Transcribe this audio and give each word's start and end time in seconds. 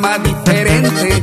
programa 0.00 0.18
diferente. 0.18 1.22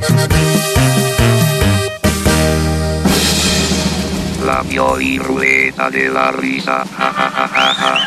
La 4.45 4.63
Pioli 4.63 5.17
Ruleta 5.17 5.89
de 5.89 6.09
la 6.09 6.31
Risa. 6.31 6.85
Ja, 6.97 7.11
ja, 7.13 7.73
ja. 7.73 7.99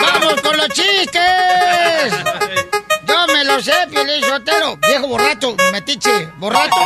¡Vamos 0.00 0.40
con 0.40 0.56
los 0.56 0.68
chistes! 0.68 2.14
Yo 3.06 3.26
me 3.32 3.44
lo 3.44 3.60
sé, 3.60 3.74
Piolín 3.90 4.24
Sotelo. 4.24 4.76
Viejo 4.86 5.08
borracho, 5.08 5.56
metiche, 5.72 6.28
borracho. 6.38 6.80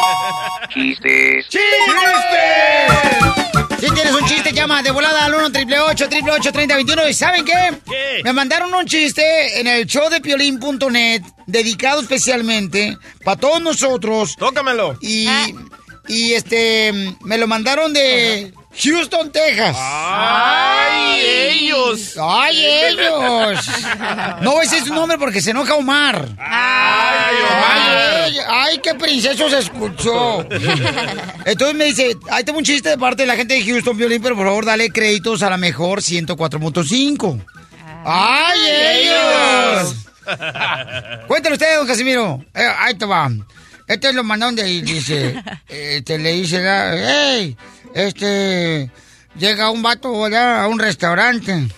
Chistes. 0.69 1.47
Si 3.81 3.89
tienes 3.91 4.13
un 4.13 4.27
chiste, 4.27 4.53
llama 4.53 4.83
de 4.83 4.91
volada 4.91 5.27
al 5.27 5.35
1 5.35 5.47
888 5.47 6.53
3021 6.53 7.09
¿Y 7.09 7.15
saben 7.15 7.45
qué? 7.45 7.79
¿Qué? 7.87 8.08
Me 8.25 8.33
mandaron 8.33 8.75
un 8.75 8.87
chiste 8.87 9.61
en 9.61 9.67
el 9.67 9.87
show 9.87 10.09
de 10.11 10.21
piolín.net 10.21 11.23
dedicado 11.47 12.01
especialmente 12.01 12.97
para 13.25 13.39
todos 13.39 13.61
nosotros. 13.61 14.35
Tócamelo. 14.37 14.99
Y, 15.01 15.29
y 16.09 16.33
este, 16.33 17.15
me 17.21 17.39
lo 17.39 17.47
mandaron 17.47 17.93
de 17.93 18.53
Houston, 18.81 19.33
Texas. 19.33 19.77
¡Ay, 19.79 21.21
ellos! 21.21 22.17
¡Ay, 22.21 22.65
ellos! 22.65 23.67
No 24.43 24.53
voy 24.53 24.67
a 24.67 24.71
decir 24.71 24.87
su 24.87 24.95
nombre 24.95 25.19
porque 25.19 25.41
se 25.41 25.51
enoja 25.51 25.75
Omar. 25.75 26.29
¡Ay, 26.39 27.37
Omar! 27.43 28.25
¡Ay, 28.25 28.39
ay, 28.49 28.79
qué 28.79 28.95
princeso 28.95 29.49
se 29.51 29.59
escuchó! 29.59 30.47
Entonces 31.45 31.77
me 31.77 31.87
dice, 31.87 32.17
ahí 32.31 32.45
tengo 32.45 32.59
un 32.59 32.65
chiste 32.65 32.91
de 32.91 32.99
parte 32.99 33.23
de 33.23 33.27
la 33.27 33.37
gente 33.37 33.55
de 33.55 33.65
Houston, 33.65 33.97
Violín, 33.97 34.23
pero 34.23 34.37
por 34.37 34.47
favor 34.47 34.65
dale 34.65 34.91
créditos 34.91 35.43
a 35.43 35.51
la 35.51 35.57
mejor 35.57 36.01
104.5. 36.01 37.45
¡Ay, 38.11 38.61
ellos! 39.05 39.95
Cuéntale 41.29 41.55
usted, 41.57 41.77
don 41.77 41.87
Casimiro. 41.87 42.43
Eh, 42.55 42.67
ahí 42.79 42.95
te 42.95 43.05
va. 43.05 43.31
Este 43.87 44.15
lo 44.15 44.25
mandaron 44.25 44.57
de 44.57 44.63
ahí, 44.63 44.81
dice, 44.81 45.43
este, 45.69 46.19
le 46.19 46.33
dice, 46.33 46.63
hey, 46.65 47.55
este, 47.95 48.91
llega 49.37 49.71
un 49.71 49.83
vato 49.83 50.19
¿verdad? 50.23 50.63
a 50.63 50.69
un 50.69 50.79
restaurante, 50.79 51.69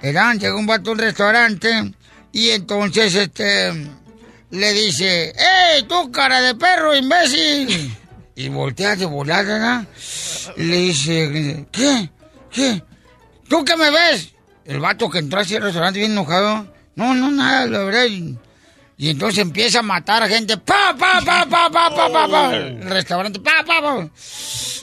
¿verdad? 0.00 0.34
Llega 0.34 0.54
un 0.56 0.66
vato 0.66 0.90
a 0.90 0.92
un 0.92 0.98
restaurante 0.98 1.92
y 2.30 2.50
entonces, 2.50 3.12
este, 3.16 3.72
le 4.50 4.72
dice, 4.74 5.32
hey, 5.36 5.84
tú 5.88 6.12
cara 6.12 6.40
de 6.40 6.54
perro, 6.54 6.94
imbécil. 6.94 7.96
Y 8.36 8.48
voltea 8.48 8.96
de 8.96 9.06
volada, 9.06 9.86
le 10.56 10.76
dice, 10.76 11.66
¿qué? 11.70 12.10
¿Qué? 12.50 12.82
¿Tú 13.48 13.64
qué 13.64 13.76
me 13.76 13.92
ves? 13.92 14.33
El 14.64 14.80
vato 14.80 15.10
que 15.10 15.18
entró 15.18 15.40
así 15.40 15.56
al 15.56 15.62
restaurante 15.62 15.98
bien 15.98 16.12
enojado. 16.12 16.66
No, 16.96 17.14
no, 17.14 17.30
nada, 17.30 17.66
la 17.66 17.78
verdad. 17.80 18.04
Y, 18.06 19.10
entonces 19.10 19.38
empieza 19.40 19.80
a 19.80 19.82
matar 19.82 20.22
a 20.22 20.28
gente. 20.28 20.56
¡Pa, 20.56 20.94
pa, 20.98 21.20
pa, 21.24 21.46
pa, 21.46 21.70
pa, 21.70 21.90
pa, 21.90 22.12
pa, 22.12 22.28
pa! 22.28 22.56
El 22.56 22.82
restaurante, 22.82 23.40
¡pa, 23.40 23.64
pa, 23.66 23.82
pa! 23.82 24.08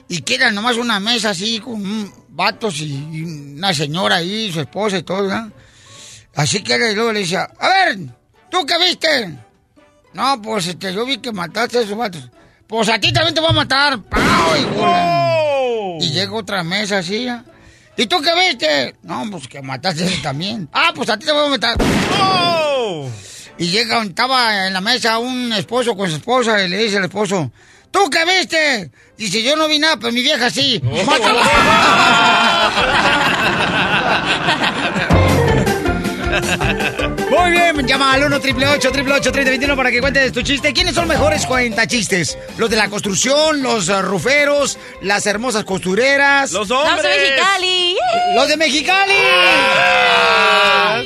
Y 0.09 0.21
queda 0.21 0.51
nomás 0.51 0.77
una 0.77 0.99
mesa 0.99 1.29
así 1.29 1.59
con 1.59 2.11
vatos 2.29 2.81
y, 2.81 2.93
y 3.11 3.23
una 3.23 3.73
señora 3.73 4.17
ahí, 4.17 4.51
su 4.51 4.59
esposa 4.59 4.97
y 4.97 5.03
todo, 5.03 5.23
¿verdad? 5.23 5.47
Así 6.35 6.61
que 6.63 6.77
luego 6.77 7.11
le 7.11 7.19
dice, 7.19 7.37
a 7.37 7.47
ver, 7.67 7.97
¿tú 8.49 8.65
qué 8.65 8.77
viste? 8.77 9.37
No, 10.13 10.41
pues 10.41 10.67
este, 10.67 10.93
yo 10.93 11.05
vi 11.05 11.17
que 11.17 11.31
mataste 11.31 11.79
a 11.79 11.81
esos 11.81 11.97
vatos. 11.97 12.29
Pues 12.67 12.89
a 12.89 12.99
ti 12.99 13.11
también 13.11 13.33
te 13.33 13.41
voy 13.41 13.49
a 13.49 13.53
matar. 13.53 14.01
¡Pau! 14.03 14.21
Y, 14.57 14.67
¡Oh! 14.77 15.97
y 16.01 16.09
llega 16.09 16.33
otra 16.33 16.63
mesa 16.63 16.99
así, 16.99 17.25
¿ya? 17.25 17.43
¿Y 18.01 18.07
tú 18.07 18.19
qué 18.19 18.33
viste? 18.33 18.95
No, 19.03 19.23
pues 19.29 19.47
que 19.47 19.61
mataste 19.61 20.05
ese 20.05 20.17
también. 20.23 20.67
Ah, 20.73 20.91
pues 20.95 21.07
a 21.07 21.19
ti 21.19 21.25
te 21.27 21.31
voy 21.31 21.45
a 21.45 21.49
matar. 21.49 21.77
¡Oh! 22.19 23.07
Y 23.59 23.67
llega, 23.67 24.01
estaba 24.01 24.65
en 24.65 24.73
la 24.73 24.81
mesa 24.81 25.19
un 25.19 25.53
esposo 25.53 25.95
con 25.95 26.09
su 26.09 26.15
esposa 26.15 26.63
y 26.63 26.67
le 26.67 26.77
dice 26.77 26.97
al 26.97 27.03
esposo, 27.03 27.51
¿tú 27.91 28.09
qué 28.09 28.25
viste? 28.25 28.89
Dice, 29.19 29.43
yo 29.43 29.55
no 29.55 29.67
vi 29.67 29.77
nada, 29.77 29.97
pero 29.97 30.11
mi 30.11 30.23
vieja 30.23 30.49
sí. 30.49 30.81
¡Mátala! 31.05 31.43
Llama 37.91 38.13
al 38.13 38.23
1 38.23 38.37
888 38.37 39.31
3021 39.33 39.75
para 39.75 39.91
que 39.91 39.99
cuentes 39.99 40.31
tu 40.31 40.41
chiste. 40.41 40.71
¿Quiénes 40.71 40.95
son 40.95 41.09
mejores 41.09 41.45
cuentachistes? 41.45 42.37
¿Los 42.57 42.69
de 42.69 42.77
la 42.77 42.87
construcción, 42.87 43.61
los 43.61 43.89
uh, 43.89 44.01
ruferos, 44.01 44.79
las 45.01 45.25
hermosas 45.25 45.65
costureras? 45.65 46.53
¡Los 46.53 46.69
¡Vamos 46.69 46.87
a 46.87 46.93
hombres! 46.93 47.17
Mexicali! 47.19 47.97
¡Los 48.33 48.47
de 48.47 48.55
Mexicali! 48.55 49.13
Ah, 49.73 51.01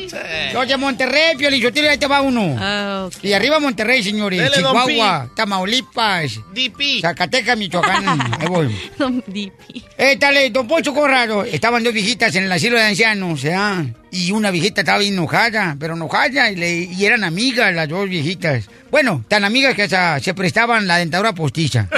Los 0.53 0.67
de 0.67 0.77
Monterrey, 0.77 1.35
Piolichotero, 1.35 1.89
ahí 1.89 1.97
te 1.97 2.05
va 2.05 2.21
uno. 2.21 2.55
Ah, 2.59 3.05
ok. 3.07 3.15
Y 3.23 3.33
arriba 3.33 3.59
Monterrey, 3.59 4.03
señores. 4.03 4.39
Dele, 4.39 4.57
Chihuahua, 4.57 5.27
Tamaulipas, 5.35 6.39
DP. 6.53 7.01
Zacatecas, 7.01 7.57
Michoacán. 7.57 8.07
Ahí 8.39 8.47
voy. 8.47 8.79
Don 8.99 9.23
Dipi. 9.25 9.83
Eh, 9.97 10.17
dale, 10.19 10.51
don 10.51 10.67
Poncho 10.67 10.93
Corrado. 10.93 11.43
Estaban 11.45 11.83
dos 11.83 11.93
viejitas 11.93 12.35
en 12.35 12.43
el 12.43 12.51
asilo 12.51 12.77
de 12.77 12.83
ancianos, 12.83 13.41
¿ya? 13.41 13.83
Y 14.17 14.31
una 14.31 14.49
viejita 14.49 14.79
estaba 14.81 15.03
enojada, 15.03 15.75
pero 15.77 15.95
enojada, 15.95 16.49
y, 16.49 16.55
le- 16.55 16.83
y 16.83 17.05
eran 17.05 17.23
amigas 17.25 17.73
las 17.75 17.89
dos 17.89 18.07
viejitas. 18.07 18.63
Bueno, 18.89 19.25
tan 19.27 19.43
amigas 19.43 19.75
que 19.75 19.83
hasta 19.83 20.19
se 20.21 20.33
prestaban 20.33 20.87
la 20.87 20.97
dentadura 20.97 21.33
postiza. 21.33 21.87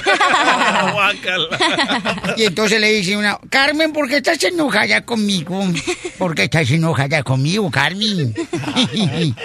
Y 2.37 2.43
entonces 2.45 2.79
le 2.81 2.91
dice 2.91 3.15
una, 3.17 3.37
Carmen, 3.49 3.93
¿por 3.93 4.07
qué 4.09 4.17
estás 4.17 4.43
enojada 4.43 5.01
conmigo? 5.05 5.63
¿Por 6.17 6.33
qué 6.35 6.43
estás 6.45 6.69
enojada 6.71 7.21
conmigo, 7.23 7.69
Carmen? 7.71 8.33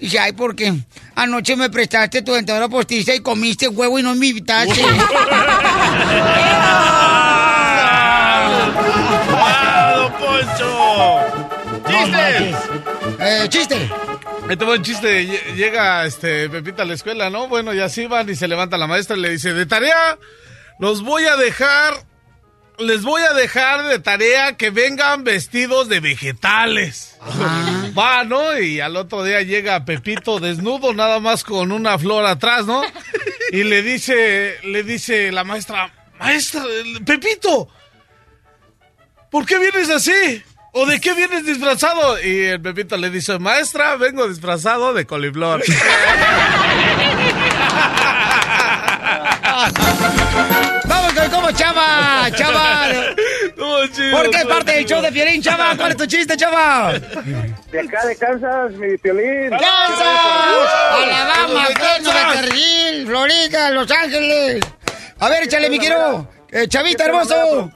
Dice, 0.00 0.18
ay, 0.18 0.32
porque 0.32 0.72
anoche 1.14 1.56
me 1.56 1.68
prestaste 1.68 2.22
tu 2.22 2.32
dentadura 2.32 2.68
postiza 2.68 3.14
y 3.14 3.20
comiste 3.20 3.68
huevo 3.68 3.98
y 3.98 4.02
no 4.02 4.14
me 4.14 4.28
invitaste. 4.28 4.80
¡Chistes! 12.04 12.56
Eh, 13.20 13.46
chiste. 13.48 13.90
Ahí 14.48 14.56
te 14.56 14.64
va 14.64 14.72
un 14.74 14.82
chiste. 14.82 15.26
Lle- 15.26 15.54
Llega 15.54 16.04
este 16.04 16.48
Pepita 16.48 16.82
a 16.82 16.86
la 16.86 16.94
escuela, 16.94 17.30
¿no? 17.30 17.48
Bueno, 17.48 17.72
ya 17.74 17.84
así 17.86 18.06
van 18.06 18.28
y 18.30 18.34
se 18.34 18.48
levanta 18.48 18.78
la 18.78 18.86
maestra 18.86 19.16
y 19.16 19.20
le 19.20 19.30
dice, 19.30 19.52
de 19.52 19.66
tarea, 19.66 20.18
los 20.78 21.02
voy 21.02 21.24
a 21.24 21.36
dejar, 21.36 21.94
les 22.78 23.02
voy 23.02 23.22
a 23.22 23.32
dejar 23.34 23.84
de 23.88 23.98
tarea 23.98 24.56
que 24.56 24.70
vengan 24.70 25.24
vestidos 25.24 25.88
de 25.88 26.00
vegetales. 26.00 27.16
Va, 27.96 28.24
¿no? 28.24 28.58
Y 28.58 28.80
al 28.80 28.96
otro 28.96 29.22
día 29.24 29.42
llega 29.42 29.84
Pepito 29.84 30.40
desnudo, 30.40 30.92
nada 30.94 31.18
más 31.20 31.44
con 31.44 31.72
una 31.72 31.98
flor 31.98 32.24
atrás, 32.26 32.66
¿no? 32.66 32.82
Y 33.52 33.64
le 33.64 33.82
dice, 33.82 34.56
le 34.64 34.82
dice 34.84 35.30
la 35.32 35.44
maestra, 35.44 35.92
maestra, 36.18 36.62
Pepito, 37.04 37.68
¿por 39.30 39.44
qué 39.44 39.58
vienes 39.58 39.90
así? 39.90 40.42
¿O 40.72 40.86
de 40.86 41.00
qué 41.00 41.14
vienes 41.14 41.44
disfrazado? 41.44 42.22
Y 42.22 42.44
el 42.44 42.60
Pepito 42.60 42.96
le 42.96 43.10
dice, 43.10 43.38
maestra, 43.38 43.96
vengo 43.96 44.28
disfrazado 44.28 44.94
de 44.94 45.04
coliflor. 45.04 45.62
Vamos 50.84 51.12
con 51.12 51.28
cómo, 51.30 51.50
chava, 51.52 52.30
chava. 52.32 52.86
¿Por 53.56 54.30
qué 54.30 54.36
es 54.38 54.46
parte 54.46 54.72
del 54.72 54.84
show 54.86 55.02
de 55.02 55.10
Piolín, 55.10 55.42
chava? 55.42 55.76
¿Cuál 55.76 55.90
es 55.90 55.96
tu 55.96 56.06
chiste, 56.06 56.36
chava? 56.36 56.92
De 56.92 57.80
acá 57.80 58.06
de 58.06 58.16
Kansas, 58.16 58.72
mi 58.72 58.96
violín. 59.02 59.50
¡Kansas! 59.50 60.70
¡Alabama, 60.92 61.66
Fresno, 61.74 62.12
Beckerville, 62.12 63.06
Florida, 63.06 63.70
Los 63.70 63.90
Ángeles! 63.90 64.64
A 65.18 65.28
ver, 65.28 65.42
échale, 65.44 65.68
mi 65.68 65.78
quiero. 65.78 66.28
Eh, 66.50 66.66
chavita 66.68 67.04
hermoso. 67.04 67.70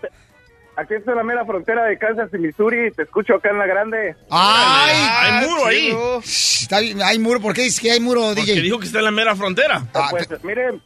Aquí 0.76 0.94
estoy 0.94 1.12
en 1.12 1.18
la 1.18 1.22
mera 1.24 1.44
frontera 1.44 1.84
de 1.84 1.96
Kansas 1.98 2.30
y 2.34 2.38
Missouri. 2.38 2.90
Te 2.90 3.02
escucho 3.04 3.34
acá 3.36 3.50
en 3.50 3.58
la 3.58 3.66
grande. 3.66 4.16
¡Ay! 4.30 4.92
¡Hay 5.20 5.46
muro 5.48 5.66
ahí. 5.66 5.96
Está 6.24 6.80
bien, 6.80 7.00
hay 7.02 7.18
muro, 7.18 7.40
¿por 7.40 7.54
qué 7.54 7.62
dices 7.62 7.80
que 7.80 7.92
hay 7.92 8.00
muro, 8.00 8.22
Porque 8.34 8.42
DJ? 8.42 8.60
dijo 8.62 8.78
que 8.80 8.86
está 8.86 8.98
en 8.98 9.04
la 9.04 9.10
mera 9.12 9.36
frontera. 9.36 9.82
Ah, 9.94 10.08
Pues 10.10 10.26
pe- 10.26 10.38
miren, 10.42 10.80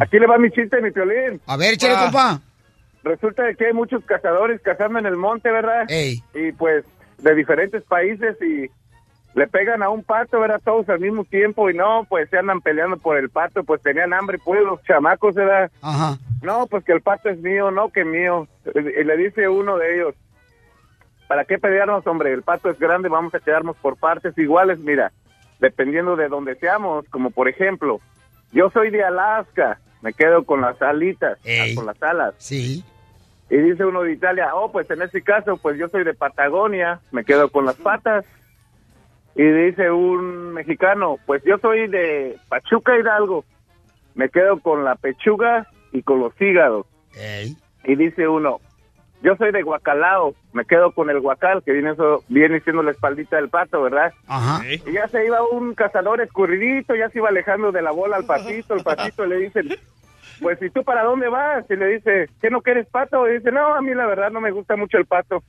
aquí 0.00 0.18
le 0.18 0.26
va 0.26 0.36
mi 0.38 0.50
chiste, 0.50 0.80
mi 0.82 0.90
violín. 0.90 1.40
a 1.46 1.56
ver, 1.56 1.74
échale, 1.74 1.94
Ah. 1.96 2.02
compa. 2.04 2.40
Resulta 3.02 3.44
de 3.44 3.54
que 3.56 3.66
hay 3.66 3.72
muchos 3.72 4.04
cazadores 4.04 4.60
cazando 4.60 4.98
en 4.98 5.06
el 5.06 5.16
monte, 5.16 5.50
¿verdad? 5.50 5.84
Ey. 5.88 6.22
Y 6.34 6.52
pues 6.52 6.84
de 7.18 7.34
diferentes 7.34 7.82
países 7.84 8.36
y 8.42 8.68
le 9.38 9.46
pegan 9.46 9.82
a 9.82 9.88
un 9.88 10.02
pato, 10.02 10.38
¿verdad? 10.40 10.60
Todos 10.62 10.86
al 10.90 11.00
mismo 11.00 11.24
tiempo 11.24 11.70
y 11.70 11.74
no, 11.74 12.04
pues 12.10 12.28
se 12.28 12.36
andan 12.36 12.60
peleando 12.60 12.98
por 12.98 13.16
el 13.16 13.30
pato, 13.30 13.64
pues 13.64 13.80
tenían 13.80 14.12
hambre, 14.12 14.38
pues 14.44 14.60
los 14.62 14.82
chamacos, 14.82 15.34
¿verdad? 15.34 15.70
Ajá. 15.80 16.18
No, 16.42 16.66
pues 16.66 16.84
que 16.84 16.92
el 16.92 17.02
pato 17.02 17.28
es 17.28 17.38
mío, 17.38 17.70
no 17.70 17.90
que 17.90 18.04
mío. 18.04 18.48
Y 18.74 19.04
le 19.04 19.16
dice 19.16 19.48
uno 19.48 19.76
de 19.76 19.96
ellos, 19.96 20.14
¿para 21.28 21.44
qué 21.44 21.58
pelearnos, 21.58 22.06
hombre? 22.06 22.32
El 22.32 22.42
pato 22.42 22.70
es 22.70 22.78
grande, 22.78 23.08
vamos 23.08 23.34
a 23.34 23.40
quedarnos 23.40 23.76
por 23.76 23.96
partes 23.96 24.36
iguales, 24.38 24.78
mira, 24.78 25.12
dependiendo 25.58 26.16
de 26.16 26.28
donde 26.28 26.56
seamos, 26.56 27.06
como 27.10 27.30
por 27.30 27.48
ejemplo, 27.48 28.00
yo 28.52 28.70
soy 28.70 28.90
de 28.90 29.04
Alaska, 29.04 29.78
me 30.02 30.12
quedo 30.12 30.44
con 30.44 30.62
las 30.62 30.80
alitas, 30.80 31.38
Ey. 31.44 31.74
con 31.74 31.86
las 31.86 32.02
alas. 32.02 32.34
Sí. 32.38 32.84
Y 33.50 33.56
dice 33.56 33.84
uno 33.84 34.02
de 34.02 34.12
Italia, 34.12 34.54
oh, 34.54 34.72
pues 34.72 34.90
en 34.90 35.02
ese 35.02 35.22
caso, 35.22 35.56
pues 35.58 35.76
yo 35.76 35.88
soy 35.88 36.04
de 36.04 36.14
Patagonia, 36.14 37.00
me 37.10 37.24
quedo 37.24 37.50
con 37.50 37.66
las 37.66 37.76
patas. 37.76 38.24
Y 39.34 39.44
dice 39.44 39.90
un 39.90 40.52
mexicano, 40.52 41.18
pues 41.26 41.42
yo 41.44 41.58
soy 41.58 41.88
de 41.88 42.38
Pachuca 42.48 42.98
Hidalgo, 42.98 43.44
me 44.14 44.28
quedo 44.28 44.60
con 44.60 44.84
la 44.84 44.96
pechuga 44.96 45.68
y 45.92 46.02
con 46.02 46.20
los 46.20 46.32
hígados. 46.40 46.86
Ey. 47.16 47.56
Y 47.84 47.96
dice 47.96 48.28
uno, 48.28 48.60
yo 49.22 49.36
soy 49.36 49.52
de 49.52 49.62
Guacalao, 49.62 50.34
me 50.52 50.64
quedo 50.64 50.90
con 50.92 51.10
el 51.10 51.20
guacal, 51.20 51.62
que 51.62 51.72
viene, 51.72 51.92
eso, 51.92 52.24
viene 52.28 52.60
siendo 52.60 52.82
la 52.82 52.92
espaldita 52.92 53.36
del 53.36 53.50
pato, 53.50 53.82
¿verdad? 53.82 54.14
Ajá. 54.26 54.64
Y 54.66 54.78
ya 54.92 55.08
se 55.08 55.26
iba 55.26 55.42
un 55.42 55.74
cazador 55.74 56.22
escurridito, 56.22 56.94
ya 56.94 57.10
se 57.10 57.18
iba 57.18 57.28
alejando 57.28 57.70
de 57.70 57.82
la 57.82 57.90
bola 57.90 58.16
al 58.16 58.24
patito, 58.24 58.72
el 58.74 58.82
patito 58.82 59.26
le 59.26 59.36
dicen, 59.36 59.68
pues 60.40 60.62
¿y 60.62 60.70
tú 60.70 60.82
para 60.84 61.04
dónde 61.04 61.28
vas? 61.28 61.66
Y 61.68 61.76
le 61.76 61.88
dice, 61.88 62.30
¿qué 62.40 62.48
no 62.48 62.62
quieres 62.62 62.86
pato? 62.86 63.28
Y 63.28 63.34
dice, 63.34 63.52
no, 63.52 63.74
a 63.74 63.82
mí 63.82 63.92
la 63.94 64.06
verdad 64.06 64.30
no 64.30 64.40
me 64.40 64.52
gusta 64.52 64.76
mucho 64.76 64.96
el 64.96 65.04
pato. 65.04 65.44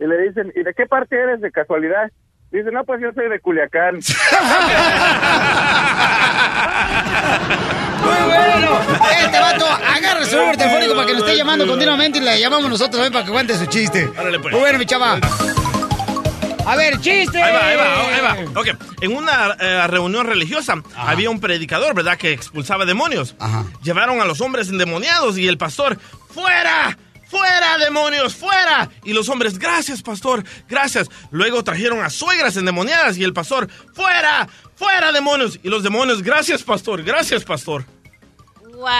Y 0.00 0.06
le 0.06 0.18
dicen, 0.22 0.52
¿y 0.56 0.64
de 0.64 0.74
qué 0.74 0.86
parte 0.86 1.16
eres 1.16 1.40
de 1.40 1.52
casualidad? 1.52 2.10
Dice, 2.50 2.72
no, 2.72 2.82
pues 2.84 3.00
yo 3.00 3.12
soy 3.12 3.28
de 3.28 3.38
Culiacán. 3.40 4.00
Muy 8.04 8.22
bueno. 8.26 8.80
Este 9.24 9.40
vato 9.40 9.66
agarra 9.66 10.24
su 10.24 10.36
número 10.36 10.58
telefónico 10.58 10.94
para 10.94 11.06
que 11.06 11.12
nos 11.14 11.22
esté 11.22 11.36
llamando 11.36 11.66
continuamente 11.66 12.18
y 12.18 12.22
le 12.22 12.40
llamamos 12.40 12.68
nosotros 12.70 12.92
también 12.92 13.12
para 13.12 13.24
que 13.24 13.32
cuente 13.32 13.56
su 13.58 13.66
chiste. 13.66 14.08
Pues. 14.08 14.52
Muy 14.52 14.60
bueno, 14.60 14.78
mi 14.78 14.86
chava. 14.86 15.18
A 16.66 16.76
ver, 16.76 16.98
chiste. 17.00 17.42
Ahí 17.42 17.52
va, 17.52 17.66
ahí 17.66 17.76
va, 17.76 18.32
ahí 18.32 18.44
va. 18.46 18.60
Ok, 18.60 18.68
en 19.02 19.14
una 19.14 19.54
eh, 19.60 19.86
reunión 19.86 20.26
religiosa 20.26 20.82
había 20.96 21.28
un 21.28 21.38
predicador, 21.38 21.94
¿verdad?, 21.94 22.16
que 22.16 22.32
expulsaba 22.32 22.86
demonios. 22.86 23.34
Ajá. 23.38 23.64
Llevaron 23.82 24.20
a 24.20 24.24
los 24.24 24.40
hombres 24.40 24.68
endemoniados 24.70 25.36
y 25.36 25.46
el 25.46 25.58
pastor, 25.58 25.98
¡fuera! 26.32 26.96
¡Fuera, 27.28 27.78
demonios! 27.78 28.34
¡Fuera! 28.34 28.88
Y 29.02 29.12
los 29.12 29.28
hombres, 29.28 29.58
gracias, 29.58 30.02
pastor, 30.02 30.44
gracias. 30.68 31.08
Luego 31.30 31.64
trajeron 31.64 32.00
a 32.00 32.08
suegras 32.08 32.56
endemoniadas 32.56 33.18
y 33.18 33.24
el 33.24 33.32
pastor, 33.32 33.68
¡fuera! 33.92 34.48
¡Fuera, 34.76 35.12
demonios! 35.12 35.58
Y 35.62 35.68
los 35.68 35.82
demonios, 35.82 36.22
gracias, 36.22 36.62
pastor, 36.62 37.02
gracias, 37.02 37.44
pastor. 37.44 37.84
Wow. 38.84 38.90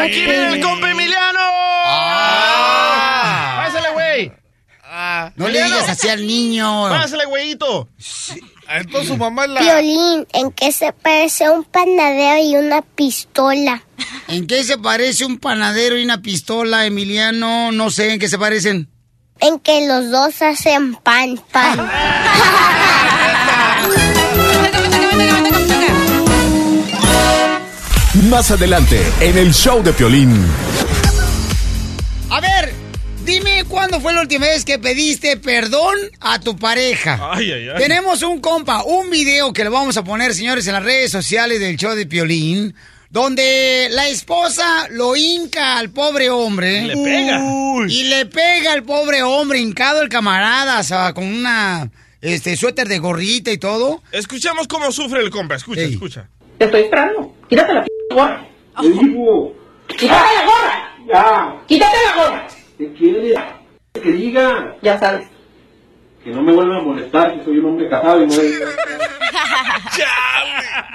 ¡Aquí 0.00 0.20
viene 0.24 0.48
el 0.52 0.60
compa 0.60 0.90
Emiliano! 0.92 1.40
Ah. 1.86 3.64
¡Pásale, 3.66 3.90
güey! 3.92 4.32
No 5.34 5.48
le 5.48 5.60
digas 5.64 5.88
así 5.88 6.08
al 6.08 6.24
niño. 6.24 6.88
¡Pásale, 6.88 7.24
güeyito! 7.24 7.88
Ah, 8.68 8.78
Entonces 8.78 9.08
su 9.08 9.16
mamá 9.16 9.46
es 9.46 9.50
la... 9.50 9.60
Violín, 9.60 10.24
¿en 10.32 10.52
qué 10.52 10.70
se 10.70 10.92
parece 10.92 11.50
un 11.50 11.64
panadero 11.64 12.40
y 12.40 12.54
una 12.56 12.82
pistola? 12.82 13.82
¿En 14.28 14.46
qué 14.46 14.62
se 14.62 14.78
parece 14.78 15.24
un 15.24 15.38
panadero 15.38 15.98
y 15.98 16.04
una 16.04 16.22
pistola, 16.22 16.86
Emiliano? 16.86 17.72
No 17.72 17.90
sé 17.90 18.12
en 18.12 18.20
qué 18.20 18.28
se 18.28 18.38
parecen. 18.38 18.88
En 19.40 19.58
que 19.58 19.88
los 19.88 20.12
dos 20.12 20.40
hacen 20.42 20.94
pan, 20.94 21.40
pan. 21.50 21.90
Más 28.30 28.50
adelante, 28.50 29.00
en 29.20 29.36
el 29.36 29.52
show 29.52 29.82
de 29.82 29.92
Piolín. 29.92 30.30
A 32.30 32.40
ver, 32.40 32.72
dime 33.24 33.64
cuándo 33.68 34.00
fue 34.00 34.14
la 34.14 34.22
última 34.22 34.46
vez 34.46 34.64
que 34.64 34.78
pediste 34.78 35.36
perdón 35.36 35.94
a 36.20 36.40
tu 36.40 36.56
pareja. 36.56 37.18
Ay, 37.32 37.50
ay, 37.52 37.68
ay. 37.70 37.78
Tenemos 37.78 38.22
un 38.22 38.40
compa, 38.40 38.82
un 38.84 39.10
video 39.10 39.52
que 39.52 39.64
lo 39.64 39.70
vamos 39.70 39.96
a 39.96 40.04
poner, 40.04 40.32
señores, 40.34 40.66
en 40.66 40.74
las 40.74 40.84
redes 40.84 41.10
sociales 41.10 41.60
del 41.60 41.76
show 41.76 41.94
de 41.94 42.06
Piolín, 42.06 42.74
donde 43.10 43.88
la 43.90 44.08
esposa 44.08 44.86
lo 44.90 45.16
hinca 45.16 45.78
al 45.78 45.90
pobre 45.90 46.30
hombre. 46.30 46.82
Le 46.82 46.96
pega. 46.96 47.40
Y 47.88 48.04
le 48.04 48.26
pega 48.26 48.72
al 48.72 48.84
pobre 48.84 49.22
hombre, 49.22 49.58
hincado 49.58 50.00
el 50.02 50.08
camarada, 50.08 50.80
o 50.80 50.84
sea, 50.84 51.12
con 51.12 51.24
una 51.24 51.90
este 52.20 52.56
suéter 52.56 52.88
de 52.88 52.98
gorrita 53.00 53.50
y 53.50 53.58
todo. 53.58 54.02
Escuchemos 54.12 54.66
cómo 54.66 54.90
sufre 54.92 55.20
el 55.20 55.30
compa. 55.30 55.56
Escucha, 55.56 55.82
Ey. 55.82 55.92
escucha. 55.92 56.28
Te 56.58 56.66
estoy 56.66 56.82
esperando. 56.82 57.34
Quítate 57.54 57.72
la 57.72 57.84
p 57.84 57.88
gorra. 58.10 58.44
Te 58.80 58.90
digo. 58.90 59.54
Quítate 59.86 60.34
la 60.34 60.44
gorra. 60.44 60.96
Ya. 61.06 61.54
Quítate 61.68 61.96
la 62.04 62.14
gorra. 62.16 62.48
¿Qué 62.76 62.92
quiere? 62.94 63.34
Que 63.92 64.10
diga. 64.10 64.74
Ya 64.82 64.98
sabes. 64.98 65.28
Que 66.24 66.30
no 66.30 66.42
me 66.42 66.52
vuelva 66.52 66.78
a 66.78 66.82
molestar, 66.82 67.38
que 67.38 67.44
soy 67.44 67.58
un 67.58 67.66
hombre 67.66 67.88
casado 67.88 68.24
y 68.24 68.26
no 68.26 68.34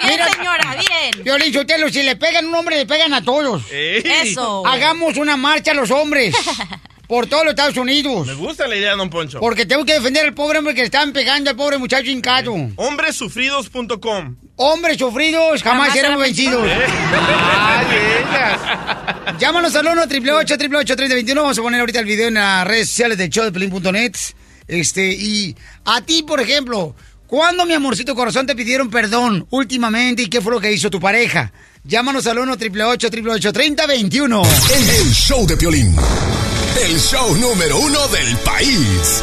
Bien, 0.02 0.20
señora, 0.34 0.76
bien. 0.76 1.24
Piolín 1.24 1.54
Sotelo, 1.54 1.88
si 1.88 2.02
le 2.02 2.16
pegan 2.16 2.44
a 2.44 2.48
un 2.48 2.54
hombre, 2.54 2.76
le 2.76 2.84
pegan 2.84 3.14
a 3.14 3.22
todos. 3.22 3.62
Ey. 3.72 4.02
Eso. 4.22 4.66
Hagamos 4.66 5.16
una 5.16 5.38
marcha 5.38 5.70
a 5.70 5.74
los 5.74 5.90
hombres. 5.90 6.34
Por 7.08 7.26
todos 7.26 7.44
los 7.44 7.52
Estados 7.52 7.76
Unidos. 7.76 8.26
Me 8.26 8.34
gusta 8.34 8.68
la 8.68 8.76
idea, 8.76 8.94
don 8.96 9.08
Poncho. 9.08 9.40
Porque 9.40 9.66
tengo 9.66 9.84
que 9.84 9.94
defender 9.94 10.26
al 10.26 10.34
pobre 10.34 10.58
hombre 10.58 10.74
que 10.74 10.82
le 10.82 10.86
están 10.86 11.12
pegando 11.12 11.50
al 11.50 11.56
pobre 11.56 11.78
muchacho 11.78 12.10
hincado. 12.10 12.54
Hombresufridos.com. 12.76 14.36
Hombres 14.62 14.98
sufridos 14.98 15.62
jamás, 15.62 15.88
Jamás 15.88 15.94
serán 15.94 16.12
serán 16.12 16.20
vencidos. 16.20 16.68
Llámanos 19.38 19.74
al 19.74 19.86
1 19.86 20.02
888 20.02 20.96
3021 20.96 21.40
Vamos 21.40 21.58
a 21.58 21.62
poner 21.62 21.80
ahorita 21.80 22.00
el 22.00 22.04
video 22.04 22.28
en 22.28 22.34
las 22.34 22.66
redes 22.66 22.90
sociales 22.90 23.16
de 23.16 23.30
Pelín.net. 23.52 24.12
Este, 24.68 25.14
y 25.14 25.56
a 25.86 26.02
ti, 26.02 26.24
por 26.24 26.42
ejemplo, 26.42 26.94
¿cuándo, 27.26 27.64
mi 27.64 27.72
amorcito 27.72 28.14
corazón, 28.14 28.46
te 28.46 28.54
pidieron 28.54 28.90
perdón 28.90 29.46
últimamente 29.48 30.24
y 30.24 30.28
qué 30.28 30.42
fue 30.42 30.52
lo 30.52 30.60
que 30.60 30.70
hizo 30.70 30.90
tu 30.90 31.00
pareja? 31.00 31.50
Llámanos 31.82 32.26
al 32.26 32.40
1 32.40 32.52
888 32.52 33.52
3021 33.54 34.42
El, 34.42 34.90
el 34.90 35.14
show 35.14 35.46
de 35.46 35.56
Piolín. 35.56 35.96
El 36.84 37.00
show 37.00 37.34
número 37.34 37.78
uno 37.78 38.08
del 38.08 38.36
país. 38.36 39.22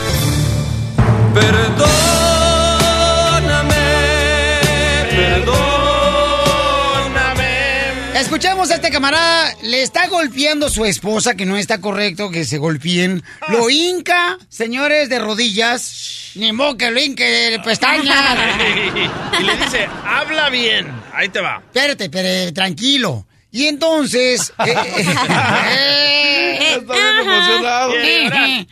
Escuchemos 8.19 8.71
a 8.71 8.75
este 8.75 8.89
camarada, 8.89 9.53
le 9.61 9.83
está 9.83 10.07
golpeando 10.07 10.71
su 10.71 10.85
esposa, 10.85 11.35
que 11.35 11.45
no 11.45 11.55
está 11.55 11.79
correcto 11.79 12.31
que 12.31 12.45
se 12.45 12.57
golpeen. 12.57 13.23
Lo 13.49 13.69
hinca, 13.69 14.39
señores, 14.49 15.07
de 15.09 15.19
rodillas. 15.19 16.31
Ni 16.33 16.51
modo 16.51 16.77
que 16.77 16.89
lo 16.89 16.99
hinque 16.99 17.23
de 17.23 17.59
pestañas. 17.59 18.37
y 19.39 19.43
le 19.43 19.55
dice, 19.57 19.87
habla 20.03 20.49
bien. 20.49 20.91
Ahí 21.13 21.29
te 21.29 21.41
va. 21.41 21.61
Espérate, 21.63 22.09
pero 22.09 22.51
tranquilo. 22.53 23.27
Y 23.51 23.67
entonces... 23.67 24.51
eh, 24.65 24.73
eh, 25.69 26.75
Está 26.75 26.93
bien 26.93 27.19
emocionado. 27.19 27.93
eh, 27.97 28.67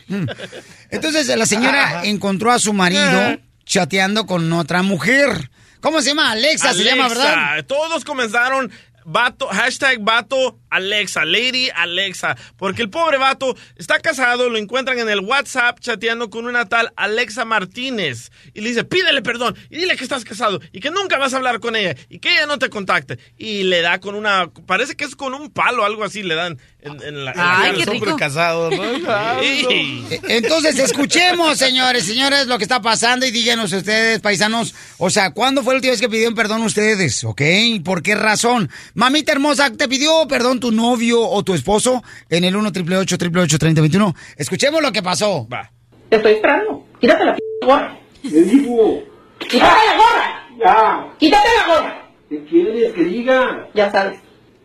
entonces 0.90 1.28
la 1.28 1.46
señora 1.46 2.02
encontró 2.04 2.50
a 2.50 2.58
su 2.58 2.72
marido 2.72 3.38
chateando 3.64 4.26
con 4.26 4.52
otra 4.52 4.82
mujer. 4.82 5.50
¿Cómo 5.80 6.02
se 6.02 6.08
llama? 6.08 6.32
Alexa, 6.32 6.74
se 6.74 6.82
llama, 6.82 7.08
¿verdad? 7.08 7.52
Alexa. 7.52 7.66
Todos 7.68 8.04
comenzaron 8.04 8.72
vato, 9.06 9.46
hashtag 9.46 10.02
vato 10.02 10.58
Alexa, 10.76 11.24
Lady 11.24 11.68
Alexa, 11.74 12.36
porque 12.56 12.82
el 12.82 12.90
pobre 12.90 13.18
vato 13.18 13.56
está 13.76 13.98
casado, 14.00 14.48
lo 14.48 14.58
encuentran 14.58 14.98
en 14.98 15.08
el 15.08 15.20
WhatsApp 15.20 15.80
chateando 15.80 16.30
con 16.30 16.46
una 16.46 16.68
tal 16.68 16.92
Alexa 16.96 17.44
Martínez 17.44 18.30
y 18.54 18.60
le 18.60 18.68
dice, 18.70 18.84
pídele 18.84 19.22
perdón 19.22 19.56
y 19.70 19.78
dile 19.78 19.96
que 19.96 20.04
estás 20.04 20.24
casado 20.24 20.60
y 20.72 20.80
que 20.80 20.90
nunca 20.90 21.18
vas 21.18 21.34
a 21.34 21.38
hablar 21.38 21.60
con 21.60 21.76
ella 21.76 21.94
y 22.08 22.18
que 22.18 22.30
ella 22.32 22.46
no 22.46 22.58
te 22.58 22.68
contacte 22.70 23.18
y 23.36 23.64
le 23.64 23.80
da 23.82 23.98
con 24.00 24.14
una, 24.14 24.50
parece 24.66 24.94
que 24.96 25.04
es 25.04 25.16
con 25.16 25.34
un 25.34 25.50
palo, 25.50 25.84
algo 25.84 26.04
así 26.04 26.22
le 26.22 26.34
dan 26.34 26.58
en, 26.80 27.02
en 27.02 27.24
la... 27.24 27.32
en 27.32 27.38
la 27.38 27.60
Ay, 27.60 27.70
cara. 27.72 27.84
qué 27.84 27.90
Hombre 27.90 28.06
rico. 28.06 28.16
casado, 28.18 28.70
¿no? 28.70 28.76
Sí. 29.40 30.06
Eh, 30.10 30.20
Entonces, 30.28 30.78
escuchemos, 30.78 31.58
señores, 31.58 32.04
señores, 32.04 32.46
lo 32.46 32.58
que 32.58 32.64
está 32.64 32.80
pasando 32.80 33.26
y 33.26 33.30
díganos 33.30 33.72
ustedes, 33.72 34.20
paisanos, 34.20 34.74
o 34.98 35.10
sea, 35.10 35.30
¿cuándo 35.32 35.62
fue 35.62 35.74
la 35.74 35.78
última 35.78 35.92
vez 35.92 36.00
que 36.00 36.08
pidieron 36.08 36.34
perdón 36.34 36.62
ustedes? 36.62 37.24
¿Ok? 37.24 37.42
¿Por 37.84 38.02
qué 38.02 38.14
razón? 38.14 38.70
Mamita 38.94 39.32
hermosa, 39.32 39.70
¿te 39.72 39.88
pidió 39.88 40.26
perdón 40.28 40.60
tu 40.60 40.65
tu 40.66 40.72
novio 40.72 41.20
o 41.20 41.44
tu 41.44 41.54
esposo 41.54 42.02
en 42.28 42.42
el 42.44 42.56
1 42.56 42.68
888 42.68 43.58
3021 43.58 44.14
Escuchemos 44.36 44.82
lo 44.82 44.90
que 44.90 45.02
pasó. 45.02 45.46
Va. 45.48 45.70
Te 46.08 46.16
estoy 46.16 46.32
esperando. 46.32 46.84
Quítate 47.00 47.24
la 47.24 47.34
p 47.34 47.40
gorra. 47.64 47.96
¿Qué 48.22 48.42
digo? 48.42 49.02
¡Quítate 49.38 49.60
la 49.60 49.96
gorra! 49.96 50.48
Ya. 50.58 51.14
¡Quítate 51.18 51.48
la 51.56 51.74
gorra! 51.74 52.02
¿Qué 52.28 52.44
quieres 52.44 52.92
que 52.92 53.04
diga? 53.04 53.68
Ya 53.74 53.90
sabes. 53.92 54.18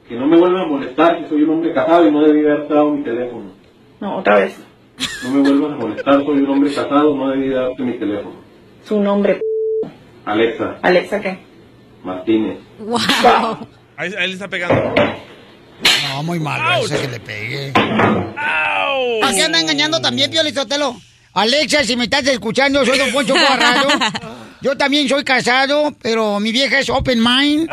Que 0.08 0.16
no 0.16 0.26
me 0.26 0.40
vuelva 0.40 0.64
a 0.64 0.66
molestar, 0.66 1.20
que 1.20 1.30
soy 1.30 1.44
un 1.44 1.52
hombre 1.52 1.74
casado 1.74 2.08
y 2.08 2.12
no 2.12 2.24
debí 2.24 2.40
haber 2.40 2.68
dado 2.68 2.92
mi 2.92 3.04
teléfono. 3.04 3.52
No, 4.00 4.18
otra 4.18 4.40
vez. 4.40 4.58
No 5.24 5.30
me 5.32 5.42
vuelvas 5.42 5.74
a 5.74 5.76
molestar, 5.76 6.26
soy 6.26 6.38
un 6.40 6.50
hombre 6.50 6.74
casado, 6.74 7.16
no 7.16 7.30
debí 7.30 7.50
darte 7.50 7.84
mi 7.84 8.00
teléfono. 8.00 8.36
Su 8.84 9.00
nombre. 9.00 9.40
Alexa 10.26 10.78
Alexa, 10.82 11.22
¿qué? 11.22 11.38
Martínez. 12.04 12.58
Wow. 12.80 13.68
Ahí, 13.98 14.12
ahí 14.18 14.28
le 14.28 14.34
está 14.34 14.48
pegando. 14.48 14.96
No, 16.10 16.24
muy 16.24 16.40
malo 16.40 16.86
ese 16.86 17.00
que 17.02 17.08
le 17.08 17.20
pegue. 17.20 17.74
¿A 17.76 19.32
qué 19.34 19.44
anda 19.44 19.60
engañando 19.60 20.00
también, 20.02 20.30
Pio 20.32 20.44
Lizotelo? 20.44 21.00
Alexa, 21.34 21.84
si 21.84 21.96
me 21.96 22.04
estás 22.06 22.26
escuchando, 22.28 22.86
soy 22.86 22.98
Don 22.98 23.12
Poncho 23.12 23.34
Corrado. 23.34 23.88
Yo 24.62 24.78
también 24.78 25.08
soy 25.10 25.24
casado, 25.24 25.96
pero 26.02 26.40
mi 26.40 26.52
vieja 26.52 26.80
es 26.80 26.90
open 26.90 27.20
mind. 27.24 27.68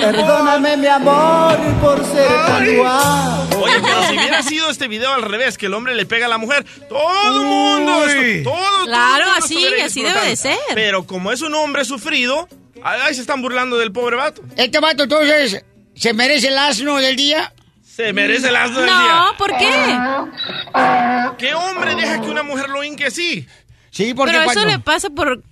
Perdóname, 0.00 0.76
mi 0.78 0.86
amor, 0.86 1.58
por 1.80 2.04
ser 2.06 2.26
tan 2.46 2.76
guapo. 2.76 3.56
Oye, 3.62 3.74
pero 3.82 4.02
si 4.08 4.12
hubiera 4.18 4.42
sido 4.42 4.70
este 4.70 4.88
video 4.88 5.12
al 5.12 5.22
revés, 5.22 5.58
que 5.58 5.66
el 5.66 5.74
hombre 5.74 5.94
le 5.94 6.06
pega 6.06 6.26
a 6.26 6.28
la 6.28 6.38
mujer, 6.38 6.64
todo 6.88 7.40
el 7.40 7.44
mundo, 7.46 8.04
esto- 8.06 8.50
todo, 8.50 8.84
Claro, 8.86 9.24
todo 9.26 9.44
así, 9.44 9.66
así 9.84 10.02
debe 10.02 10.26
de 10.26 10.36
ser. 10.36 10.56
Pero 10.74 11.06
como 11.06 11.30
es 11.32 11.42
un 11.42 11.54
hombre 11.54 11.84
sufrido, 11.84 12.48
ahí 12.82 13.14
se 13.14 13.20
están 13.20 13.42
burlando 13.42 13.76
del 13.76 13.92
pobre 13.92 14.16
vato. 14.16 14.42
Este 14.56 14.80
vato, 14.80 15.04
entonces, 15.04 15.64
¿se 15.94 16.12
merece 16.14 16.48
el 16.48 16.58
asno 16.58 16.96
del 16.96 17.16
día? 17.16 17.52
Se 17.82 18.12
merece 18.12 18.48
el 18.48 18.56
asno 18.56 18.80
del 18.80 18.86
No, 18.90 19.02
día. 19.02 19.24
¿por 19.38 19.50
qué? 19.56 19.70
¿Qué 21.38 21.54
hombre 21.54 21.94
deja 21.94 22.20
que 22.20 22.28
una 22.30 22.42
mujer 22.42 22.68
lo 22.70 22.82
hinque 22.82 23.06
así? 23.06 23.46
Sí, 23.90 24.14
Pero 24.14 24.42
eso 24.42 24.64
le 24.64 24.78
pasa 24.78 25.10
por 25.10 25.42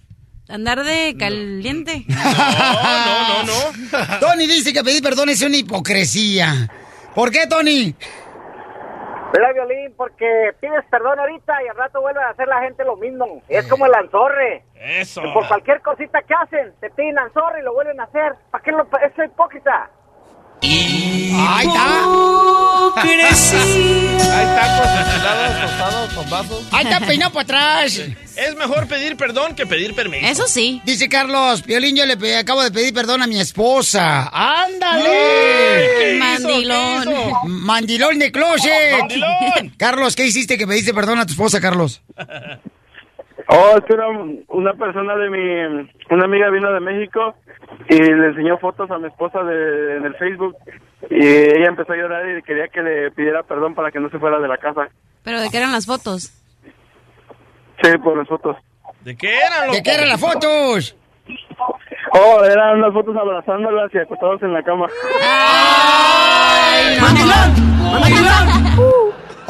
andar 0.48 0.82
de 0.82 1.14
caliente. 1.18 2.04
No, 2.08 3.44
no, 3.44 3.44
no. 3.44 4.18
Tony 4.20 4.46
dice 4.46 4.72
que 4.72 4.82
pedir 4.82 5.02
perdón 5.02 5.28
es 5.28 5.42
una 5.42 5.56
hipocresía. 5.56 6.68
¿Por 7.14 7.30
qué, 7.30 7.46
Tony? 7.46 7.94
Mira, 9.32 9.52
Violín, 9.52 9.94
porque 9.96 10.26
pides 10.60 10.84
perdón 10.90 11.18
ahorita 11.20 11.52
y 11.64 11.68
al 11.68 11.76
rato 11.76 12.00
vuelve 12.00 12.20
a 12.20 12.30
hacer 12.30 12.48
la 12.48 12.60
gente 12.62 12.84
lo 12.84 12.96
mismo. 12.96 13.42
Es 13.48 13.66
como 13.68 13.86
el 13.86 13.94
anzorre. 13.94 14.64
Eso. 14.74 15.22
Que 15.22 15.28
por 15.28 15.46
cualquier 15.46 15.80
cosita 15.82 16.20
que 16.22 16.34
hacen, 16.34 16.72
te 16.80 16.90
piden 16.90 17.18
anzorre 17.18 17.60
y 17.60 17.62
lo 17.62 17.72
vuelven 17.74 18.00
a 18.00 18.04
hacer. 18.04 18.34
¿Para 18.50 18.64
qué 18.64 18.72
lo 18.72 18.82
es 18.82 19.12
hipócrita? 19.26 19.90
Ahí 20.62 21.66
está. 21.66 22.04
Tacos 24.56 24.90
enchilados, 25.06 25.60
tostados, 25.70 26.12
con 26.12 26.30
vasos. 26.30 26.64
Ahí 26.72 26.84
está 26.84 27.00
peinado 27.06 27.32
para 27.32 27.42
atrás. 27.44 27.94
Es 28.36 28.56
mejor 28.56 28.86
pedir 28.86 29.16
perdón 29.16 29.54
que 29.54 29.66
pedir 29.66 29.94
permiso. 29.94 30.26
Eso 30.26 30.46
sí. 30.48 30.80
Dice 30.84 31.08
Carlos, 31.08 31.62
Piolín, 31.62 31.96
yo 31.96 32.04
le 32.06 32.16
pe- 32.16 32.36
acabo 32.36 32.62
de 32.62 32.70
pedir 32.70 32.92
perdón 32.92 33.22
a 33.22 33.26
mi 33.26 33.40
esposa. 33.40 34.28
¡Ándale! 34.32 35.90
¿qué 35.98 36.14
hizo? 36.16 36.24
Mandilón. 36.48 37.04
¿Qué 37.04 37.10
hizo? 37.10 37.32
Mandilón 37.46 38.18
de 38.18 38.32
closet. 38.32 38.98
Mandilón. 38.98 39.74
Carlos, 39.78 40.16
¿qué 40.16 40.26
hiciste 40.26 40.58
que 40.58 40.66
pediste 40.66 40.92
perdón 40.94 41.18
a 41.20 41.26
tu 41.26 41.32
esposa, 41.32 41.60
Carlos? 41.60 42.02
Oh, 43.52 43.76
es 43.76 43.84
que 43.84 43.94
era 43.94 44.06
una 44.48 44.74
persona 44.74 45.16
de 45.16 45.28
mi, 45.28 45.90
una 46.10 46.24
amiga 46.24 46.50
vino 46.50 46.72
de 46.72 46.78
México 46.78 47.34
y 47.88 47.96
le 47.96 48.28
enseñó 48.28 48.58
fotos 48.58 48.88
a 48.92 48.98
mi 48.98 49.08
esposa 49.08 49.42
de, 49.42 49.96
en 49.96 50.04
el 50.04 50.14
Facebook 50.14 50.56
y 51.10 51.26
ella 51.26 51.68
empezó 51.68 51.92
a 51.92 51.96
llorar 51.96 52.28
y 52.28 52.42
quería 52.42 52.68
que 52.68 52.80
le 52.80 53.10
pidiera 53.10 53.42
perdón 53.42 53.74
para 53.74 53.90
que 53.90 53.98
no 53.98 54.08
se 54.08 54.20
fuera 54.20 54.38
de 54.38 54.46
la 54.46 54.56
casa. 54.56 54.88
Pero 55.24 55.40
de 55.40 55.50
qué 55.50 55.56
eran 55.56 55.72
las 55.72 55.86
fotos. 55.86 56.32
Sí, 57.82 57.98
por 57.98 58.16
las 58.16 58.28
fotos. 58.28 58.56
¿De 59.00 59.16
qué 59.16 59.36
eran, 59.36 59.66
loco? 59.66 59.76
¿De 59.76 59.82
qué 59.82 59.94
eran 59.94 60.08
las 60.08 60.20
fotos? 60.20 60.96
Oh, 62.12 62.44
eran 62.44 62.78
unas 62.78 62.92
fotos 62.92 63.16
abrazándolas 63.16 63.92
y 63.92 63.98
acostados 63.98 64.42
en 64.42 64.52
la 64.52 64.62
cama. 64.62 64.86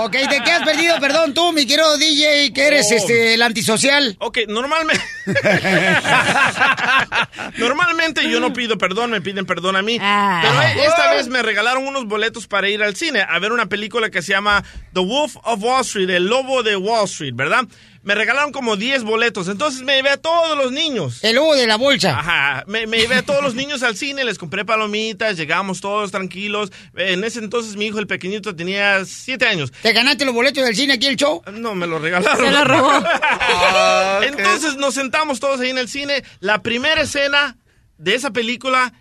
Ok, 0.03 0.13
¿de 0.13 0.43
qué 0.43 0.51
has 0.53 0.63
perdido 0.65 0.99
perdón 0.99 1.35
tú, 1.35 1.53
mi 1.53 1.67
querido 1.67 1.99
DJ, 1.99 2.53
que 2.55 2.67
eres 2.67 2.87
Oh. 2.91 2.95
este 2.95 3.35
el 3.35 3.43
antisocial? 3.43 4.17
Ok, 4.19 4.39
normalmente. 4.49 5.03
normalmente 7.59 8.29
yo 8.31 8.41
no 8.41 8.51
pido 8.53 8.79
perdón, 8.79 9.11
me 9.11 9.21
piden 9.21 9.45
perdón 9.45 9.77
a 9.77 9.83
mí. 9.83 9.99
Ah. 10.01 10.73
Pero 10.75 10.89
esta 10.89 11.13
vez 11.13 11.29
me 11.29 11.43
regalaron 11.43 11.87
unos 11.87 12.07
boletos 12.07 12.47
para 12.47 12.69
ir 12.71 12.83
al 12.83 12.97
cine 12.97 13.25
a 13.29 13.39
ver 13.39 13.53
una 13.53 13.67
película 13.67 14.09
que 14.11 14.23
se 14.23 14.33
llama 14.33 14.65
The 14.95 15.01
Wolf 15.01 15.37
of 15.43 15.63
Wall 15.63 15.83
Street, 15.83 16.09
el 16.11 16.27
lobo 16.27 16.63
de 16.63 16.77
Wall 16.77 17.05
Street, 17.05 17.35
¿verdad? 17.35 17.65
Me 18.03 18.15
regalaron 18.15 18.51
como 18.51 18.77
10 18.77 19.03
boletos, 19.03 19.49
entonces 19.49 19.83
me 19.83 19.95
llevé 19.97 20.09
a 20.09 20.17
todos 20.17 20.57
los 20.57 20.73
niños. 20.73 21.23
El 21.23 21.37
lobo 21.37 21.55
de 21.55 21.67
la 21.67 21.77
bolsa. 21.77 22.19
Ajá, 22.19 22.65
me, 22.67 22.87
me 22.87 22.97
llevé 22.97 23.17
a 23.17 23.23
todos 23.23 23.43
los 23.43 23.55
niños 23.55 23.83
al 23.83 23.95
cine, 23.95 24.25
les 24.25 24.39
compré 24.39 24.65
palomitas, 24.65 25.37
llegamos 25.37 25.83
todos 25.83 26.11
tranquilos. 26.11 26.73
En 26.97 27.23
ese 27.25 27.41
entonces 27.41 27.77
mi 27.77 27.87
hijo, 27.87 27.99
el 27.99 28.07
pequeñito, 28.07 28.57
tenía 28.57 29.05
7 29.05 29.47
años. 29.47 29.71
¿Te 29.83 29.93
ganaste 29.93 30.25
los 30.25 30.35
boletos 30.35 30.65
del 30.65 30.75
cine 30.75 30.95
aquí 30.95 31.09
el 31.09 31.17
show? 31.17 31.43
No, 31.53 31.75
me 31.75 31.87
lo 31.87 31.99
regalaron. 31.99 32.45
Se 32.45 32.51
lo 32.51 32.65
robó. 32.65 32.91
Ah. 33.43 34.21
Entonces 34.23 34.77
nos 34.77 34.95
sentamos 34.95 35.41
todos 35.41 35.61
ahí 35.61 35.71
en 35.71 35.79
el 35.79 35.89
cine. 35.89 36.25
La 36.41 36.63
primera 36.63 37.03
escena 37.03 37.57
de 37.99 38.15
esa 38.15 38.31
película 38.31 38.93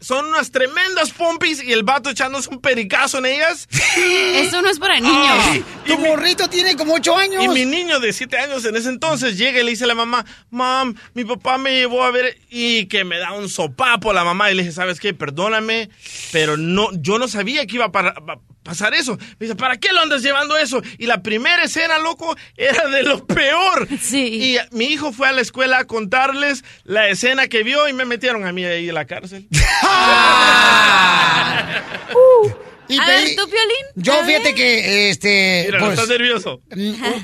son 0.00 0.26
unas 0.26 0.50
tremendas 0.50 1.12
pompis 1.12 1.62
y 1.62 1.72
el 1.72 1.82
vato 1.82 2.10
echándose 2.10 2.50
un 2.50 2.60
pericazo 2.60 3.18
en 3.18 3.26
ellas. 3.26 3.66
Eso 3.96 4.60
no 4.60 4.68
es 4.68 4.78
para 4.78 5.00
niños. 5.00 5.64
Tu 5.86 5.98
morrito 5.98 6.48
tiene 6.48 6.76
como 6.76 6.94
ocho 6.94 7.16
años. 7.16 7.42
y 7.42 7.48
mi 7.48 7.64
niño 7.64 8.00
de 8.00 8.12
7 8.12 8.36
años 8.38 8.64
en 8.66 8.76
ese 8.76 8.90
entonces 8.90 9.38
llega 9.38 9.60
y 9.60 9.64
le 9.64 9.70
dice 9.70 9.84
a 9.84 9.86
la 9.86 9.94
mamá, 9.94 10.24
mam, 10.50 10.94
mi 11.14 11.24
papá 11.24 11.56
me 11.56 11.74
llevó 11.74 12.04
a 12.04 12.10
ver 12.10 12.36
y 12.50 12.86
que 12.86 13.04
me 13.04 13.18
da 13.18 13.32
un 13.32 13.48
sopapo 13.48 14.12
la 14.12 14.24
mamá. 14.24 14.50
Y 14.50 14.54
le 14.54 14.62
dije, 14.62 14.74
¿sabes 14.74 15.00
qué? 15.00 15.14
Perdóname, 15.14 15.88
pero 16.32 16.56
no, 16.58 16.88
yo 16.92 17.18
no 17.18 17.26
sabía 17.28 17.66
que 17.66 17.76
iba 17.76 17.86
a 17.86 17.92
para- 17.92 18.14
pa- 18.14 18.40
pasar 18.64 18.94
eso. 18.94 19.16
Me 19.16 19.46
dice, 19.46 19.54
¿para 19.54 19.76
qué 19.76 19.92
lo 19.92 20.00
andas 20.00 20.22
llevando 20.22 20.56
eso? 20.56 20.82
Y 20.98 21.06
la 21.06 21.22
primera 21.22 21.62
escena, 21.62 21.98
loco, 21.98 22.36
era 22.56 22.88
de 22.88 23.04
lo 23.04 23.24
peor. 23.24 23.86
Sí. 24.00 24.42
Y 24.42 24.76
mi 24.76 24.86
hijo 24.86 25.12
fue 25.12 25.28
a 25.28 25.32
la 25.32 25.42
escuela 25.42 25.78
a 25.78 25.84
contarles 25.84 26.64
la 26.82 27.08
escena 27.08 27.46
que 27.46 27.62
vio 27.62 27.88
y 27.88 27.92
me 27.92 28.04
metieron 28.04 28.44
a 28.44 28.52
mí 28.52 28.64
ahí 28.64 28.88
en 28.88 28.94
la 28.94 29.04
cárcel. 29.04 29.46
Y 32.88 32.98
A 32.98 33.06
ver, 33.06 33.28
¿tú, 33.36 33.44
Piolín? 33.48 33.86
Yo 33.94 34.12
A 34.20 34.24
fíjate 34.24 34.44
ver. 34.44 34.54
que, 34.54 35.08
este, 35.10 35.62
Mira, 35.66 35.78
pues, 35.80 35.92
estás 35.92 36.08
nervioso. 36.08 36.60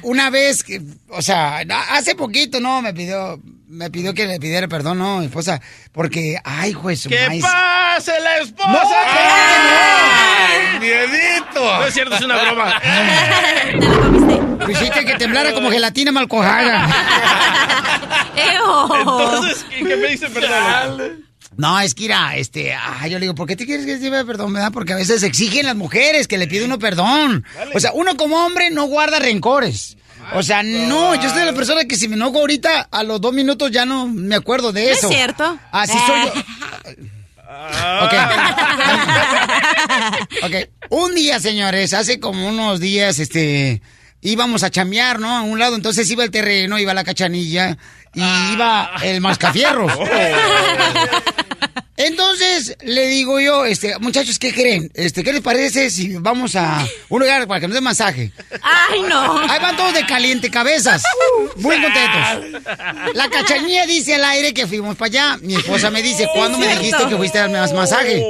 una 0.02 0.30
vez, 0.30 0.64
que, 0.64 0.80
o 1.08 1.20
sea, 1.22 1.58
hace 1.90 2.14
poquito, 2.14 2.60
no, 2.60 2.80
me 2.80 2.94
pidió, 2.94 3.38
me 3.68 3.90
pidió 3.90 4.14
que 4.14 4.26
le 4.26 4.40
pidiera 4.40 4.68
perdón, 4.68 4.98
no, 4.98 5.18
mi 5.18 5.26
esposa, 5.26 5.60
porque, 5.92 6.38
ay, 6.44 6.72
juez, 6.72 7.06
¡Que 7.06 7.26
maíz. 7.28 7.42
pase 7.44 8.18
la 8.20 8.38
esposa! 8.38 8.70
No, 8.70 8.78
¡Ay, 8.90 10.78
miedito! 10.80 11.62
No 11.62 11.84
es 11.86 11.92
cierto, 11.94 12.14
es 12.16 12.22
una 12.22 12.36
broma. 12.42 12.80
Hiciste 14.70 15.04
que 15.04 15.14
temblara 15.16 15.52
como 15.52 15.70
gelatina 15.70 16.12
mal 16.12 16.28
cojada. 16.28 16.88
Eo. 18.36 18.88
Entonces, 18.98 19.66
¿qué, 19.68 19.84
qué 19.84 19.96
me 19.96 20.08
dice 20.08 20.28
perdón? 20.30 21.26
No, 21.56 21.78
es 21.80 21.94
que 21.94 22.06
era, 22.06 22.36
este, 22.36 22.72
ay, 22.72 23.10
yo 23.10 23.18
le 23.18 23.24
digo, 23.24 23.34
¿por 23.34 23.46
qué 23.46 23.56
te 23.56 23.66
quieres 23.66 23.84
que 23.84 23.96
te 23.96 24.00
pida 24.08 24.24
perdón, 24.24 24.52
verdad? 24.52 24.70
Porque 24.72 24.92
a 24.92 24.96
veces 24.96 25.22
exigen 25.22 25.66
las 25.66 25.76
mujeres 25.76 26.26
que 26.28 26.38
le 26.38 26.46
pide 26.46 26.64
uno 26.64 26.78
perdón. 26.78 27.44
O 27.74 27.80
sea, 27.80 27.92
uno 27.92 28.16
como 28.16 28.44
hombre 28.46 28.70
no 28.70 28.84
guarda 28.84 29.18
rencores. 29.18 29.96
O 30.32 30.42
sea, 30.42 30.62
no, 30.62 31.14
yo 31.16 31.28
soy 31.30 31.44
la 31.44 31.52
persona 31.52 31.84
que 31.86 31.96
si 31.96 32.06
me 32.08 32.14
enojo 32.14 32.38
ahorita, 32.38 32.88
a 32.90 33.02
los 33.02 33.20
dos 33.20 33.32
minutos 33.32 33.70
ya 33.72 33.84
no 33.84 34.06
me 34.06 34.36
acuerdo 34.36 34.72
de 34.72 34.84
No 34.84 34.90
es 34.90 34.98
eso. 34.98 35.08
cierto. 35.08 35.58
Así 35.72 35.98
soy 36.06 36.20
yo. 36.26 36.32
Ok. 38.04 38.12
ok. 40.44 40.54
Un 40.90 41.14
día, 41.14 41.40
señores, 41.40 41.92
hace 41.94 42.20
como 42.20 42.48
unos 42.48 42.80
días, 42.80 43.18
este, 43.18 43.82
íbamos 44.22 44.62
a 44.62 44.70
chambear, 44.70 45.20
¿no? 45.20 45.36
A 45.36 45.42
un 45.42 45.58
lado, 45.58 45.76
entonces 45.76 46.10
iba 46.10 46.24
el 46.24 46.30
terreno, 46.30 46.78
iba 46.78 46.94
la 46.94 47.04
cachanilla 47.04 47.76
y 48.14 48.22
iba 48.52 48.92
el 49.02 49.20
mascafierros. 49.20 49.92
Entonces 51.96 52.78
le 52.80 53.08
digo 53.08 53.38
yo, 53.40 53.66
este, 53.66 53.98
muchachos, 53.98 54.38
¿qué 54.38 54.54
creen? 54.54 54.90
Este, 54.94 55.22
¿qué 55.22 55.34
les 55.34 55.42
parece 55.42 55.90
si 55.90 56.16
vamos 56.16 56.56
a 56.56 56.82
un 57.10 57.20
lugar 57.20 57.46
para 57.46 57.60
que 57.60 57.68
nos 57.68 57.74
den 57.74 57.84
masaje? 57.84 58.32
Ay, 58.62 59.02
no. 59.02 59.38
Ahí 59.40 59.60
van 59.60 59.76
todos 59.76 59.92
de 59.92 60.06
caliente 60.06 60.50
cabezas. 60.50 61.02
Muy 61.56 61.76
contentos. 61.78 62.62
La 63.14 63.28
cachanilla 63.28 63.84
dice 63.84 64.14
al 64.14 64.24
aire 64.24 64.54
que 64.54 64.66
fuimos 64.66 64.96
para 64.96 65.08
allá. 65.08 65.38
Mi 65.42 65.56
esposa 65.56 65.90
me 65.90 66.00
dice, 66.02 66.26
¿cuándo 66.34 66.56
me 66.56 66.68
dijiste 66.68 67.06
que 67.06 67.16
fuiste 67.18 67.36
a 67.36 67.42
darme 67.42 67.60
más 67.60 67.74
masaje? 67.74 68.24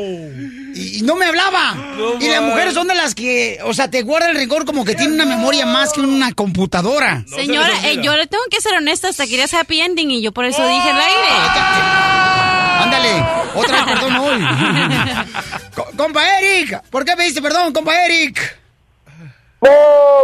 Y, 0.74 0.98
y 0.98 1.02
no 1.02 1.16
me 1.16 1.26
hablaba. 1.26 1.74
y 2.20 2.28
las 2.28 2.42
mujeres 2.42 2.74
son 2.74 2.86
de 2.88 2.94
las 2.94 3.14
que, 3.14 3.58
o 3.64 3.74
sea, 3.74 3.90
te 3.90 4.02
guarda 4.02 4.30
el 4.30 4.36
rencor 4.36 4.64
como 4.64 4.84
que 4.84 4.94
tiene 4.94 5.12
una 5.14 5.24
memoria 5.26 5.66
más 5.66 5.92
que 5.92 6.00
una 6.00 6.32
computadora. 6.32 7.24
No 7.28 7.36
Señora, 7.36 7.72
eh, 7.88 7.98
yo 8.02 8.14
le 8.16 8.26
tengo 8.26 8.44
que 8.50 8.60
ser 8.60 8.74
honesta, 8.74 9.08
hasta 9.08 9.26
querías 9.26 9.52
happy 9.54 9.80
ending 9.80 10.10
y 10.10 10.22
yo 10.22 10.32
por 10.32 10.44
eso 10.44 10.66
dije 10.66 10.90
al 10.90 11.00
aire. 11.00 11.28
Anda 11.30 12.96
Ándale, 12.96 13.24
otra 13.54 13.84
vez 13.84 13.94
perdón 13.94 14.16
hoy. 14.16 14.44
Co- 15.74 15.88
compa 15.96 16.22
Eric, 16.40 16.82
¿por 16.90 17.04
qué 17.04 17.14
pediste 17.16 17.42
perdón, 17.42 17.72
compa 17.72 17.92
Eric? 18.04 18.58
No, 19.62 19.70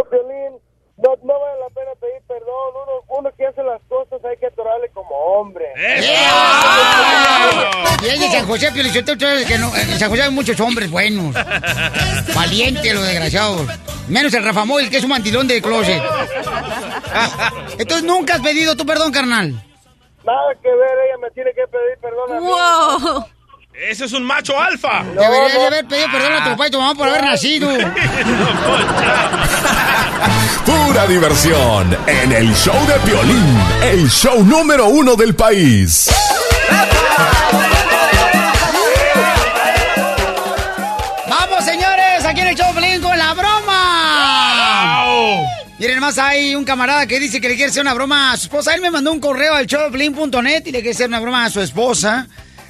Piolín, 0.09 0.59
no, 0.97 1.15
no 1.23 1.39
vale 1.39 1.59
la 1.59 1.69
pena 1.69 1.91
pedir 1.99 2.21
perdón. 2.27 2.73
Uno, 2.83 3.19
uno 3.19 3.29
que 3.37 3.45
hace 3.45 3.63
las 3.63 3.81
cosas 3.87 4.23
hay 4.25 4.37
que 4.37 4.47
atorarle 4.47 4.89
como 4.89 5.15
hombre. 5.15 5.65
Y 8.01 8.07
es 8.07 8.19
de 8.19 8.27
San 8.29 8.47
José, 8.47 8.71
que 9.47 9.57
no, 9.57 9.75
en 9.75 9.99
San 9.99 10.09
José 10.09 10.23
hay 10.23 10.31
muchos 10.31 10.59
hombres 10.59 10.89
buenos. 10.89 11.33
Valientes 12.35 12.93
los 12.93 13.05
desgraciados. 13.05 13.67
Menos 14.07 14.33
el 14.33 14.43
Rafa 14.43 14.65
Moil, 14.65 14.89
que 14.89 14.97
es 14.97 15.03
un 15.03 15.09
mantilón 15.09 15.47
de 15.47 15.61
closet. 15.61 16.01
Entonces, 17.77 18.03
¿nunca 18.03 18.35
has 18.35 18.41
pedido 18.41 18.75
tu 18.75 18.85
perdón, 18.85 19.11
carnal? 19.11 19.51
Nada 20.23 20.55
que 20.61 20.69
ver, 20.69 20.97
ella 21.07 21.17
me 21.21 21.31
tiene 21.31 21.51
que 21.53 21.67
pedir 21.67 21.97
perdón 22.01 22.31
a 22.33 22.39
mí. 22.39 22.47
¡Wow! 22.47 23.25
Ese 23.79 24.05
es 24.05 24.13
un 24.13 24.23
macho 24.23 24.59
alfa. 24.59 25.03
Deberías 25.03 25.53
de 25.53 25.67
haber 25.67 25.85
pedido 25.85 26.07
perdón 26.11 26.33
a 26.33 26.43
tu 26.43 26.49
papá 26.49 26.67
y 26.67 26.71
tu 26.71 26.79
mamá 26.79 26.95
por 26.95 27.07
haber 27.07 27.23
nacido. 27.25 27.69
Pura 30.65 31.05
diversión 31.05 31.95
en 32.07 32.31
el 32.31 32.55
show 32.55 32.73
de 32.87 32.95
Piolín, 33.01 33.59
el 33.83 34.09
show 34.09 34.43
número 34.43 34.87
uno 34.87 35.15
del 35.15 35.35
país. 35.35 36.09
¡Vamos, 41.29 41.63
señores! 41.63 42.25
Aquí 42.25 42.41
en 42.41 42.47
el 42.47 42.55
show 42.55 42.73
de 42.73 42.99
con 42.99 43.15
la 43.15 43.35
broma. 43.35 44.87
Miren, 45.77 45.99
más 45.99 46.17
hay 46.17 46.55
un 46.55 46.65
camarada 46.65 47.05
que 47.05 47.19
dice 47.19 47.39
que 47.39 47.47
le 47.47 47.55
quiere 47.55 47.69
hacer 47.69 47.83
una 47.83 47.93
broma 47.93 48.31
a 48.31 48.37
su 48.37 48.45
esposa. 48.45 48.73
Él 48.73 48.81
me 48.81 48.89
mandó 48.89 49.11
un 49.11 49.19
correo 49.19 49.53
al 49.53 49.67
showdeplin.net 49.67 50.63
y 50.65 50.71
le 50.71 50.79
quiere 50.79 50.95
hacer 50.95 51.09
una 51.09 51.19
broma 51.19 51.45
a 51.45 51.51
su 51.51 51.61
esposa. 51.61 52.27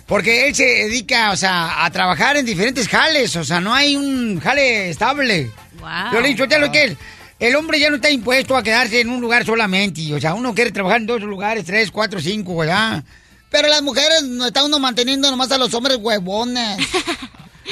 Porque 0.07 0.47
él 0.47 0.55
se 0.55 0.63
dedica, 0.63 1.31
o 1.31 1.35
sea, 1.35 1.85
a 1.85 1.91
trabajar 1.91 2.37
en 2.37 2.45
diferentes 2.45 2.87
jales. 2.87 3.35
O 3.35 3.43
sea, 3.43 3.59
no 3.59 3.73
hay 3.73 3.95
un 3.95 4.39
jale 4.39 4.89
estable. 4.89 5.51
Wow. 5.79 6.13
Yo 6.13 6.21
le 6.21 6.27
he 6.27 6.31
dicho, 6.31 6.45
lo 6.45 6.71
que 6.71 6.83
él, 6.83 6.97
el 7.39 7.55
hombre 7.55 7.79
ya 7.79 7.89
no 7.89 7.97
está 7.97 8.09
impuesto 8.09 8.55
a 8.55 8.63
quedarse 8.63 9.01
en 9.01 9.09
un 9.09 9.19
lugar 9.19 9.45
solamente. 9.45 10.13
O 10.13 10.19
sea, 10.19 10.33
uno 10.33 10.55
quiere 10.55 10.71
trabajar 10.71 11.01
en 11.01 11.07
dos 11.07 11.21
lugares, 11.21 11.65
tres, 11.65 11.91
cuatro, 11.91 12.21
cinco, 12.21 12.55
¿verdad? 12.55 13.03
Pero 13.49 13.67
las 13.67 13.81
mujeres 13.81 14.23
no 14.23 14.47
está 14.47 14.63
uno 14.63 14.79
manteniendo 14.79 15.29
nomás 15.29 15.51
a 15.51 15.57
los 15.57 15.73
hombres 15.73 15.97
huevones. 15.97 16.77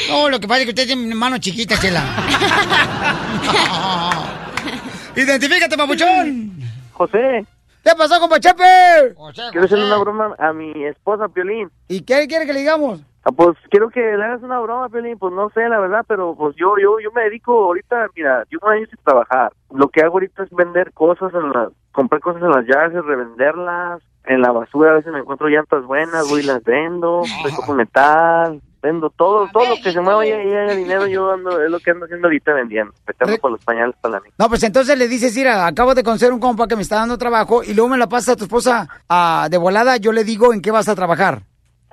No, 0.09 0.27
lo 0.27 0.41
que 0.41 0.45
pasa 0.45 0.59
es 0.59 0.65
que 0.65 0.71
usted 0.71 0.87
tiene 0.87 1.15
manos 1.15 1.39
chiquitas, 1.39 1.79
chela. 1.79 2.03
Identifícate, 5.15 5.77
papuchón. 5.77 6.51
José, 6.91 7.45
¿Qué 7.85 7.91
pasó, 7.95 8.19
compa 8.19 8.39
Chepe? 8.39 9.13
quiero 9.51 9.65
hacerle 9.65 9.85
una 9.85 9.99
broma 9.99 10.35
a 10.39 10.51
mi 10.53 10.71
esposa, 10.85 11.27
Piolín. 11.27 11.69
¿Y 11.87 12.01
qué 12.01 12.25
quiere 12.27 12.47
que 12.47 12.53
le 12.53 12.61
digamos? 12.61 13.05
Ah, 13.23 13.31
pues 13.31 13.55
quiero 13.69 13.91
que 13.91 13.99
le 13.99 14.23
hagas 14.23 14.41
una 14.41 14.59
broma, 14.59 14.89
Piolín. 14.89 15.19
Pues 15.19 15.31
no 15.35 15.51
sé, 15.51 15.69
la 15.69 15.79
verdad, 15.79 16.03
pero 16.07 16.33
pues 16.35 16.55
yo 16.55 16.73
yo 16.81 16.99
yo 16.99 17.11
me 17.11 17.21
dedico 17.21 17.65
ahorita, 17.65 18.07
mira, 18.15 18.43
yo 18.49 18.57
me 18.67 18.77
dedico 18.77 18.93
a 18.93 19.03
trabajar. 19.03 19.53
Lo 19.69 19.89
que 19.89 20.01
hago 20.01 20.13
ahorita 20.13 20.41
es 20.41 20.49
vender 20.49 20.93
cosas, 20.93 21.31
en 21.35 21.51
la, 21.51 21.69
comprar 21.91 22.21
cosas 22.21 22.41
en 22.41 22.49
las 22.49 22.65
llaves, 22.65 23.05
revenderlas. 23.05 24.01
En 24.23 24.41
la 24.41 24.51
basura 24.51 24.89
a 24.89 24.95
veces 24.95 25.13
me 25.13 25.19
encuentro 25.19 25.47
llantas 25.47 25.85
buenas, 25.85 26.27
voy 26.27 26.41
y 26.41 26.45
las 26.47 26.63
vendo, 26.63 27.21
recojo 27.43 27.75
metal, 27.75 28.63
vendo 28.85 29.09
todo, 29.09 29.49
todo 29.51 29.67
lo 29.67 29.75
que 29.81 29.91
se 29.91 29.99
mueva 29.99 30.25
y 30.25 30.31
haga 30.31 30.75
dinero, 30.75 31.07
yo 31.07 31.31
ando, 31.31 31.61
es 31.61 31.69
lo 31.69 31.79
que 31.79 31.91
ando 31.91 32.05
haciendo 32.05 32.27
ahorita 32.27 32.53
vendiendo, 32.53 32.93
petando 33.03 33.37
por 33.37 33.51
los 33.51 33.63
pañales 33.63 33.95
para 33.99 34.13
la 34.13 34.19
niña. 34.21 34.35
No, 34.37 34.47
pues 34.47 34.61
entonces 34.63 34.97
le 34.97 35.07
dices, 35.07 35.35
mira, 35.35 35.65
acabo 35.65 35.95
de 35.95 36.03
conocer 36.03 36.31
un 36.31 36.39
compa 36.39 36.67
que 36.67 36.75
me 36.75 36.83
está 36.83 36.97
dando 36.97 37.17
trabajo 37.17 37.63
y 37.63 37.73
luego 37.73 37.89
me 37.89 37.97
la 37.97 38.07
pasa 38.07 38.33
a 38.33 38.35
tu 38.35 38.43
esposa 38.43 38.87
ah, 39.09 39.47
de 39.49 39.57
volada, 39.57 39.97
yo 39.97 40.11
le 40.11 40.23
digo 40.23 40.53
en 40.53 40.61
qué 40.61 40.71
vas 40.71 40.87
a 40.87 40.95
trabajar. 40.95 41.41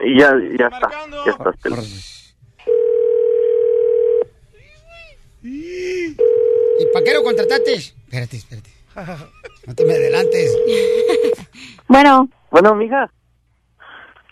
Y 0.00 0.20
ya, 0.20 0.32
ya 0.58 0.66
está, 0.66 0.90
ya 1.24 1.30
está. 1.32 1.52
¿Y 5.44 6.14
para 6.92 7.04
qué 7.04 7.14
lo 7.14 7.22
contrataste? 7.22 7.74
Espérate, 7.74 8.36
espérate. 8.36 8.70
No 9.66 9.74
te 9.74 9.84
me 9.84 9.94
adelantes. 9.94 10.56
Bueno, 11.88 12.28
Bueno, 12.50 12.74
mija, 12.74 13.10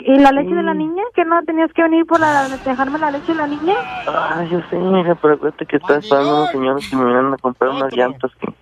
¿y 0.01 0.19
la 0.19 0.33
leche 0.33 0.55
de 0.55 0.63
la 0.63 0.75
niña? 0.75 1.03
¿Que 1.15 1.25
no 1.25 1.43
tenías 1.45 1.73
que 1.73 1.83
venir 1.83 2.07
por 2.07 2.21
la, 2.21 2.49
dejarme 2.49 2.99
la 2.99 3.11
leche 3.11 3.33
de 3.33 3.39
la 3.39 3.47
niña? 3.47 3.75
Ah, 4.07 4.45
yo 4.51 4.61
sé, 4.71 4.77
mija, 4.77 5.15
pero 5.17 5.35
acuérdate 5.35 5.67
que 5.67 5.77
estaba 5.77 5.99
esperando 5.99 6.37
unos 6.37 6.51
señores 6.51 6.89
que 6.89 6.97
me 6.97 7.05
vinieron 7.05 7.35
a 7.35 7.37
comprar 7.39 7.71
unas 7.71 7.93
llantas 7.93 8.33
que, 8.37 8.53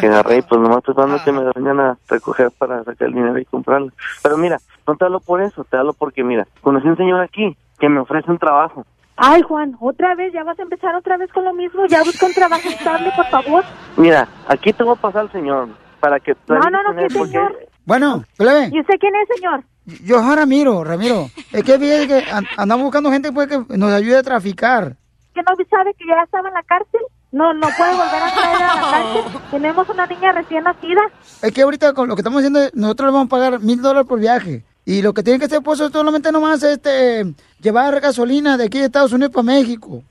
que 0.00 0.06
agarré 0.06 0.38
y 0.38 0.42
pues 0.42 0.60
nomás 0.60 0.78
estoy 0.78 0.92
esperando 0.92 1.24
que 1.24 1.32
me 1.32 1.52
vengan 1.54 1.80
a 1.80 1.98
recoger 2.08 2.50
para 2.58 2.84
sacar 2.84 3.08
el 3.08 3.14
dinero 3.14 3.38
y 3.38 3.44
comprarlas. 3.44 3.92
Pero 4.22 4.36
mira, 4.36 4.58
no 4.86 4.96
te 4.96 5.04
hablo 5.04 5.20
por 5.20 5.42
eso, 5.42 5.64
te 5.64 5.76
hablo 5.76 5.92
porque, 5.92 6.24
mira, 6.24 6.46
conocí 6.60 6.88
un 6.88 6.96
señor 6.96 7.20
aquí 7.20 7.56
que 7.78 7.88
me 7.88 8.00
ofrece 8.00 8.30
un 8.30 8.38
trabajo. 8.38 8.84
Ay, 9.16 9.42
Juan, 9.42 9.76
otra 9.80 10.14
vez, 10.14 10.32
ya 10.32 10.44
vas 10.44 10.58
a 10.60 10.62
empezar 10.62 10.94
otra 10.94 11.16
vez 11.16 11.32
con 11.32 11.44
lo 11.44 11.52
mismo. 11.52 11.86
Ya 11.86 12.04
busca 12.04 12.26
un 12.26 12.34
trabajo 12.34 12.68
estable, 12.68 13.10
por 13.16 13.26
favor. 13.26 13.64
Mira, 13.96 14.28
aquí 14.46 14.72
te 14.72 14.84
voy 14.84 14.94
a 14.96 15.00
pasar 15.00 15.22
al 15.22 15.32
señor 15.32 15.68
para 15.98 16.20
que... 16.20 16.36
No, 16.46 16.60
no, 16.60 16.82
no, 16.84 16.94
¿qué 16.94 17.10
señor? 17.10 17.58
Bueno, 17.84 18.22
plebe, 18.36 18.70
¿Y 18.70 18.80
usted 18.80 18.94
quién 19.00 19.14
es, 19.16 19.28
señor? 19.36 19.64
Yo 20.04 20.22
soy 20.22 20.36
Ramiro, 20.36 20.84
Ramiro. 20.84 21.30
Es 21.52 21.64
que 21.64 21.78
vi 21.78 21.88
que 22.06 22.24
an- 22.30 22.46
andamos 22.56 22.84
buscando 22.84 23.10
gente 23.10 23.32
pues, 23.32 23.48
que 23.48 23.58
nos 23.76 23.92
ayude 23.92 24.16
a 24.18 24.22
traficar. 24.22 24.96
¿Que 25.34 25.40
no 25.42 25.54
sabe 25.70 25.94
que 25.94 26.04
ya 26.06 26.22
estaba 26.22 26.48
en 26.48 26.54
la 26.54 26.62
cárcel? 26.62 27.00
No, 27.30 27.52
no 27.54 27.68
puede 27.76 27.90
volver 27.92 28.22
a 28.22 28.32
traer 28.34 28.62
a 28.62 28.74
la 28.74 28.80
cárcel. 28.90 29.40
Tenemos 29.50 29.88
una 29.88 30.06
niña 30.06 30.32
recién 30.32 30.64
nacida. 30.64 31.00
Es 31.42 31.52
que 31.52 31.62
ahorita 31.62 31.92
con 31.92 32.08
lo 32.08 32.14
que 32.16 32.20
estamos 32.20 32.38
haciendo, 32.38 32.60
nosotros 32.74 33.06
le 33.08 33.12
vamos 33.12 33.26
a 33.26 33.30
pagar 33.30 33.60
mil 33.60 33.80
dólares 33.82 34.08
por 34.08 34.18
viaje. 34.18 34.64
Y 34.84 35.02
lo 35.02 35.12
que 35.12 35.22
tiene 35.22 35.38
que 35.38 35.44
hacer, 35.44 35.62
pues, 35.62 35.78
es 35.80 35.92
solamente 35.92 36.32
nomás 36.32 36.62
este, 36.62 37.34
llevar 37.60 38.00
gasolina 38.00 38.56
de 38.56 38.64
aquí 38.64 38.78
de 38.78 38.86
Estados 38.86 39.12
Unidos 39.12 39.32
para 39.32 39.42
México. 39.42 40.02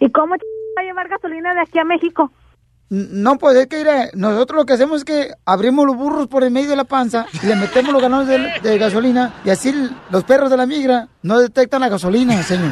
¿Y 0.00 0.10
cómo 0.10 0.34
va 0.34 0.82
a 0.82 0.84
llevar 0.84 1.08
gasolina 1.08 1.52
de 1.54 1.60
aquí 1.60 1.78
a 1.78 1.84
México? 1.84 2.30
No, 2.88 3.36
pues 3.36 3.56
es 3.56 3.66
que 3.66 3.78
mira, 3.78 4.10
nosotros 4.14 4.58
lo 4.58 4.64
que 4.64 4.74
hacemos 4.74 4.98
es 4.98 5.04
que 5.04 5.30
abrimos 5.44 5.86
los 5.86 5.96
burros 5.96 6.28
por 6.28 6.44
el 6.44 6.52
medio 6.52 6.70
de 6.70 6.76
la 6.76 6.84
panza 6.84 7.26
y 7.42 7.46
le 7.46 7.56
metemos 7.56 7.92
los 7.92 8.00
galones 8.00 8.28
de, 8.28 8.68
de 8.68 8.78
gasolina 8.78 9.34
y 9.44 9.50
así 9.50 9.74
los 10.10 10.22
perros 10.22 10.50
de 10.50 10.56
la 10.56 10.66
migra 10.66 11.08
no 11.22 11.38
detectan 11.40 11.80
la 11.80 11.88
gasolina, 11.88 12.40
señor. 12.44 12.70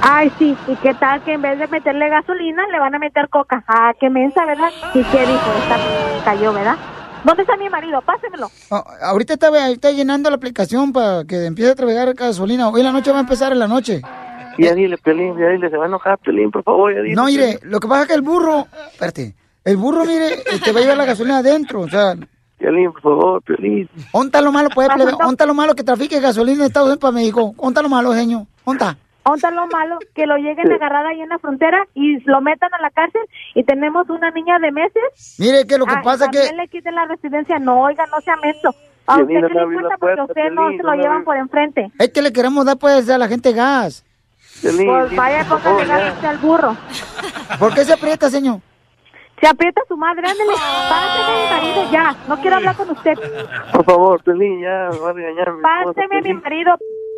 Ay, 0.00 0.32
sí. 0.38 0.56
¿Y 0.66 0.76
qué 0.76 0.94
tal 0.94 1.22
que 1.24 1.34
en 1.34 1.42
vez 1.42 1.58
de 1.58 1.66
meterle 1.66 2.08
gasolina, 2.08 2.66
le 2.72 2.80
van 2.80 2.94
a 2.94 2.98
meter 2.98 3.28
coca? 3.28 3.62
Ah, 3.68 3.92
qué 4.00 4.08
mensa, 4.08 4.46
¿verdad? 4.46 4.70
¿Y 4.94 5.02
qué 5.04 5.20
dijo? 5.20 5.52
Esta 5.62 6.24
cayó, 6.24 6.54
¿verdad? 6.54 6.76
¿Dónde 7.22 7.42
está 7.42 7.54
mi 7.58 7.68
marido? 7.68 8.00
Pásemelo. 8.00 8.50
Ah, 8.70 8.82
ahorita 9.02 9.34
está, 9.34 9.68
está 9.68 9.90
llenando 9.90 10.30
la 10.30 10.36
aplicación 10.36 10.90
para 10.92 11.24
que 11.24 11.44
empiece 11.44 11.72
a 11.72 11.74
trabajar 11.74 12.14
gasolina. 12.14 12.70
Hoy 12.70 12.82
la 12.82 12.92
noche 12.92 13.10
va 13.12 13.18
a 13.18 13.20
empezar 13.20 13.52
en 13.52 13.58
la 13.58 13.68
noche. 13.68 14.00
Ya 14.58 14.74
dile, 14.74 14.96
Pelín, 14.98 15.38
ya 15.38 15.48
dile, 15.48 15.70
se 15.70 15.76
va 15.76 15.84
a 15.84 15.88
enojar, 15.88 16.18
Pelín, 16.18 16.50
por 16.50 16.62
favor, 16.62 16.94
ya 16.94 17.02
dile. 17.02 17.14
No, 17.14 17.26
mire, 17.26 17.58
lo 17.62 17.78
que 17.78 17.88
pasa 17.88 18.02
es 18.02 18.08
que 18.08 18.14
el 18.14 18.22
burro, 18.22 18.66
espérate, 18.92 19.34
el 19.64 19.76
burro, 19.76 20.04
mire, 20.04 20.42
te 20.64 20.72
va 20.72 20.78
a 20.78 20.82
llevar 20.82 20.96
la 20.98 21.04
gasolina 21.04 21.38
adentro, 21.38 21.80
o 21.82 21.88
sea, 21.88 22.14
Pelín, 22.58 22.92
por 22.92 23.00
favor, 23.02 23.42
Pelín. 23.42 23.88
onta 24.12 24.40
lo 24.42 24.52
malo, 24.52 24.68
pues, 24.74 24.88
plebe, 24.90 25.12
onta 25.24 25.46
lo 25.46 25.54
malo 25.54 25.74
que 25.74 25.82
trafique 25.84 26.20
gasolina 26.20 26.58
de 26.60 26.66
Estados 26.66 26.88
Unidos 26.88 27.00
para 27.00 27.12
México, 27.12 27.54
onta 27.56 27.80
lo 27.82 27.88
malo, 27.88 28.12
señor, 28.12 28.42
onta. 28.64 28.96
Onta 29.22 29.50
lo 29.50 29.66
malo, 29.66 29.98
que 30.14 30.26
lo 30.26 30.36
lleguen 30.36 30.72
a 30.72 30.74
agarrar 30.76 31.06
ahí 31.06 31.20
en 31.20 31.28
la 31.28 31.38
frontera 31.38 31.86
y 31.94 32.18
lo 32.24 32.40
metan 32.40 32.70
a 32.72 32.80
la 32.80 32.90
cárcel 32.90 33.20
y 33.54 33.62
tenemos 33.64 34.08
una 34.08 34.30
niña 34.30 34.58
de 34.58 34.72
meses. 34.72 35.36
Mire, 35.38 35.66
que 35.66 35.76
lo 35.76 35.84
que 35.84 35.92
Ah, 35.94 36.00
pasa 36.02 36.24
es 36.24 36.30
que... 36.48 36.56
le 36.56 36.68
quiten 36.68 36.94
la 36.94 37.04
residencia. 37.04 37.58
No, 37.58 37.82
oiga, 37.82 38.06
no 38.06 38.18
sea 38.22 38.36
menso. 38.36 38.74
A 39.06 39.18
usted 39.18 39.34
no 39.34 39.48
le 39.48 39.60
abrió 39.60 39.72
importa 39.78 39.96
porque 40.00 40.16
puerta, 40.16 40.24
usted 40.24 40.50
no 40.54 40.62
Piolín, 40.62 40.78
se 40.78 40.82
no 40.82 40.90
lo 40.90 40.96
llevan 40.96 41.12
abrió. 41.12 41.24
por 41.26 41.36
enfrente. 41.36 41.92
Es 41.98 42.08
que 42.10 42.22
le 42.22 42.32
queremos 42.32 42.64
dar, 42.64 42.78
pues, 42.78 43.08
a 43.10 43.18
la 43.18 43.28
gente 43.28 43.52
gas. 43.52 44.04
Pues 44.62 44.76
vaya, 45.14 45.44
póngale 45.46 45.86
gas 45.86 46.24
al 46.24 46.38
burro. 46.38 46.76
¿Por 47.58 47.74
qué 47.74 47.84
se 47.84 47.92
aprieta, 47.92 48.30
señor? 48.30 48.60
Se 49.40 49.46
aprieta 49.48 49.80
su 49.88 49.96
madre, 49.96 50.28
ándale. 50.28 50.52
Páseme 50.88 51.42
mi 51.42 51.50
marido 51.50 51.92
ya. 51.92 52.14
No 52.28 52.36
quiero 52.40 52.56
hablar 52.56 52.76
con 52.76 52.90
usted. 52.90 53.14
Por 53.72 53.84
favor, 53.84 54.22
Pelín, 54.22 54.60
ya, 54.60 54.90
me 54.92 54.98
va 54.98 55.10
a 55.10 55.12
regañar 55.12 55.52
mi 55.52 55.58
esposa, 55.58 55.94
Páseme 55.94 56.22
mi 56.22 56.34
marido, 56.34 56.74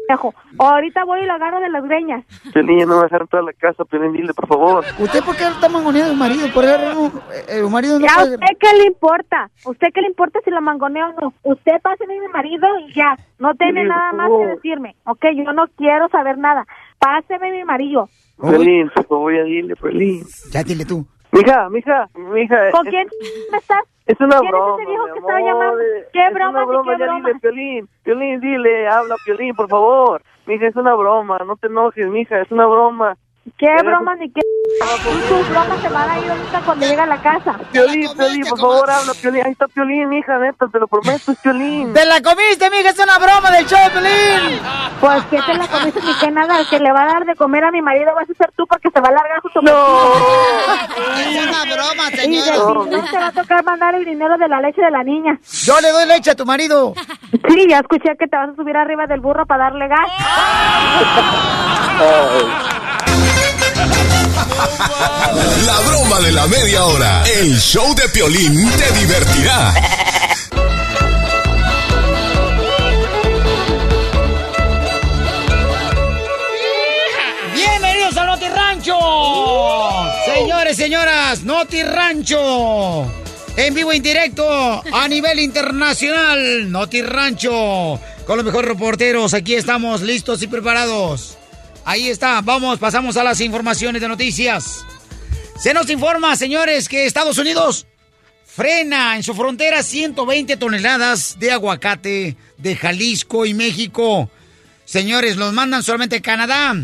pendejo. 0.07 0.35
Ahorita 0.59 1.05
voy 1.05 1.21
y 1.23 1.27
lo 1.27 1.33
agarro 1.33 1.59
de 1.61 1.69
las 1.71 1.83
greñas. 1.85 2.25
Pelín, 2.55 2.79
ya 2.79 2.87
no 2.87 2.91
me 2.93 2.95
va 2.97 3.01
a 3.01 3.05
dejar 3.05 3.23
entrar 3.23 3.43
a 3.43 3.47
la 3.47 3.53
casa, 3.55 3.85
Pelín, 3.85 4.13
dile, 4.13 4.33
por 4.35 4.47
favor. 4.47 4.85
¿Usted 4.99 5.25
por 5.25 5.37
qué 5.37 5.45
está 5.49 5.69
mangoneando 5.69 6.11
a 6.13 6.15
su 6.15 6.19
marido? 6.21 6.47
Por 6.55 6.65
no, 6.65 7.07
eh, 7.33 7.45
el 7.49 7.69
marido 7.69 7.99
no 7.99 8.07
Ya, 8.07 8.15
puede... 8.15 8.35
¿usted 8.35 8.57
qué 8.61 8.77
le 8.79 8.87
importa? 8.87 9.51
¿Usted 9.65 9.89
qué 9.93 10.01
le 10.03 10.09
importa 10.09 10.39
si 10.45 10.51
lo 10.51 10.61
mangoneo 10.61 11.09
o 11.09 11.21
no? 11.21 11.35
Usted 11.43 11.73
páseme 11.83 12.21
mi 12.21 12.29
marido 12.29 12.69
y 12.87 12.95
ya. 12.95 13.17
No 13.41 13.55
tiene 13.55 13.85
nada 13.85 14.13
más 14.13 14.31
que 14.31 14.47
decirme. 14.47 14.95
Ok, 15.07 15.25
yo 15.35 15.53
no 15.53 15.65
quiero 15.77 16.09
saber 16.11 16.39
nada. 16.39 16.65
Páseme 17.01 17.51
mi 17.51 17.65
marido. 17.65 18.09
Pelín, 18.41 18.91
por 18.95 19.07
favor, 19.07 19.35
ya 19.35 19.43
dile, 19.43 19.75
Pelín. 19.75 20.23
Ya 20.53 20.63
dile 20.63 20.85
tú. 20.85 21.05
Mija, 21.33 21.69
mija, 21.71 22.09
mija. 22.15 22.71
¿Con 22.71 22.87
es- 22.87 22.91
quién 22.91 23.09
me 23.51 23.59
estás? 23.59 23.83
Es 24.07 24.21
una 24.21 24.39
¿Quién 24.41 24.51
broma, 24.51 24.75
es 24.75 24.81
ese 24.81 24.91
viejo 24.91 25.05
que 25.13 25.19
estaba 25.21 25.41
llamando? 25.41 25.79
¿Qué 26.13 26.27
es 26.27 26.35
broma 26.35 26.51
una 26.51 26.65
broma, 26.65 26.93
qué 26.93 26.99
ya 26.99 27.05
broma? 27.07 27.29
dile, 27.29 27.41
Piolín. 27.41 27.89
Piolín, 28.03 28.41
dile, 28.41 28.89
habla, 28.89 29.15
Piolín, 29.25 29.55
por 29.55 29.69
favor. 29.69 30.23
Mija, 30.47 30.67
es 30.67 30.77
una 30.77 30.95
broma, 30.95 31.39
no 31.47 31.57
te 31.57 31.69
enojes, 31.69 32.07
mija, 32.09 32.41
es 32.41 32.51
una 32.51 32.67
broma. 32.67 33.17
¿Qué 33.59 33.75
broma 33.85 34.15
ni 34.17 34.31
qué 34.33 34.41
Y 34.81 35.29
tus 35.29 35.49
bromas 35.51 35.81
se 35.81 35.89
van 35.89 36.09
a 36.11 36.19
ir 36.19 36.31
ahorita 36.31 36.61
cuando 36.65 36.87
llegue 36.87 37.01
a 37.01 37.07
la 37.07 37.23
casa. 37.23 37.59
Piolín, 37.71 38.11
Piolín, 38.17 38.45
por 38.47 38.59
favor, 38.59 38.91
habla, 38.91 39.13
Piolín. 39.21 39.45
Ahí 39.45 39.53
está 39.53 39.69
Piolín, 39.69 40.13
hija, 40.13 40.39
neta, 40.39 40.67
te 40.69 40.79
lo 40.79 40.87
prometo, 40.89 41.33
es 41.33 41.39
Piolín. 41.39 41.93
¡Te 41.93 42.05
la 42.05 42.21
comiste, 42.23 42.71
mija! 42.71 42.91
¡Es 42.91 42.99
una 42.99 43.19
broma 43.19 43.51
del 43.51 43.67
show 43.67 43.79
de 43.85 43.91
Pelín! 43.91 44.61
Pues 45.01 45.25
que 45.27 45.43
te 45.43 45.55
la 45.55 45.69
comiste 45.69 46.01
ni 46.03 46.15
que 46.15 46.31
nada. 46.31 46.61
El 46.61 46.69
que 46.69 46.79
le 46.79 46.93
va 46.93 47.03
a 47.03 47.07
dar 47.07 47.25
de 47.25 47.35
comer 47.37 47.65
a 47.65 47.71
mi 47.71 47.83
marido 47.83 48.15
vas 48.15 48.29
a 48.29 48.35
ser 48.35 48.53
tú 48.57 48.67
porque 48.67 48.89
se 48.93 49.01
va 49.01 49.09
a 49.09 49.13
largar 49.13 49.41
su 49.53 49.61
No. 49.63 50.13
Es 51.19 51.47
una 51.49 51.65
broma, 51.75 52.09
Y 52.09 52.11
de 52.11 52.43
señor. 52.43 52.89
te 53.11 53.17
va 53.19 53.27
a 53.27 53.33
tocar 53.33 53.65
mandar 53.65 53.95
el 53.95 54.05
dinero 54.05 54.37
de 54.39 54.49
la 54.49 54.61
leche 54.61 54.81
de 54.81 54.91
la 54.91 55.03
niña. 55.05 55.39
Yo 55.65 55.81
le 55.81 55.91
doy 55.91 56.07
leche 56.07 56.31
a 56.31 56.35
tu 56.35 56.45
marido. 56.47 56.95
Sí, 57.49 57.67
ya 57.69 57.79
escuché 57.81 58.17
que 58.19 58.27
te 58.27 58.37
vas 58.37 58.51
a 58.51 58.55
subir 58.55 58.77
arriba 58.77 59.07
del 59.07 59.21
burro 59.21 59.45
para 59.47 59.65
darle 59.65 59.89
gas. 59.89 60.09
La 65.67 65.79
broma 65.87 66.21
de 66.21 66.33
la 66.33 66.47
media 66.47 66.85
hora. 66.85 67.23
El 67.25 67.59
show 67.59 67.95
de 67.95 68.09
Piolín 68.11 68.71
te 68.73 68.93
divertirá. 68.99 69.75
Bienvenidos 77.55 78.17
al 78.17 78.27
Noti 78.27 78.49
Rancho. 78.49 78.99
Señores, 80.27 80.77
señoras, 80.77 81.43
Noti 81.43 81.83
Rancho. 81.83 83.11
En 83.57 83.75
vivo 83.75 83.93
e 83.93 83.97
indirecto 83.97 84.83
a 84.93 85.09
nivel 85.09 85.41
internacional. 85.41 86.71
Noti 86.71 87.03
Rancho. 87.03 87.99
Con 88.27 88.37
los 88.37 88.45
mejores 88.45 88.69
reporteros. 88.69 89.35
Aquí 89.35 89.55
estamos 89.55 90.03
listos 90.03 90.43
y 90.43 90.47
preparados. 90.47 91.39
Ahí 91.85 92.09
está. 92.09 92.41
Vamos, 92.41 92.79
pasamos 92.79 93.17
a 93.17 93.25
las 93.25 93.41
informaciones 93.41 94.01
de 94.01 94.09
noticias. 94.09 94.85
Se 95.59 95.75
nos 95.75 95.89
informa, 95.91 96.37
señores, 96.37 96.89
que 96.89 97.07
Estados 97.07 97.39
Unidos 97.39 97.87
frena 98.45 99.17
en 99.17 99.23
su 99.23 99.35
frontera 99.35 99.83
120 99.83 100.57
toneladas 100.57 101.39
de 101.39 101.53
aguacate 101.53 102.37
de 102.59 102.77
Jalisco 102.77 103.47
y 103.47 103.55
México. 103.55 104.31
Señores, 104.85 105.37
los 105.37 105.53
mandan 105.53 105.83
solamente 105.83 106.21
Canadá. 106.21 106.75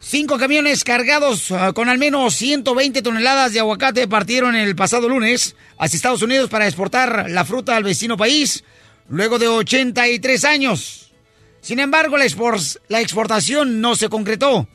Cinco 0.00 0.38
camiones 0.38 0.84
cargados 0.84 1.50
ah, 1.50 1.72
con 1.72 1.88
al 1.88 1.98
menos 1.98 2.34
120 2.34 3.02
toneladas 3.02 3.52
de 3.52 3.60
aguacate 3.60 4.06
partieron 4.06 4.54
el 4.54 4.76
pasado 4.76 5.08
lunes 5.08 5.56
hacia 5.78 5.96
Estados 5.96 6.22
Unidos 6.22 6.50
para 6.50 6.66
exportar 6.66 7.30
la 7.30 7.44
fruta 7.44 7.76
al 7.76 7.84
vecino 7.84 8.16
país 8.16 8.62
luego 9.08 9.38
de 9.38 9.48
83 9.48 10.44
años. 10.44 11.05
Sin 11.66 11.80
embargo, 11.80 12.16
la, 12.16 12.24
expor- 12.24 12.78
la 12.86 13.00
exportación 13.00 13.80
no 13.80 13.96
se 13.96 14.08
concretó. 14.08 14.68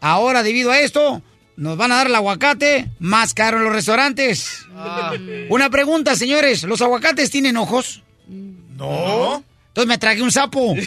Ahora, 0.00 0.44
debido 0.44 0.70
a 0.70 0.78
esto, 0.78 1.22
nos 1.56 1.76
van 1.76 1.90
a 1.90 1.96
dar 1.96 2.06
el 2.06 2.14
aguacate 2.14 2.88
más 3.00 3.34
caro 3.34 3.56
en 3.58 3.64
los 3.64 3.72
restaurantes. 3.72 4.64
Una 5.48 5.68
pregunta, 5.70 6.14
señores. 6.14 6.62
¿Los 6.62 6.82
aguacates 6.82 7.32
tienen 7.32 7.56
ojos? 7.56 8.04
No. 8.28 9.42
Entonces 9.68 9.88
me 9.88 9.98
tragué 9.98 10.22
un 10.22 10.30
sapo. 10.30 10.76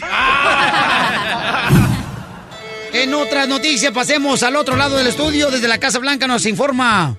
En 2.92 3.12
otras 3.12 3.48
noticias, 3.48 3.92
pasemos 3.92 4.42
al 4.44 4.54
otro 4.54 4.76
lado 4.76 4.96
del 4.96 5.08
estudio. 5.08 5.50
Desde 5.50 5.66
la 5.66 5.78
Casa 5.78 5.98
Blanca 5.98 6.28
nos 6.28 6.46
informa. 6.46 7.16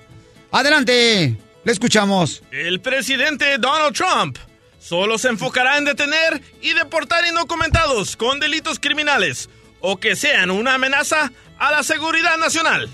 Adelante, 0.50 1.36
le 1.64 1.72
escuchamos. 1.72 2.42
El 2.50 2.80
presidente 2.80 3.58
Donald 3.58 3.94
Trump 3.94 4.38
solo 4.86 5.18
se 5.18 5.28
enfocará 5.28 5.78
en 5.78 5.84
detener 5.84 6.40
y 6.60 6.72
deportar 6.72 7.26
indocumentados 7.26 8.16
con 8.16 8.38
delitos 8.38 8.78
criminales 8.78 9.50
o 9.80 9.96
que 9.96 10.14
sean 10.14 10.52
una 10.52 10.74
amenaza 10.74 11.32
a 11.58 11.72
la 11.72 11.82
seguridad 11.82 12.36
nacional. 12.36 12.88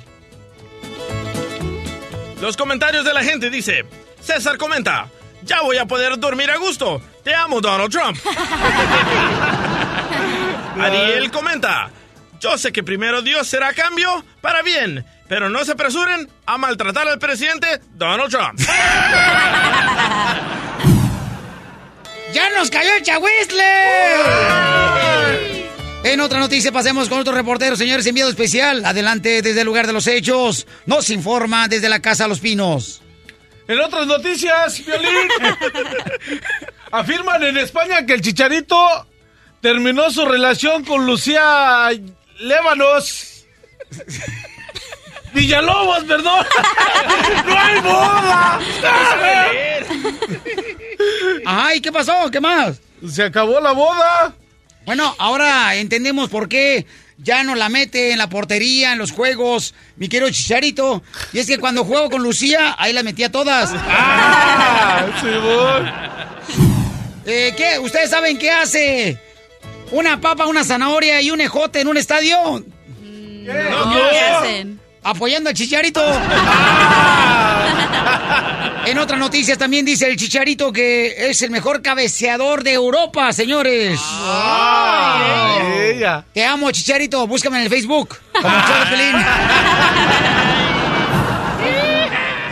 Los 2.41 2.57
comentarios 2.57 3.05
de 3.05 3.13
la 3.13 3.23
gente 3.23 3.51
dice, 3.51 3.85
César 4.23 4.57
comenta, 4.57 5.09
ya 5.43 5.61
voy 5.61 5.77
a 5.77 5.85
poder 5.85 6.19
dormir 6.19 6.51
a 6.51 6.57
gusto. 6.57 7.03
Te 7.23 7.35
amo, 7.35 7.61
Donald 7.61 7.93
Trump. 7.93 8.19
Ariel 10.81 11.31
comenta, 11.31 11.91
yo 12.41 12.57
sé 12.57 12.73
que 12.73 12.83
primero 12.83 13.21
Dios 13.21 13.47
será 13.47 13.75
cambio 13.75 14.25
para 14.41 14.63
bien, 14.63 15.05
pero 15.29 15.51
no 15.51 15.63
se 15.65 15.73
apresuren 15.73 16.27
a 16.47 16.57
maltratar 16.57 17.07
al 17.07 17.19
presidente 17.19 17.83
Donald 17.93 18.31
Trump. 18.31 18.59
¡Ya 22.33 22.51
nos 22.51 22.71
cayó 22.71 22.95
el 22.97 23.03
chahuizle! 23.03 23.63
En 26.05 26.21
otra 26.21 26.41
noticia 26.41 26.73
pasemos 26.73 27.09
con 27.09 27.21
otro 27.21 27.33
reportero, 27.33 27.77
señores, 27.77 28.07
enviado 28.07 28.31
especial. 28.31 28.85
Adelante 28.85 29.43
desde 29.43 29.61
el 29.61 29.67
lugar 29.67 29.87
de 29.87 29.93
los 29.93 30.07
hechos. 30.07 30.67
Nos 30.87 31.11
informa 31.11 31.69
desde 31.69 31.89
la 31.89 32.01
Casa 32.01 32.27
Los 32.27 32.41
Pinos. 32.41 33.03
En 33.69 33.79
otras 33.81 34.07
noticias, 34.07 34.85
Violín, 34.85 35.29
afirman 36.91 37.43
en 37.45 37.59
España 37.59 38.05
que 38.05 38.15
el 38.15 38.21
Chicharito 38.21 39.07
terminó 39.61 40.11
su 40.11 40.27
relación 40.27 40.85
con 40.85 41.07
Lucía 41.07 41.89
Lébanos. 42.41 43.47
Villalobos, 45.33 46.05
perdón. 46.05 46.47
¡No 47.47 47.59
hay 47.59 47.81
boda! 47.81 48.61
Ay, 51.47 51.81
¿qué 51.81 51.91
pasó? 51.91 52.31
¿Qué 52.31 52.41
más? 52.41 52.81
Se 53.09 53.25
acabó 53.25 53.61
la 53.61 53.73
boda. 53.73 54.35
Bueno, 54.85 55.15
ahora 55.19 55.75
entendemos 55.77 56.29
por 56.29 56.49
qué 56.49 56.87
ya 57.19 57.45
no 57.45 57.55
la 57.55 57.69
mete 57.69 58.13
en 58.13 58.19
la 58.19 58.29
portería, 58.29 58.93
en 58.93 58.99
los 58.99 59.13
juegos, 59.13 59.75
mi 59.97 60.09
querido 60.09 60.31
Chicharito. 60.31 61.03
Y 61.33 61.39
es 61.39 61.47
que 61.47 61.59
cuando 61.59 61.85
juego 61.85 62.11
con 62.11 62.23
Lucía, 62.23 62.75
ahí 62.79 62.93
las 62.93 63.05
metía 63.05 63.31
todas. 63.31 63.71
¡Ah! 63.89 65.07
Eh, 67.25 67.55
¿Qué? 67.57 67.79
¿Ustedes 67.79 68.11
saben 68.11 68.37
qué 68.39 68.51
hace 68.51 69.19
una 69.93 70.21
papa, 70.21 70.47
una 70.47 70.65
zanahoria 70.65 71.21
y 71.23 71.31
un 71.31 71.41
ejote 71.41 71.81
en 71.81 71.89
un 71.89 71.97
estadio? 71.97 72.65
No, 73.01 73.93
¿qué 73.93 74.21
hacen? 74.21 74.82
Apoyando 75.05 75.51
al 75.51 75.57
Chicharito. 75.57 76.01
en 78.87 78.99
otras 78.99 79.19
noticias 79.19 79.59
también 79.59 79.85
dice 79.85 80.07
el 80.07 80.17
Chicharito 80.17 80.73
que 80.73 81.29
es 81.31 81.43
el 81.43 81.51
mejor 81.51 81.83
cabeceador 81.83 82.63
de 82.63 82.73
Europa, 82.73 83.33
señores. 83.33 84.01
Ella. 85.77 86.25
Te 86.33 86.45
amo, 86.45 86.71
Chicharito. 86.71 87.27
Búscame 87.27 87.57
en 87.59 87.65
el 87.65 87.71
Facebook. 87.71 88.17
Como 88.33 88.49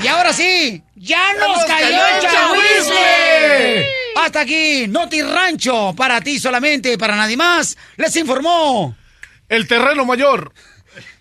y 0.02 0.08
ahora 0.08 0.32
sí, 0.32 0.82
ya 0.96 1.34
nos 1.34 1.56
nos 1.56 1.64
cayó 1.66 1.86
cayó 1.86 2.06
el 2.06 2.20
chahuizle. 2.22 3.86
Hasta 4.16 4.40
aquí, 4.40 4.86
Noti 4.88 5.22
Rancho. 5.22 5.94
Para 5.96 6.20
ti 6.20 6.40
solamente, 6.40 6.98
para 6.98 7.14
nadie 7.14 7.36
más. 7.36 7.76
Les 7.96 8.16
informó. 8.16 8.96
El 9.48 9.66
terreno 9.66 10.04
mayor. 10.04 10.52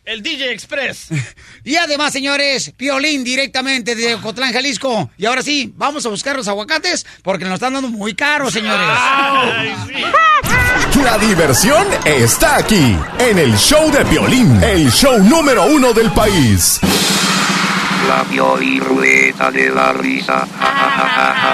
El 0.09 0.23
DJ 0.23 0.51
Express. 0.51 1.09
Y 1.63 1.75
además, 1.75 2.13
señores, 2.13 2.71
Piolín 2.75 3.23
directamente 3.23 3.93
de 3.93 4.15
Ocotlán, 4.15 4.51
Jalisco. 4.53 5.11
Y 5.17 5.25
ahora 5.27 5.43
sí, 5.43 5.71
vamos 5.75 6.03
a 6.05 6.09
buscar 6.09 6.35
los 6.35 6.47
aguacates 6.47 7.05
porque 7.21 7.45
nos 7.45 7.55
están 7.55 7.73
dando 7.73 7.89
muy 7.89 8.15
caros, 8.15 8.53
señores. 8.53 8.87
La 11.03 11.17
diversión 11.19 11.85
está 12.05 12.55
aquí, 12.57 12.97
en 13.19 13.37
el 13.37 13.55
show 13.57 13.91
de 13.91 14.03
Piolín, 14.05 14.63
el 14.63 14.91
show 14.91 15.19
número 15.19 15.65
uno 15.65 15.93
del 15.93 16.11
país. 16.11 16.79
La 18.07 18.23
Piolirrueta 18.23 19.51
de 19.51 19.69
la 19.69 19.93
risa. 19.93 20.47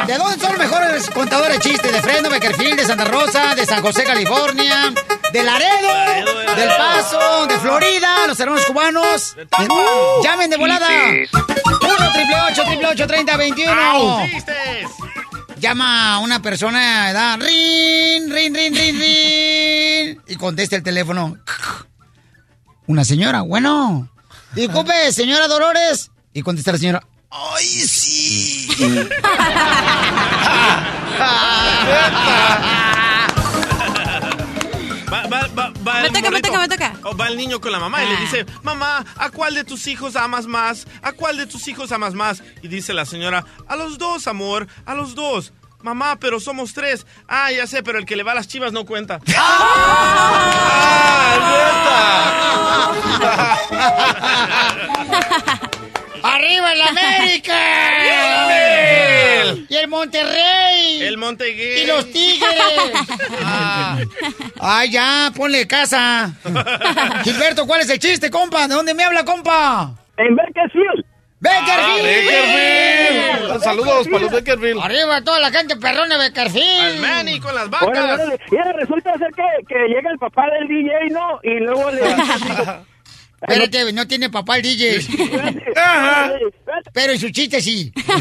¿De 0.08 0.18
dónde 0.18 0.40
son 0.40 0.52
los 0.52 0.60
mejores 0.60 1.10
contadores 1.10 1.58
de 1.58 1.70
chistes? 1.70 1.92
De 1.92 2.02
Fresno, 2.02 2.30
Beckerfield, 2.30 2.80
de 2.80 2.86
Santa 2.86 3.06
Rosa, 3.06 3.56
de 3.56 3.66
San 3.66 3.82
José, 3.82 4.04
California, 4.04 4.94
de 5.34 5.44
Laredo, 5.44 6.56
del 6.56 6.70
Paso, 6.78 7.48
de 7.48 7.58
Florida, 7.60 8.28
los 8.28 8.40
hermanos 8.40 8.66
cubanos. 8.66 9.36
Llamen 10.24 10.50
de 10.50 10.58
volada. 10.58 10.88
1 10.88 12.12
triple 12.14 12.36
8 12.52 12.64
triple 12.66 12.88
8 12.88 13.08
30 13.08 13.38
21. 13.38 13.76
Llama 15.58 16.16
a 16.16 16.20
una 16.20 16.42
persona 16.42 17.06
de 17.06 17.12
edad. 17.12 17.40
Rin, 17.40 18.30
rin, 18.30 18.54
rin, 18.54 18.76
rin, 18.76 19.00
rin. 19.00 20.22
Y 20.28 20.36
contesta 20.36 20.76
el 20.76 20.84
teléfono. 20.84 21.38
Una 22.88 23.04
señora, 23.04 23.42
bueno. 23.42 24.10
Disculpe, 24.54 25.12
señora 25.12 25.48
Dolores. 25.48 26.12
Y 26.36 26.42
contesta 26.44 26.72
la 26.74 26.78
señora. 26.78 27.02
¡Ay, 27.32 27.66
sí! 27.66 28.68
Va, 35.12 35.28
va, 35.28 35.48
va, 35.58 35.72
va 35.88 35.94
Me 36.02 36.08
el 36.08 36.14
toca, 36.14 36.32
me 36.32 36.42
toca, 36.42 36.60
me 36.60 36.68
toca. 36.68 36.94
O 37.04 37.16
va 37.16 37.28
el 37.28 37.38
niño 37.38 37.62
con 37.62 37.72
la 37.72 37.80
mamá 37.80 38.04
y 38.04 38.08
le 38.10 38.16
Ah. 38.16 38.20
dice, 38.22 38.46
mamá, 38.64 39.06
¿a 39.18 39.30
cuál 39.30 39.54
de 39.54 39.64
tus 39.64 39.88
hijos 39.88 40.16
amas 40.16 40.48
más? 40.48 40.88
¿A 41.02 41.12
cuál 41.14 41.38
de 41.38 41.46
tus 41.46 41.68
hijos 41.68 41.92
amas 41.92 42.14
más? 42.14 42.44
Y 42.62 42.68
dice 42.68 42.94
la 42.94 43.06
señora, 43.06 43.46
a 43.68 43.76
los 43.76 43.98
dos, 43.98 44.28
amor, 44.28 44.68
a 44.86 44.94
los 44.96 45.16
dos. 45.16 45.54
mamá, 45.82 46.16
pero 46.20 46.40
somos 46.40 46.74
tres. 46.74 47.06
Ah, 47.28 47.52
ya 47.52 47.68
sé, 47.68 47.84
pero 47.84 48.00
el 48.00 48.06
que 48.08 48.16
le 48.16 48.24
va 48.24 48.32
a 48.32 48.36
las 48.36 48.48
chivas 48.48 48.74
no 48.74 48.86
cuenta. 48.86 49.20
¡Arriba 56.26 56.74
el 56.74 56.82
América! 56.82 57.54
¡Y 59.70 59.76
el 59.76 59.88
Monterrey! 59.88 61.04
El 61.04 61.18
Monteguay. 61.18 61.84
¡Y 61.84 61.86
los 61.86 62.12
Tigres! 62.12 62.52
Ah. 63.44 64.00
¡Ay, 64.60 64.90
ya! 64.90 65.32
¡Ponle 65.36 65.68
casa! 65.68 66.34
Gilberto, 67.24 67.68
¿cuál 67.68 67.82
es 67.82 67.90
el 67.92 68.00
chiste, 68.00 68.32
compa? 68.32 68.68
¿De 68.68 68.74
dónde 68.74 68.96
me 68.96 69.04
habla, 69.04 69.24
compa? 69.24 69.94
En 70.18 70.36
Bakersfield. 70.36 71.06
¡Beckerfield! 71.40 72.04
Beckerfield. 72.04 73.64
Saludos 73.64 74.08
para 74.08 74.24
los 74.24 74.32
Beckerfield. 74.32 74.82
¡Arriba 74.82 75.22
toda 75.22 75.40
la 75.40 75.52
gente 75.52 75.76
perrona 75.76 76.18
de 76.18 76.30
Beckerfield! 76.30 76.86
Al 76.86 76.98
Manny 77.02 77.40
con 77.40 77.54
las 77.54 77.70
vacas. 77.70 78.20
Mira, 78.50 78.74
resulta 78.74 79.16
ser 79.20 79.30
que, 79.36 79.44
que 79.68 79.76
llega 79.90 80.10
el 80.10 80.18
papá 80.18 80.48
del 80.58 80.68
DJ, 80.68 81.12
¿no? 81.12 81.40
Y 81.44 81.60
luego 81.60 81.92
le 81.92 82.02
Espérate, 83.42 83.94
no 83.94 84.08
tiene 84.08 84.30
papá 84.30 84.56
el 84.58 84.64
DJ. 84.64 85.00
Pero 86.94 87.14
en 87.14 87.20
su 87.20 87.30
chiste 87.30 87.62
sí. 87.62 87.92
Por 87.96 88.16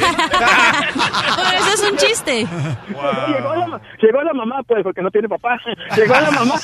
eso 1.54 1.74
es 1.74 1.82
un 1.90 1.96
chiste. 1.96 2.46
Llegó, 2.88 3.54
la, 3.54 3.80
llegó 4.02 4.22
la 4.22 4.32
mamá, 4.34 4.62
pues, 4.66 4.82
porque 4.82 5.02
no 5.02 5.10
tiene 5.10 5.28
papá. 5.28 5.58
Llegó 5.96 6.14
la 6.14 6.30
mamá 6.30 6.54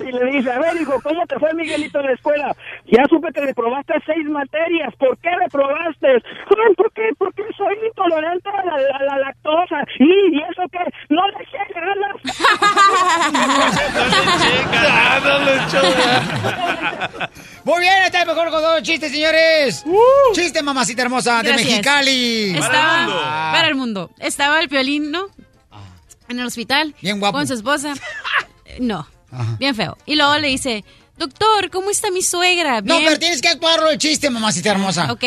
y 0.00 0.12
le 0.12 0.24
dice, 0.32 0.50
a 0.52 0.58
ver, 0.58 0.80
hijo, 0.80 1.00
¿cómo 1.02 1.24
te 1.26 1.38
fue 1.38 1.54
Miguelito 1.54 2.00
en 2.00 2.06
la 2.06 2.12
escuela? 2.12 2.54
Ya 2.86 3.02
supe 3.08 3.28
que 3.32 3.40
reprobaste 3.40 3.94
seis 4.06 4.26
materias. 4.28 4.92
¿Por 4.98 5.16
qué 5.18 5.30
reprobaste? 5.42 6.08
"Ay, 6.08 6.74
¿Por 6.76 6.92
qué? 6.92 7.08
Porque 7.18 7.42
soy 7.56 7.74
intolerante 7.86 8.48
a 8.50 8.64
la, 8.64 8.74
a 8.98 9.02
la 9.04 9.18
lactosa. 9.18 9.76
¿Y, 9.98 10.36
¿Y 10.36 10.42
eso 10.42 10.62
qué? 10.70 10.78
No 11.08 11.22
le 11.28 11.42
eché 11.42 11.58
ganas. 11.74 12.16
Dándole 15.24 15.58
show. 15.70 15.84
Muy 17.64 17.80
bien, 17.80 18.02
está 18.04 18.20
el 18.22 18.28
mejor 18.28 18.50
con 18.50 18.60
dos 18.60 18.82
chistes, 18.82 19.10
señores. 19.10 19.84
Chiste, 20.34 20.62
mamacita 20.62 21.02
hermosa, 21.02 21.42
de. 21.42 21.54
Mexicali. 21.54 22.50
Estaba 22.56 23.52
para 23.52 23.68
el 23.68 23.74
mundo. 23.74 24.10
Estaba 24.18 24.60
el 24.60 24.68
piolín, 24.68 25.10
¿no? 25.10 25.28
En 26.28 26.38
el 26.38 26.46
hospital. 26.46 26.94
Bien 27.00 27.20
guapo. 27.20 27.38
Con 27.38 27.46
su 27.46 27.54
esposa. 27.54 27.94
No. 28.80 29.06
Bien 29.60 29.72
feo. 29.76 29.96
Y 30.04 30.16
luego 30.16 30.36
le 30.38 30.48
dice, 30.48 30.84
doctor, 31.16 31.70
¿cómo 31.70 31.90
está 31.90 32.10
mi 32.10 32.22
suegra? 32.22 32.80
No, 32.80 32.98
pero 32.98 33.20
tienes 33.20 33.40
que 33.40 33.46
actuarlo 33.46 33.88
el 33.88 33.98
chiste, 33.98 34.30
mamacita 34.30 34.72
hermosa. 34.72 35.12
Ok. 35.12 35.22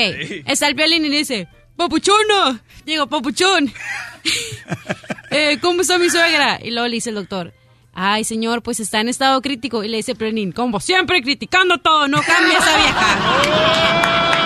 Está 0.45 0.67
el 0.67 0.75
piolín 0.75 1.05
y 1.05 1.09
le 1.09 1.17
dice, 1.19 1.47
papuchona. 1.77 2.61
Digo, 2.85 3.07
papuchón. 3.07 3.73
Eh, 5.29 5.59
¿Cómo 5.61 5.81
está 5.81 5.97
mi 5.97 6.09
suegra? 6.09 6.57
Y 6.63 6.71
luego 6.71 6.87
le 6.87 6.95
dice 6.95 7.09
el 7.09 7.15
doctor. 7.15 7.53
Ay, 7.99 8.23
señor, 8.25 8.61
pues 8.61 8.79
está 8.79 9.01
en 9.01 9.09
estado 9.09 9.41
crítico. 9.41 9.83
Y 9.83 9.87
le 9.87 9.97
dice 9.97 10.13
Piolín, 10.13 10.51
como 10.51 10.79
siempre, 10.79 11.19
criticando 11.23 11.79
todo, 11.79 12.07
no 12.07 12.21
cambia 12.21 12.59
esa 12.59 12.77
vieja. 12.77 13.17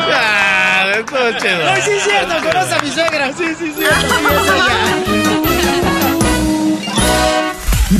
Ya, 0.07 0.91
estuvo 0.93 1.37
chido. 1.37 1.65
No, 1.65 1.75
sí 1.81 1.91
es 1.91 2.03
cierto, 2.03 2.33
conoce 2.47 2.73
a 2.73 2.81
mi 2.81 2.89
suegra. 2.91 3.33
Sí, 3.33 3.43
sí, 3.59 3.73
sí. 3.75 3.83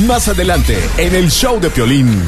Más 0.06 0.26
adelante, 0.26 0.88
en 0.96 1.14
el 1.14 1.30
show 1.30 1.60
de 1.60 1.68
Piolín. 1.68 2.22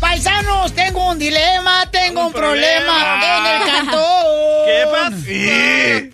Paisanos, 0.00 0.72
tengo 0.72 1.10
un 1.10 1.18
dilema, 1.18 1.90
tengo 1.90 2.28
un, 2.28 2.32
problema, 2.32 3.20
en 3.22 3.46
el 3.46 3.66
cantón. 3.68 4.00
¿Qué 4.64 4.86
pasa? 4.90 5.16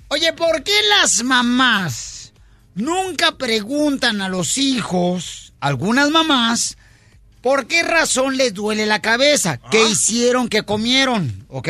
Oye, 0.09 0.33
¿por 0.33 0.65
qué 0.65 0.75
las 0.99 1.23
mamás 1.23 2.33
nunca 2.75 3.37
preguntan 3.39 4.21
a 4.23 4.29
los 4.29 4.59
hijos, 4.59 5.48
algunas 5.61 6.11
mamás, 6.11 6.77
por 7.41 7.67
qué 7.67 7.83
razón 7.83 8.37
les 8.37 8.55
duele 8.55 8.87
la 8.87 9.01
cabeza? 9.01 9.61
¿Qué 9.71 9.89
hicieron, 9.89 10.49
qué 10.49 10.63
comieron? 10.63 11.45
¿Ok? 11.49 11.69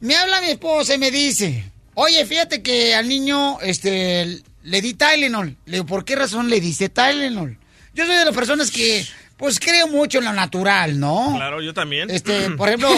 Me 0.00 0.16
habla 0.16 0.40
mi 0.40 0.48
esposa 0.48 0.94
y 0.94 0.98
me 0.98 1.10
dice, 1.10 1.70
oye, 1.94 2.24
fíjate 2.26 2.62
que 2.62 2.94
al 2.94 3.08
niño, 3.08 3.60
este, 3.60 4.42
le 4.64 4.80
di 4.80 4.94
Tylenol. 4.94 5.56
Le 5.66 5.72
digo, 5.72 5.86
¿por 5.86 6.04
qué 6.04 6.16
razón 6.16 6.48
le 6.48 6.60
diste 6.60 6.88
Tylenol? 6.88 7.56
Yo 7.94 8.06
soy 8.06 8.16
de 8.16 8.24
las 8.24 8.34
personas 8.34 8.70
que, 8.70 9.06
pues, 9.36 9.60
creo 9.60 9.86
mucho 9.86 10.18
en 10.18 10.24
lo 10.24 10.32
natural, 10.32 10.98
¿no? 10.98 11.34
Claro, 11.36 11.60
yo 11.60 11.74
también. 11.74 12.10
Este, 12.10 12.50
por 12.56 12.68
ejemplo, 12.68 12.90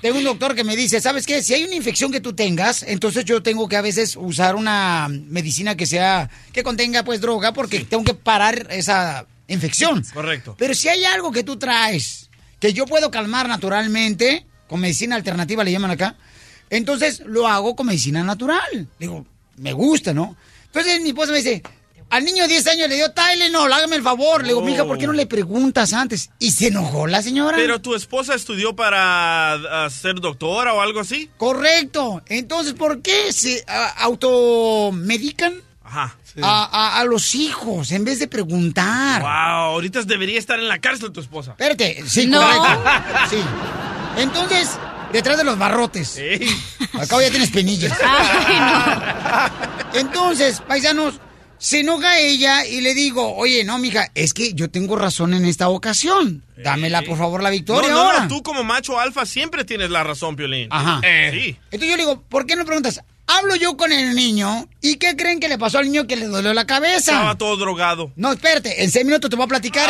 tengo 0.00 0.18
un 0.18 0.24
doctor 0.24 0.54
que 0.54 0.64
me 0.64 0.76
dice, 0.76 1.00
¿sabes 1.00 1.26
qué? 1.26 1.42
Si 1.42 1.54
hay 1.54 1.64
una 1.64 1.76
infección 1.76 2.10
que 2.10 2.20
tú 2.20 2.34
tengas, 2.34 2.82
entonces 2.82 3.24
yo 3.24 3.42
tengo 3.42 3.68
que 3.68 3.76
a 3.76 3.82
veces 3.82 4.16
usar 4.16 4.56
una 4.56 5.08
medicina 5.08 5.76
que 5.76 5.86
sea, 5.86 6.28
que 6.52 6.62
contenga 6.62 7.04
pues 7.04 7.20
droga, 7.20 7.52
porque 7.52 7.80
tengo 7.80 8.04
que 8.04 8.14
parar 8.14 8.66
esa 8.70 9.26
infección. 9.48 10.04
Correcto. 10.12 10.54
Pero 10.58 10.74
si 10.74 10.88
hay 10.88 11.04
algo 11.04 11.32
que 11.32 11.44
tú 11.44 11.56
traes, 11.56 12.30
que 12.60 12.72
yo 12.72 12.86
puedo 12.86 13.10
calmar 13.10 13.48
naturalmente, 13.48 14.46
con 14.66 14.80
medicina 14.80 15.16
alternativa 15.16 15.64
le 15.64 15.72
llaman 15.72 15.90
acá, 15.90 16.16
entonces 16.70 17.22
lo 17.26 17.46
hago 17.46 17.76
con 17.76 17.86
medicina 17.86 18.22
natural. 18.22 18.88
Digo, 18.98 19.26
me 19.56 19.72
gusta, 19.72 20.14
¿no? 20.14 20.36
Entonces 20.66 21.00
mi 21.02 21.10
esposa 21.10 21.32
me 21.32 21.38
dice, 21.38 21.62
al 22.12 22.24
niño 22.24 22.42
de 22.42 22.48
10 22.48 22.66
años 22.66 22.88
le 22.90 22.96
dio 22.96 23.10
Tylenol, 23.12 23.72
hágame 23.72 23.96
el 23.96 24.02
favor. 24.02 24.42
Le 24.42 24.48
digo, 24.48 24.60
mija, 24.60 24.84
¿por 24.84 24.98
qué 24.98 25.06
no 25.06 25.14
le 25.14 25.24
preguntas 25.24 25.94
antes? 25.94 26.28
Y 26.38 26.50
se 26.50 26.66
enojó 26.66 27.06
la 27.06 27.22
señora. 27.22 27.56
Pero 27.56 27.80
tu 27.80 27.94
esposa 27.94 28.34
estudió 28.34 28.76
para 28.76 29.54
ah, 29.54 29.88
ser 29.88 30.16
doctora 30.20 30.74
o 30.74 30.82
algo 30.82 31.00
así. 31.00 31.30
Correcto. 31.38 32.22
Entonces, 32.26 32.74
¿por 32.74 33.00
qué 33.00 33.32
se 33.32 33.64
ah, 33.66 33.94
automedican 34.00 35.54
Ajá. 35.92 36.16
a, 36.42 36.64
a- 36.64 37.00
a 37.00 37.04
los 37.04 37.34
hijos 37.34 37.92
en 37.92 38.04
vez 38.04 38.18
de 38.18 38.26
preguntar? 38.28 39.20
Wow, 39.20 39.74
ahorita 39.74 40.02
debería 40.04 40.38
estar 40.38 40.58
en 40.58 40.68
la 40.68 40.78
cárcel 40.78 41.12
tu 41.12 41.20
esposa. 41.20 41.50
Espérate, 41.52 42.02
sí, 42.06 42.26
No. 42.26 42.40
correcto. 42.40 42.82
Sí. 43.30 43.36
Entonces, 44.16 44.70
detrás 45.12 45.36
de 45.36 45.44
los 45.44 45.58
barrotes. 45.58 46.18
Acá 46.98 47.20
ya 47.20 47.30
tienes 47.30 47.50
penillas. 47.50 47.92
Entonces, 49.94 50.62
paisanos, 50.66 51.14
se 51.58 51.80
enoja 51.80 52.18
ella 52.18 52.64
y 52.66 52.80
le 52.80 52.94
digo, 52.94 53.34
oye, 53.36 53.64
no, 53.64 53.78
mija, 53.78 54.08
es 54.14 54.32
que 54.34 54.52
yo 54.54 54.70
tengo 54.70 54.96
razón 54.96 55.34
en 55.34 55.44
esta 55.44 55.68
ocasión. 55.68 56.42
Dámela, 56.56 57.02
por 57.02 57.18
favor, 57.18 57.42
la 57.42 57.50
victoria 57.50 57.90
no, 57.90 57.96
no, 57.96 58.02
ahora. 58.02 58.20
no, 58.20 58.28
tú 58.28 58.42
como 58.42 58.64
macho 58.64 58.98
alfa 58.98 59.26
siempre 59.26 59.64
tienes 59.64 59.90
la 59.90 60.02
razón, 60.04 60.36
Piolín. 60.36 60.68
Ajá. 60.70 61.00
Sí. 61.30 61.56
Entonces 61.70 61.88
yo 61.90 61.96
le 61.96 62.02
digo, 62.04 62.22
¿por 62.22 62.46
qué 62.46 62.56
no 62.56 62.64
preguntas? 62.64 63.00
Hablo 63.38 63.56
yo 63.56 63.76
con 63.76 63.92
el 63.92 64.14
niño 64.14 64.68
y 64.82 64.96
¿qué 64.96 65.16
creen 65.16 65.40
que 65.40 65.48
le 65.48 65.56
pasó 65.56 65.78
al 65.78 65.86
niño 65.86 66.06
que 66.06 66.16
le 66.16 66.26
dolió 66.26 66.52
la 66.52 66.66
cabeza? 66.66 67.12
Estaba 67.12 67.38
todo 67.38 67.56
drogado. 67.56 68.12
No, 68.16 68.32
espérate, 68.32 68.82
en 68.84 68.90
seis 68.90 69.06
minutos 69.06 69.30
te 69.30 69.36
voy 69.36 69.44
a 69.44 69.48
platicar. 69.48 69.88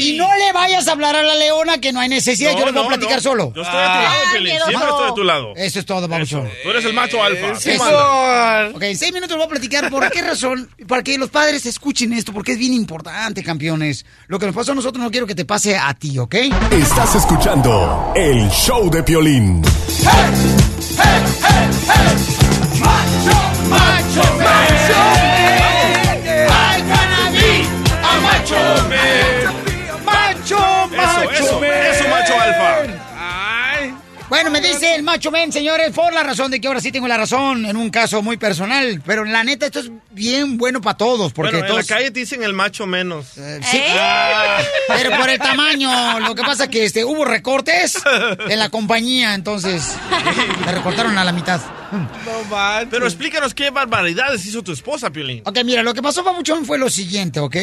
Y 0.00 0.14
no 0.16 0.26
le 0.36 0.52
vayas 0.52 0.88
a 0.88 0.92
hablar 0.92 1.14
a 1.14 1.22
la 1.22 1.36
leona 1.36 1.78
que 1.80 1.92
no 1.92 2.00
hay 2.00 2.08
necesidad, 2.08 2.52
No, 2.54 2.58
yo 2.58 2.66
le 2.66 2.72
voy 2.72 2.80
no, 2.80 2.86
a 2.86 2.88
platicar 2.88 3.16
no. 3.16 3.22
solo. 3.22 3.52
Yo 3.54 3.62
estoy 3.62 3.80
a 3.80 3.84
tu 3.86 4.02
lado, 4.02 4.14
Piolín. 4.32 4.52
Siempre 4.66 4.88
estoy 4.88 5.10
a 5.10 5.14
tu 5.14 5.24
lado. 5.24 5.52
Eso 5.56 5.78
es 5.78 5.86
todo, 5.86 6.08
Pabuchón. 6.08 6.48
Tú 6.62 6.70
eres 6.70 6.84
el 6.84 6.92
macho 6.92 7.22
alfa. 7.22 7.52
Eso. 7.52 7.84
mandas. 7.84 8.74
Ok, 8.74 8.82
en 8.82 8.98
seis 8.98 9.12
minutos 9.12 9.36
voy 9.36 9.46
a 9.46 9.48
platicar 9.48 9.90
por 9.90 10.10
qué 10.10 10.22
razón, 10.22 10.68
para 10.88 11.02
que 11.02 11.16
los 11.18 11.30
padres 11.30 11.66
escuchen 11.66 12.12
esto, 12.12 12.32
porque 12.32 12.52
es 12.52 12.58
bien 12.58 12.72
importante, 12.72 13.44
campeones. 13.44 14.04
Lo 14.26 14.38
que 14.38 14.46
nos 14.46 14.54
pasó 14.54 14.72
a 14.72 14.74
nosotros 14.74 15.02
no 15.04 15.10
quiero 15.10 15.26
que 15.26 15.34
te 15.36 15.44
pase 15.44 15.76
a 15.76 15.94
ti, 15.94 16.18
¿ok? 16.18 16.34
Estás 16.72 17.14
escuchando 17.14 18.12
el 18.16 18.48
show 18.50 18.90
de 18.90 19.02
Piolín. 19.04 19.62
¡Macho, 22.80 23.36
macho, 23.68 24.22
¡Ay, 24.40 25.27
Bueno, 34.28 34.50
me 34.50 34.60
dice 34.60 34.94
el 34.94 35.02
macho 35.02 35.30
men, 35.30 35.50
señores, 35.50 35.90
por 35.92 36.12
la 36.12 36.22
razón 36.22 36.50
de 36.50 36.60
que 36.60 36.68
ahora 36.68 36.80
sí 36.82 36.92
tengo 36.92 37.08
la 37.08 37.16
razón 37.16 37.64
en 37.64 37.76
un 37.78 37.88
caso 37.88 38.20
muy 38.22 38.36
personal. 38.36 39.00
Pero 39.06 39.24
la 39.24 39.42
neta, 39.42 39.66
esto 39.66 39.80
es 39.80 39.90
bien 40.10 40.58
bueno 40.58 40.82
para 40.82 40.98
todos. 40.98 41.32
Porque 41.32 41.52
Bueno, 41.52 41.66
en 41.66 41.72
la 41.74 41.80
todos. 41.80 41.86
calle 41.86 42.10
te 42.10 42.20
dicen 42.20 42.42
el 42.42 42.52
macho 42.52 42.86
menos. 42.86 43.26
Sí. 43.34 43.82
Pero 44.88 45.16
por 45.18 45.30
el 45.30 45.38
tamaño, 45.38 46.20
lo 46.20 46.34
que 46.34 46.42
pasa 46.42 46.64
es 46.64 46.70
que 46.70 46.84
este, 46.84 47.04
hubo 47.06 47.24
recortes 47.24 48.02
en 48.48 48.58
la 48.58 48.68
compañía, 48.68 49.34
entonces 49.34 49.94
me 50.66 50.72
recortaron 50.72 51.16
a 51.16 51.24
la 51.24 51.32
mitad. 51.32 51.60
Pero 52.90 53.06
explícanos 53.06 53.54
qué 53.54 53.70
barbaridades 53.70 54.44
hizo 54.44 54.62
tu 54.62 54.72
esposa, 54.72 55.08
Piolín. 55.10 55.42
Ok, 55.46 55.58
mira, 55.64 55.82
lo 55.82 55.94
que 55.94 56.02
pasó, 56.02 56.22
Pabuchón, 56.22 56.66
fue 56.66 56.76
lo 56.76 56.90
siguiente, 56.90 57.40
¿ok? 57.40 57.56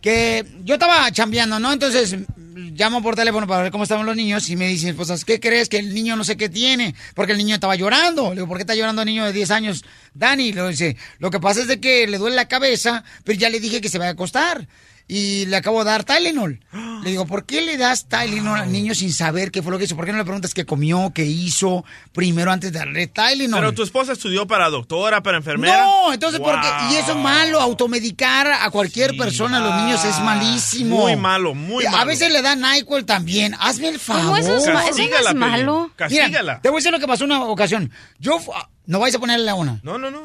Que 0.00 0.46
yo 0.64 0.74
estaba 0.74 1.10
chambeando, 1.12 1.58
¿no? 1.58 1.72
Entonces 1.72 2.16
llamo 2.54 3.02
por 3.02 3.14
teléfono 3.14 3.46
para 3.46 3.62
ver 3.62 3.72
cómo 3.72 3.84
estaban 3.84 4.06
los 4.06 4.16
niños 4.16 4.48
y 4.48 4.56
me 4.56 4.66
dicen, 4.68 4.96
pues, 4.96 5.24
¿qué 5.24 5.38
crees? 5.40 5.68
Que 5.68 5.78
el 5.78 5.94
niño 5.94 6.16
no 6.16 6.24
sé 6.24 6.36
qué 6.36 6.48
tiene, 6.48 6.94
porque 7.14 7.32
el 7.32 7.38
niño 7.38 7.54
estaba 7.54 7.76
llorando. 7.76 8.30
Le 8.30 8.36
digo, 8.36 8.48
¿por 8.48 8.56
qué 8.56 8.62
está 8.62 8.74
llorando 8.74 9.02
el 9.02 9.06
niño 9.06 9.24
de 9.24 9.32
10 9.32 9.50
años? 9.50 9.84
Dani, 10.14 10.52
le 10.52 10.68
dice, 10.68 10.96
lo 11.18 11.30
que 11.30 11.40
pasa 11.40 11.60
es 11.60 11.68
de 11.68 11.80
que 11.80 12.06
le 12.06 12.18
duele 12.18 12.36
la 12.36 12.48
cabeza, 12.48 13.04
pero 13.24 13.38
ya 13.38 13.50
le 13.50 13.60
dije 13.60 13.80
que 13.80 13.88
se 13.88 13.98
vaya 13.98 14.10
a 14.10 14.12
acostar. 14.14 14.66
Y 15.12 15.46
le 15.46 15.56
acabo 15.56 15.80
de 15.82 15.90
dar 15.90 16.04
Tylenol. 16.04 16.60
Le 17.02 17.08
digo, 17.12 17.24
¿por 17.26 17.46
qué 17.46 17.62
le 17.62 17.78
das 17.78 18.08
Tylenol 18.10 18.58
al 18.60 18.70
niño 18.70 18.94
sin 18.94 19.10
saber 19.14 19.50
qué 19.50 19.62
fue 19.62 19.72
lo 19.72 19.78
que 19.78 19.84
hizo? 19.84 19.96
¿Por 19.96 20.04
qué 20.04 20.12
no 20.12 20.18
le 20.18 20.24
preguntas 20.24 20.52
qué 20.52 20.66
comió, 20.66 21.12
qué 21.14 21.24
hizo 21.24 21.82
primero 22.12 22.52
antes 22.52 22.72
de 22.72 22.78
darle 22.78 23.06
Tylenol? 23.06 23.58
Pero 23.58 23.72
tu 23.72 23.82
esposa 23.82 24.12
estudió 24.12 24.46
para 24.46 24.68
doctora, 24.68 25.22
para 25.22 25.38
enfermera. 25.38 25.82
No, 25.82 26.12
entonces, 26.12 26.38
Wow. 26.40 26.50
porque, 26.50 26.68
y 26.90 26.96
eso 26.96 27.12
es 27.12 27.16
malo, 27.16 27.58
automedicar 27.58 28.48
a 28.52 28.70
cualquier 28.70 29.16
persona 29.16 29.56
a 29.56 29.60
los 29.60 29.74
niños 29.82 30.04
es 30.04 30.18
malísimo. 30.20 30.98
Muy 30.98 31.16
malo, 31.16 31.54
muy 31.54 31.86
A 31.86 31.90
malo. 31.90 32.06
veces 32.06 32.30
le 32.30 32.42
dan 32.42 32.60
NyQuil 32.60 33.06
también, 33.06 33.56
hazme 33.58 33.88
el 33.88 33.98
favor. 33.98 34.24
¿Cómo 34.24 34.36
eso 34.36 34.56
es 34.58 34.66
ma- 34.66 34.86
eso 34.86 34.98
no 34.98 35.28
es 35.30 35.34
malo? 35.34 35.90
Castígala. 35.96 36.28
Mira, 36.42 36.60
te 36.60 36.68
voy 36.68 36.76
a 36.76 36.80
decir 36.80 36.92
lo 36.92 37.00
que 37.00 37.06
pasó 37.08 37.24
una 37.24 37.42
ocasión. 37.44 37.90
Yo, 38.18 38.38
ah, 38.54 38.68
no 38.84 39.00
vais 39.00 39.14
a 39.14 39.18
ponerle 39.18 39.48
a 39.50 39.54
una. 39.54 39.80
No, 39.82 39.96
no, 39.96 40.10
no. 40.10 40.20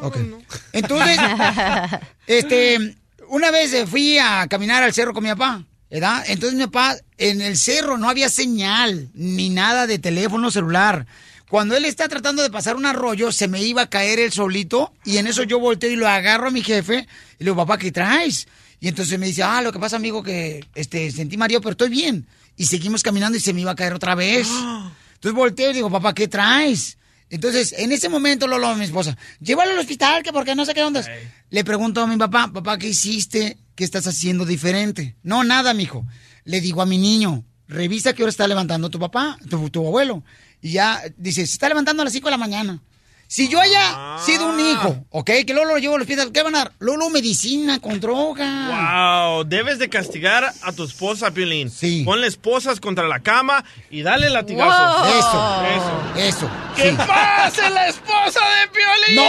Entonces, 0.74 1.18
este, 2.28 2.98
una 3.30 3.52
vez 3.52 3.90
fui 3.90 4.18
a 4.18 4.48
caminar 4.48 4.84
al 4.84 4.94
cerro 4.94 5.14
con 5.14 5.24
mi 5.24 5.30
papá, 5.30 5.64
¿verdad? 5.90 6.24
Entonces 6.28 6.58
mi 6.58 6.66
papá, 6.66 6.96
en 7.18 7.42
el 7.42 7.58
cerro 7.58 7.98
no 7.98 8.10
había 8.10 8.30
señal, 8.30 9.10
ni 9.14 9.50
nada 9.50 9.88
de 9.88 10.00
teléfono 10.00 10.52
celular. 10.52 11.06
Cuando 11.50 11.78
él 11.78 11.86
está 11.86 12.08
tratando 12.08 12.42
de 12.42 12.50
pasar 12.50 12.76
un 12.76 12.86
arroyo, 12.86 13.32
se 13.32 13.48
me 13.48 13.62
iba 13.62 13.84
a 13.84 13.90
caer 13.90 14.20
él 14.20 14.32
solito, 14.32 14.94
y 15.04 15.18
en 15.18 15.28
eso 15.28 15.44
yo 15.44 15.60
volteo 15.60 15.92
y 15.92 15.96
lo 15.96 16.08
agarro 16.08 16.48
a 16.48 16.52
mi 16.52 16.64
jefe, 16.64 17.08
y 17.40 17.44
le 17.44 17.52
digo, 17.52 17.56
papá, 17.56 17.78
¿qué 17.78 17.92
traes? 17.92 18.48
Y 18.80 18.88
entonces 18.88 19.18
me 19.20 19.28
dice, 19.28 19.44
ah, 19.44 19.62
lo 19.62 19.72
que 19.72 19.80
pasa, 19.80 19.96
amigo, 19.96 20.24
que 20.24 20.66
este, 20.76 21.12
sentí 21.12 21.38
mareo, 21.38 21.62
pero 21.62 21.72
estoy 21.72 21.90
bien. 21.90 22.28
Y 22.58 22.66
seguimos 22.66 23.04
caminando 23.04 23.38
y 23.38 23.42
se 23.42 23.54
me 23.54 23.62
iba 23.62 23.72
a 23.72 23.76
caer 23.76 23.94
otra 23.94 24.16
vez. 24.16 24.48
Entonces 25.16 25.34
volteo 25.34 25.72
y 25.72 25.74
digo, 25.74 25.90
papá, 25.90 26.14
¿qué 26.14 26.28
traes? 26.28 26.98
Entonces, 27.30 27.74
en 27.78 27.92
ese 27.92 28.08
momento, 28.10 28.48
Lolo, 28.48 28.76
mi 28.76 28.86
esposa, 28.86 29.18
llévalo 29.40 29.72
al 29.72 29.80
hospital, 29.80 30.24
que 30.24 30.32
porque 30.32 30.56
no 30.56 30.66
sé 30.66 30.74
qué 30.74 30.84
onda. 30.84 31.00
es". 31.00 31.10
Le 31.50 31.64
pregunto 31.64 32.02
a 32.02 32.08
mi 32.08 32.18
papá, 32.18 32.52
papá, 32.54 32.78
¿qué 32.78 32.90
hiciste? 32.90 33.58
¿Qué 33.76 33.84
estás 33.84 34.08
haciendo 34.08 34.46
diferente? 34.46 35.16
No, 35.24 35.44
nada, 35.44 35.74
mijo. 35.74 36.06
Le 36.44 36.62
digo 36.62 36.82
a 36.82 36.86
mi 36.86 36.98
niño, 36.98 37.44
revisa 37.68 38.14
qué 38.14 38.24
hora 38.24 38.30
está 38.30 38.48
levantando 38.48 38.90
tu 38.90 39.00
papá, 39.00 39.38
tu, 39.50 39.70
tu 39.70 39.86
abuelo. 39.86 40.24
Y 40.62 40.72
ya 40.72 41.02
dice, 41.18 41.46
se 41.46 41.54
está 41.54 41.68
levantando 41.68 42.02
a 42.02 42.06
las 42.06 42.14
5 42.14 42.28
de 42.28 42.32
la 42.32 42.38
mañana. 42.38 42.82
Si 43.28 43.48
yo 43.50 43.60
haya 43.60 44.18
sido 44.24 44.46
un 44.48 44.60
hijo, 44.60 45.04
¿ok? 45.10 45.32
Que 45.48 45.54
Lolo 45.54 45.72
lo 45.74 45.80
llevo 45.80 45.96
al 45.96 46.02
hospital, 46.02 46.32
¿qué 46.32 46.44
van 46.44 46.54
a 46.56 46.60
dar? 46.60 46.72
Lolo, 46.80 47.10
medicina 47.10 47.80
con 47.80 48.00
droga. 48.00 49.32
Wow, 49.34 49.44
debes 49.46 49.80
de 49.80 49.90
castigar 49.90 50.54
a 50.62 50.72
tu 50.72 50.84
esposa, 50.84 51.32
Piolín. 51.32 51.72
Sí. 51.72 52.04
Ponle 52.06 52.28
esposas 52.28 52.80
contra 52.80 53.08
la 53.08 53.22
cama 53.22 53.66
y 53.90 54.04
dale 54.04 54.30
latigazo. 54.30 54.70
Wow. 54.70 55.06
Eso. 55.20 55.66
Eso. 55.66 56.04
Eso. 56.16 56.48
¡Que 56.76 56.92
sí. 56.92 56.98
pase 56.98 57.68
la 57.72 57.88
esposa 57.88 58.40
de 58.40 58.68
Piolín! 58.70 59.20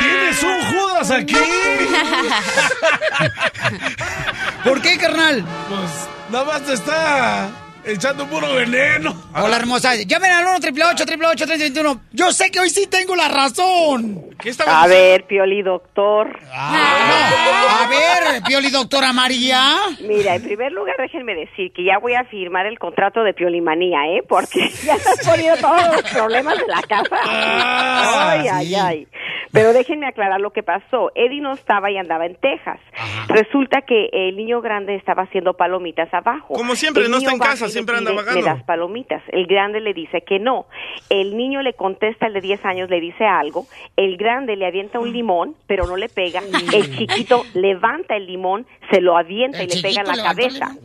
¿Tienes 0.00 0.42
un 0.42 0.62
Judas 0.72 1.10
aquí? 1.10 1.34
¿Por 4.64 4.80
qué, 4.80 4.96
carnal? 4.96 5.44
Pues 5.68 5.90
nada 6.30 6.44
más 6.44 6.62
te 6.62 6.72
está 6.72 7.50
echando 7.86 8.26
puro 8.26 8.54
veneno. 8.54 9.14
Hola, 9.34 9.56
hermosa. 9.56 9.94
Llamen 9.94 10.30
al 10.30 10.44
1 10.44 10.56
888 10.56 11.46
321 11.46 12.00
Yo 12.12 12.32
sé 12.32 12.50
que 12.50 12.60
hoy 12.60 12.70
sí 12.70 12.86
tengo 12.86 13.14
la 13.16 13.28
razón. 13.28 14.24
¿Qué 14.40 14.52
A 14.66 14.86
ver, 14.86 15.26
Pioli 15.26 15.62
Doctor. 15.62 16.38
A 16.52 17.86
ver, 17.88 18.42
Pioli 18.42 18.70
Doctora 18.70 19.12
María. 19.12 19.60
Mira, 20.00 20.34
en 20.34 20.42
primer 20.42 20.72
lugar, 20.72 20.96
déjenme 20.98 21.34
decir 21.34 21.72
que 21.72 21.84
ya 21.84 21.98
voy 21.98 22.14
a 22.14 22.24
firmar 22.24 22.66
el 22.66 22.78
contrato 22.78 23.22
de 23.22 23.32
Piolimanía, 23.32 24.06
¿eh? 24.08 24.22
Porque 24.28 24.70
ya 24.84 24.94
estás 24.94 25.26
poniendo 25.26 25.60
todos 25.60 25.96
los 25.96 26.02
problemas 26.12 26.58
de 26.58 26.66
la 26.66 26.82
casa. 26.82 27.16
Ay, 27.24 28.48
ay, 28.48 28.74
ay. 28.74 29.08
Pero 29.54 29.72
déjenme 29.72 30.08
aclarar 30.08 30.40
lo 30.40 30.50
que 30.50 30.64
pasó. 30.64 31.12
Eddie 31.14 31.40
no 31.40 31.52
estaba 31.52 31.88
y 31.88 31.96
andaba 31.96 32.26
en 32.26 32.34
Texas. 32.34 32.80
Resulta 33.28 33.82
que 33.82 34.08
el 34.12 34.36
niño 34.36 34.60
grande 34.60 34.96
estaba 34.96 35.22
haciendo 35.22 35.54
palomitas 35.54 36.12
abajo. 36.12 36.54
Como 36.54 36.74
siempre, 36.74 37.04
El 37.04 37.12
no 37.12 37.18
está 37.18 37.30
en 37.30 37.38
casa, 37.38 37.68
siempre 37.74 37.96
anda 37.96 38.10
pide, 38.10 38.42
das 38.42 38.62
palomitas. 38.64 39.22
El 39.28 39.46
grande 39.46 39.80
le 39.80 39.92
dice 39.92 40.22
que 40.22 40.38
no. 40.38 40.66
El 41.10 41.36
niño 41.36 41.62
le 41.62 41.74
contesta, 41.74 42.26
el 42.26 42.32
de 42.32 42.40
10 42.40 42.64
años 42.64 42.90
le 42.90 43.00
dice 43.00 43.24
algo. 43.24 43.66
El 43.96 44.16
grande 44.16 44.56
le 44.56 44.66
avienta 44.66 44.98
un 44.98 45.12
limón, 45.12 45.54
pero 45.66 45.86
no 45.86 45.96
le 45.96 46.08
pega. 46.08 46.40
El 46.72 46.96
chiquito 46.96 47.42
levanta 47.54 48.16
el 48.16 48.26
limón, 48.26 48.66
se 48.90 49.00
lo 49.00 49.16
avienta 49.16 49.62
y 49.62 49.68
le 49.68 49.82
pega 49.82 50.00
en 50.00 50.08
la 50.08 50.22
cabeza. 50.22 50.76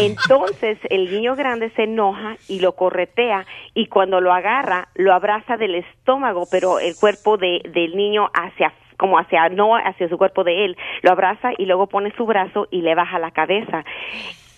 Entonces 0.00 0.78
el 0.90 1.10
niño 1.10 1.34
grande 1.36 1.70
se 1.70 1.84
enoja 1.84 2.36
y 2.48 2.60
lo 2.60 2.72
corretea 2.72 3.46
y 3.74 3.86
cuando 3.86 4.20
lo 4.20 4.32
agarra 4.32 4.88
lo 4.94 5.12
abraza 5.12 5.56
del 5.56 5.74
estómago, 5.74 6.46
pero 6.50 6.78
el 6.78 6.94
cuerpo 6.96 7.36
de, 7.36 7.60
del 7.72 7.96
niño 7.96 8.30
hacia 8.32 8.72
como 8.96 9.18
hacia 9.18 9.48
no 9.48 9.74
hacia 9.76 10.08
su 10.08 10.16
cuerpo 10.16 10.44
de 10.44 10.64
él, 10.64 10.76
lo 11.02 11.10
abraza 11.10 11.50
y 11.58 11.66
luego 11.66 11.88
pone 11.88 12.12
su 12.16 12.26
brazo 12.26 12.68
y 12.70 12.82
le 12.82 12.94
baja 12.94 13.18
la 13.18 13.32
cabeza. 13.32 13.84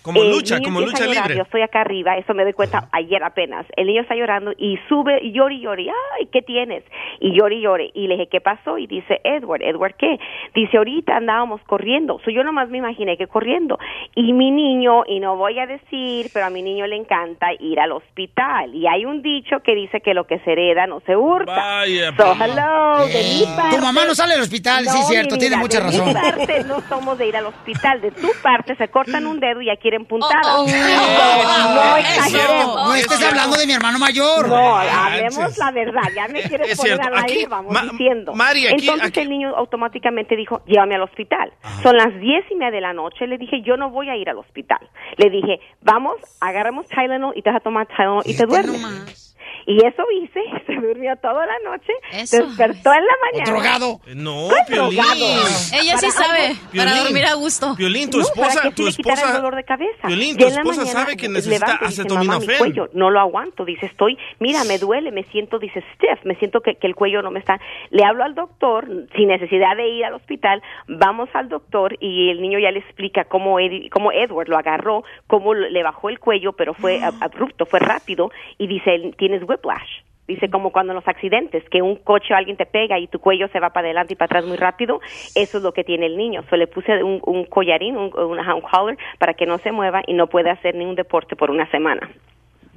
Como 0.07 0.23
El 0.23 0.31
lucha, 0.31 0.55
niño 0.55 0.65
como 0.69 0.81
lucha 0.81 1.05
libre. 1.05 1.35
Yo 1.35 1.43
estoy 1.43 1.61
acá 1.61 1.81
arriba, 1.81 2.17
eso 2.17 2.33
me 2.33 2.43
doy 2.43 2.53
cuenta 2.53 2.87
ayer 2.93 3.21
apenas. 3.23 3.65
El 3.75 3.87
niño 3.87 4.01
está 4.01 4.15
llorando 4.15 4.53
y 4.57 4.77
sube 4.87 5.19
y 5.21 5.33
llora 5.33 5.53
y 5.53 5.59
llora. 5.61 5.81
y, 5.81 5.89
Ay, 5.89 6.27
¿qué 6.31 6.41
tienes? 6.41 6.83
Y 7.19 7.37
llora 7.37 7.53
y 7.53 7.61
llora. 7.61 7.83
Y 7.93 8.07
le 8.07 8.15
dije, 8.15 8.27
¿qué 8.31 8.41
pasó? 8.41 8.77
Y 8.77 8.87
dice, 8.87 9.19
Edward, 9.23 9.61
¿Edward 9.63 9.95
qué? 9.97 10.17
Dice, 10.55 10.77
ahorita 10.77 11.17
andábamos 11.17 11.61
corriendo. 11.63 12.19
So, 12.23 12.31
yo 12.31 12.43
nomás 12.43 12.69
me 12.69 12.77
imaginé 12.77 13.17
que 13.17 13.27
corriendo. 13.27 13.77
Y 14.15 14.31
mi 14.33 14.49
niño, 14.51 15.03
y 15.07 15.19
no 15.19 15.35
voy 15.35 15.59
a 15.59 15.65
decir, 15.67 16.29
pero 16.33 16.45
a 16.45 16.49
mi 16.49 16.61
niño 16.61 16.87
le 16.87 16.95
encanta 16.95 17.47
ir 17.59 17.79
al 17.79 17.91
hospital. 17.91 18.73
Y 18.73 18.87
hay 18.87 19.05
un 19.05 19.21
dicho 19.21 19.59
que 19.63 19.75
dice 19.75 19.99
que 20.01 20.13
lo 20.13 20.25
que 20.25 20.39
se 20.39 20.53
hereda 20.53 20.87
no 20.87 21.01
se 21.01 21.15
hurta. 21.17 21.53
Vaya, 21.53 22.11
So, 22.15 22.23
pues. 22.37 22.41
hello, 22.49 23.05
de 23.07 23.19
Eh, 23.19 23.33
mi 23.39 23.45
tu 23.45 23.55
parte- 23.55 23.81
mamá 23.81 24.05
no 24.05 24.15
sale 24.15 24.33
al 24.35 24.41
hospital, 24.41 24.85
sí, 24.85 24.99
No, 25.01 25.05
cierto, 25.07 25.35
mi 25.35 25.39
tiene 25.39 25.57
mucha 25.57 25.79
de 25.79 25.83
razón. 25.85 26.07
mi 26.07 26.13
parte 26.13 26.63
no 26.63 26.79
somos 26.81 27.17
de 27.17 27.27
ir 27.27 27.35
al 27.35 27.45
hospital. 27.47 28.01
De 28.01 28.11
tu 28.11 28.27
parte 28.41 28.75
se 28.75 28.87
cortan 28.87 29.25
un 29.27 29.39
dedo 29.39 29.61
y 29.61 29.65
ya 29.67 29.75
quieren 29.97 30.05
puntadas. 30.05 30.45
no 31.75 31.97
exageremos. 31.97 32.75
No 32.75 32.95
estés 32.95 33.23
hablando 33.23 33.57
de 33.57 33.65
mi 33.67 33.73
hermano 33.73 33.99
mayor. 33.99 34.47
No, 34.47 34.77
hablemos 34.77 35.57
la 35.57 35.71
verdad. 35.71 36.01
Ya 36.15 36.27
me 36.27 36.41
quieres 36.43 36.71
Es 36.71 36.77
poner 36.77 36.97
cierto. 36.97 37.07
al 37.15 37.23
aire, 37.23 37.33
Aquí, 37.41 37.45
vamos 37.49 37.73
Ma- 37.73 37.81
diciendo. 37.91 38.33
Mari, 38.33 38.67
aquí- 38.67 38.75
Entonces 38.85 39.07
aquí- 39.09 39.19
el 39.21 39.29
niño 39.29 39.55
automáticamente 39.55 40.35
dijo, 40.35 40.61
llévame 40.65 40.95
al 40.95 41.03
hospital. 41.03 41.51
Son 41.83 41.95
las 41.95 42.13
diez 42.19 42.45
y 42.51 42.55
media 42.55 42.71
de 42.71 42.81
la 42.81 42.93
noche. 42.93 43.27
Le 43.27 43.37
dije, 43.37 43.61
yo 43.65 43.77
no 43.77 43.89
voy 43.89 44.09
a 44.09 44.15
ir 44.15 44.29
al 44.29 44.37
hospital. 44.37 44.79
Le 45.17 45.29
dije, 45.29 45.59
vamos, 45.81 46.15
agarramos 46.41 46.87
Tylenol 46.87 47.33
y 47.35 47.41
te 47.41 47.49
vas 47.49 47.57
a 47.61 47.63
tomar 47.63 47.87
Tylenol 47.87 48.23
y 48.25 48.35
te 48.35 48.45
duermes. 48.45 49.26
Y 49.65 49.77
eso 49.85 50.03
hice, 50.21 50.41
se 50.65 50.73
durmió 50.75 51.15
toda 51.17 51.45
la 51.45 51.57
noche, 51.69 51.91
despertó 52.11 52.93
en 52.93 53.05
la 53.05 53.13
mañana. 53.31 53.51
drogado. 53.51 53.99
No, 54.15 54.47
¿Cuál 54.49 54.65
Piolín. 54.67 54.95
drogado? 54.97 55.25
Ella 55.73 55.97
sí 55.97 56.07
Para 56.07 56.27
sabe, 56.27 56.55
para 56.75 56.95
dormir 57.03 57.25
a 57.25 57.33
gusto. 57.35 57.75
Piolín, 57.75 58.09
tu 58.09 58.17
No, 58.17 58.23
esposa, 58.23 58.61
que 58.63 58.71
tu 58.71 58.87
esposa. 58.87 59.27
el 59.27 59.33
dolor 59.41 59.55
de 59.55 59.63
cabeza. 59.63 60.07
Piolín, 60.07 60.37
tu 60.37 60.45
esposa 60.45 60.85
sabe 60.85 61.17
que 61.17 61.27
necesita 61.29 61.75
acetaminofén. 61.81 62.57
cuello, 62.57 62.89
no 62.93 63.09
lo 63.09 63.19
aguanto. 63.19 63.65
Dice, 63.65 63.85
estoy, 63.87 64.17
mira, 64.39 64.63
me 64.63 64.77
duele, 64.77 65.11
me 65.11 65.23
siento, 65.25 65.59
dice, 65.59 65.83
stiff, 65.95 66.23
me 66.23 66.35
siento 66.35 66.61
que, 66.61 66.75
que 66.75 66.87
el 66.87 66.95
cuello 66.95 67.21
no 67.21 67.31
me 67.31 67.39
está. 67.39 67.59
Le 67.89 68.03
hablo 68.05 68.23
al 68.23 68.35
doctor, 68.35 68.87
sin 69.15 69.27
necesidad 69.27 69.75
de 69.75 69.87
ir 69.89 70.05
al 70.05 70.13
hospital, 70.13 70.61
vamos 70.87 71.29
al 71.33 71.49
doctor 71.49 71.95
y 71.99 72.29
el 72.29 72.41
niño 72.41 72.59
ya 72.59 72.71
le 72.71 72.79
explica 72.79 73.25
cómo, 73.25 73.59
Ed- 73.59 73.89
cómo 73.91 74.11
Edward 74.11 74.47
lo 74.49 74.57
agarró, 74.57 75.03
cómo 75.27 75.53
le 75.53 75.83
bajó 75.83 76.09
el 76.09 76.19
cuello, 76.19 76.53
pero 76.53 76.73
fue 76.73 76.99
ab- 76.99 77.17
abrupto, 77.21 77.65
fue 77.65 77.79
rápido, 77.79 78.31
y 78.57 78.67
dice, 78.67 79.11
tienes 79.37 79.49
whiplash. 79.49 80.03
Dice 80.27 80.49
como 80.49 80.71
cuando 80.71 80.91
en 80.91 80.95
los 80.95 81.07
accidentes, 81.07 81.63
que 81.71 81.81
un 81.81 81.95
coche 81.95 82.33
o 82.33 82.35
alguien 82.35 82.57
te 82.57 82.65
pega 82.65 82.99
y 82.99 83.07
tu 83.07 83.19
cuello 83.19 83.47
se 83.47 83.61
va 83.61 83.69
para 83.69 83.87
adelante 83.87 84.13
y 84.13 84.15
para 84.17 84.25
atrás 84.25 84.45
muy 84.45 84.57
rápido, 84.57 84.99
eso 85.35 85.57
es 85.57 85.63
lo 85.63 85.71
que 85.71 85.85
tiene 85.85 86.05
el 86.05 86.17
niño. 86.17 86.43
So, 86.49 86.57
le 86.57 86.67
puse 86.67 87.01
un, 87.01 87.21
un 87.25 87.45
collarín, 87.45 87.95
un, 87.95 88.11
un, 88.13 88.37
un 88.37 88.61
collar, 88.61 88.97
para 89.19 89.33
que 89.35 89.45
no 89.45 89.57
se 89.59 89.71
mueva 89.71 90.01
y 90.05 90.13
no 90.13 90.27
puede 90.27 90.49
hacer 90.49 90.75
ningún 90.75 90.95
deporte 90.95 91.37
por 91.37 91.49
una 91.49 91.69
semana. 91.71 92.09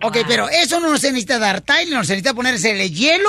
Ok, 0.03 0.18
pero 0.29 0.49
eso 0.49 0.79
no 0.81 0.96
se 0.96 1.09
necesita 1.09 1.38
dar 1.40 1.61
Tylenol, 1.61 2.05
se 2.05 2.12
necesita 2.12 2.35
ponerse 2.35 2.70
el 2.70 2.88
hielo 2.88 3.29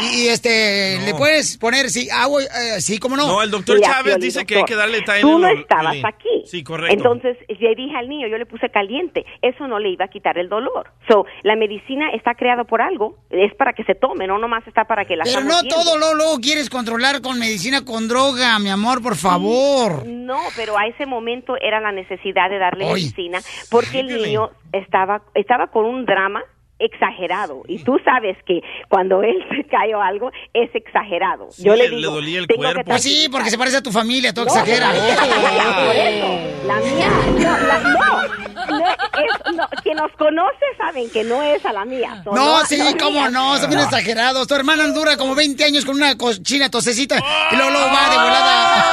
y, 0.00 0.24
y, 0.24 0.28
este, 0.28 0.98
le 1.04 1.14
puedes 1.14 1.56
poner, 1.58 1.90
sí, 1.90 2.08
agua, 2.10 2.42
eh, 2.42 2.80
sí, 2.80 2.98
¿cómo 2.98 3.16
no? 3.16 3.26
No, 3.26 3.42
el 3.42 3.50
doctor 3.50 3.76
Mira, 3.76 3.88
Chávez 3.92 4.18
dice 4.18 4.44
que 4.46 4.56
hay 4.58 4.64
que 4.64 4.74
darle 4.74 4.98
Tú 5.00 5.12
Tylenol. 5.12 5.40
no 5.40 5.48
estabas 5.48 5.96
aquí. 6.04 6.42
Sí, 6.44 6.62
correcto. 6.62 6.94
Entonces 6.94 7.36
le 7.48 7.74
dije 7.74 7.96
al 7.96 8.08
niño, 8.08 8.28
yo 8.28 8.38
le 8.38 8.46
puse 8.46 8.68
caliente. 8.70 9.24
Eso 9.42 9.66
no 9.66 9.78
le 9.78 9.90
iba 9.90 10.06
a 10.06 10.08
quitar 10.08 10.38
el 10.38 10.48
dolor. 10.48 10.90
So, 11.08 11.26
la 11.42 11.56
medicina 11.56 12.10
está 12.12 12.34
creada 12.34 12.64
por 12.64 12.80
algo, 12.82 13.16
es 13.30 13.54
para 13.54 13.72
que 13.72 13.84
se 13.84 13.94
tome, 13.94 14.26
no 14.26 14.38
nomás 14.38 14.66
está 14.66 14.84
para 14.84 15.04
que 15.04 15.16
la 15.16 15.24
Pero 15.24 15.40
no 15.42 15.60
viendo. 15.62 15.74
todo 15.76 15.98
lo 15.98 16.14
luego 16.14 16.38
quieres 16.40 16.70
controlar 16.70 17.20
con 17.20 17.38
medicina 17.38 17.84
con 17.84 18.08
droga, 18.08 18.58
mi 18.58 18.68
amor, 18.70 19.02
por 19.02 19.16
favor. 19.16 20.06
No, 20.06 20.38
pero 20.56 20.76
a 20.78 20.86
ese 20.86 21.06
momento 21.06 21.54
era 21.60 21.80
la 21.80 21.92
necesidad 21.92 22.50
de 22.50 22.58
darle 22.58 22.84
Ay. 22.86 22.92
medicina 22.94 23.40
porque 23.70 24.00
el 24.00 24.06
niño 24.08 24.50
estaba 24.72 25.22
estaba 25.34 25.68
con 25.68 25.84
un 25.84 26.04
drama 26.04 26.42
exagerado. 26.78 27.62
Y 27.68 27.82
tú 27.82 27.98
sabes 28.04 28.36
que 28.46 28.60
cuando 28.88 29.22
él 29.22 29.36
se 29.56 29.64
cae 29.68 29.94
o 29.94 30.00
algo, 30.02 30.30
es 30.54 30.74
exagerado. 30.74 31.48
Yo 31.58 31.74
le 31.74 31.88
digo, 31.90 32.18
tengo 32.46 32.72
que 32.74 32.84
Pues 32.84 33.02
sí, 33.02 33.28
porque 33.30 33.50
se 33.50 33.58
parece 33.58 33.78
a 33.78 33.82
tu 33.82 33.90
familia, 33.92 34.32
tú 34.32 34.42
No, 34.42 34.46
exageras. 34.48 34.94
se 34.94 35.00
parece 35.00 35.18
a 35.18 35.24
mi 35.24 35.42
familia, 35.42 35.86
por 35.86 35.96
eso. 35.96 36.28
La 36.66 36.76
mía, 36.76 37.08
no, 37.26 37.66
la- 37.66 37.78
no, 37.80 38.78
no, 38.78 38.86
es- 38.88 39.54
no, 39.56 39.68
que 39.82 39.94
nos 39.94 40.12
conoce 40.12 40.64
saben 40.76 41.10
que 41.10 41.24
no 41.24 41.42
es 41.42 41.64
a 41.64 41.72
la 41.72 41.84
mía. 41.84 42.20
son 42.24 42.34
No, 42.34 42.64
sí, 42.66 42.78
cómo 42.98 43.12
mías. 43.20 43.32
no, 43.32 43.56
son 43.58 43.70
bien 43.70 43.80
exagerados. 43.82 44.46
Tu 44.46 44.54
hermana 44.54 44.86
dura 44.88 45.16
como 45.16 45.34
20 45.34 45.64
años 45.64 45.84
con 45.84 45.96
una 45.96 46.16
cochina 46.16 46.70
tosecita 46.70 47.16
y 47.50 47.56
luego, 47.56 47.70
luego 47.70 47.86
va 47.86 48.10
de 48.10 48.16
volada. 48.16 48.84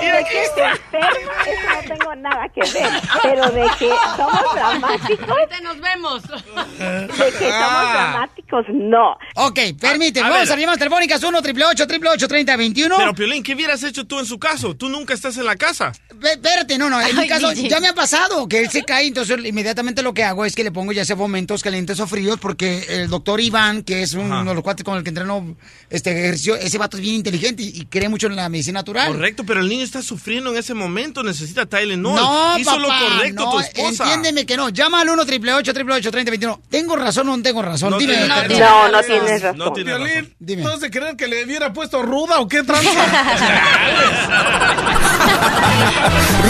De 0.00 0.24
que 0.24 0.44
se 0.54 0.62
enferma, 0.62 1.32
eso 1.46 1.88
no 1.88 1.94
tengo 1.96 2.14
nada 2.16 2.48
que 2.48 2.60
ver. 2.60 2.90
Pero 3.22 3.50
de 3.50 3.66
que 3.78 3.90
somos 4.16 4.54
dramáticos. 4.54 5.28
Ahorita 5.28 5.60
nos 5.62 5.80
vemos. 5.80 6.22
De 6.32 7.32
que 7.38 7.50
somos 7.50 7.92
dramáticos, 7.92 8.66
no. 8.68 9.16
Ok, 9.36 9.58
permíteme, 9.80 10.28
vamos 10.28 10.50
a 10.50 10.56
llamadas 10.56 10.78
telefónicas 10.78 11.22
1 11.22 11.38
888 11.38 11.82
888 11.84 12.28
3021 12.28 12.96
Pero, 12.96 13.14
Piolín, 13.14 13.42
¿qué 13.42 13.54
hubieras 13.54 13.82
hecho 13.84 14.04
tú 14.06 14.18
en 14.18 14.26
su 14.26 14.38
caso? 14.38 14.74
Tú 14.74 14.88
nunca 14.88 15.14
estás 15.14 15.36
en 15.36 15.44
la 15.44 15.56
casa. 15.56 15.92
Espérate, 16.22 16.78
no, 16.78 16.90
no, 16.90 17.00
en 17.00 17.16
mi 17.16 17.28
caso 17.28 17.50
DJ. 17.50 17.68
ya 17.68 17.80
me 17.80 17.88
ha 17.88 17.94
pasado 17.94 18.48
que 18.48 18.60
él 18.60 18.70
se 18.70 18.82
cae, 18.82 19.06
entonces 19.06 19.38
inmediatamente 19.44 20.02
lo 20.02 20.12
que 20.14 20.24
hago 20.24 20.44
es 20.44 20.54
que 20.54 20.64
le 20.64 20.72
pongo 20.72 20.92
ya 20.92 21.04
sea 21.04 21.16
momentos 21.16 21.62
calientes 21.62 22.00
o 22.00 22.06
fríos 22.06 22.38
porque 22.40 22.84
el 22.88 23.08
doctor 23.08 23.40
Iván, 23.40 23.82
que 23.82 24.02
es 24.02 24.14
uno 24.14 24.44
de 24.44 24.54
los 24.54 24.62
cuates 24.62 24.84
con 24.84 24.96
el 24.96 25.02
que 25.04 25.10
entreno 25.10 25.56
este 25.88 26.10
ejercicio, 26.10 26.56
ese 26.56 26.78
vato 26.78 26.96
es 26.96 27.02
bien 27.02 27.16
inteligente 27.16 27.62
y, 27.62 27.68
y 27.80 27.86
cree 27.86 28.08
mucho 28.08 28.26
en 28.26 28.36
la 28.36 28.48
medicina 28.48 28.72
natural. 28.72 29.12
Correcto, 29.12 29.44
pero 29.46 29.60
el 29.60 29.68
niño 29.68 29.84
está 29.84 30.02
sufriendo 30.02 30.50
en 30.50 30.56
ese 30.56 30.74
momento, 30.74 31.22
necesita 31.22 31.66
Tylenol. 31.66 32.16
No, 32.16 32.58
Hizo 32.58 32.70
papá, 32.70 32.80
lo 32.80 32.88
correcto 32.88 33.44
no, 33.44 33.50
tu 33.52 33.60
esposa. 33.60 34.04
entiéndeme 34.04 34.46
que 34.46 34.56
no. 34.56 34.68
Llama 34.70 35.00
al 35.00 35.10
1 35.10 35.22
888 35.22 36.10
3021 36.24 36.60
¿Tengo 36.70 36.96
razón 36.96 37.28
o 37.28 37.36
no 37.36 37.42
tengo 37.42 37.62
razón? 37.62 37.90
No 37.90 37.98
Dime. 37.98 38.26
No, 38.26 38.34
razón. 38.34 38.58
No, 38.58 38.88
no 38.88 39.02
tienes 39.02 39.42
razón. 39.42 39.58
No 39.58 39.72
tienes 39.72 39.94
razón. 39.98 40.34
¿No 40.62 40.76
se 40.78 40.90
creen 40.90 41.16
que 41.16 41.28
le 41.28 41.44
hubiera 41.44 41.72
puesto 41.72 42.02
ruda 42.02 42.40
o 42.40 42.48
qué 42.48 42.62
tranza? 42.62 42.90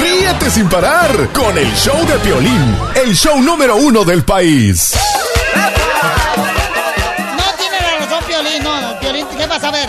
Ríete 0.00 0.50
sin 0.50 0.68
parar 0.68 1.28
con 1.32 1.56
el 1.56 1.72
show 1.74 2.06
de 2.06 2.18
Piolín, 2.18 2.76
el 2.94 3.14
show 3.14 3.40
número 3.40 3.76
uno 3.76 4.04
del 4.04 4.24
país. 4.24 4.94
No 7.36 7.44
tiene 7.58 7.76
la 7.80 7.98
razón, 8.04 8.24
Piolín. 8.26 8.62
No, 8.62 9.00
Piolín, 9.00 9.26
¿qué 9.36 9.46
vas 9.46 9.62
a 9.64 9.70
ver? 9.70 9.88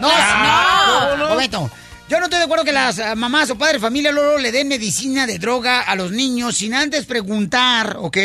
No, 0.00 1.16
no. 1.16 1.28
Momento. 1.28 1.70
Yo 2.08 2.18
no 2.20 2.26
estoy 2.26 2.38
de 2.38 2.44
acuerdo 2.44 2.64
que 2.64 2.70
las 2.72 3.00
ah, 3.00 3.16
mamás 3.16 3.50
o 3.50 3.58
padres 3.58 3.80
de 3.80 3.86
familia 3.86 4.12
luego 4.12 4.38
le 4.38 4.52
den 4.52 4.68
medicina 4.68 5.26
de 5.26 5.40
droga 5.40 5.80
a 5.80 5.96
los 5.96 6.12
niños 6.12 6.56
sin 6.56 6.72
antes 6.72 7.04
preguntar, 7.04 7.96
¿ok? 7.98 8.16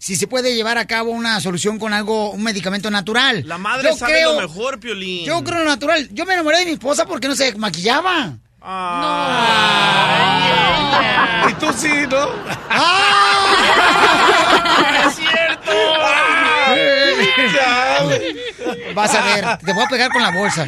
Si 0.00 0.16
se 0.16 0.26
puede 0.26 0.52
llevar 0.56 0.78
a 0.78 0.86
cabo 0.86 1.12
una 1.12 1.40
solución 1.40 1.78
con 1.78 1.92
algo, 1.92 2.30
un 2.32 2.42
medicamento 2.42 2.90
natural. 2.90 3.44
La 3.46 3.56
madre 3.56 3.90
Yo 3.90 3.96
sabe 3.96 4.14
creo- 4.14 4.40
lo 4.40 4.48
mejor, 4.48 4.80
Piolín. 4.80 5.24
Yo 5.24 5.44
creo 5.44 5.60
lo 5.60 5.66
natural. 5.66 6.08
Yo 6.12 6.26
me 6.26 6.32
enamoré 6.32 6.58
de 6.58 6.64
mi 6.64 6.72
esposa 6.72 7.06
porque 7.06 7.28
no 7.28 7.36
se 7.36 7.54
maquillaba. 7.54 8.32
Y 11.48 11.52
tú 11.54 11.66
sí, 11.76 11.88
¿no? 12.10 12.26
¡Es 15.06 15.14
cierto! 15.14 15.70
Vas 18.94 19.14
a 19.14 19.24
ver, 19.24 19.58
te 19.64 19.72
voy 19.72 19.84
a 19.84 19.88
pegar 19.88 20.10
con 20.10 20.22
la 20.22 20.30
bolsa. 20.30 20.66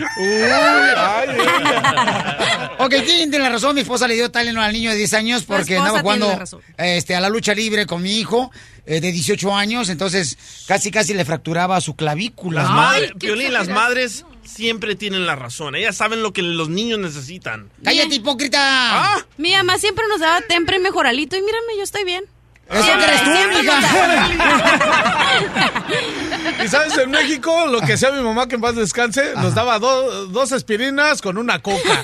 Ok, 2.79 2.95
¿quién 3.05 3.31
tiene 3.31 3.39
la 3.39 3.51
razón? 3.51 3.75
Mi 3.75 3.83
esposa 3.83 4.09
le 4.09 4.15
dio 4.15 4.31
Tylenol 4.31 4.65
al 4.65 4.73
niño 4.73 4.91
de 4.91 4.97
10 4.97 5.15
años 5.15 5.45
porque 5.45 5.77
andaba 5.77 6.01
jugando 6.01 6.39
este, 6.79 7.15
a 7.15 7.21
la 7.21 7.29
lucha 7.29 7.55
libre 7.55 7.87
con 7.87 8.03
mi 8.03 8.19
hijo 8.19 8.51
eh, 8.87 9.01
de 9.01 9.13
18 9.13 9.55
años, 9.55 9.89
entonces 9.89 10.37
casi 10.67 10.91
casi 10.91 11.15
le 11.15 11.25
fracturaba 11.25 11.81
su 11.81 11.95
clavícula. 11.95 12.63
Las 12.63 12.71
madres, 12.71 13.13
Piolín, 13.19 13.53
las 13.53 13.69
madres 13.69 14.25
siempre 14.45 14.97
tienen 14.97 15.27
la 15.27 15.37
razón. 15.37 15.77
Ellas 15.77 15.97
saben 15.97 16.23
lo 16.23 16.33
que 16.33 16.43
los 16.43 16.69
niños 16.69 16.99
necesitan. 16.99 17.71
¡Cállate, 17.85 18.17
hipócrita! 18.17 18.59
Ah. 18.61 19.27
Mi 19.37 19.53
mamá 19.53 19.79
siempre 19.79 20.05
nos 20.09 20.21
daba 20.21 20.41
tempra 20.43 20.77
y 20.77 20.81
mejoralito 20.81 21.37
y 21.37 21.43
mírame, 21.43 21.77
yo 21.77 21.85
estoy 21.85 22.05
bien. 22.05 22.25
Eso 22.71 22.93
eres 22.93 23.25
tú, 23.25 23.31
mija. 23.61 24.29
Y 26.65 26.69
sabes, 26.69 26.97
en 26.99 27.11
México, 27.11 27.67
lo 27.67 27.81
que 27.81 27.95
hacía 27.95 28.11
mi 28.13 28.23
mamá, 28.23 28.47
que 28.47 28.55
en 28.57 28.61
paz 28.61 28.75
descanse, 28.77 29.33
nos 29.37 29.55
daba 29.55 29.79
do- 29.79 30.27
dos 30.27 30.53
aspirinas 30.53 31.21
con 31.21 31.37
una 31.39 31.61
coca. 31.61 32.03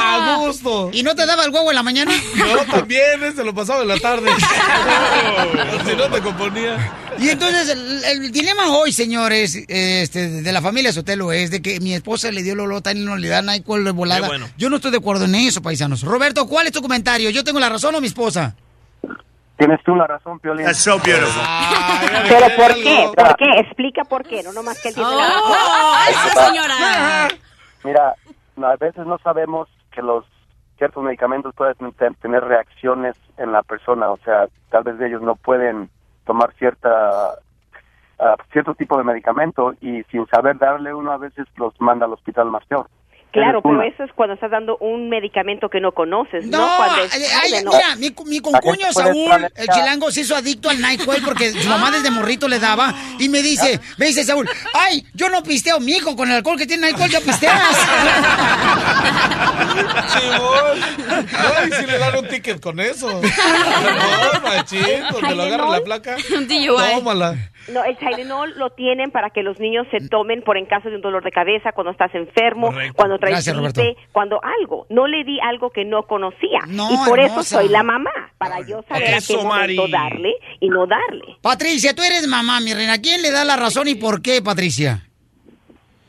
A 0.00 0.36
gusto. 0.40 0.90
¿Y 0.92 1.02
no 1.02 1.14
te 1.14 1.26
daba 1.26 1.44
el 1.44 1.50
huevo 1.50 1.70
en 1.70 1.76
la 1.76 1.82
mañana? 1.82 2.12
No, 2.36 2.64
también, 2.72 3.22
este 3.24 3.42
lo 3.44 3.54
pasaba 3.54 3.82
en 3.82 3.88
la 3.88 3.98
tarde. 3.98 4.30
si 5.88 5.96
no 5.96 6.04
te 6.08 6.20
componía. 6.20 6.92
Y 7.18 7.30
entonces 7.30 7.68
el, 7.70 8.04
el 8.04 8.32
dilema 8.32 8.68
hoy, 8.68 8.92
señores, 8.92 9.56
este, 9.68 10.28
de 10.42 10.52
la 10.52 10.62
familia 10.62 10.92
Sotelo 10.92 11.32
es 11.32 11.50
de 11.50 11.62
que 11.62 11.80
mi 11.80 11.94
esposa 11.94 12.30
le 12.30 12.42
dio 12.42 12.54
Lolota 12.54 12.92
y 12.92 12.96
no 13.00 13.16
le 13.16 13.28
da 13.28 13.42
NyQuil 13.42 13.84
de 13.84 13.90
volada. 13.90 14.26
Bueno. 14.28 14.48
Yo 14.56 14.70
no 14.70 14.76
estoy 14.76 14.90
de 14.92 14.98
acuerdo 14.98 15.24
en 15.24 15.34
eso, 15.34 15.62
paisanos. 15.62 16.02
Roberto, 16.02 16.46
¿cuál 16.46 16.66
es 16.66 16.72
tu 16.72 16.82
comentario? 16.82 17.30
¿Yo 17.30 17.42
tengo 17.44 17.58
la 17.60 17.68
razón 17.68 17.94
o 17.94 18.00
mi 18.00 18.06
esposa? 18.06 18.54
Tienes 19.56 19.82
tú 19.84 19.94
la 19.96 20.06
razón, 20.06 20.38
Piolín. 20.38 20.66
¿Pero 22.28 22.46
por 22.56 22.74
qué? 22.74 23.10
¿Por 23.16 23.36
qué? 23.36 23.50
Explica 23.60 24.04
por 24.04 24.22
qué, 24.24 24.42
no 24.42 24.52
nomás 24.52 24.80
que 24.82 24.88
él 24.90 24.94
tiene 24.94 25.10
la 25.16 25.28
razón. 25.28 25.42
¡Oh, 25.46 25.96
esa 26.10 26.46
señora! 26.46 27.28
Mira, 27.84 28.14
a 28.62 28.76
veces 28.76 29.06
no 29.06 29.18
sabemos 29.18 29.68
que 29.92 30.02
los 30.02 30.24
ciertos 30.76 31.02
medicamentos 31.02 31.54
pueden 31.54 31.74
ten- 31.92 32.14
tener 32.16 32.44
reacciones 32.44 33.16
en 33.38 33.52
la 33.52 33.62
persona, 33.62 34.10
o 34.10 34.18
sea, 34.18 34.46
tal 34.70 34.82
vez 34.84 35.00
ellos 35.00 35.22
no 35.22 35.36
pueden 35.36 35.88
tomar 36.26 36.52
cierta 36.58 37.30
ah, 38.18 38.34
cierto 38.52 38.74
tipo 38.74 38.98
de 38.98 39.04
medicamento 39.04 39.72
y 39.80 40.02
sin 40.10 40.26
saber 40.26 40.58
darle 40.58 40.92
uno 40.92 41.12
a 41.12 41.16
veces 41.18 41.46
los 41.56 41.72
manda 41.80 42.04
al 42.04 42.12
hospital 42.12 42.50
más 42.50 42.64
peor. 42.66 42.88
Claro, 43.36 43.62
pero 43.62 43.82
eso 43.82 44.04
es 44.04 44.10
cuando 44.14 44.34
estás 44.34 44.50
dando 44.50 44.76
un 44.78 45.08
medicamento 45.08 45.68
que 45.68 45.80
no 45.80 45.92
conoces, 45.92 46.46
¿no? 46.46 46.58
No, 46.58 46.76
Cuando 46.76 47.02
es 47.04 47.14
ay, 47.14 47.52
ay, 47.54 47.64
mira, 47.64 47.96
mi, 47.96 48.14
mi 48.26 48.40
concuño 48.40 48.92
Saúl, 48.92 49.48
el 49.54 49.68
chilango, 49.68 50.10
se 50.10 50.22
hizo 50.22 50.34
adicto 50.34 50.70
al 50.70 50.80
NyQuil 50.80 51.22
porque 51.24 51.52
su 51.52 51.68
mamá 51.68 51.90
desde 51.90 52.10
morrito 52.10 52.48
le 52.48 52.58
daba 52.58 52.94
y 53.18 53.28
me 53.28 53.42
dice, 53.42 53.78
me 53.98 54.06
dice 54.06 54.24
Saúl, 54.24 54.48
ay, 54.74 55.06
yo 55.14 55.28
no 55.28 55.42
pisteo, 55.42 55.80
mijo, 55.80 56.16
con 56.16 56.28
el 56.30 56.36
alcohol 56.36 56.56
que 56.58 56.66
tiene 56.66 56.88
NyQuil 56.88 57.10
ya 57.10 57.20
pisteas. 57.20 57.76
Simón. 60.08 60.80
No, 61.08 61.66
y 61.66 61.72
si 61.72 61.86
le 61.86 61.98
dan 61.98 62.16
un 62.18 62.28
ticket 62.28 62.60
con 62.60 62.80
eso. 62.80 63.20
No, 64.36 64.40
machín, 64.40 64.80
donde 65.12 65.34
lo 65.34 65.42
agarra 65.42 65.70
la 65.70 65.80
placa. 65.80 66.16
Tómala. 66.94 67.50
No, 67.68 67.82
el 67.84 67.96
Tylenol 67.96 68.56
lo 68.58 68.70
tienen 68.70 69.10
para 69.10 69.30
que 69.30 69.42
los 69.42 69.58
niños 69.58 69.86
se 69.90 70.08
tomen 70.08 70.42
por 70.42 70.56
en 70.56 70.66
caso 70.66 70.88
de 70.88 70.96
un 70.96 71.02
dolor 71.02 71.24
de 71.24 71.32
cabeza, 71.32 71.72
cuando 71.72 71.90
estás 71.90 72.14
enfermo, 72.14 72.68
Correcto. 72.68 72.94
cuando 72.94 73.18
traes 73.18 73.34
Gracias, 73.34 73.56
gripe, 73.56 73.72
Roberto. 73.82 74.00
cuando 74.12 74.40
algo. 74.60 74.86
No 74.88 75.06
le 75.06 75.24
di 75.24 75.38
algo 75.40 75.70
que 75.70 75.84
no 75.84 76.04
conocía. 76.04 76.60
No, 76.68 76.88
y 76.92 76.96
por 77.08 77.18
hermosa. 77.18 77.40
eso 77.40 77.56
soy 77.60 77.68
la 77.68 77.82
mamá, 77.82 78.10
para 78.38 78.60
yo 78.60 78.82
saber 78.88 79.14
a 79.14 79.16
Eso, 79.16 79.36
qué 79.38 79.44
momento 79.44 79.82
Mari. 79.82 79.90
darle 79.92 80.34
y 80.60 80.68
no 80.68 80.86
darle. 80.86 81.36
Patricia, 81.42 81.94
tú 81.94 82.02
eres 82.02 82.26
mamá, 82.28 82.60
mi 82.60 82.72
reina. 82.72 82.98
¿Quién 83.00 83.22
le 83.22 83.30
da 83.30 83.44
la 83.44 83.56
razón 83.56 83.88
y 83.88 83.94
por 83.96 84.22
qué, 84.22 84.40
Patricia? 84.42 85.02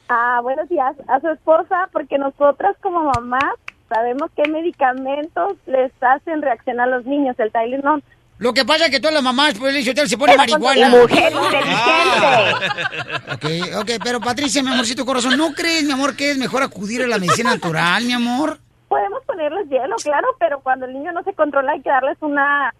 Ah, 0.09 0.39
buenos 0.41 0.69
días. 0.69 0.95
A 1.07 1.19
su 1.19 1.27
esposa, 1.29 1.89
porque 1.91 2.17
nosotras 2.17 2.75
como 2.81 3.03
mamás 3.03 3.55
sabemos 3.89 4.29
qué 4.35 4.49
medicamentos 4.49 5.53
les 5.65 5.91
hacen 6.01 6.41
reaccionar 6.41 6.87
a 6.87 6.97
los 6.97 7.05
niños, 7.05 7.37
el 7.39 7.51
Tylenol. 7.51 8.03
Lo 8.39 8.53
que 8.53 8.65
pasa 8.65 8.85
es 8.85 8.91
que 8.91 8.99
todas 8.99 9.15
las 9.15 9.23
mamás, 9.23 9.55
pues, 9.57 9.73
le 9.73 9.79
dicen, 9.79 10.07
se 10.07 10.17
pone 10.17 10.37
marihuana. 10.37 10.89
Mujer 10.89 11.33
Ok, 13.33 13.45
ok, 13.79 13.91
pero 14.03 14.19
Patricia, 14.19 14.61
mi 14.61 14.71
amorcito 14.71 15.05
corazón, 15.05 15.37
¿no 15.37 15.53
crees, 15.53 15.83
mi 15.83 15.93
amor, 15.93 16.15
que 16.15 16.31
es 16.31 16.37
mejor 16.37 16.61
acudir 16.61 17.01
a 17.01 17.07
la 17.07 17.17
medicina 17.17 17.51
natural, 17.51 18.03
mi 18.03 18.13
amor? 18.13 18.59
Podemos 18.87 19.23
ponerles 19.25 19.67
hielo, 19.69 19.95
claro, 19.97 20.27
pero 20.39 20.61
cuando 20.61 20.85
el 20.85 20.93
niño 20.93 21.11
no 21.11 21.23
se 21.23 21.33
controla 21.33 21.73
hay 21.73 21.81
que 21.81 21.89
darles 21.89 22.17
una 22.21 22.73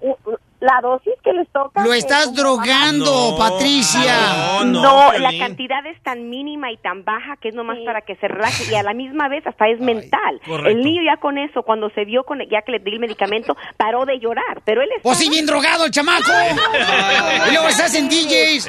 la 0.60 0.80
dosis 0.82 1.14
que 1.24 1.34
les 1.34 1.48
toca. 1.52 1.84
Lo 1.84 1.92
que 1.92 1.98
estás 2.00 2.34
drogando, 2.34 3.36
Patricia. 3.38 4.64
No, 4.66 5.14
la 5.14 5.32
cantidad 5.38 5.86
es 5.86 6.02
tan 6.02 6.30
mínima 6.30 6.72
y 6.72 6.78
tan 6.78 7.04
baja 7.06 7.38
que 7.40 7.50
es 7.50 7.56
nomás 7.56 7.78
para 7.86 8.02
que 8.02 8.16
se 8.16 8.28
relaje 8.28 8.64
y 8.72 8.76
a 8.76 8.82
la 8.84 8.94
misma 8.94 9.28
vez 9.30 9.46
hasta 9.46 9.68
es 9.68 9.80
mental. 9.80 10.42
correcto. 10.46 10.70
El 10.72 10.84
niño 10.84 11.02
ya 11.06 11.20
con 11.20 11.38
eso, 11.38 11.62
cuando 11.64 11.90
se 11.92 12.06
vio 12.06 12.24
con, 12.24 12.40
ya 12.50 12.62
que 12.64 12.72
le 12.72 12.80
di 12.80 12.92
el 12.92 13.00
medicamento, 13.00 13.56
paró 13.78 14.06
de 14.06 14.20
llorar, 14.20 14.62
pero 14.66 14.82
él 14.82 14.90
Pues 15.04 15.18
sí, 15.20 15.30
bien 15.30 15.46
drogado 15.46 15.86
el 15.86 15.92
chamaco. 15.92 16.32
y 17.48 17.52
luego 17.52 17.68
estás 17.68 17.94
en 17.96 18.10
DJs. 18.10 18.68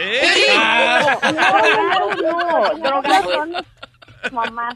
No, 2.22 2.74
drogas 2.82 3.24
son 3.24 3.53
mamás. 4.32 4.74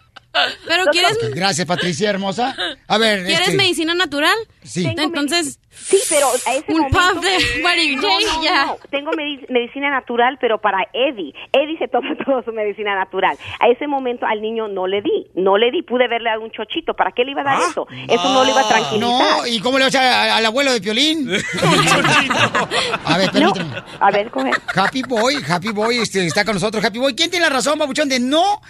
Pero 0.66 0.84
quieres, 0.90 1.18
Gracias, 1.34 1.66
Patricia, 1.66 2.08
hermosa. 2.08 2.56
A 2.88 2.96
ver, 2.98 3.26
¿quieres 3.26 3.48
este, 3.48 3.56
medicina 3.56 3.94
natural? 3.94 4.34
Sí. 4.62 4.86
Entonces, 4.96 5.58
Sí, 5.74 5.98
pero 6.08 6.26
a 6.46 6.54
ese 6.54 6.64
Un 6.72 6.82
momento... 6.82 6.98
puff 6.98 7.20
de 7.56 7.62
Mary 7.62 7.96
No, 7.96 8.02
Jane, 8.02 8.24
no, 8.26 8.42
ya. 8.44 8.66
no. 8.66 8.76
Tengo 8.90 9.10
medi- 9.12 9.46
medicina 9.48 9.90
natural, 9.90 10.36
pero 10.40 10.60
para 10.60 10.78
Eddie. 10.92 11.32
Eddie 11.52 11.78
se 11.78 11.88
toma 11.88 12.14
toda 12.24 12.42
su 12.44 12.52
medicina 12.52 12.94
natural. 12.94 13.36
A 13.58 13.68
ese 13.68 13.86
momento 13.86 14.26
al 14.26 14.40
niño 14.42 14.68
no 14.68 14.86
le 14.86 15.00
di. 15.02 15.26
No 15.34 15.56
le 15.56 15.70
di. 15.70 15.82
Pude 15.82 16.08
verle 16.08 16.30
dado 16.30 16.42
un 16.42 16.50
chochito. 16.50 16.94
¿Para 16.94 17.12
qué 17.12 17.24
le 17.24 17.30
iba 17.32 17.40
a 17.40 17.44
dar 17.44 17.58
eso? 17.70 17.86
Eso 18.08 18.32
no 18.32 18.44
le 18.44 18.50
iba 18.50 18.60
a 18.60 18.68
tranquilizar. 18.68 19.00
No, 19.00 19.46
¿y 19.46 19.60
cómo 19.60 19.78
le 19.78 19.84
vas 19.84 19.94
a 19.94 20.36
al 20.36 20.46
abuelo 20.46 20.72
de 20.72 20.80
Piolín? 20.80 21.30
a 23.04 23.18
ver, 23.18 23.30
permíteme. 23.30 23.70
A 24.00 24.10
ver, 24.10 24.30
coge. 24.30 24.50
Happy 24.74 25.02
Boy, 25.02 25.36
Happy 25.48 25.68
Boy 25.70 25.98
este, 25.98 26.26
está 26.26 26.44
con 26.44 26.54
nosotros. 26.54 26.84
Happy 26.84 26.98
Boy, 26.98 27.14
¿quién 27.14 27.30
tiene 27.30 27.46
la 27.46 27.52
razón, 27.52 27.78
babuchón, 27.78 28.08
de 28.08 28.20
no 28.20 28.60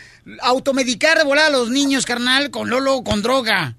automedicar 0.41 1.19
de 1.19 1.25
volar 1.25 1.47
a 1.47 1.51
los 1.51 1.71
niños, 1.71 2.07
carnal, 2.07 2.51
con 2.51 2.71
Lolo 2.71 2.97
o 2.97 3.05
con 3.05 3.23
droga? 3.23 3.75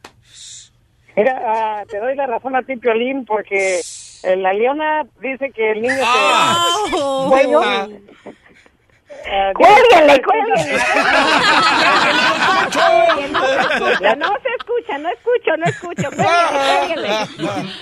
Mira, 1.15 1.41
ah, 1.45 1.83
te 1.89 1.99
doy 1.99 2.15
la 2.15 2.25
razón 2.27 2.55
a 2.55 2.63
ti, 2.63 2.75
Piolín, 2.77 3.25
porque 3.25 3.81
eh, 4.23 4.35
la 4.35 4.53
leona 4.53 5.03
dice 5.21 5.51
que 5.51 5.71
el 5.71 5.81
niño 5.81 5.93
Ah. 6.03 6.57
se... 6.89 6.95
Oh. 6.99 7.27
Bueno, 7.29 7.61
Ah. 7.63 7.87
ah, 9.31 9.51
Cuélguenle. 9.53 10.21
No 14.17 14.27
se 14.41 14.49
escucha, 14.57 14.97
no 14.97 15.09
escucho, 15.09 15.57
no 15.57 15.65
escucho. 15.65 16.09
Cuélguenle, 16.15 16.59
cuélguenle. 16.79 17.09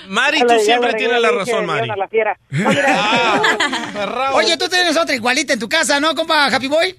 Mari, 0.08 0.40
tú 0.40 0.58
siempre 0.60 0.92
tienes 0.94 1.20
la 1.20 1.30
razón, 1.30 1.66
Mari. 1.66 1.80
leona 1.86 1.96
la 1.96 2.08
fiera. 2.08 2.36
No, 2.50 2.68
mira, 2.70 4.30
Oye, 4.34 4.56
tú 4.56 4.68
tienes 4.68 4.96
otra 4.96 5.14
igualita 5.14 5.52
en 5.54 5.58
tu 5.58 5.68
casa, 5.68 6.00
¿no, 6.00 6.14
compa 6.14 6.46
Happy 6.46 6.68
Boy? 6.68 6.96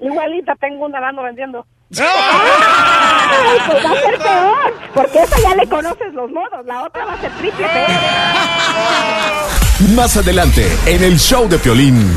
Igualita, 0.00 0.54
tengo 0.56 0.86
una 0.86 1.00
dando 1.00 1.22
vendiendo. 1.22 1.66
Ay, 2.02 3.58
pues 3.66 3.84
va 3.84 3.90
a 3.90 4.00
ser 4.00 4.18
peor, 4.18 4.74
porque 4.94 5.22
esa 5.22 5.40
ya 5.40 5.54
le 5.54 5.68
conoces 5.68 6.12
los 6.14 6.30
modos, 6.30 6.64
la 6.66 6.84
otra 6.84 7.04
va 7.04 7.12
a 7.14 7.20
ser 7.20 7.32
triple 7.38 7.68
peor. 7.68 7.90
Más 9.94 10.16
adelante, 10.16 10.66
en 10.86 11.04
el 11.04 11.18
show 11.18 11.48
de 11.48 11.58
Piolín. 11.58 12.10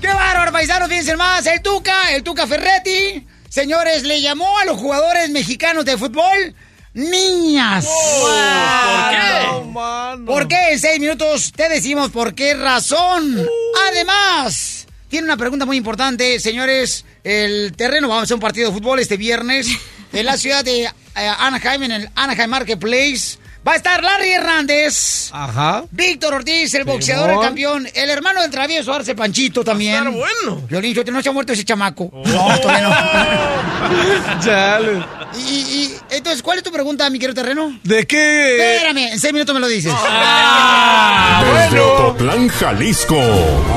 ¡Qué 0.00 0.08
bárbaro, 0.08 0.52
paisanos! 0.52 0.88
Fíjense 0.88 1.16
más, 1.16 1.46
el 1.46 1.62
Tuca, 1.62 2.12
el 2.12 2.22
Tuca 2.22 2.46
Ferretti, 2.46 3.26
señores, 3.48 4.02
le 4.02 4.20
llamó 4.20 4.58
a 4.58 4.64
los 4.64 4.78
jugadores 4.78 5.30
mexicanos 5.30 5.84
de 5.84 5.96
fútbol 5.98 6.54
niñas. 6.92 7.86
¿Por 7.86 9.10
qué? 9.10 9.46
No, 9.46 9.64
mano. 9.64 10.24
¿Por 10.26 10.48
qué? 10.48 10.72
En 10.72 10.78
seis 10.78 11.00
minutos 11.00 11.52
te 11.52 11.68
decimos 11.68 12.10
por 12.10 12.34
qué 12.34 12.54
razón. 12.54 13.46
Además, 13.88 14.79
tiene 15.10 15.24
una 15.24 15.36
pregunta 15.36 15.66
muy 15.66 15.76
importante, 15.76 16.38
señores. 16.38 17.04
El 17.24 17.72
terreno, 17.76 18.06
vamos 18.06 18.22
a 18.22 18.24
hacer 18.24 18.34
un 18.36 18.40
partido 18.40 18.68
de 18.68 18.74
fútbol 18.74 19.00
este 19.00 19.16
viernes 19.16 19.66
en 20.12 20.24
la 20.24 20.36
ciudad 20.36 20.64
de 20.64 20.84
eh, 20.84 20.90
Anaheim, 21.14 21.82
en 21.82 21.90
el 21.90 22.10
Anaheim 22.14 22.48
Marketplace. 22.48 23.36
Va 23.66 23.72
a 23.72 23.76
estar 23.76 24.02
Larry 24.02 24.30
Hernández. 24.30 25.28
Ajá. 25.32 25.84
Víctor 25.90 26.32
Ortiz, 26.32 26.72
el 26.74 26.84
boxeador, 26.84 27.30
el 27.30 27.40
campeón. 27.40 27.86
El 27.94 28.08
hermano 28.08 28.40
del 28.40 28.50
travieso 28.50 28.92
Arce 28.92 29.14
Panchito 29.14 29.62
también. 29.62 29.96
estar 29.96 30.10
bueno. 30.12 30.62
Violín, 30.68 30.94
Sotelo, 30.94 31.18
no 31.18 31.22
se 31.22 31.28
ha 31.28 31.32
muerto 31.32 31.52
ese 31.52 31.64
chamaco. 31.64 32.08
Oh. 32.10 32.22
No, 32.26 32.58
todavía 32.58 32.88
no. 32.88 34.40
Chale. 34.44 35.02
Y, 35.38 35.52
y- 35.52 35.96
entonces, 36.10 36.42
¿cuál 36.42 36.58
es 36.58 36.64
tu 36.64 36.72
pregunta, 36.72 37.08
mi 37.10 37.18
querido 37.18 37.34
terreno? 37.34 37.78
¿De 37.84 38.06
qué? 38.06 38.74
Espérame, 38.76 39.12
en 39.12 39.20
seis 39.20 39.32
minutos 39.32 39.54
me 39.54 39.60
lo 39.60 39.68
dices. 39.68 39.92
Ah, 39.96 41.42
Desde 41.44 41.80
bueno. 41.80 41.92
Ocotlán, 42.08 42.48
Jalisco. 42.48 43.16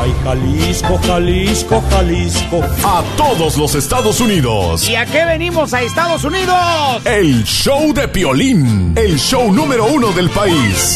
Ay, 0.02 0.14
Jalisco, 0.24 1.00
Jalisco, 1.06 1.84
Jalisco. 1.90 2.62
A 2.86 3.04
todos 3.18 3.58
los 3.58 3.76
Estados 3.76 4.20
Unidos. 4.22 4.88
¿Y 4.90 4.96
a 4.96 5.06
qué 5.06 5.26
venimos 5.26 5.74
a 5.74 5.82
Estados 5.82 6.24
Unidos? 6.24 6.58
El 7.06 7.44
show 7.44 7.94
de 7.94 8.08
Piolín. 8.08 8.94
El 8.98 9.20
show 9.20 9.52
número 9.54 9.73
uno 9.82 10.12
del 10.12 10.30
país. 10.30 10.96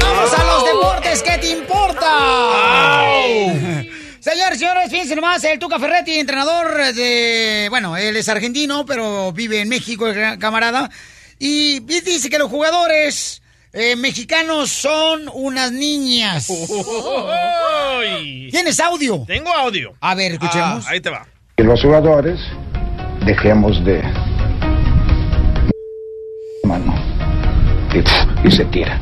Vamos 0.00 0.34
a 0.38 0.44
los 0.44 0.64
deportes, 0.64 1.22
¿qué 1.22 1.38
te 1.38 1.50
importa? 1.50 3.02
Señores, 4.20 4.58
señores, 4.58 4.90
fíjense 4.90 5.14
nomás, 5.16 5.42
el 5.44 5.58
Tuca 5.58 5.78
Ferretti, 5.78 6.18
entrenador 6.18 6.94
de... 6.94 7.68
Bueno, 7.70 7.96
él 7.96 8.16
es 8.16 8.28
argentino, 8.28 8.84
pero 8.84 9.32
vive 9.32 9.60
en 9.60 9.68
México, 9.68 10.06
el 10.06 10.14
gran 10.14 10.38
camarada. 10.38 10.90
Y 11.38 11.80
dice 11.80 12.28
que 12.28 12.38
los 12.38 12.50
jugadores 12.50 13.42
eh, 13.72 13.94
mexicanos 13.96 14.70
son 14.70 15.30
unas 15.32 15.70
niñas. 15.72 16.48
¿Tienes 18.50 18.80
audio? 18.80 19.24
Tengo 19.26 19.50
audio. 19.52 19.94
A 20.00 20.14
ver, 20.14 20.32
escuchemos. 20.32 20.84
Ah, 20.86 20.90
ahí 20.90 21.00
te 21.00 21.10
va. 21.10 21.26
que 21.56 21.64
los 21.64 21.80
jugadores 21.80 22.38
dejemos 23.26 23.84
de 23.84 24.02
mano. 26.64 26.94
Y, 28.44 28.50
se 28.50 28.64
tira. 28.66 28.98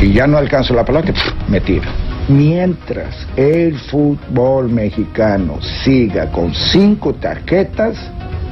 Y 0.00 0.12
ya 0.12 0.26
no 0.26 0.36
alcanzo 0.38 0.74
la 0.74 0.84
pelota 0.84 1.12
me 1.48 1.60
tiro 1.60 1.88
mientras 2.28 3.26
el 3.36 3.78
fútbol 3.78 4.68
mexicano 4.68 5.62
siga 5.82 6.30
con 6.30 6.52
cinco 6.54 7.14
tarjetas 7.14 7.96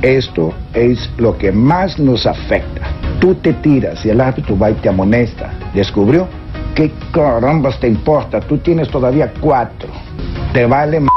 esto 0.03 0.55
es 0.75 1.11
lo 1.19 1.37
que 1.39 1.53
más 1.53 1.99
nos 1.99 2.27
afecta. 2.27 2.83
Tú 3.19 3.35
te 3.37 3.55
tiras 3.55 4.05
y 4.05 4.11
el 4.11 4.21
árbitro 4.21 4.59
va 4.59 4.71
y 4.71 4.75
te 4.75 4.89
amonesta. 4.89 5.51
Descubrió 5.75 6.29
qué 6.75 6.93
carambas 7.13 7.81
te 7.81 7.89
importa 7.89 8.41
tú 8.41 8.59
tienes 8.59 8.89
todavía 8.91 9.33
cuatro. 9.41 9.89
Te 10.53 10.67
vale 10.67 10.99
m- 10.99 11.09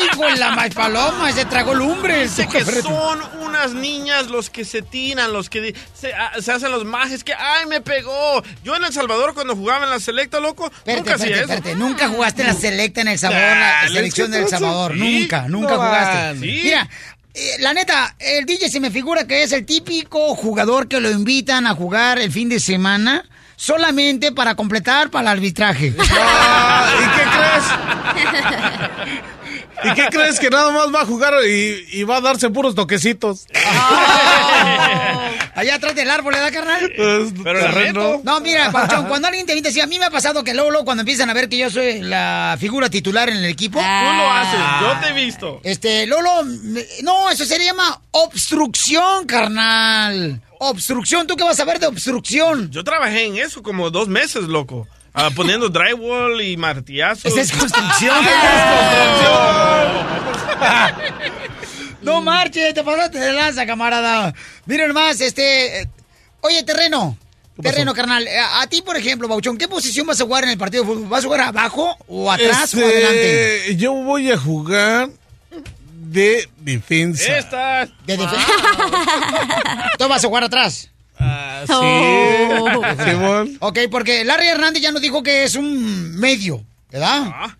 ¡Ay, 0.00 0.08
con 0.16 0.38
la 0.38 0.50
más 0.52 0.70
paloma! 0.74 1.32
Se 1.32 1.44
tragó 1.44 1.74
lumbre. 1.74 2.22
el 2.22 2.28
Dice 2.28 2.46
que 2.48 2.64
son 2.64 3.20
unas 3.42 3.72
niñas 3.72 4.26
los 4.28 4.50
que 4.50 4.64
se 4.64 4.82
tiran, 4.82 5.32
los 5.32 5.48
que 5.50 5.74
se, 5.94 6.12
ah, 6.14 6.32
se 6.40 6.52
hacen 6.52 6.70
los 6.70 6.84
majes 6.84 7.24
que 7.24 7.34
¡ay, 7.34 7.66
me 7.66 7.80
pegó! 7.80 8.42
Yo 8.64 8.76
en 8.76 8.84
El 8.84 8.92
Salvador 8.92 9.34
cuando 9.34 9.54
jugaba 9.56 9.84
en 9.84 9.90
la 9.90 10.00
selecta, 10.00 10.40
loco, 10.40 10.66
Espérate, 10.66 10.96
nunca 11.00 11.14
hacía 11.14 11.26
espérate, 11.28 11.44
eso. 11.44 11.54
espérate. 11.54 11.78
Nunca 11.78 12.08
jugaste 12.08 12.42
en 12.42 12.48
la 12.48 12.54
selecta 12.54 13.00
en 13.00 13.08
El 13.08 13.18
Salvador, 13.18 13.56
la 13.56 13.88
selección 13.88 14.26
es 14.26 14.30
que 14.30 14.36
del 14.36 14.44
entonces 14.44 14.58
Salvador. 14.58 14.92
sí. 14.94 15.20
Nunca, 15.20 15.48
nunca 15.48 15.70
No 15.74 15.76
jugaste. 15.76 16.40
Sí. 16.40 16.60
Mira, 16.64 16.88
eh, 17.34 17.56
la 17.60 17.72
neta, 17.74 18.14
el 18.18 18.44
DJ 18.46 18.68
se 18.70 18.80
me 18.80 18.90
figura 18.90 19.26
que 19.26 19.42
es 19.42 19.52
el 19.52 19.64
típico 19.64 20.34
jugador 20.34 20.88
que 20.88 21.00
lo 21.00 21.10
invitan 21.10 21.66
a 21.66 21.74
jugar 21.74 22.18
el 22.18 22.32
fin 22.32 22.48
de 22.48 22.58
semana 22.60 23.24
solamente 23.56 24.32
para 24.32 24.54
completar 24.54 25.10
para 25.10 25.22
el 25.32 25.36
arbitraje. 25.38 25.94
Ah, 26.12 26.90
¿Y 26.98 27.04
qué 27.16 27.24
crees? 27.36 29.20
¿Y 29.84 29.94
qué 29.94 30.06
crees 30.10 30.38
que 30.38 30.50
nada 30.50 30.70
más 30.72 30.94
va 30.94 31.02
a 31.02 31.06
jugar 31.06 31.34
y, 31.46 31.86
y 31.90 32.02
va 32.04 32.16
a 32.16 32.20
darse 32.20 32.50
puros 32.50 32.74
toquecitos? 32.74 33.46
Allá 35.54 35.74
atrás 35.74 35.94
del 35.94 36.10
árbol, 36.10 36.32
¿verdad, 36.34 36.52
carnal? 36.52 36.92
Pues, 36.96 37.32
Pero 37.42 37.60
la 37.60 37.70
reto. 37.70 38.20
No, 38.24 38.40
mira, 38.40 38.70
Pauchón, 38.70 39.06
cuando 39.06 39.28
alguien 39.28 39.46
te 39.46 39.52
invita, 39.52 39.70
sí, 39.70 39.80
a 39.80 39.86
mí 39.86 39.98
me 39.98 40.06
ha 40.06 40.10
pasado 40.10 40.42
que 40.44 40.54
luego, 40.54 40.70
luego, 40.70 40.84
cuando 40.84 41.02
empiezan 41.02 41.28
a 41.28 41.34
ver 41.34 41.48
que 41.48 41.58
yo 41.58 41.70
soy 41.70 42.00
la 42.00 42.56
figura 42.58 42.88
titular 42.88 43.28
en 43.28 43.38
el 43.38 43.44
equipo, 43.46 43.78
Tú 43.78 43.84
lo 43.84 44.30
haces, 44.30 44.60
yo 44.80 45.00
te 45.00 45.08
he 45.08 45.12
visto. 45.24 45.60
Este, 45.64 46.06
Lolo, 46.06 46.44
no, 47.02 47.30
eso 47.30 47.44
se 47.44 47.58
llama 47.62 48.00
obstrucción, 48.12 49.26
carnal. 49.26 50.40
Obstrucción, 50.58 51.26
¿tú 51.26 51.36
qué 51.36 51.44
vas 51.44 51.58
a 51.60 51.64
ver 51.64 51.78
de 51.78 51.86
obstrucción? 51.86 52.70
Yo 52.70 52.84
trabajé 52.84 53.24
en 53.24 53.36
eso 53.38 53.62
como 53.62 53.90
dos 53.90 54.08
meses, 54.08 54.44
loco. 54.44 54.86
Ah, 55.12 55.30
poniendo 55.34 55.68
drywall 55.68 56.40
y 56.40 56.56
martillazos. 56.56 57.24
Esa 57.26 57.40
es 57.40 57.52
construcción. 57.52 58.14
no 62.02 62.20
marche, 62.22 62.72
te 62.72 62.82
pasaste 62.82 63.18
de 63.18 63.32
lanza, 63.32 63.66
camarada. 63.66 64.32
Miren 64.66 64.92
más, 64.92 65.20
este. 65.20 65.82
eh, 65.82 65.88
Oye, 66.40 66.62
terreno. 66.62 67.16
Terreno, 67.60 67.92
carnal. 67.92 68.26
Eh, 68.26 68.38
A, 68.38 68.62
a 68.62 68.66
ti, 68.68 68.80
por 68.80 68.96
ejemplo, 68.96 69.28
Bauchón, 69.28 69.58
¿qué 69.58 69.68
posición 69.68 70.06
vas 70.06 70.18
a 70.20 70.24
jugar 70.24 70.44
en 70.44 70.50
el 70.50 70.58
partido 70.58 70.82
de 70.82 70.88
fútbol? 70.88 71.08
¿Vas 71.08 71.20
a 71.24 71.26
jugar 71.26 71.40
abajo 71.42 71.94
o 72.08 72.32
atrás 72.32 72.72
o 72.74 72.78
Este, 72.78 72.84
adelante? 73.06 73.76
Yo 73.76 73.92
voy 73.92 74.30
a 74.30 74.38
jugar 74.38 75.10
de 75.90 76.48
defensa. 76.56 77.36
Esta. 77.36 77.84
De 78.06 78.16
defensa. 78.16 78.46
¿Tú 79.98 80.08
vas 80.08 80.24
a 80.24 80.28
jugar 80.28 80.44
atrás? 80.44 80.88
Ah, 81.18 81.49
sí. 81.66 81.72
Oh. 81.72 82.82
Simón. 83.04 83.56
Ok, 83.60 83.78
porque 83.90 84.24
Larry 84.24 84.48
Hernández 84.48 84.82
ya 84.82 84.92
nos 84.92 85.02
dijo 85.02 85.22
que 85.22 85.44
es 85.44 85.54
un 85.56 86.16
medio, 86.18 86.62
¿verdad? 86.90 87.22
Ah. 87.26 87.56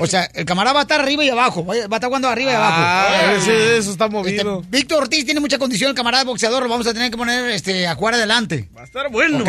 O 0.00 0.08
sea, 0.08 0.24
el 0.34 0.44
camarada 0.44 0.74
va 0.74 0.80
a 0.80 0.82
estar 0.82 1.00
arriba 1.00 1.22
y 1.24 1.30
abajo. 1.30 1.64
Va 1.64 1.74
a 1.74 1.78
estar 1.84 2.06
jugando 2.06 2.28
arriba 2.28 2.50
y 2.50 2.54
abajo. 2.56 2.74
Ah, 2.78 3.34
ese- 3.36 3.76
eso 3.78 3.92
está 3.92 4.06
Este, 4.06 4.16
movido. 4.16 4.62
Víctor 4.68 5.02
Ortiz 5.04 5.24
tiene 5.24 5.38
mucha 5.38 5.56
condición, 5.56 5.90
el 5.90 5.94
camarada 5.96 6.24
boxeador. 6.24 6.64
Lo 6.64 6.68
vamos 6.68 6.86
a 6.88 6.92
tener 6.92 7.12
que 7.12 7.16
poner 7.16 7.48
este, 7.50 7.86
a 7.86 7.94
jugar 7.94 8.14
adelante. 8.14 8.68
Va 8.76 8.80
a 8.80 8.84
estar 8.84 9.08
bueno. 9.08 9.44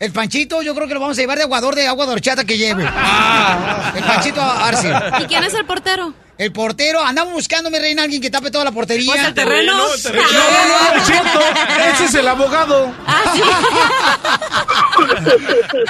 El 0.00 0.12
Panchito, 0.12 0.62
yo 0.62 0.74
creo 0.74 0.88
que 0.88 0.94
lo 0.94 1.00
vamos 1.00 1.18
a 1.18 1.20
llevar 1.20 1.36
de 1.36 1.44
aguador 1.44 1.74
de 1.74 1.86
agua 1.86 2.06
de 2.06 2.12
horchata 2.12 2.46
que 2.46 2.56
lleve. 2.56 2.86
Ah. 2.88 3.92
El 3.94 4.02
Panchito 4.02 4.40
Arce. 4.40 4.90
¿Y 5.20 5.24
quién 5.26 5.44
es 5.44 5.52
el 5.52 5.66
portero? 5.66 6.14
El 6.38 6.52
portero, 6.52 7.04
andamos 7.04 7.34
buscando, 7.34 7.70
mi 7.70 7.78
reina, 7.78 8.04
alguien 8.04 8.22
que 8.22 8.30
tape 8.30 8.50
toda 8.50 8.64
la 8.64 8.72
portería. 8.72 9.12
Pues 9.12 9.26
el 9.26 9.34
terreno. 9.34 9.88
terreno. 10.02 10.26
No, 10.32 10.38
no, 10.38 10.94
no, 10.94 10.96
es 10.96 11.06
cierto. 11.06 11.40
Ese 11.92 12.04
es 12.06 12.14
el 12.14 12.28
abogado. 12.28 12.94
Ah, 13.06 13.22
sí. 13.34 13.42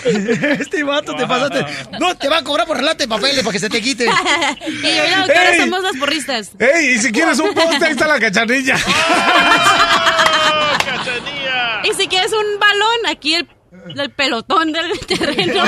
este 0.60 0.82
vato 0.82 1.14
te 1.14 1.24
pasaste. 1.28 1.64
No, 2.00 2.16
te 2.16 2.28
va 2.28 2.38
a 2.38 2.42
cobrar 2.42 2.66
por 2.66 2.78
relate 2.78 3.04
de 3.04 3.08
papeles 3.08 3.44
para 3.44 3.52
que 3.52 3.60
se 3.60 3.70
te 3.70 3.80
quite. 3.80 4.06
y 4.66 4.82
yo 4.82 5.06
y 5.06 5.10
la 5.10 5.18
doctora 5.18 5.54
Ey. 5.54 5.60
somos 5.60 5.82
las 5.84 5.96
porristas. 5.98 6.50
¡Ey! 6.58 6.94
Y 6.94 6.98
si 6.98 7.12
quieres 7.12 7.38
un 7.38 7.54
poste, 7.54 7.84
ahí 7.84 7.92
está 7.92 8.08
la 8.08 8.18
cachanilla. 8.18 8.76
Y 11.82 11.94
si 11.94 12.08
quieres 12.08 12.30
un 12.32 12.60
balón, 12.60 13.06
aquí 13.08 13.34
el, 13.34 13.48
el 13.96 14.10
pelotón 14.10 14.72
del 14.72 14.98
terreno. 15.06 15.62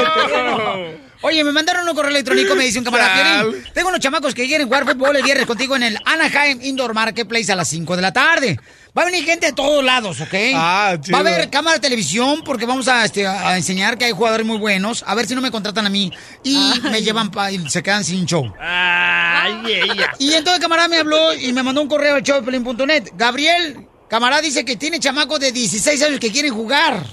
Oye, 1.24 1.44
me 1.44 1.52
mandaron 1.52 1.88
un 1.88 1.94
correo 1.94 2.10
electrónico, 2.10 2.56
me 2.56 2.64
dice 2.64 2.78
un 2.80 2.84
camarada. 2.84 3.44
Tengo 3.72 3.88
unos 3.90 4.00
chamacos 4.00 4.34
que 4.34 4.44
quieren 4.46 4.66
jugar 4.66 4.84
fútbol 4.84 5.14
el 5.16 5.22
viernes 5.22 5.46
contigo 5.46 5.76
en 5.76 5.84
el 5.84 5.98
Anaheim 6.04 6.60
Indoor 6.62 6.94
Marketplace 6.94 7.52
a 7.52 7.54
las 7.56 7.68
5 7.68 7.94
de 7.94 8.02
la 8.02 8.12
tarde. 8.12 8.58
Va 8.96 9.02
a 9.02 9.04
venir 9.06 9.24
gente 9.24 9.46
de 9.46 9.52
todos 9.52 9.82
lados, 9.84 10.20
¿ok? 10.20 10.34
Ah, 10.54 10.96
chido. 11.00 11.12
Va 11.16 11.18
a 11.18 11.32
haber 11.32 11.48
cámara 11.48 11.76
de 11.76 11.80
televisión 11.80 12.42
porque 12.44 12.66
vamos 12.66 12.88
a, 12.88 13.04
este, 13.04 13.24
a 13.26 13.56
enseñar 13.56 13.96
que 13.96 14.04
hay 14.06 14.12
jugadores 14.12 14.44
muy 14.44 14.58
buenos. 14.58 15.04
A 15.06 15.14
ver 15.14 15.26
si 15.28 15.34
no 15.36 15.40
me 15.40 15.52
contratan 15.52 15.86
a 15.86 15.90
mí 15.90 16.12
y 16.42 16.72
me 16.90 17.02
llevan 17.02 17.30
pa- 17.30 17.52
y 17.52 17.68
se 17.70 17.82
quedan 17.84 18.02
sin 18.04 18.26
show. 18.26 18.52
Ay, 18.60 19.62
ella. 19.72 20.12
Y 20.18 20.32
entonces 20.34 20.56
el 20.56 20.60
camarada 20.62 20.88
me 20.88 20.98
habló 20.98 21.32
y 21.34 21.52
me 21.52 21.62
mandó 21.62 21.82
un 21.82 21.88
correo 21.88 22.16
al 22.16 22.22
showpelín.net. 22.22 23.10
Gabriel, 23.14 23.86
camarada 24.08 24.42
dice 24.42 24.64
que 24.64 24.76
tiene 24.76 24.98
chamacos 24.98 25.38
de 25.38 25.52
16 25.52 26.02
años 26.02 26.18
que 26.18 26.32
quieren 26.32 26.52
jugar. 26.52 27.06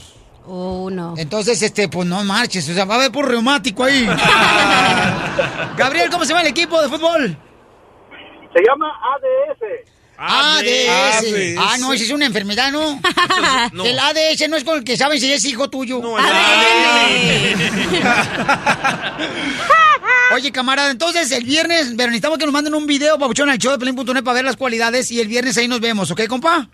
Oh, 0.52 0.90
no. 0.90 1.14
Entonces, 1.16 1.62
este, 1.62 1.90
pues 1.90 2.08
no 2.08 2.24
marches, 2.24 2.68
o 2.68 2.74
sea, 2.74 2.86
va 2.86 2.96
a 2.96 2.98
haber 2.98 3.12
por 3.12 3.28
reumático 3.28 3.84
ahí. 3.84 4.04
Gabriel, 5.78 6.10
¿cómo 6.10 6.26
se 6.26 6.30
llama 6.30 6.42
el 6.42 6.48
equipo 6.48 6.82
de 6.82 6.90
fútbol? 6.90 7.38
Se 8.52 8.60
llama 8.64 8.92
ADS. 9.14 9.62
ADS. 10.18 11.56
Ah, 11.60 11.78
no, 11.80 11.94
esa 11.94 12.04
es 12.04 12.10
una 12.10 12.26
enfermedad, 12.26 12.72
¿no? 12.72 13.00
no. 13.74 13.86
El 13.86 14.00
ADS 14.00 14.50
no 14.50 14.58
es 14.58 14.64
con 14.64 14.80
el 14.80 14.84
que 14.84 14.98
saben 14.98 15.20
si 15.20 15.32
es 15.32 15.46
hijo 15.46 15.70
tuyo. 15.70 16.00
No, 16.02 16.16
Oye, 20.34 20.52
camarada, 20.52 20.90
entonces 20.90 21.32
el 21.32 21.44
viernes, 21.44 21.94
pero 21.96 22.08
necesitamos 22.08 22.40
que 22.40 22.46
nos 22.46 22.54
manden 22.54 22.74
un 22.74 22.88
video, 22.88 23.20
papuchón, 23.20 23.52
al 23.52 23.60
show 23.60 23.72
de 23.72 23.78
Pelín.net 23.78 24.24
para 24.24 24.34
ver 24.34 24.46
las 24.46 24.58
cualidades 24.58 25.12
y 25.12 25.20
el 25.20 25.28
viernes 25.28 25.56
ahí 25.58 25.68
nos 25.68 25.80
vemos, 25.80 26.10
¿ok, 26.10 26.26
compa? 26.28 26.70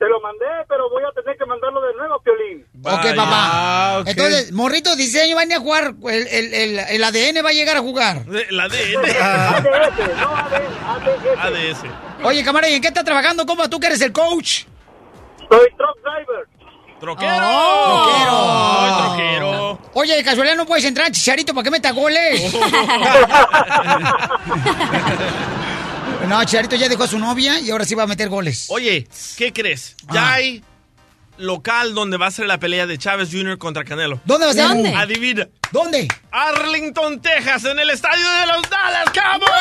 Te 0.00 0.08
lo 0.08 0.18
mandé, 0.22 0.46
pero 0.66 0.88
voy 0.88 1.02
a 1.04 1.12
tener 1.12 1.36
que 1.36 1.44
mandarlo 1.44 1.78
de 1.82 1.92
nuevo, 1.92 2.18
Piolín. 2.22 2.64
Ok, 2.82 3.14
papá. 3.14 4.02
Entonces, 4.06 4.50
morrito, 4.50 4.96
16 4.96 5.24
años 5.24 5.36
van 5.36 5.52
a 5.52 5.58
jugar, 5.60 5.92
el, 6.08 6.26
el, 6.26 6.54
el, 6.54 6.78
el 6.78 7.04
ADN 7.04 7.44
va 7.44 7.50
a 7.50 7.52
llegar 7.52 7.76
a 7.76 7.80
jugar. 7.80 8.22
La 8.48 8.64
ADN. 8.64 9.04
ADS, 9.04 9.98
no 10.18 10.34
ADS. 10.34 11.38
ADS. 11.38 11.82
Oye, 12.24 12.42
camarada, 12.42 12.72
¿y 12.72 12.76
en 12.76 12.80
qué 12.80 12.88
estás 12.88 13.04
trabajando, 13.04 13.44
compa? 13.44 13.68
¿Tú 13.68 13.78
que 13.78 13.88
eres 13.88 14.00
el 14.00 14.10
coach? 14.10 14.62
Soy 15.50 15.68
truck 15.76 15.98
driver. 16.02 16.48
¡Troquero! 16.98 17.36
¡Troquero! 17.36 18.80
Ay, 18.80 18.92
troquero. 19.04 19.78
Oye, 19.92 20.16
de 20.16 20.24
casualidad 20.24 20.56
no 20.56 20.64
puedes 20.64 20.86
entrar, 20.86 21.10
Chicharito, 21.10 21.52
¿para 21.52 21.64
qué 21.64 21.70
metas 21.72 21.94
goles? 21.94 22.40
no, 26.28 26.44
Chicharito 26.44 26.76
ya 26.76 26.88
dejó 26.88 27.04
a 27.04 27.08
su 27.08 27.18
novia 27.18 27.60
y 27.60 27.70
ahora 27.70 27.84
sí 27.84 27.94
va 27.94 28.04
a 28.04 28.06
meter 28.06 28.28
goles. 28.28 28.66
Oye, 28.68 29.08
¿qué 29.36 29.52
crees? 29.52 29.96
Ya 30.12 30.34
hay 30.34 30.62
local 31.40 31.94
donde 31.94 32.16
va 32.16 32.26
a 32.26 32.30
ser 32.30 32.46
la 32.46 32.58
pelea 32.58 32.86
de 32.86 32.96
Chávez 32.98 33.28
Jr. 33.32 33.58
contra 33.58 33.84
Canelo. 33.84 34.20
¿Dónde 34.24 34.46
va 34.46 34.52
a 34.52 34.54
ser? 34.54 34.68
¿Dónde? 34.68 34.94
Adivina. 34.94 35.48
¿Dónde? 35.72 36.08
Arlington, 36.32 37.20
Texas, 37.20 37.64
en 37.64 37.78
el 37.78 37.90
estadio 37.90 38.28
de 38.40 38.46
los 38.46 38.62
Dallas 38.68 39.04
Cowboys. 39.12 39.52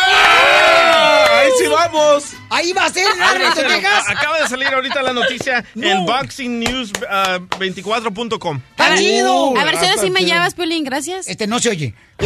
Ahí 1.32 1.50
sí 1.60 1.68
vamos. 1.68 2.24
Ahí 2.50 2.74
va 2.74 2.86
a 2.86 2.90
ser 2.90 3.06
Arlington. 3.22 3.68
Texas. 3.68 4.04
Acaba 4.08 4.40
de 4.40 4.48
salir 4.48 4.68
ahorita 4.68 5.02
la 5.04 5.14
noticia 5.14 5.64
en 5.76 6.06
boxingnews24.com. 6.06 8.62
¡Está 8.72 8.96
chido! 8.98 9.56
A 9.58 9.64
ver 9.64 9.78
si 9.78 9.86
ahora 9.86 10.02
sí 10.02 10.10
me 10.10 10.26
llevas, 10.26 10.56
Piolín, 10.56 10.84
gracias. 10.84 11.28
Este 11.28 11.46
no 11.48 11.60
se 11.60 11.70
oye. 11.70 11.94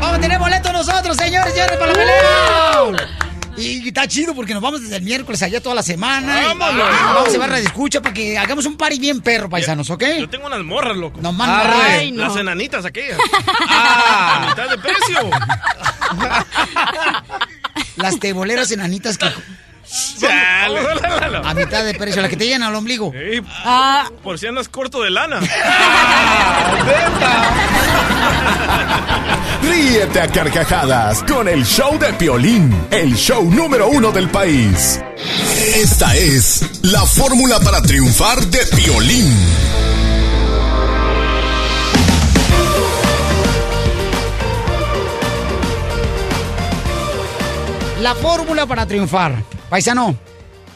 Vamos 0.00 0.18
a 0.18 0.20
tener 0.20 0.38
boletos 0.38 0.72
nosotros, 0.72 1.16
señores, 1.16 1.52
señores, 1.52 1.76
para 1.76 1.92
la 1.92 1.98
pelea. 1.98 3.27
Y 3.58 3.88
está 3.88 4.06
chido 4.06 4.34
porque 4.34 4.54
nos 4.54 4.62
vamos 4.62 4.82
desde 4.82 4.96
el 4.96 5.02
miércoles 5.02 5.42
allá 5.42 5.60
toda 5.60 5.74
la 5.74 5.82
semana. 5.82 6.40
Y 6.40 6.44
Vámonos. 6.44 6.88
Vamos 6.88 7.28
a 7.28 7.32
llevar 7.32 7.50
la 7.50 7.58
escucha 7.58 8.00
para 8.00 8.14
que 8.14 8.38
hagamos 8.38 8.66
un 8.66 8.76
party 8.76 8.98
bien 8.98 9.20
perro, 9.20 9.48
paisanos, 9.48 9.90
¿ok? 9.90 10.04
Yo 10.20 10.28
tengo 10.28 10.46
unas 10.46 10.64
morras, 10.64 10.96
loco. 10.96 11.20
No. 11.20 11.34
Ay, 11.40 12.12
no. 12.12 12.24
Las 12.24 12.36
enanitas 12.36 12.84
aquellas. 12.84 13.18
A 13.68 14.46
mitad 14.48 14.70
de 14.70 14.78
precio. 14.78 15.18
Las 17.96 18.18
teboleras 18.20 18.70
enanitas 18.70 19.18
que... 19.18 19.26
Chale. 20.18 20.80
A 21.44 21.54
mitad 21.54 21.84
de 21.84 21.94
precio, 21.94 22.20
la 22.20 22.28
que 22.28 22.36
te 22.36 22.46
llenan 22.46 22.68
al 22.68 22.74
ombligo. 22.74 23.12
Ey, 23.14 23.40
Por 24.22 24.38
si 24.38 24.46
andas 24.46 24.68
corto 24.68 25.02
de 25.02 25.10
lana. 25.10 25.40
Ríete 29.62 30.20
a 30.20 30.28
carcajadas 30.28 31.22
con 31.24 31.48
el 31.48 31.64
show 31.64 31.98
de 31.98 32.12
Piolín, 32.14 32.86
el 32.90 33.14
show 33.16 33.44
número 33.50 33.88
uno 33.88 34.12
del 34.12 34.28
país. 34.28 35.00
Esta 35.74 36.14
es 36.16 36.82
la 36.82 37.04
fórmula 37.04 37.58
para 37.60 37.80
triunfar 37.82 38.40
de 38.46 38.60
Piolín. 38.76 39.34
La 48.00 48.14
fórmula 48.14 48.64
para 48.66 48.86
triunfar. 48.86 49.42
Paisano, 49.68 50.16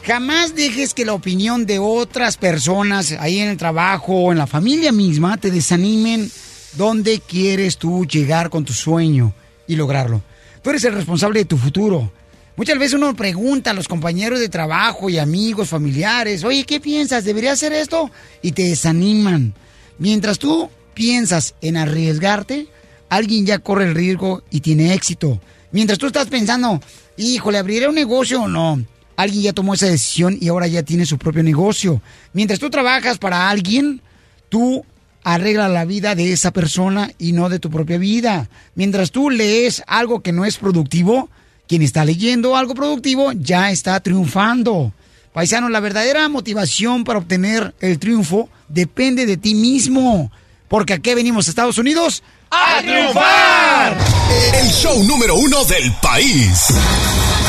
jamás 0.03 0.53
dejes 0.55 0.93
que 0.93 1.05
la 1.05 1.13
opinión 1.13 1.65
de 1.65 1.79
otras 1.79 2.37
personas 2.37 3.11
ahí 3.19 3.39
en 3.39 3.49
el 3.49 3.57
trabajo 3.57 4.13
o 4.13 4.31
en 4.31 4.37
la 4.37 4.45
familia 4.45 4.91
misma 4.91 5.37
te 5.37 5.49
desanimen 5.49 6.29
dónde 6.73 7.19
quieres 7.19 7.77
tú 7.77 8.05
llegar 8.05 8.51
con 8.51 8.65
tu 8.65 8.73
sueño 8.73 9.33
y 9.67 9.75
lograrlo. 9.75 10.21
Tú 10.61 10.69
eres 10.69 10.83
el 10.83 10.93
responsable 10.93 11.39
de 11.39 11.45
tu 11.45 11.57
futuro. 11.57 12.11
Muchas 12.55 12.77
veces 12.77 12.93
uno 12.93 13.15
pregunta 13.15 13.71
a 13.71 13.73
los 13.73 13.87
compañeros 13.87 14.39
de 14.39 14.47
trabajo 14.47 15.09
y 15.09 15.17
amigos, 15.17 15.69
familiares, 15.69 16.43
oye, 16.43 16.63
¿qué 16.63 16.79
piensas? 16.79 17.23
¿Debería 17.23 17.53
hacer 17.53 17.73
esto? 17.73 18.11
Y 18.43 18.51
te 18.51 18.69
desaniman. 18.69 19.55
Mientras 19.97 20.37
tú 20.37 20.69
piensas 20.93 21.55
en 21.61 21.77
arriesgarte, 21.77 22.67
alguien 23.09 23.47
ya 23.47 23.57
corre 23.57 23.85
el 23.85 23.95
riesgo 23.95 24.43
y 24.51 24.59
tiene 24.59 24.93
éxito. 24.93 25.41
Mientras 25.71 25.97
tú 25.97 26.05
estás 26.05 26.27
pensando, 26.27 26.79
híjole, 27.17 27.57
¿abriré 27.57 27.87
un 27.87 27.95
negocio 27.95 28.43
o 28.43 28.47
no? 28.47 28.83
Alguien 29.15 29.43
ya 29.43 29.53
tomó 29.53 29.73
esa 29.73 29.87
decisión 29.87 30.37
y 30.39 30.47
ahora 30.47 30.67
ya 30.67 30.83
tiene 30.83 31.05
su 31.05 31.17
propio 31.17 31.43
negocio. 31.43 32.01
Mientras 32.33 32.59
tú 32.59 32.69
trabajas 32.69 33.17
para 33.17 33.49
alguien, 33.49 34.01
tú 34.49 34.85
arreglas 35.23 35.71
la 35.71 35.85
vida 35.85 36.15
de 36.15 36.33
esa 36.33 36.51
persona 36.51 37.11
y 37.17 37.31
no 37.31 37.49
de 37.49 37.59
tu 37.59 37.69
propia 37.69 37.97
vida. 37.97 38.49
Mientras 38.75 39.11
tú 39.11 39.29
lees 39.29 39.83
algo 39.87 40.21
que 40.21 40.31
no 40.31 40.45
es 40.45 40.57
productivo, 40.57 41.29
quien 41.67 41.81
está 41.81 42.05
leyendo 42.05 42.55
algo 42.55 42.73
productivo 42.73 43.31
ya 43.33 43.71
está 43.71 43.99
triunfando. 43.99 44.93
Paisano, 45.31 45.69
la 45.69 45.79
verdadera 45.79 46.29
motivación 46.29 47.03
para 47.03 47.19
obtener 47.19 47.73
el 47.79 47.97
triunfo 47.97 48.49
depende 48.67 49.25
de 49.25 49.37
ti 49.37 49.55
mismo. 49.55 50.31
Porque 50.67 50.93
aquí 50.93 51.13
venimos 51.13 51.47
a 51.47 51.49
Estados 51.49 51.77
Unidos 51.77 52.23
a 52.51 52.81
triunfar. 52.81 54.22
El 54.29 54.69
show 54.71 55.03
número 55.03 55.35
uno 55.35 55.63
del 55.65 55.91
país. 56.01 56.67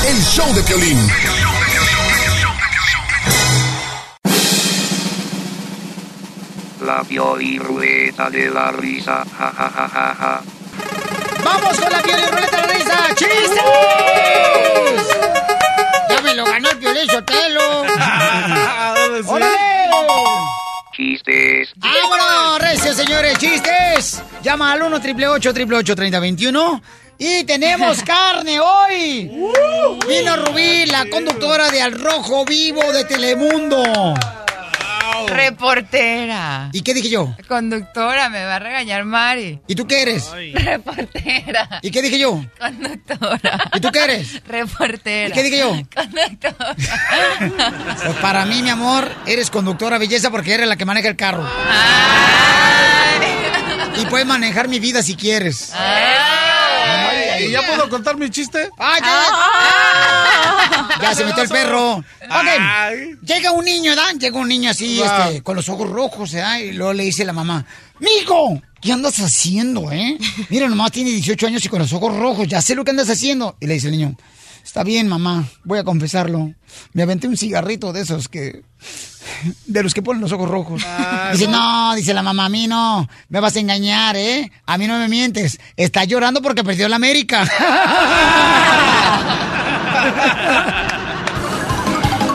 El 0.07 0.23
show 0.25 0.53
de 0.55 0.63
Piolín. 0.63 1.11
La 6.85 7.03
Piolirrueta 7.03 8.31
de 8.31 8.51
la 8.51 8.71
risa. 8.73 9.25
Ja, 9.39 9.53
ja, 9.57 9.71
ja, 9.71 9.89
ja, 9.89 10.15
ja. 10.19 10.43
¡Vamos 11.45 11.79
con 11.79 11.93
la 11.93 12.01
ruleta 12.01 12.67
de 12.67 12.75
risa! 12.75 13.15
¡Chistes! 13.15 13.61
Ya 16.09 16.21
me 16.23 16.35
lo 16.35 16.45
ganó 16.45 16.71
el 16.71 16.79
Piolín 16.79 17.07
Sotelo. 17.11 17.74
Chistes. 20.95 21.71
¡Vámonos, 21.77 22.61
recio, 22.61 22.95
señores! 22.95 23.37
¡Chistes! 23.39 24.23
Llama 24.43 24.73
al 24.73 24.83
1 24.83 24.97
888 24.97 25.97
3021 25.97 26.83
Y 27.19 27.45
tenemos 27.45 28.03
carne 28.05 28.61
hoy. 28.61 29.31
Vino 30.09 30.37
Rubí, 30.37 30.87
la 30.87 31.09
conductora 31.11 31.71
de 31.71 31.83
Al 31.83 31.99
Rojo 31.99 32.45
Vivo 32.45 32.93
de 32.93 33.05
Telemundo. 33.05 33.83
Reportera. 35.27 36.71
¿Y 36.73 36.83
qué 36.83 36.95
dije 36.95 37.11
yo? 37.11 37.35
Conductora, 37.49 38.29
me 38.29 38.45
va 38.45 38.57
a 38.57 38.59
regañar 38.59 39.05
Mari. 39.05 39.61
¿Y 39.67 39.75
tú 39.75 39.87
qué 39.87 40.03
eres? 40.03 40.31
Reportera. 40.55 41.81
¿Y 41.83 41.91
qué 41.91 42.03
dije 42.03 42.19
yo? 42.19 42.45
Conductora. 42.59 43.71
¿Y 43.75 43.81
tú 43.81 43.91
qué 43.91 44.05
eres? 44.05 44.43
Reportera. 44.47 45.29
¿Y 45.29 45.33
qué 45.33 45.43
dije 45.43 45.59
yo? 45.59 45.71
Conductora. 45.95 46.75
Pues 48.05 48.17
para 48.21 48.45
mí, 48.47 48.63
mi 48.63 48.71
amor, 48.71 49.11
eres 49.27 49.51
conductora 49.51 49.99
belleza 49.99 50.31
porque 50.31 50.55
eres 50.55 50.69
la 50.69 50.77
que 50.77 50.85
maneja 50.85 51.09
el 51.09 51.17
carro. 51.17 51.47
Y 53.97 54.07
puedes 54.07 54.27
manejar 54.27 54.69
mi 54.69 54.81
vida 54.81 55.03
si 55.03 55.15
quieres. 55.15 55.73
¿Y 57.49 57.51
ya 57.53 57.67
puedo 57.67 57.89
contar 57.89 58.17
mi 58.17 58.31
chiste? 58.31 58.69
¡Ay, 58.79 59.01
ya! 59.03 59.25
Ya 61.01 61.15
se 61.15 61.25
metió 61.25 61.43
el 61.43 61.49
perro. 61.49 61.97
Ok, 61.97 63.17
llega 63.23 63.51
un 63.53 63.65
niño, 63.65 63.95
¿da? 63.97 64.13
Llega 64.13 64.39
un 64.39 64.49
niño 64.49 64.71
así, 64.71 65.01
Ah. 65.05 65.27
este, 65.29 65.43
con 65.43 65.57
los 65.57 65.69
ojos 65.69 65.89
rojos, 65.91 66.33
¿da? 66.33 66.61
Y 66.61 66.73
luego 66.73 66.93
le 66.93 67.05
dice 67.05 67.25
la 67.25 67.33
mamá, 67.33 67.65
Mijo, 68.01 68.61
¿qué 68.81 68.93
andas 68.93 69.19
haciendo, 69.21 69.91
eh? 69.93 70.19
Mira, 70.49 70.69
nomás 70.69 70.93
tiene 70.93 71.11
18 71.11 71.47
años 71.47 71.65
y 71.65 71.69
con 71.69 71.79
los 71.81 71.93
ojos 71.93 72.17
rojos, 72.17 72.49
ya 72.49 72.61
sé 72.63 72.75
lo 72.75 72.85
que 72.85 72.91
andas 72.91 73.09
haciendo. 73.11 73.57
Y 73.61 73.67
le 73.67 73.75
dice 73.75 73.87
el 73.89 73.93
niño, 73.93 74.17
está 74.65 74.83
bien, 74.83 75.07
mamá, 75.07 75.47
voy 75.63 75.79
a 75.79 75.85
confesarlo. 75.85 76.53
Me 76.95 77.03
aventé 77.03 77.29
un 77.29 77.37
cigarrito 77.37 77.93
de 77.93 78.01
esos 78.01 78.29
que... 78.29 78.65
De 79.67 79.83
los 79.83 79.95
que 79.95 80.03
ponen 80.03 80.23
los 80.23 80.33
ojos 80.33 80.49
rojos. 80.49 80.83
dice, 81.33 81.49
no, 81.49 81.95
dice 81.95 82.15
la 82.15 82.23
mamá, 82.23 82.47
a 82.47 82.49
mí 82.49 82.67
no, 82.67 83.09
me 83.29 83.41
vas 83.41 83.57
a 83.57 83.61
engañar, 83.61 84.17
¿eh? 84.17 84.51
A 84.67 84.79
mí 84.79 84.87
no 84.87 84.99
me 84.99 85.09
mientes. 85.09 85.61
Está 85.77 86.05
llorando 86.05 86.43
porque 86.43 86.65
perdió 86.65 86.89
la 86.89 86.97
América. 86.97 87.45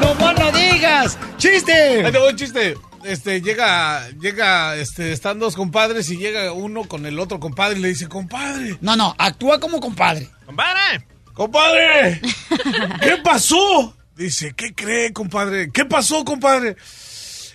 ¡No 0.02 0.16
más 0.16 0.40
no 0.40 0.52
digas! 0.52 1.18
¡Chiste! 1.38 2.06
Ahí 2.06 2.12
te 2.12 2.20
voy, 2.20 2.36
chiste. 2.36 2.76
Este, 3.04 3.42
llega, 3.42 4.10
llega, 4.20 4.76
este, 4.76 5.12
están 5.14 5.40
dos 5.40 5.56
compadres 5.56 6.10
y 6.10 6.18
llega 6.18 6.52
uno 6.52 6.84
con 6.86 7.06
el 7.06 7.18
otro 7.20 7.40
compadre 7.40 7.80
y 7.80 7.82
le 7.82 7.88
dice, 7.90 8.08
compadre. 8.08 8.78
No, 8.82 8.96
no, 8.96 9.16
actúa 9.18 9.60
como 9.60 9.80
compadre. 9.80 10.30
¡Compadre! 10.46 11.06
¡Compadre! 11.40 12.20
¿Qué 13.02 13.16
pasó? 13.24 13.96
Dice, 14.18 14.52
¿qué 14.58 14.76
cree, 14.76 15.14
compadre? 15.14 15.72
¿Qué 15.72 15.86
pasó, 15.86 16.26
compadre? 16.26 16.76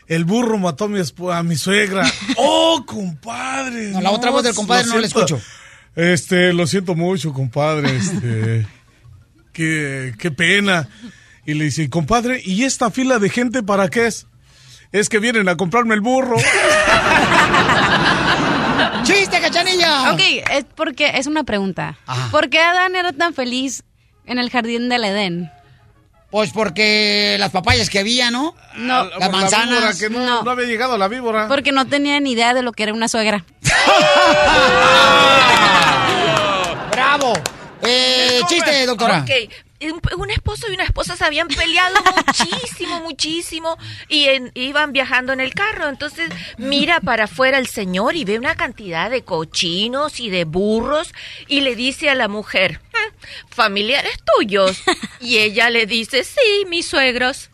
El 0.06 0.24
burro 0.24 0.56
mató 0.56 0.86
a 0.86 0.88
mi, 0.88 0.98
esp- 1.00 1.30
a 1.36 1.42
mi 1.42 1.54
suegra. 1.56 2.10
¡Oh, 2.38 2.82
compadre! 2.86 3.90
No, 3.90 4.00
la 4.00 4.10
otra 4.10 4.30
voz 4.30 4.42
del 4.42 4.54
compadre 4.54 4.86
no 4.86 4.96
la 4.96 5.06
escucho. 5.06 5.38
Este, 5.94 6.54
lo 6.54 6.66
siento 6.66 6.94
mucho, 6.94 7.34
compadre. 7.34 7.94
Este, 7.94 8.66
qué, 9.52 10.14
qué 10.18 10.30
pena. 10.30 10.88
Y 11.44 11.52
le 11.52 11.64
dice, 11.64 11.90
compadre, 11.90 12.40
¿y 12.42 12.64
esta 12.64 12.90
fila 12.90 13.18
de 13.18 13.28
gente 13.28 13.62
para 13.62 13.90
qué 13.90 14.06
es? 14.06 14.26
Es 14.92 15.10
que 15.10 15.18
vienen 15.18 15.46
a 15.50 15.58
comprarme 15.58 15.94
el 15.94 16.00
burro. 16.00 16.36
¡Chiste, 19.04 19.40
cachanilla! 19.40 20.12
Ok, 20.12 20.20
es 20.50 20.64
porque 20.74 21.12
es 21.14 21.26
una 21.26 21.44
pregunta. 21.44 21.98
¿Por 22.30 22.48
qué 22.48 22.60
Adán 22.60 22.96
era 22.96 23.12
tan 23.12 23.34
feliz 23.34 23.82
en 24.26 24.38
el 24.38 24.50
jardín 24.50 24.88
del 24.88 25.04
Edén? 25.04 25.50
Pues 26.30 26.50
porque 26.52 27.36
las 27.38 27.50
papayas 27.50 27.90
que 27.90 28.00
había, 28.00 28.30
¿no? 28.30 28.54
No, 28.76 29.04
Las 29.04 29.30
manzanas. 29.30 29.68
víbora, 29.68 29.92
que 29.98 30.10
no, 30.10 30.42
no 30.42 30.50
había 30.50 30.66
llegado 30.66 30.98
la 30.98 31.06
víbora. 31.08 31.46
Porque 31.48 31.70
no 31.70 31.86
tenía 31.86 32.18
ni 32.18 32.32
idea 32.32 32.54
de 32.54 32.62
lo 32.62 32.72
que 32.72 32.82
era 32.82 32.92
una 32.92 33.08
suegra. 33.08 33.44
¡Bravo! 36.90 37.34
Eh, 37.82 38.40
chiste, 38.48 38.86
doctora. 38.86 39.20
Ok, 39.20 39.30
un, 39.80 40.30
esposo 40.30 40.70
y 40.70 40.74
una 40.74 40.84
esposa 40.84 41.16
se 41.16 41.24
habían 41.24 41.48
peleado 41.48 41.96
muchísimo, 42.16 43.00
muchísimo 43.00 43.76
y 44.08 44.28
iban 44.54 44.92
viajando 44.92 45.32
en 45.32 45.40
el 45.40 45.54
carro. 45.54 45.88
Entonces 45.88 46.30
mira 46.58 47.00
para 47.00 47.24
afuera 47.24 47.58
el 47.58 47.66
señor 47.66 48.16
y 48.16 48.24
ve 48.24 48.38
una 48.38 48.54
cantidad 48.54 49.10
de 49.10 49.24
cochinos 49.24 50.20
y 50.20 50.30
de 50.30 50.44
burros 50.44 51.12
y 51.48 51.60
le 51.60 51.76
dice 51.76 52.10
a 52.10 52.14
la 52.14 52.28
mujer, 52.28 52.80
"Mm, 52.92 53.54
familiares 53.54 54.18
tuyos. 54.36 54.82
Y 55.20 55.38
ella 55.38 55.70
le 55.70 55.86
dice, 55.86 56.22
sí, 56.24 56.66
mis 56.68 56.86
suegros. 56.86 57.50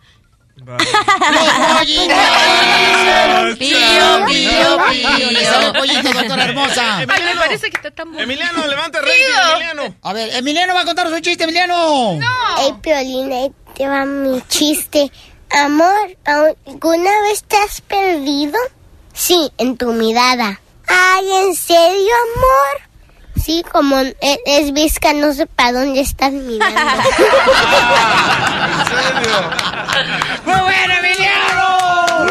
Pío, 3.58 4.26
pío, 4.26 4.78
pío. 4.90 5.72
Pollito, 5.72 6.12
doctora 6.12 6.44
hermosa. 6.44 6.98
Ay, 7.08 7.22
me 7.22 7.36
parece 7.36 7.70
que 7.70 7.76
está 7.76 7.90
tan 7.90 8.08
bonito. 8.08 8.22
Emiliano, 8.24 8.66
levanta 8.66 9.00
Tío. 9.00 9.52
Emiliano. 9.52 9.94
A 10.02 10.12
ver, 10.12 10.34
Emiliano 10.34 10.74
va 10.74 10.82
a 10.82 10.84
contar 10.84 11.08
su 11.08 11.20
chiste, 11.20 11.44
Emiliano. 11.44 12.18
Hey, 12.58 12.74
Piolín, 12.82 13.32
ahí 13.32 13.52
te 13.74 13.88
va 13.88 14.04
mi 14.04 14.42
chiste. 14.48 15.10
Amor, 15.50 16.16
¿alguna 16.24 17.22
vez 17.22 17.42
te 17.44 17.56
has 17.56 17.80
perdido? 17.80 18.58
Sí, 19.12 19.50
en 19.58 19.76
tu 19.76 19.92
mirada. 19.92 20.60
Ay, 20.86 21.30
¿en 21.32 21.54
serio, 21.54 22.12
amor? 22.36 22.89
Sí, 23.42 23.64
como 23.70 23.98
e- 23.98 24.16
es 24.46 24.72
visca, 24.72 25.12
no 25.12 25.32
sé 25.32 25.46
para 25.46 25.72
dónde 25.72 26.00
estás 26.00 26.32
mirando. 26.32 26.80
¡Muy 30.44 30.60
bueno, 30.60 30.94
Emiliano! 30.94 32.26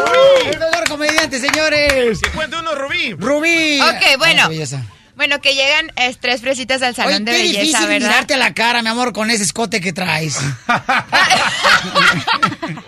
El 0.46 0.58
mejor 0.58 0.88
comediante, 0.88 1.38
señores. 1.40 2.20
Que 2.20 2.30
cuente 2.30 2.56
uno, 2.56 2.74
Rubí. 2.74 3.12
Rubí. 3.14 3.80
Ok, 3.80 4.18
bueno. 4.18 4.42
Ah. 4.44 4.82
Bueno, 5.16 5.40
que 5.40 5.54
llegan 5.54 5.92
es, 5.96 6.18
tres 6.18 6.40
fresitas 6.40 6.80
al 6.80 6.94
salón 6.94 7.14
Oye, 7.16 7.24
de 7.24 7.30
qué 7.32 7.38
belleza, 7.38 7.60
difícil 7.60 7.86
¿verdad? 7.88 8.08
mirarte 8.08 8.34
a 8.34 8.38
la 8.38 8.54
cara, 8.54 8.80
mi 8.80 8.88
amor, 8.88 9.12
con 9.12 9.30
ese 9.30 9.42
escote 9.44 9.80
que 9.82 9.92
traes. 9.92 10.38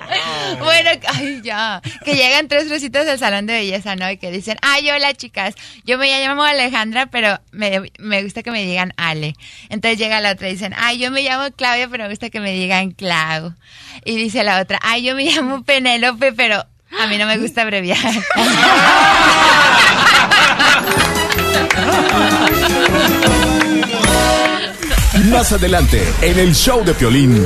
Ay, 1.15 1.41
ya. 1.43 1.81
Que 2.05 2.15
llegan 2.15 2.49
tres 2.49 2.69
fresitas 2.69 3.07
al 3.09 3.19
salón 3.19 3.47
de 3.47 3.55
belleza, 3.55 3.97
¿no? 3.97 4.11
Y 4.11 4.17
que 4.17 4.31
dicen, 4.31 4.57
ay, 4.63 4.91
hola, 4.91 5.15
chicas. 5.15 5.55
Yo 5.85 5.99
me 5.99 6.09
llamo 6.09 6.43
Alejandra, 6.45 7.07
pero 7.07 7.41
me, 7.51 7.93
me 7.99 8.23
gusta 8.23 8.43
que 8.43 8.51
me 8.51 8.65
digan 8.65 8.93
Ale. 8.97 9.35
Entonces 9.69 9.99
llega 9.99 10.21
la 10.21 10.33
otra 10.33 10.49
y 10.49 10.53
dicen, 10.53 10.75
ay, 10.77 10.99
yo 10.99 11.11
me 11.11 11.23
llamo 11.23 11.51
Claudia, 11.55 11.89
pero 11.89 12.05
me 12.05 12.11
gusta 12.11 12.31
que 12.31 12.41
me 12.41 12.53
digan 12.53 12.93
Clau. 12.93 13.55
Y 14.05 14.17
dice 14.17 14.45
la 14.45 14.61
otra, 14.61 14.79
ay, 14.83 15.03
yo 15.03 15.15
me 15.15 15.25
llamo 15.25 15.65
Penélope, 15.65 16.33
pero 16.33 16.65
a 17.01 17.07
mí 17.07 17.19
no 17.19 17.27
me 17.27 17.39
gusta 17.39 17.63
abreviar. 17.63 17.99
Más 25.31 25.53
adelante, 25.53 26.03
en 26.21 26.39
el 26.39 26.55
show 26.55 26.85
de 26.85 26.95
Piolín. 26.95 27.43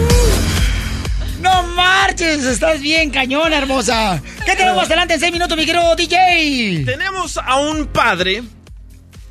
¡No 2.07 2.13
marches! 2.13 2.45
Estás 2.45 2.81
bien, 2.81 3.11
cañón, 3.11 3.53
hermosa. 3.53 4.23
¿Qué 4.45 4.55
tenemos 4.55 4.85
adelante 4.85 5.15
en 5.15 5.21
seis 5.21 5.33
minutos, 5.33 5.57
mi 5.57 5.67
querido 5.67 5.97
DJ? 5.97 6.85
Tenemos 6.85 7.37
a 7.37 7.57
un 7.57 7.87
padre 7.89 8.45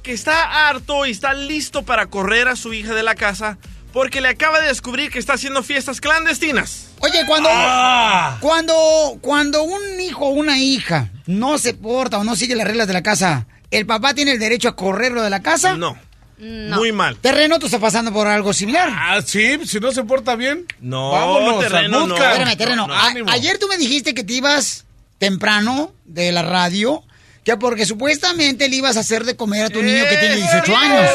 que 0.03 0.11
está 0.11 0.67
harto 0.67 1.05
y 1.05 1.11
está 1.11 1.33
listo 1.33 1.83
para 1.83 2.07
correr 2.07 2.49
a 2.49 2.57
su 2.57 2.73
hija 2.73 2.93
de 2.93 3.01
la 3.01 3.15
casa 3.15 3.57
porque 3.93 4.19
le 4.19 4.27
acaba 4.27 4.59
de 4.59 4.67
descubrir 4.67 5.09
que 5.09 5.19
está 5.19 5.33
haciendo 5.35 5.63
fiestas 5.63 6.01
clandestinas. 6.01 6.89
Oye, 6.99 7.25
cuando, 7.25 7.47
Ah. 7.49 8.39
cuando, 8.41 9.19
cuando 9.21 9.63
un 9.63 9.81
hijo 10.01 10.25
o 10.25 10.29
una 10.31 10.57
hija 10.59 11.11
no 11.27 11.57
se 11.57 11.75
porta 11.75 12.17
o 12.17 12.25
no 12.25 12.35
sigue 12.35 12.57
las 12.57 12.67
reglas 12.67 12.87
de 12.87 12.93
la 12.93 13.03
casa, 13.03 13.47
¿el 13.71 13.85
papá 13.85 14.13
tiene 14.13 14.33
el 14.33 14.39
derecho 14.39 14.67
a 14.67 14.75
correrlo 14.75 15.21
de 15.23 15.29
la 15.29 15.41
casa? 15.41 15.77
No. 15.77 15.97
Muy 16.37 16.91
mal. 16.91 17.15
Terreno, 17.17 17.59
tú 17.59 17.67
estás 17.67 17.79
pasando 17.81 18.11
por 18.11 18.27
algo 18.27 18.53
similar. 18.53 18.89
Ah, 18.91 19.21
sí, 19.25 19.57
si 19.65 19.79
no 19.79 19.91
se 19.91 20.03
porta 20.03 20.35
bien. 20.35 20.65
No, 20.79 21.11
Vámonos, 21.11 21.61
terreno, 21.61 22.03
al 22.03 22.09
no. 22.09 22.15
Espérame, 22.17 22.57
terreno. 22.57 22.87
No, 22.87 22.93
A- 22.93 23.07
ánimo. 23.07 23.29
ayer 23.31 23.57
tú 23.57 23.67
me 23.67 23.77
dijiste 23.77 24.13
que 24.13 24.23
te 24.23 24.33
ibas 24.33 24.85
temprano 25.17 25.93
de 26.05 26.31
la 26.31 26.41
radio, 26.43 27.03
que 27.43 27.55
porque 27.57 27.85
supuestamente 27.85 28.67
le 28.67 28.75
ibas 28.75 28.97
a 28.97 29.01
hacer 29.01 29.23
de 29.23 29.35
comer 29.35 29.65
a 29.65 29.69
tu 29.69 29.81
niño 29.81 30.03
que 30.09 30.17
tiene 30.17 30.35
18 30.35 30.75
años. 30.75 31.09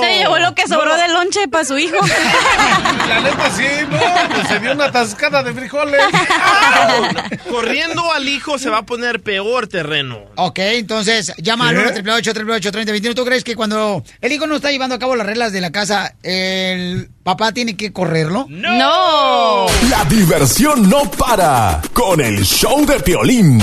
Se 0.00 0.18
llevó 0.18 0.38
lo 0.38 0.54
que 0.54 0.66
sobró 0.66 0.96
del 0.96 1.12
lonche 1.12 1.48
para 1.48 1.64
su 1.64 1.78
hijo. 1.78 1.96
La 3.08 3.20
neta 3.20 3.50
sí, 3.50 3.64
no, 3.90 3.98
pues 4.34 4.48
se 4.48 4.58
dio 4.60 4.72
una 4.72 4.90
tascada 4.90 5.42
de 5.42 5.52
frijoles. 5.54 6.00
Corriendo 7.50 8.12
al 8.12 8.28
hijo 8.28 8.58
se 8.58 8.68
va 8.70 8.78
a 8.78 8.82
poner 8.82 9.22
peor 9.22 9.68
terreno. 9.68 10.20
Ok, 10.36 10.58
entonces 10.58 11.32
llama 11.38 11.68
al 11.68 11.76
¿Qué? 11.76 12.00
1 12.00 12.14
888 12.14 12.72
3021 12.72 13.14
¿Tú 13.14 13.24
crees 13.24 13.44
que 13.44 13.54
cuando 13.56 14.02
el 14.20 14.32
hijo 14.32 14.46
no 14.46 14.56
está 14.56 14.70
llevando 14.70 14.94
a 14.94 14.98
cabo 14.98 15.16
las 15.16 15.26
reglas 15.26 15.52
de 15.52 15.60
la 15.60 15.70
casa, 15.70 16.14
el 16.22 17.10
papá 17.22 17.52
tiene 17.52 17.76
que 17.76 17.92
correrlo? 17.92 18.46
¡No! 18.48 19.66
La 19.88 20.04
diversión 20.08 20.88
no 20.88 21.10
para 21.10 21.80
con 21.92 22.20
el 22.20 22.44
show 22.44 22.84
de 22.84 23.00
Piolín. 23.00 23.60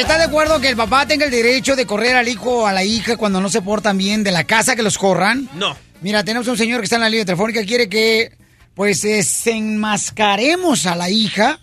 ¿Está 0.00 0.16
de 0.16 0.24
acuerdo 0.24 0.60
que 0.60 0.68
el 0.68 0.76
papá 0.76 1.06
tenga 1.06 1.24
el 1.24 1.30
derecho 1.30 1.74
de 1.74 1.84
correr 1.84 2.14
al 2.14 2.28
hijo 2.28 2.60
o 2.60 2.66
a 2.66 2.72
la 2.72 2.84
hija 2.84 3.16
cuando 3.16 3.40
no 3.40 3.48
se 3.48 3.62
portan 3.62 3.98
bien 3.98 4.22
de 4.22 4.30
la 4.30 4.44
casa, 4.44 4.76
que 4.76 4.82
los 4.82 4.96
corran? 4.96 5.48
No. 5.54 5.76
Mira, 6.00 6.22
tenemos 6.22 6.46
un 6.46 6.56
señor 6.56 6.80
que 6.80 6.84
está 6.84 6.96
en 6.96 7.02
la 7.02 7.10
línea 7.10 7.24
telefónica, 7.24 7.64
quiere 7.64 7.88
que 7.88 8.32
pues 8.74 9.02
desenmascaremos 9.02 10.86
a 10.86 10.94
la 10.94 11.10
hija 11.10 11.58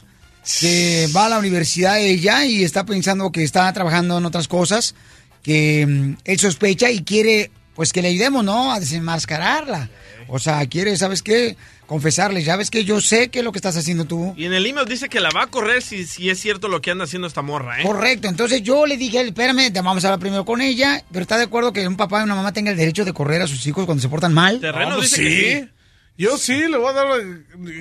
que 0.60 1.08
va 1.16 1.28
a 1.28 1.30
la 1.30 1.40
universidad 1.40 2.00
ella 2.00 2.44
y 2.44 2.64
está 2.64 2.86
pensando 2.86 3.32
que 3.32 3.44
está 3.44 3.72
trabajando 3.72 4.18
en 4.18 4.26
otras 4.26 4.50
cosas 4.50 4.96
que 5.42 5.86
mm, 5.88 6.18
él 6.26 6.40
sospecha 6.40 6.92
y 6.92 7.04
quiere 7.04 7.52
pues 7.74 7.94
que 7.94 8.02
le 8.02 8.10
ayudemos, 8.10 8.44
¿no? 8.44 8.74
A 8.74 8.80
desenmascararla. 8.80 9.90
O 10.28 10.40
sea, 10.40 10.66
quiere, 10.68 10.96
¿sabes 10.98 11.22
qué? 11.22 11.56
Confesarle, 11.86 12.44
¿sabes 12.44 12.72
qué? 12.72 12.84
Yo 12.84 13.00
sé 13.00 13.30
que 13.30 13.40
es 13.40 13.46
lo 13.46 13.52
que 13.52 13.60
estás 13.60 13.78
haciendo 13.78 14.06
tú. 14.06 14.34
Y 14.36 14.46
en 14.46 14.54
el 14.54 14.66
email 14.66 14.88
dice 14.88 15.08
que 15.08 15.20
la 15.20 15.30
va 15.30 15.44
a 15.44 15.48
correr 15.48 15.84
si, 15.84 16.06
si 16.06 16.30
es 16.30 16.40
cierto 16.40 16.68
lo 16.68 16.82
que 16.82 16.92
anda 16.92 17.04
haciendo 17.04 17.28
esta 17.28 17.42
morra, 17.42 17.80
¿eh? 17.80 17.84
Correcto, 17.84 18.28
entonces 18.28 18.64
yo 18.64 18.86
le 18.86 18.98
dije, 18.98 19.20
a 19.20 19.22
él, 19.22 19.28
espérame, 19.28 19.72
te 19.72 19.82
vamos 19.82 20.04
a 20.04 20.08
hablar 20.08 20.20
primero 20.20 20.46
con 20.46 20.62
ella, 20.62 21.04
pero 21.12 21.22
está 21.22 21.38
de 21.38 21.44
acuerdo 21.44 21.74
que 21.74 21.88
un 21.88 21.98
papá 21.98 22.22
y 22.22 22.24
una 22.24 22.36
mamá 22.36 22.54
tengan 22.54 22.72
el 22.74 22.80
derecho 22.80 23.06
de 23.06 23.14
correr 23.14 23.42
a 23.42 23.48
sus 23.48 23.66
hijos 23.68 23.86
cuando 23.86 24.02
se 24.02 24.10
portan 24.10 24.34
mal. 24.34 24.60
Terreno 24.60 24.92
No, 24.92 24.96
pues 24.98 25.12
dice 25.12 25.22
que 25.24 25.60
sí. 25.62 25.70
Yo 26.18 26.38
sí, 26.38 26.54
le 26.70 26.78
voy 26.78 26.90
a 26.90 26.94
dar 26.94 27.08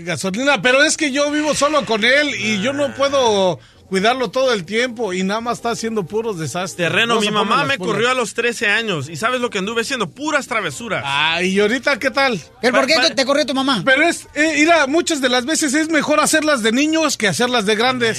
gasolina, 0.03 0.61
pero 0.61 0.83
es 0.83 0.97
que 0.97 1.13
yo 1.13 1.31
vivo 1.31 1.55
solo 1.55 1.87
con 1.87 2.03
él 2.05 2.35
y 2.37 2.61
yo 2.61 2.73
no 2.73 2.93
puedo 2.97 3.61
cuidarlo 3.89 4.31
todo 4.31 4.53
el 4.53 4.65
tiempo 4.65 5.13
y 5.13 5.23
nada 5.23 5.41
más 5.41 5.59
está 5.59 5.71
haciendo 5.71 6.05
puros 6.05 6.39
desastres. 6.39 6.89
Terreno, 6.89 7.15
No 7.17 7.21
mi 7.21 7.31
mamá 7.31 7.65
me 7.65 7.79
corrió 7.79 8.11
a 8.11 8.15
los 8.15 8.35
13 8.35 8.69
años. 8.69 9.09
¿Y 9.09 9.17
sabes 9.17 9.41
lo 9.41 9.51
que 9.51 9.59
anduve 9.59 9.83
haciendo? 9.83 10.11
Puras 10.11 10.47
travesuras. 10.47 11.03
Ah, 11.07 11.43
¿y 11.43 11.59
ahorita 11.61 11.99
qué 11.99 12.11
tal? 12.11 12.41
¿Pero 12.61 12.77
por 12.77 12.87
qué 12.87 12.95
te, 13.09 13.15
te 13.15 13.25
corrió 13.25 13.47
tu 13.47 13.55
mamá? 13.55 13.83
Pero 13.85 14.03
es, 14.03 14.27
eh, 14.35 14.55
mira, 14.57 14.87
muchas 14.87 15.21
de 15.21 15.29
las 15.29 15.45
veces 15.47 15.75
es 15.75 15.89
mejor 15.89 16.21
hacerlas 16.21 16.63
de 16.63 16.73
niños 16.73 17.17
que 17.17 17.29
hacerlas 17.29 17.67
de 17.67 17.77
grandes. 17.77 18.19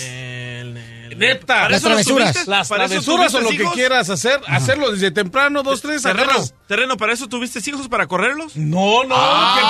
Neta. 1.17 1.45
¿Para 1.45 1.69
Las 1.69 1.79
eso 1.79 1.87
travesuras. 1.89 2.33
tuviste? 2.33 2.51
Las 2.51 2.67
¿Para 2.67 2.85
eso 2.85 2.93
travesuras 2.93 3.33
o 3.35 3.41
lo 3.41 3.49
que 3.49 3.65
quieras 3.73 4.09
hacer, 4.09 4.39
hacerlo 4.47 4.91
desde 4.91 5.11
temprano, 5.11 5.63
dos, 5.63 5.81
tres, 5.81 6.01
Terreno, 6.03 6.31
agarras. 6.31 6.53
terreno, 6.67 6.97
¿para 6.97 7.13
eso 7.13 7.27
tuviste 7.27 7.59
hijos 7.69 7.87
para 7.87 8.07
correrlos? 8.07 8.55
No, 8.55 9.03
no, 9.03 9.15
Ah. 9.17 9.55
que 9.57 9.61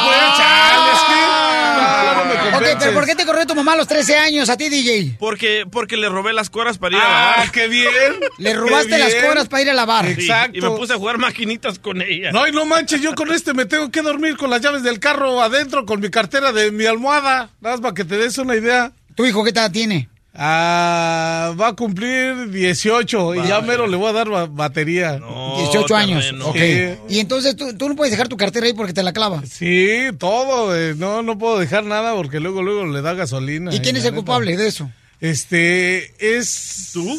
no, 1.06 2.14
no 2.14 2.26
me 2.26 2.36
Ok, 2.58 2.78
pero 2.80 2.94
¿por 2.94 3.06
qué 3.06 3.16
te 3.16 3.26
corrió 3.26 3.46
tu 3.46 3.56
mamá 3.56 3.74
a 3.74 3.76
los 3.78 3.88
13 3.88 4.18
años 4.18 4.50
a 4.50 4.58
ti, 4.58 4.70
DJ? 4.70 5.18
Porque, 5.20 5.66
porque 5.70 5.98
le 5.98 6.10
robé 6.10 6.34
las 6.34 6.50
coras 6.50 6.78
para 6.78 6.96
ir 6.96 7.02
a 7.02 7.06
Ah, 7.06 7.32
lavar. 7.32 7.52
qué 7.52 7.68
bien. 7.68 7.92
Le 8.38 8.54
robaste 8.54 8.98
las 8.98 9.14
coras 9.16 9.48
para 9.48 9.62
ir 9.64 9.70
a 9.70 9.74
lavar. 9.74 10.06
Sí, 10.06 10.12
Exacto. 10.14 10.58
Y 10.58 10.62
me 10.62 10.70
puse 10.72 10.94
a 10.94 10.98
jugar 10.98 11.18
maquinitas 11.18 11.80
con 11.80 12.02
ella. 12.02 12.32
No, 12.32 12.48
y 12.48 12.52
no 12.52 12.66
manches, 12.66 13.02
yo 13.02 13.14
con 13.16 13.32
este 13.32 13.54
me 13.54 13.66
tengo 13.66 13.90
que 13.92 14.02
dormir 14.02 14.38
con 14.38 14.50
las 14.50 14.62
llaves 14.62 14.84
del 14.84 15.00
carro 15.00 15.42
adentro, 15.42 15.86
con 15.86 16.00
mi 16.00 16.10
cartera 16.10 16.52
de 16.52 16.72
mi 16.72 16.86
almohada. 16.86 17.50
Nada 17.62 17.76
más 17.76 17.82
para 17.82 17.94
que 17.94 18.06
te 18.06 18.18
des 18.18 18.38
una 18.38 18.56
idea. 18.56 18.92
¿Tu 19.16 19.26
hijo 19.26 19.44
qué 19.44 19.52
edad 19.52 19.72
tiene? 19.72 20.10
Ah, 20.38 21.54
va 21.60 21.70
a 21.70 21.74
cumplir 21.76 22.50
18 22.52 23.36
y 23.36 23.48
ya 23.48 23.62
mero 23.62 23.88
le 23.88 23.96
voy 23.96 24.10
a 24.10 24.14
dar 24.14 24.30
ba- 24.30 24.48
batería. 24.48 25.20
18 25.58 25.96
años. 25.96 26.34
Ok. 26.44 26.56
Sí. 26.58 26.96
Y 27.10 27.20
entonces 27.20 27.56
¿tú, 27.56 27.74
tú 27.78 27.88
no 27.88 27.96
puedes 27.96 28.12
dejar 28.12 28.28
tu 28.28 28.36
cartera 28.36 28.66
ahí 28.66 28.74
porque 28.74 28.92
te 28.94 29.02
la 29.02 29.14
clava. 29.14 29.42
Sí, 29.50 29.98
todo. 30.20 30.76
eh, 30.76 30.94
No, 30.96 31.22
no 31.24 31.38
puedo 31.38 31.58
dejar 31.58 31.86
nada 31.86 32.14
porque 32.16 32.40
luego, 32.42 32.62
luego 32.62 32.86
le 32.86 33.02
da 33.02 33.14
gasolina. 33.14 33.74
¿Y 33.74 33.80
quién 33.80 33.96
es 33.96 34.04
el 34.04 34.12
neta. 34.12 34.16
culpable 34.18 34.58
de 34.58 34.68
eso? 34.68 34.92
Este, 35.22 36.14
es... 36.38 36.90
¿Tú? 36.94 37.18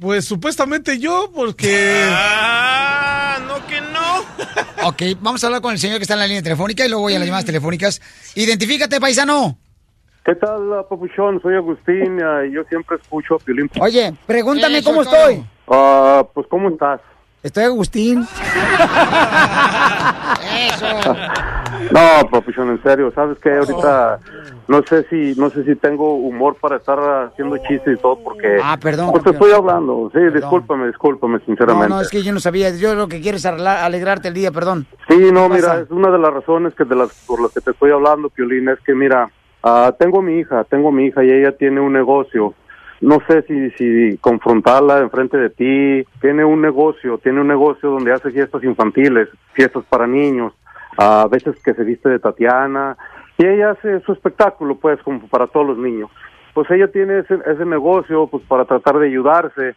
Pues 0.00 0.24
supuestamente 0.24 0.98
yo, 0.98 1.30
porque... 1.34 2.02
Ah, 2.08 3.38
no 3.46 3.64
que 3.66 3.80
no. 3.80 4.88
Ok, 4.88 5.02
vamos 5.20 5.44
a 5.44 5.46
hablar 5.46 5.60
con 5.62 5.72
el 5.72 5.78
señor 5.78 5.98
que 5.98 6.02
está 6.04 6.14
en 6.14 6.20
la 6.20 6.26
línea 6.26 6.42
telefónica 6.42 6.84
y 6.84 6.88
luego 6.88 7.02
voy 7.02 7.14
a 7.14 7.18
las 7.18 7.26
llamadas 7.26 7.44
telefónicas. 7.44 8.00
Identifícate, 8.34 8.98
paisano. 9.00 9.58
¿Qué 10.24 10.34
tal, 10.36 10.72
ah, 10.74 10.84
Papuchón? 10.88 11.40
Soy 11.42 11.56
Agustín 11.56 12.22
ah, 12.22 12.44
y 12.46 12.52
yo 12.52 12.62
siempre 12.64 12.96
escucho 12.96 13.34
a 13.34 13.38
Piolín. 13.38 13.68
Oye, 13.80 14.14
pregúntame 14.26 14.78
Eso 14.78 14.90
cómo 14.90 15.02
todo. 15.04 15.14
estoy. 15.16 15.44
Ah, 15.68 16.24
pues, 16.32 16.46
¿cómo 16.48 16.68
estás? 16.68 17.00
Estoy 17.42 17.64
Agustín. 17.64 18.24
No, 21.90 22.28
Papuchón, 22.30 22.68
en 22.70 22.82
serio, 22.82 23.10
¿sabes 23.14 23.38
qué? 23.38 23.50
Ahorita 23.56 24.18
no 24.68 24.82
sé 24.88 25.04
si 25.08 25.34
no 25.38 25.50
sé 25.50 25.64
si 25.64 25.74
tengo 25.76 26.14
humor 26.14 26.56
para 26.60 26.76
estar 26.76 26.98
haciendo 26.98 27.56
chistes 27.58 27.98
y 27.98 28.00
todo 28.00 28.18
porque... 28.22 28.58
Ah, 28.62 28.78
perdón, 28.80 29.10
Pues 29.10 29.24
te 29.24 29.30
estoy 29.30 29.52
hablando. 29.52 30.10
Sí, 30.12 30.20
discúlpame, 30.34 30.86
discúlpame, 30.88 31.38
No, 31.38 31.44
sinceramente. 31.44 31.88
no, 31.88 32.00
es 32.00 32.08
que 32.10 32.22
yo 32.22 32.32
no 32.32 32.40
sabía. 32.40 32.70
Yo 32.76 32.94
lo 32.94 33.08
que 33.08 33.20
quiero 33.20 33.36
es 33.36 33.44
arreglar- 33.46 33.78
alegrarte 33.82 34.28
el 34.28 34.34
día, 34.34 34.50
perdón. 34.52 34.86
Sí, 35.08 35.30
no, 35.32 35.48
¿Qué 35.48 35.54
mira, 35.56 35.68
pasa? 35.68 35.80
es 35.80 35.90
una 35.90 36.10
de 36.10 36.18
las 36.18 36.32
razones 36.32 36.74
que 36.74 36.84
de 36.84 36.94
las 36.96 37.10
por 37.26 37.40
las 37.42 37.52
que 37.52 37.60
te 37.60 37.70
estoy 37.72 37.90
hablando, 37.90 38.28
Piolín, 38.28 38.68
es 38.68 38.78
que 38.80 38.94
mira, 38.94 39.28
ah, 39.62 39.94
tengo 39.98 40.22
mi 40.22 40.38
hija, 40.38 40.64
tengo 40.64 40.92
mi 40.92 41.06
hija 41.06 41.24
y 41.24 41.30
ella 41.30 41.52
tiene 41.52 41.80
un 41.80 41.92
negocio. 41.92 42.54
No 43.00 43.18
sé 43.26 43.42
si 43.42 43.70
si 43.70 44.16
confrontarla 44.18 45.00
enfrente 45.00 45.36
de 45.36 45.50
ti. 45.50 46.06
Tiene 46.20 46.44
un 46.44 46.60
negocio, 46.60 47.18
tiene 47.18 47.40
un 47.40 47.48
negocio 47.48 47.90
donde 47.90 48.12
hace 48.12 48.30
fiestas 48.30 48.62
infantiles, 48.62 49.28
fiestas 49.54 49.84
para 49.88 50.06
niños. 50.06 50.52
A 50.98 51.26
veces 51.28 51.56
que 51.64 51.74
se 51.74 51.82
viste 51.82 52.08
de 52.08 52.20
Tatiana 52.20 52.96
y 53.38 53.46
ella 53.46 53.70
hace 53.70 54.00
su 54.00 54.12
espectáculo, 54.12 54.76
pues, 54.76 55.02
como 55.02 55.26
para 55.28 55.48
todos 55.48 55.66
los 55.66 55.78
niños. 55.78 56.10
Pues 56.54 56.70
ella 56.70 56.88
tiene 56.88 57.20
ese, 57.20 57.38
ese 57.46 57.64
negocio, 57.64 58.26
pues, 58.28 58.44
para 58.44 58.66
tratar 58.66 58.98
de 58.98 59.08
ayudarse. 59.08 59.74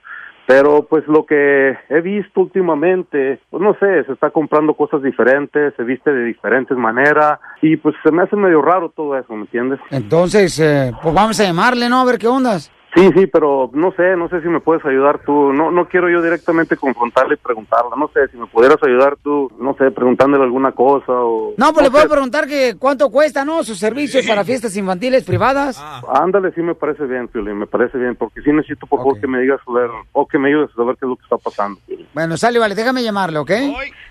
Pero 0.47 0.83
pues 0.83 1.07
lo 1.07 1.25
que 1.25 1.75
he 1.89 2.01
visto 2.01 2.41
últimamente, 2.41 3.39
pues 3.49 3.63
no 3.63 3.73
sé, 3.79 4.03
se 4.03 4.11
está 4.13 4.29
comprando 4.29 4.75
cosas 4.75 5.01
diferentes, 5.01 5.73
se 5.75 5.83
viste 5.83 6.11
de 6.11 6.23
diferentes 6.23 6.77
maneras 6.77 7.39
y 7.61 7.77
pues 7.77 7.95
se 8.03 8.11
me 8.11 8.23
hace 8.23 8.35
medio 8.35 8.61
raro 8.61 8.89
todo 8.89 9.17
eso, 9.17 9.33
¿me 9.33 9.41
entiendes? 9.41 9.79
Entonces, 9.89 10.59
eh, 10.59 10.91
pues 11.01 11.15
vamos 11.15 11.39
a 11.39 11.43
llamarle, 11.43 11.89
¿no? 11.89 12.01
A 12.01 12.05
ver 12.05 12.19
qué 12.19 12.27
ondas. 12.27 12.71
Sí, 12.95 13.09
sí, 13.13 13.27
pero 13.27 13.69
no 13.73 13.91
sé, 13.91 14.15
no 14.15 14.29
sé 14.29 14.41
si 14.41 14.47
me 14.47 14.61
puedes 14.61 14.83
ayudar 14.85 15.19
tú. 15.25 15.51
No, 15.51 15.69
no 15.69 15.89
quiero 15.89 16.09
yo 16.09 16.21
directamente 16.21 16.77
confrontarle 16.77 17.33
y 17.33 17.37
preguntarla. 17.37 17.93
No 17.97 18.09
sé, 18.13 18.29
si 18.31 18.37
me 18.37 18.47
pudieras 18.47 18.77
ayudar 18.81 19.17
tú, 19.21 19.51
no 19.59 19.75
sé, 19.75 19.91
preguntándole 19.91 20.45
alguna 20.45 20.71
cosa 20.71 21.11
o... 21.11 21.53
No, 21.57 21.73
pues 21.73 21.83
le 21.83 21.87
sé. 21.87 21.91
puedo 21.91 22.09
preguntar 22.09 22.47
que 22.47 22.75
cuánto 22.79 23.11
cuesta, 23.11 23.43
¿no? 23.43 23.65
Sus 23.65 23.79
servicios 23.79 24.25
para 24.25 24.45
fiestas 24.45 24.77
infantiles 24.77 25.25
privadas. 25.25 25.83
Ándale, 26.07 26.53
sí 26.53 26.61
me 26.61 26.73
parece 26.73 27.03
bien, 27.05 27.27
Piolín, 27.27 27.57
me 27.57 27.67
parece 27.67 27.97
bien, 27.97 28.15
porque 28.15 28.41
sí 28.41 28.53
necesito 28.53 28.87
por 28.87 28.99
favor 28.99 29.19
que 29.19 29.27
me 29.27 29.41
digas 29.41 29.59
a 29.67 29.73
ver, 29.73 29.89
o 30.13 30.25
que 30.25 30.39
me 30.39 30.47
ayudes 30.47 30.69
a 30.71 30.75
saber 30.75 30.95
qué 30.97 31.05
es 31.05 31.09
lo 31.09 31.15
que 31.17 31.23
está 31.23 31.37
pasando. 31.37 31.77
Piolín. 31.85 32.07
Bueno, 32.13 32.37
sale, 32.37 32.59
vale, 32.59 32.75
déjame 32.75 33.03
llamarle, 33.03 33.39
¿ok? 33.39 33.51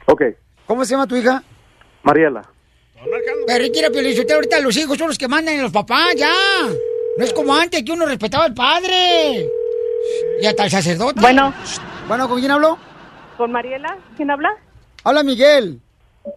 Ok, 0.07 0.23
¿Cómo 0.67 0.85
se 0.85 0.93
llama 0.93 1.07
tu 1.07 1.17
hija? 1.17 1.43
Mariela. 2.03 2.43
Pero 3.47 3.65
quiera 3.73 3.91
Piolichotelo, 3.91 4.37
ahorita 4.37 4.61
los 4.61 4.77
hijos 4.77 4.97
son 4.97 5.09
los 5.09 5.19
que 5.19 5.29
mandan 5.29 5.55
y 5.55 5.61
los 5.61 5.73
papás, 5.73 6.15
ya. 6.17 6.29
No 7.17 7.25
es 7.25 7.33
como 7.33 7.55
antes, 7.55 7.83
que 7.83 7.93
uno 7.93 8.07
respetaba 8.07 8.45
al 8.45 8.55
padre. 8.55 9.49
Y 10.41 10.47
hasta 10.47 10.65
el 10.65 10.71
sacerdote. 10.71 11.21
Bueno. 11.21 11.53
Bueno, 12.09 12.29
¿con 12.29 12.41
quién 12.41 12.51
hablo? 12.51 12.77
¿Con 13.37 13.53
Mariela? 13.53 13.97
¿Quién 14.17 14.31
habla? 14.31 14.51
Habla 15.05 15.23
Miguel. 15.23 15.81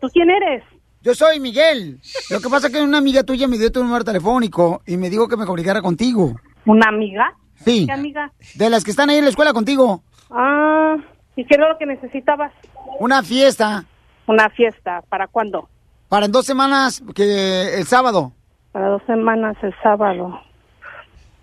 ¿Tú 0.02 0.08
quién 0.10 0.30
eres? 0.30 0.64
Yo 1.02 1.16
soy 1.16 1.40
Miguel. 1.40 2.00
Lo 2.30 2.40
que 2.40 2.50
pasa 2.50 2.68
es 2.68 2.74
que 2.74 2.82
una 2.82 2.98
amiga 2.98 3.24
tuya 3.24 3.48
me 3.48 3.58
dio 3.58 3.72
tu 3.72 3.84
número 3.84 4.04
telefónico 4.04 4.82
y 4.86 4.98
me 4.98 5.10
dijo 5.10 5.28
que 5.28 5.38
me 5.38 5.46
comunicara 5.46 5.82
contigo. 5.82 6.36
¿Una 6.66 6.90
amiga? 6.90 7.34
Sí. 7.64 7.86
¿Qué 7.86 7.94
amiga? 7.94 8.32
De 8.56 8.70
las 8.70 8.84
que 8.84 8.92
están 8.92 9.10
ahí 9.10 9.18
en 9.18 9.24
la 9.24 9.30
escuela 9.30 9.54
contigo. 9.54 10.04
Ah, 10.30 10.98
¿y 11.36 11.46
qué 11.46 11.56
era 11.56 11.70
lo 11.70 11.78
que 11.78 11.86
necesitabas? 11.86 12.52
Una 13.00 13.24
fiesta. 13.24 13.86
Una 14.26 14.50
fiesta. 14.50 15.02
¿Para 15.10 15.28
cuándo? 15.28 15.70
Para 16.10 16.26
en 16.26 16.32
dos 16.32 16.46
semanas, 16.46 17.02
que 17.16 17.76
el 17.76 17.86
sábado. 17.86 18.34
Para 18.72 18.90
dos 18.90 19.02
semanas 19.08 19.56
el 19.62 19.74
sábado. 19.82 20.42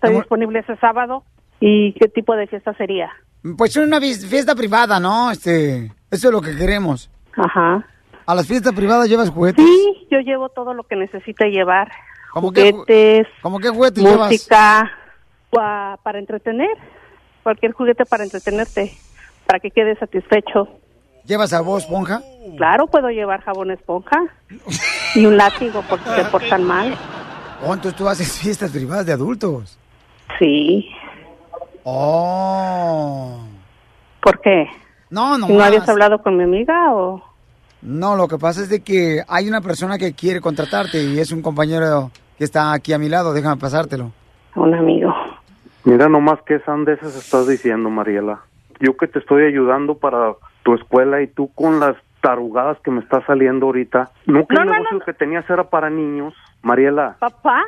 ¿Está 0.07 0.19
disponible 0.19 0.59
ese 0.59 0.75
sábado? 0.77 1.23
¿Y 1.59 1.93
qué 1.93 2.07
tipo 2.07 2.35
de 2.35 2.47
fiesta 2.47 2.73
sería? 2.75 3.09
Pues 3.57 3.75
una 3.77 3.99
fi- 4.01 4.13
fiesta 4.15 4.55
privada, 4.55 4.99
¿no? 4.99 5.31
Este, 5.31 5.85
eso 6.11 6.27
es 6.27 6.31
lo 6.33 6.41
que 6.41 6.55
queremos. 6.55 7.09
Ajá. 7.35 7.85
¿A 8.25 8.33
las 8.35 8.47
fiestas 8.47 8.73
privadas 8.73 9.07
llevas 9.07 9.29
juguetes? 9.29 9.63
Sí, 9.65 10.07
yo 10.09 10.19
llevo 10.19 10.49
todo 10.49 10.73
lo 10.73 10.83
que 10.83 10.95
necesita 10.95 11.45
llevar. 11.45 11.91
¿Cómo 12.33 12.47
Juguetes, 12.47 13.27
¿Cómo 13.41 13.59
qué 13.59 13.69
juguetes 13.69 14.03
llevas? 14.03 14.31
música, 14.31 14.91
pa- 15.51 15.97
para 16.03 16.19
entretener. 16.19 16.75
Cualquier 17.43 17.71
juguete 17.73 18.05
para 18.05 18.23
entretenerte, 18.23 18.91
para 19.45 19.59
que 19.59 19.69
quedes 19.69 19.99
satisfecho. 19.99 20.67
¿Llevas 21.25 21.53
a 21.53 21.61
vos, 21.61 21.85
Ponja? 21.85 22.21
Claro, 22.57 22.87
puedo 22.87 23.09
llevar 23.09 23.41
jabón 23.43 23.71
esponja 23.71 24.17
y 25.15 25.25
un 25.25 25.37
látigo 25.37 25.81
por 25.83 25.99
si 26.03 26.09
se 26.09 26.25
portan 26.25 26.63
mal. 26.63 26.95
Oh, 27.63 27.73
entonces 27.73 27.95
tú 27.95 28.07
haces 28.09 28.31
fiestas 28.39 28.71
privadas 28.71 29.05
de 29.05 29.13
adultos. 29.13 29.77
Sí. 30.39 30.89
Oh. 31.83 33.37
¿Por 34.21 34.41
qué? 34.41 34.67
No, 35.09 35.37
no 35.37 35.47
¿No 35.47 35.55
más. 35.55 35.67
habías 35.67 35.87
hablado 35.87 36.19
con 36.21 36.35
mi 36.37 36.43
amiga 36.43 36.93
o...? 36.93 37.21
No, 37.81 38.15
lo 38.15 38.27
que 38.27 38.39
pasa 38.39 38.61
es 38.61 38.69
de 38.69 38.81
que 38.81 39.21
hay 39.27 39.47
una 39.47 39.61
persona 39.61 39.99
que 39.99 40.13
quiere 40.13 40.41
contratarte 40.41 41.03
y 41.03 41.19
es 41.19 41.31
un 41.31 41.43
compañero 41.43 42.09
que 42.37 42.43
está 42.43 42.73
aquí 42.73 42.93
a 42.93 42.97
mi 42.97 43.09
lado. 43.09 43.31
Déjame 43.33 43.57
pasártelo. 43.61 44.11
Un 44.55 44.73
amigo. 44.73 45.13
Mira 45.83 46.09
nomás 46.09 46.39
qué 46.47 46.57
sandeces 46.61 47.15
estás 47.15 47.47
diciendo, 47.47 47.91
Mariela. 47.91 48.39
Yo 48.79 48.97
que 48.97 49.07
te 49.07 49.19
estoy 49.19 49.43
ayudando 49.43 49.95
para 49.99 50.33
tu 50.63 50.73
escuela 50.73 51.21
y 51.21 51.27
tú 51.27 51.51
con 51.53 51.79
las 51.79 51.95
tarugadas 52.21 52.79
que 52.83 52.89
me 52.89 53.01
está 53.01 53.23
saliendo 53.27 53.67
ahorita. 53.67 54.09
No 54.25 54.47
que 54.47 54.55
No, 54.55 54.61
el 54.61 54.67
no, 54.67 54.73
negocio 54.73 54.99
que 55.05 55.13
tenías 55.13 55.47
era 55.47 55.65
para 55.65 55.91
niños. 55.91 56.33
Mariela, 56.63 57.17
¿Papá? 57.19 57.61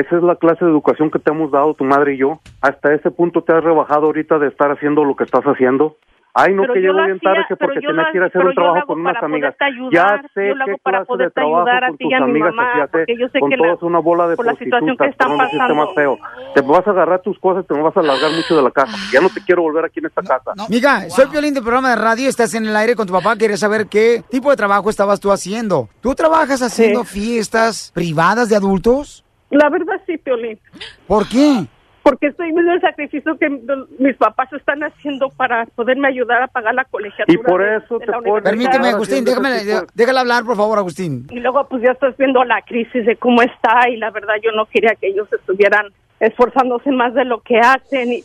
Esa 0.00 0.16
es 0.16 0.22
la 0.22 0.36
clase 0.36 0.64
de 0.64 0.70
educación 0.70 1.10
que 1.10 1.18
te 1.18 1.30
hemos 1.30 1.50
dado 1.50 1.74
tu 1.74 1.84
madre 1.84 2.14
y 2.14 2.18
yo. 2.18 2.38
Hasta 2.60 2.92
ese 2.94 3.10
punto 3.10 3.42
te 3.42 3.52
has 3.52 3.64
rebajado 3.64 4.06
ahorita 4.06 4.38
de 4.38 4.48
estar 4.48 4.70
haciendo 4.70 5.04
lo 5.04 5.16
que 5.16 5.24
estás 5.24 5.44
haciendo. 5.44 5.96
Ay, 6.38 6.52
no, 6.52 6.62
Pero 6.62 6.74
que 6.74 6.82
yo 6.82 6.92
llego 6.92 7.02
bien 7.06 7.18
tarde 7.20 7.44
que 7.48 7.56
porque 7.56 7.80
tenía 7.80 8.08
que 8.12 8.18
ir 8.18 8.22
a 8.22 8.26
hacer 8.26 8.44
un 8.44 8.54
trabajo 8.54 8.86
con 8.88 9.00
unas 9.00 9.22
amigas. 9.22 9.54
ayudar, 9.58 10.20
Ya 10.22 10.28
sé 10.34 10.48
yo 10.48 10.54
lo 10.54 10.64
hago 10.64 10.72
qué 10.74 10.78
para 10.82 10.98
clase 11.06 11.22
de 11.24 11.30
trabajo 11.30 11.64
con 11.88 11.96
tus 11.96 12.12
amigas 12.12 12.54
mamá, 12.54 12.72
hacías, 12.84 13.06
yo 13.18 13.28
sé 13.28 13.40
con 13.40 13.50
que 13.50 13.56
todos 13.56 13.80
la- 13.80 13.86
una 13.88 13.98
bola 14.00 14.28
de 14.28 14.36
que 14.36 14.42
prostitutas, 14.42 15.16
perdón 15.16 15.40
el 15.40 15.48
sistema 15.50 15.86
feo. 15.94 16.18
Te 16.54 16.60
vas 16.60 16.86
a 16.86 16.90
agarrar 16.90 17.22
tus 17.22 17.38
cosas 17.38 17.64
y 17.64 17.68
te 17.72 17.80
vas 17.80 17.96
a 17.96 18.02
largar 18.02 18.30
mucho 18.32 18.54
de 18.54 18.62
la 18.62 18.70
casa. 18.70 18.92
Ya 19.10 19.22
no 19.22 19.30
te 19.30 19.40
quiero 19.46 19.62
volver 19.62 19.86
aquí 19.86 20.00
en 20.00 20.06
esta 20.12 20.20
casa. 20.20 20.52
Miga, 20.68 21.08
soy 21.08 21.24
Piolín 21.28 21.54
de 21.54 21.62
programa 21.62 21.88
de 21.88 21.96
radio, 21.96 22.28
estás 22.28 22.52
en 22.52 22.66
el 22.66 22.76
aire 22.76 22.94
con 22.96 23.06
tu 23.06 23.14
papá, 23.14 23.34
quería 23.38 23.56
saber 23.56 23.86
qué 23.86 24.22
tipo 24.30 24.50
de 24.50 24.56
trabajo 24.56 24.90
estabas 24.90 25.18
tú 25.20 25.32
haciendo. 25.32 25.88
¿Tú 26.02 26.14
trabajas 26.14 26.60
haciendo 26.60 27.04
fiestas 27.04 27.92
privadas 27.94 28.50
de 28.50 28.56
adultos? 28.56 29.22
La 29.50 29.68
verdad 29.68 30.00
sí, 30.06 30.18
Piolín. 30.18 30.58
¿Por 31.06 31.28
qué? 31.28 31.64
Porque 32.02 32.28
estoy 32.28 32.52
viendo 32.52 32.72
el 32.72 32.80
sacrificio 32.80 33.36
que 33.36 33.48
mis 33.98 34.16
papás 34.16 34.52
están 34.52 34.82
haciendo 34.84 35.28
para 35.30 35.66
poderme 35.74 36.06
ayudar 36.06 36.40
a 36.42 36.46
pagar 36.46 36.74
la 36.74 36.84
colegiatura. 36.84 37.32
Y 37.34 37.42
por 37.42 37.60
de- 37.62 37.76
eso 37.78 37.98
de 37.98 38.06
te 38.06 38.10
la 38.12 38.18
pones- 38.18 38.30
universidad. 38.32 38.50
Permíteme, 38.70 38.88
Agustín, 38.88 39.24
déjame, 39.24 39.48
déjala 39.94 40.20
hablar, 40.20 40.44
por 40.44 40.56
favor, 40.56 40.78
Agustín. 40.78 41.26
Y 41.30 41.40
luego 41.40 41.66
pues 41.68 41.82
ya 41.82 41.90
estás 41.92 42.16
viendo 42.16 42.44
la 42.44 42.62
crisis 42.62 43.04
de 43.06 43.16
cómo 43.16 43.42
está 43.42 43.88
y 43.88 43.96
la 43.96 44.10
verdad 44.10 44.34
yo 44.42 44.52
no 44.52 44.66
quería 44.66 44.94
que 44.94 45.08
ellos 45.08 45.28
estuvieran 45.32 45.86
esforzándose 46.20 46.90
más 46.92 47.12
de 47.14 47.24
lo 47.24 47.40
que 47.40 47.58
hacen 47.58 48.12
y, 48.12 48.22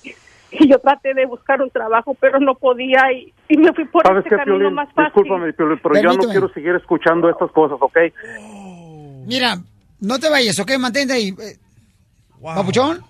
y 0.52 0.70
yo 0.70 0.78
traté 0.80 1.14
de 1.16 1.26
buscar 1.26 1.60
un 1.62 1.70
trabajo, 1.72 2.16
pero 2.20 2.40
no 2.40 2.54
podía 2.56 3.12
y, 3.12 3.34
y 3.50 3.58
me 3.58 3.74
fui 3.74 3.86
por 3.86 4.06
¿Sabes 4.06 4.20
este 4.26 4.30
qué, 4.30 4.36
camino 4.38 4.58
Piolín? 4.60 4.74
más 4.76 4.90
fácil. 4.94 5.24
Discúlpame, 5.24 5.54
Piolín, 5.54 5.80
pero 5.82 5.96
ya 5.96 6.04
no 6.14 6.30
quiero 6.32 6.50
seguir 6.50 6.76
escuchando 6.76 7.30
estas 7.30 7.52
cosas, 7.52 7.80
¿ok? 7.82 7.98
Mira, 9.26 9.56
no 10.02 10.20
te 10.20 10.30
vayas, 10.30 10.60
¿ok? 10.60 10.78
Mantente 10.78 11.14
ahí. 11.14 11.34
Eh, 11.42 11.58
¿Papuchón? 12.44 13.04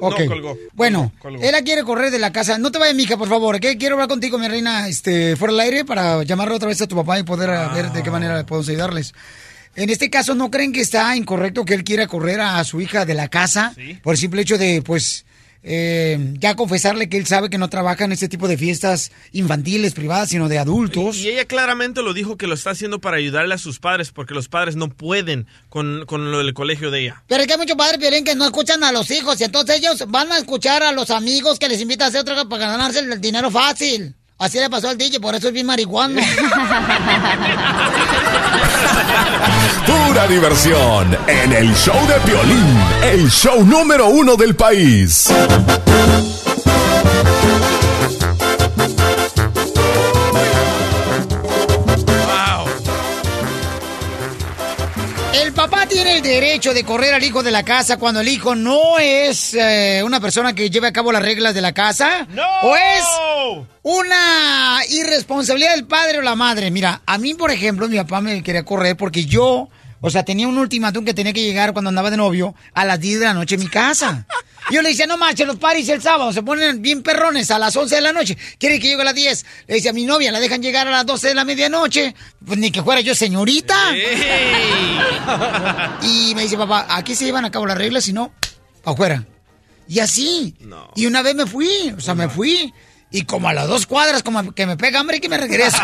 Ok. 0.00 0.20
No, 0.20 0.26
colgó. 0.26 0.58
Bueno, 0.72 1.12
Colgó. 1.20 1.42
él 1.42 1.52
la 1.52 1.62
quiere 1.62 1.84
correr 1.84 2.10
de 2.10 2.18
la 2.18 2.32
casa. 2.32 2.58
No 2.58 2.72
te 2.72 2.78
vayas, 2.78 2.96
mija, 2.96 3.16
por 3.16 3.28
favor, 3.28 3.56
¿ok? 3.56 3.66
Quiero 3.78 3.94
hablar 3.94 4.08
contigo, 4.08 4.38
mi 4.38 4.48
reina, 4.48 4.88
este, 4.88 5.36
fuera 5.36 5.52
del 5.52 5.60
aire 5.60 5.84
para 5.84 6.22
llamarle 6.24 6.54
otra 6.56 6.68
vez 6.68 6.80
a 6.82 6.86
tu 6.88 6.96
papá 6.96 7.18
y 7.18 7.22
poder 7.22 7.50
a 7.50 7.68
ver 7.68 7.92
de 7.92 8.02
qué 8.02 8.10
manera 8.10 8.44
podemos 8.46 8.68
ayudarles. 8.68 9.12
En 9.76 9.90
este 9.90 10.10
caso, 10.10 10.34
¿no 10.34 10.50
creen 10.50 10.72
que 10.72 10.80
está 10.80 11.14
incorrecto 11.16 11.64
que 11.64 11.74
él 11.74 11.84
quiera 11.84 12.06
correr 12.06 12.40
a 12.40 12.62
su 12.64 12.80
hija 12.80 13.04
de 13.06 13.14
la 13.14 13.28
casa 13.28 13.74
por 14.02 14.14
el 14.14 14.18
simple 14.18 14.42
hecho 14.42 14.58
de, 14.58 14.82
pues, 14.82 15.24
eh, 15.62 16.34
ya 16.38 16.56
confesarle 16.56 17.08
que 17.08 17.16
él 17.16 17.26
sabe 17.26 17.50
que 17.50 17.58
no 17.58 17.68
trabaja 17.68 18.04
en 18.04 18.12
este 18.12 18.28
tipo 18.28 18.48
de 18.48 18.56
fiestas 18.56 19.12
infantiles, 19.32 19.94
privadas, 19.94 20.30
sino 20.30 20.48
de 20.48 20.58
adultos? 20.58 21.18
Y 21.18 21.28
ella 21.28 21.44
claramente 21.44 22.02
lo 22.02 22.14
dijo 22.14 22.36
que 22.36 22.46
lo 22.46 22.54
está 22.54 22.70
haciendo 22.70 23.00
para 23.00 23.16
ayudarle 23.16 23.54
a 23.54 23.58
sus 23.58 23.78
padres 23.78 24.10
porque 24.10 24.34
los 24.34 24.48
padres 24.48 24.76
no 24.76 24.88
pueden 24.88 25.46
con, 25.68 26.04
con 26.06 26.30
lo 26.30 26.38
del 26.38 26.54
colegio 26.54 26.90
de 26.90 27.00
ella. 27.00 27.22
Pero 27.28 27.42
es 27.42 27.46
que 27.46 27.52
hay 27.54 27.58
muchos 27.58 27.76
padres 27.76 27.98
Piolín, 27.98 28.24
que 28.24 28.34
no 28.34 28.44
escuchan 28.44 28.82
a 28.84 28.92
los 28.92 29.10
hijos 29.10 29.40
y 29.40 29.44
entonces 29.44 29.78
ellos 29.78 30.04
van 30.08 30.32
a 30.32 30.38
escuchar 30.38 30.82
a 30.82 30.92
los 30.92 31.10
amigos 31.10 31.58
que 31.58 31.68
les 31.68 31.80
invitan 31.80 32.06
a 32.06 32.08
hacer 32.08 32.22
otra 32.22 32.34
cosa 32.34 32.48
para 32.48 32.66
ganarse 32.72 33.00
el 33.00 33.20
dinero 33.20 33.50
fácil. 33.50 34.14
Así 34.42 34.58
le 34.58 34.68
pasó 34.68 34.88
al 34.88 34.98
DJ, 34.98 35.20
por 35.20 35.36
eso 35.36 35.46
es 35.46 35.54
bien 35.54 35.66
marihuano. 35.66 36.20
Pura 39.86 40.26
diversión 40.26 41.16
en 41.28 41.52
el 41.52 41.72
show 41.76 41.94
de 42.08 42.14
Piolín, 42.28 42.76
el 43.04 43.30
show 43.30 43.64
número 43.64 44.08
uno 44.08 44.34
del 44.34 44.56
país. 44.56 45.28
Tiene 56.12 56.36
el 56.36 56.40
derecho 56.40 56.74
de 56.74 56.84
correr 56.84 57.14
al 57.14 57.24
hijo 57.24 57.42
de 57.42 57.50
la 57.50 57.62
casa 57.62 57.96
cuando 57.96 58.20
el 58.20 58.28
hijo 58.28 58.54
no 58.54 58.98
es 58.98 59.54
eh, 59.54 60.02
una 60.04 60.20
persona 60.20 60.54
que 60.54 60.68
lleve 60.68 60.88
a 60.88 60.92
cabo 60.92 61.10
las 61.10 61.22
reglas 61.22 61.54
de 61.54 61.62
la 61.62 61.72
casa. 61.72 62.26
¡No! 62.30 62.44
O 62.62 62.76
es 62.76 63.04
una 63.82 64.80
irresponsabilidad 64.90 65.74
del 65.74 65.86
padre 65.86 66.18
o 66.18 66.22
la 66.22 66.34
madre. 66.34 66.70
Mira, 66.70 67.00
a 67.06 67.16
mí, 67.16 67.34
por 67.34 67.50
ejemplo, 67.50 67.88
mi 67.88 67.96
papá 67.96 68.20
me 68.20 68.42
quería 68.42 68.64
correr 68.64 68.96
porque 68.96 69.24
yo, 69.24 69.70
o 70.00 70.10
sea, 70.10 70.22
tenía 70.22 70.48
un 70.48 70.58
ultimátum 70.58 71.04
que 71.04 71.14
tenía 71.14 71.32
que 71.32 71.42
llegar 71.42 71.72
cuando 71.72 71.88
andaba 71.88 72.10
de 72.10 72.18
novio 72.18 72.54
a 72.74 72.84
las 72.84 73.00
10 73.00 73.20
de 73.20 73.26
la 73.26 73.34
noche 73.34 73.54
a 73.54 73.58
mi 73.58 73.68
casa. 73.68 74.26
Yo 74.70 74.80
le 74.82 74.90
decía, 74.90 75.06
no 75.06 75.16
manches, 75.16 75.46
los 75.46 75.56
paris 75.56 75.88
el 75.88 76.00
sábado 76.00 76.32
se 76.32 76.42
ponen 76.42 76.80
bien 76.80 77.02
perrones 77.02 77.50
a 77.50 77.58
las 77.58 77.76
11 77.76 77.94
de 77.96 78.00
la 78.00 78.12
noche. 78.12 78.36
¿Quiere 78.58 78.78
que 78.78 78.88
llegue 78.88 79.02
a 79.02 79.04
las 79.04 79.14
10? 79.14 79.46
Le 79.66 79.74
decía 79.74 79.90
a 79.90 79.94
mi 79.94 80.04
novia, 80.04 80.30
la 80.32 80.40
dejan 80.40 80.62
llegar 80.62 80.86
a 80.86 80.90
las 80.90 81.06
12 81.06 81.28
de 81.28 81.34
la 81.34 81.44
medianoche. 81.44 82.14
Pues 82.44 82.58
ni 82.58 82.70
que 82.70 82.82
fuera 82.82 83.00
yo 83.00 83.14
señorita. 83.14 83.76
Y 86.02 86.34
me 86.34 86.42
dice, 86.42 86.56
papá, 86.56 86.86
aquí 86.88 87.14
se 87.14 87.24
llevan 87.24 87.44
a 87.44 87.50
cabo 87.50 87.66
las 87.66 87.78
reglas, 87.78 88.04
si 88.04 88.12
no, 88.12 88.32
afuera. 88.84 89.24
Y 89.88 89.98
así. 89.98 90.54
Y 90.94 91.06
una 91.06 91.22
vez 91.22 91.34
me 91.34 91.46
fui, 91.46 91.94
o 91.96 92.00
sea, 92.00 92.14
me 92.14 92.28
fui. 92.28 92.72
Y 93.10 93.24
como 93.24 93.48
a 93.48 93.52
las 93.52 93.68
dos 93.68 93.86
cuadras, 93.86 94.22
como 94.22 94.52
que 94.52 94.64
me 94.64 94.78
pega 94.78 95.00
hambre 95.00 95.18
y 95.18 95.20
que 95.20 95.28
me 95.28 95.36
regreso. 95.36 95.76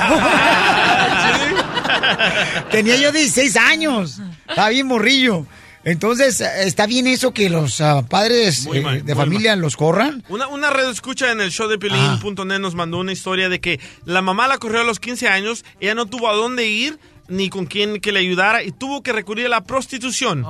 Tenía 2.71 2.97
yo 2.97 3.13
16 3.13 3.57
años. 3.57 4.19
Estaba 4.49 4.71
bien 4.71 4.87
morrillo. 4.87 5.45
Entonces, 5.85 6.41
¿está 6.41 6.87
bien 6.87 7.07
eso 7.07 7.33
que 7.33 7.49
los 7.49 7.81
ah, 7.81 8.05
padres 8.09 8.69
eh, 8.73 8.81
mal, 8.81 9.05
de 9.05 9.15
familia 9.15 9.57
los 9.57 9.77
corran? 9.77 10.25
Una, 10.29 10.49
una 10.49 10.71
red 10.71 10.89
escucha 10.89 11.31
en 11.33 11.41
el 11.41 11.51
show 11.51 11.69
de 11.69 11.79
Pelín.net 11.79 12.59
nos 12.59 12.75
mandó 12.75 12.99
una 12.99 13.13
historia 13.13 13.49
de 13.49 13.61
que 13.61 13.81
la 14.05 14.23
mamá 14.23 14.49
la 14.49 14.59
corrió 14.59 14.81
a 14.81 14.85
los 14.85 15.01
15 15.01 15.29
años, 15.29 15.65
ella 15.81 15.95
no 15.95 16.07
tuvo 16.07 16.29
a 16.29 16.35
dónde 16.35 16.67
ir 16.67 16.99
ni 17.29 17.51
con 17.51 17.67
quién 17.67 18.01
que 18.01 18.11
le 18.11 18.21
ayudara 18.21 18.63
y 18.63 18.73
tuvo 18.73 19.03
que 19.03 19.13
recurrir 19.13 19.47
a 19.47 19.51
la 19.51 19.63
prostitución. 19.63 20.45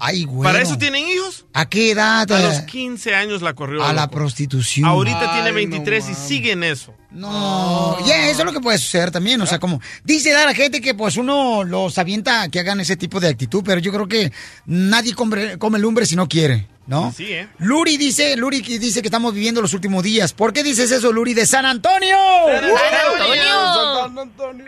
Ay, 0.00 0.24
güey. 0.24 0.42
¿Para 0.42 0.62
eso 0.62 0.76
tienen 0.76 1.06
hijos? 1.08 1.46
¿A 1.52 1.68
qué 1.68 1.92
edad? 1.92 2.30
A 2.30 2.40
los 2.40 2.60
15 2.62 3.14
años 3.14 3.40
la 3.42 3.54
corrió. 3.54 3.84
a 3.84 3.92
la 3.92 4.10
prostitución. 4.10 4.86
Ahorita 4.86 5.32
tiene 5.32 5.52
23 5.52 6.10
y 6.10 6.14
sigue 6.14 6.52
en 6.52 6.64
eso. 6.64 6.94
No, 7.10 7.98
ya, 8.06 8.30
eso 8.30 8.40
es 8.40 8.44
lo 8.46 8.52
que 8.52 8.60
puede 8.60 8.78
suceder 8.78 9.10
también, 9.10 9.38
o 9.42 9.46
sea, 9.46 9.58
como 9.58 9.82
dice 10.02 10.32
la 10.32 10.54
gente 10.54 10.80
que 10.80 10.94
pues 10.94 11.18
uno 11.18 11.62
los 11.62 11.98
avienta 11.98 12.48
que 12.48 12.58
hagan 12.58 12.80
ese 12.80 12.96
tipo 12.96 13.20
de 13.20 13.28
actitud, 13.28 13.62
pero 13.62 13.80
yo 13.82 13.92
creo 13.92 14.08
que 14.08 14.32
nadie 14.64 15.12
come, 15.14 15.58
come 15.58 15.78
lumbre 15.78 16.06
si 16.06 16.16
no 16.16 16.26
quiere, 16.26 16.68
¿no? 16.86 17.12
Sí, 17.14 17.26
¿eh? 17.26 17.48
Luri 17.58 17.98
dice, 17.98 18.34
Luri 18.38 18.62
que 18.62 18.78
dice 18.78 19.02
que 19.02 19.08
estamos 19.08 19.34
viviendo 19.34 19.60
los 19.60 19.74
últimos 19.74 20.02
días. 20.02 20.32
¿Por 20.32 20.54
qué 20.54 20.62
dices 20.62 20.90
eso, 20.90 21.12
Luri, 21.12 21.34
de 21.34 21.44
San 21.44 21.66
Antonio? 21.66 22.16
San 22.48 24.18
Antonio. 24.18 24.64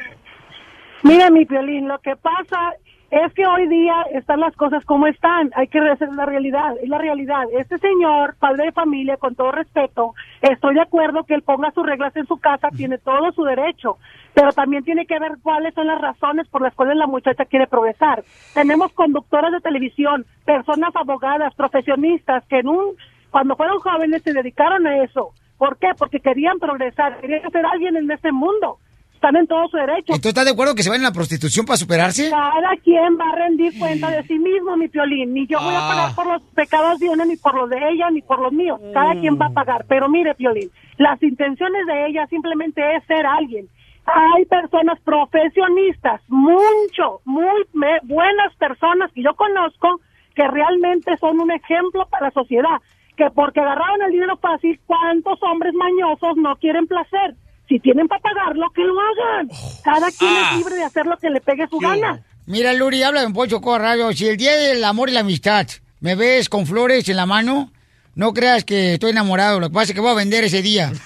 Mira, 1.04 1.28
mi 1.28 1.44
Piolín, 1.44 1.86
lo 1.86 1.98
que 1.98 2.16
pasa 2.16 2.72
es 3.10 3.30
que 3.34 3.46
hoy 3.46 3.68
día 3.68 3.94
están 4.14 4.40
las 4.40 4.56
cosas 4.56 4.82
como 4.86 5.06
están. 5.06 5.50
Hay 5.54 5.68
que 5.68 5.78
hacer 5.78 6.08
la 6.14 6.24
realidad. 6.24 6.76
Es 6.82 6.88
la 6.88 6.96
realidad. 6.96 7.44
Este 7.52 7.76
señor, 7.76 8.36
padre 8.38 8.64
de 8.64 8.72
familia, 8.72 9.18
con 9.18 9.34
todo 9.34 9.52
respeto, 9.52 10.14
estoy 10.40 10.74
de 10.74 10.80
acuerdo 10.80 11.24
que 11.24 11.34
él 11.34 11.42
ponga 11.42 11.72
sus 11.72 11.84
reglas 11.84 12.16
en 12.16 12.26
su 12.26 12.38
casa, 12.38 12.70
tiene 12.70 12.96
todo 12.96 13.32
su 13.32 13.44
derecho. 13.44 13.98
Pero 14.32 14.50
también 14.52 14.82
tiene 14.82 15.04
que 15.04 15.18
ver 15.18 15.32
cuáles 15.42 15.74
son 15.74 15.88
las 15.88 16.00
razones 16.00 16.48
por 16.48 16.62
las 16.62 16.74
cuales 16.74 16.96
la 16.96 17.06
muchacha 17.06 17.44
quiere 17.44 17.66
progresar. 17.66 18.24
Tenemos 18.54 18.90
conductoras 18.94 19.52
de 19.52 19.60
televisión, 19.60 20.24
personas 20.46 20.96
abogadas, 20.96 21.54
profesionistas 21.54 22.46
que 22.46 22.60
en 22.60 22.68
un, 22.68 22.96
cuando 23.30 23.56
fueron 23.56 23.78
jóvenes 23.80 24.22
se 24.22 24.32
dedicaron 24.32 24.86
a 24.86 25.04
eso. 25.04 25.34
¿Por 25.58 25.76
qué? 25.76 25.88
Porque 25.98 26.20
querían 26.20 26.58
progresar, 26.58 27.20
querían 27.20 27.50
ser 27.50 27.66
alguien 27.66 27.94
en 27.98 28.10
este 28.10 28.32
mundo. 28.32 28.78
Están 29.24 29.36
en 29.40 29.46
todo 29.46 29.66
su 29.68 29.76
derecho. 29.78 30.12
¿Y 30.14 30.20
tú 30.20 30.28
estás 30.28 30.44
de 30.44 30.50
acuerdo 30.50 30.74
que 30.74 30.82
se 30.82 30.90
vayan 30.90 31.06
a 31.06 31.08
la 31.08 31.14
prostitución 31.14 31.64
para 31.64 31.78
superarse? 31.78 32.28
Cada 32.28 32.76
quien 32.84 33.16
va 33.18 33.30
a 33.30 33.36
rendir 33.36 33.78
cuenta 33.78 34.10
de 34.10 34.22
sí 34.24 34.38
mismo, 34.38 34.76
mi 34.76 34.88
piolín. 34.88 35.32
Ni 35.32 35.46
yo 35.46 35.58
voy 35.62 35.74
a 35.74 35.78
Ah. 35.78 35.88
pagar 35.88 36.14
por 36.14 36.26
los 36.26 36.42
pecados 36.54 36.98
de 36.98 37.08
una, 37.08 37.24
ni 37.24 37.36
por 37.36 37.54
los 37.54 37.70
de 37.70 37.78
ella, 37.88 38.10
ni 38.10 38.20
por 38.20 38.38
los 38.38 38.52
míos. 38.52 38.78
Cada 38.92 39.12
quien 39.14 39.38
va 39.40 39.46
a 39.46 39.50
pagar. 39.50 39.86
Pero 39.88 40.10
mire, 40.10 40.34
piolín, 40.34 40.68
las 40.98 41.22
intenciones 41.22 41.86
de 41.86 42.06
ella 42.08 42.26
simplemente 42.26 42.82
es 42.96 43.04
ser 43.06 43.24
alguien. 43.24 43.66
Hay 44.04 44.44
personas 44.44 45.00
profesionistas, 45.00 46.20
mucho, 46.28 47.20
muy 47.24 47.46
me- 47.72 48.00
buenas 48.02 48.54
personas 48.56 49.10
que 49.12 49.22
yo 49.22 49.34
conozco 49.34 50.00
que 50.34 50.46
realmente 50.48 51.16
son 51.16 51.40
un 51.40 51.50
ejemplo 51.50 52.06
para 52.10 52.26
la 52.26 52.30
sociedad. 52.32 52.78
Que 53.16 53.30
porque 53.30 53.60
agarraron 53.60 54.02
el 54.02 54.12
dinero 54.12 54.36
fácil, 54.36 54.78
¿cuántos 54.86 55.40
hombres 55.44 55.72
mañosos 55.72 56.36
no 56.36 56.56
quieren 56.56 56.86
placer? 56.86 57.36
Si 57.68 57.78
tienen 57.80 58.06
para 58.08 58.20
pagarlo, 58.20 58.66
que 58.74 58.82
lo 58.82 58.94
hagan. 59.00 59.48
Cada 59.82 60.10
quien 60.10 60.30
Ah. 60.34 60.50
es 60.52 60.58
libre 60.58 60.74
de 60.76 60.84
hacer 60.84 61.06
lo 61.06 61.16
que 61.16 61.30
le 61.30 61.40
pegue 61.40 61.66
su 61.68 61.78
gana. 61.78 62.20
Mira, 62.46 62.72
Luri, 62.74 63.02
habla 63.02 63.22
en 63.22 63.32
Pocho 63.32 63.60
Radio. 63.78 64.12
Si 64.12 64.26
el 64.28 64.36
día 64.36 64.54
del 64.56 64.84
amor 64.84 65.08
y 65.08 65.12
la 65.12 65.20
amistad 65.20 65.66
me 66.00 66.14
ves 66.14 66.48
con 66.50 66.66
flores 66.66 67.08
en 67.08 67.16
la 67.16 67.24
mano, 67.24 67.70
no 68.14 68.34
creas 68.34 68.64
que 68.64 68.94
estoy 68.94 69.12
enamorado. 69.12 69.60
Lo 69.60 69.68
que 69.70 69.74
pasa 69.74 69.84
es 69.92 69.94
que 69.94 70.00
voy 70.00 70.10
a 70.10 70.14
vender 70.14 70.44
ese 70.44 70.60
día. 70.60 70.92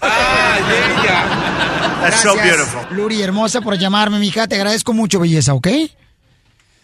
That's 2.01 2.21
so 2.21 2.35
Gracias, 2.35 2.57
beautiful. 2.57 2.97
Luri, 2.97 3.23
hermosa, 3.23 3.61
por 3.61 3.77
llamarme, 3.79 4.19
mija. 4.19 4.47
Te 4.47 4.57
agradezco 4.57 4.93
mucho, 4.93 5.21
belleza, 5.21 5.55
¿ok? 5.55 5.69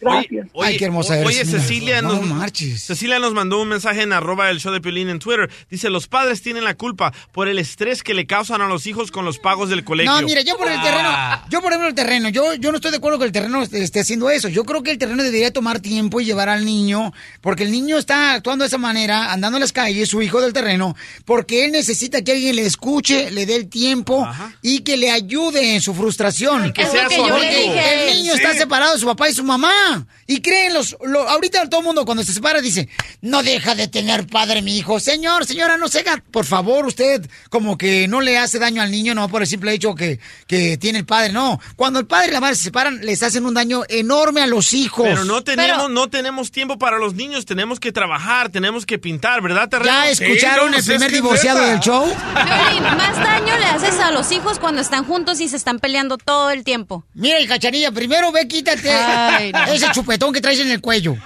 Gracias. 0.04 0.46
Ay, 0.62 0.76
qué 0.76 0.84
hermosa 0.86 1.16
eres. 1.18 1.26
Oye. 1.28 1.44
Cecilia, 1.44 2.02
No 2.02 2.14
nos, 2.14 2.26
marches. 2.26 2.82
Cecilia 2.82 3.18
nos 3.18 3.32
mandó 3.34 3.60
un 3.60 3.68
mensaje 3.68 4.02
en 4.02 4.12
arroba 4.12 4.50
el 4.50 4.60
show 4.60 4.72
de 4.72 4.80
Piolín 4.80 5.08
en 5.08 5.18
Twitter. 5.18 5.50
Dice, 5.70 5.90
los 5.90 6.06
padres 6.06 6.42
tienen 6.42 6.64
la 6.64 6.74
culpa 6.74 7.12
por 7.32 7.48
el 7.48 7.58
estrés 7.58 8.02
que 8.02 8.14
le 8.14 8.26
causan 8.26 8.60
a 8.62 8.68
los 8.68 8.86
hijos 8.86 9.10
con 9.10 9.24
los 9.24 9.38
pagos 9.38 9.68
del 9.70 9.84
colegio. 9.84 10.12
No, 10.12 10.22
mira, 10.22 10.42
yo 10.42 10.56
por 10.56 10.70
el 10.70 10.80
terreno, 10.82 11.10
yo 11.50 11.60
por 11.60 11.72
ejemplo 11.72 11.88
el 11.88 11.94
terreno, 11.94 12.28
yo, 12.28 12.54
yo 12.54 12.70
no 12.70 12.76
estoy 12.76 12.90
de 12.90 12.98
acuerdo 12.98 13.18
que 13.18 13.24
el 13.24 13.32
terreno 13.32 13.62
esté, 13.62 13.82
esté 13.82 14.00
haciendo 14.00 14.30
eso. 14.30 14.48
Yo 14.48 14.64
creo 14.64 14.82
que 14.82 14.90
el 14.90 14.98
terreno 14.98 15.22
debería 15.22 15.52
tomar 15.52 15.80
tiempo 15.80 16.20
y 16.20 16.24
llevar 16.24 16.48
al 16.48 16.64
niño, 16.64 17.12
porque 17.40 17.62
el 17.64 17.72
niño 17.72 17.96
está 17.98 18.32
actuando 18.34 18.64
de 18.64 18.68
esa 18.68 18.78
manera, 18.78 19.32
andando 19.32 19.56
en 19.58 19.62
las 19.62 19.72
calles, 19.72 20.08
su 20.08 20.20
hijo 20.22 20.40
del 20.40 20.52
terreno, 20.52 20.94
porque 21.24 21.64
él 21.64 21.72
necesita 21.72 22.22
que 22.22 22.32
alguien 22.32 22.56
le 22.56 22.66
escuche, 22.66 23.30
le 23.30 23.46
dé 23.46 23.56
el 23.56 23.68
tiempo 23.68 24.26
y 24.62 24.80
que 24.80 24.96
le 24.96 25.10
ayude 25.10 25.74
en 25.74 25.80
su 25.80 25.94
frustración. 25.94 26.72
que 26.72 26.84
sea 26.86 27.08
su 27.08 27.22
amigo. 27.22 27.36
el 27.38 28.14
niño 28.16 28.32
Sí. 28.34 28.40
está 28.42 28.54
separado 28.54 28.94
de 28.94 28.98
su 29.00 29.06
papá 29.06 29.28
y 29.28 29.32
su 29.34 29.44
mamá. 29.44 29.93
Y 30.26 30.40
creen 30.40 30.74
los, 30.74 30.96
lo- 31.04 31.28
ahorita 31.28 31.68
todo 31.68 31.80
el 31.80 31.86
mundo 31.86 32.04
cuando 32.04 32.22
se 32.24 32.32
separa 32.32 32.60
dice, 32.60 32.88
no 33.20 33.42
deja 33.42 33.74
de 33.74 33.88
tener 33.88 34.26
padre 34.26 34.62
mi 34.62 34.76
hijo. 34.78 35.00
Señor, 35.00 35.44
señora, 35.46 35.76
no 35.76 35.88
se 35.88 36.00
haga, 36.00 36.22
por 36.30 36.44
favor, 36.44 36.86
usted 36.86 37.28
como 37.50 37.76
que 37.78 38.08
no 38.08 38.20
le 38.20 38.38
hace 38.38 38.58
daño 38.58 38.82
al 38.82 38.90
niño, 38.90 39.14
no 39.14 39.28
por 39.28 39.42
el 39.42 39.48
simple 39.48 39.72
hecho 39.72 39.94
que, 39.94 40.18
que 40.46 40.76
tiene 40.78 40.98
el 41.00 41.04
padre, 41.06 41.32
no. 41.32 41.60
Cuando 41.76 41.98
el 42.00 42.06
padre 42.06 42.28
y 42.28 42.32
la 42.32 42.40
madre 42.40 42.56
se 42.56 42.64
separan, 42.64 43.00
les 43.04 43.22
hacen 43.22 43.44
un 43.46 43.54
daño 43.54 43.82
enorme 43.88 44.40
a 44.42 44.46
los 44.46 44.72
hijos. 44.72 45.06
Pero 45.06 45.24
no 45.24 45.42
tenemos, 45.42 45.90
no 45.90 46.08
tenemos 46.08 46.50
tiempo 46.50 46.78
para 46.78 46.98
los 46.98 47.14
niños, 47.14 47.44
tenemos 47.46 47.80
que 47.80 47.92
trabajar, 47.92 48.48
tenemos 48.50 48.86
que 48.86 48.98
pintar, 48.98 49.42
¿verdad, 49.42 49.68
Terreno? 49.68 49.90
¿Ya 49.92 50.08
escucharon 50.10 50.74
el 50.74 50.84
primer 50.84 51.10
divorciado 51.12 51.60
del 51.64 51.80
show? 51.80 52.06
Más 52.34 53.16
daño 53.16 53.56
le 53.58 53.64
haces 53.66 53.98
a 54.00 54.10
los 54.10 54.30
hijos 54.32 54.58
cuando 54.58 54.80
están 54.80 55.04
juntos 55.04 55.40
y 55.40 55.48
se 55.48 55.56
están 55.56 55.78
peleando 55.78 56.18
todo 56.18 56.50
el 56.50 56.64
tiempo. 56.64 57.04
Mira, 57.14 57.40
y 57.40 57.46
cachanilla, 57.46 57.92
primero 57.92 58.32
ve, 58.32 58.46
quítate 58.48 58.90
Ay, 58.92 59.52
no. 59.52 59.58
Ese 59.84 59.92
chupetón 59.92 60.32
que 60.32 60.40
traes 60.40 60.60
en 60.60 60.70
el 60.70 60.80
cuello. 60.80 61.16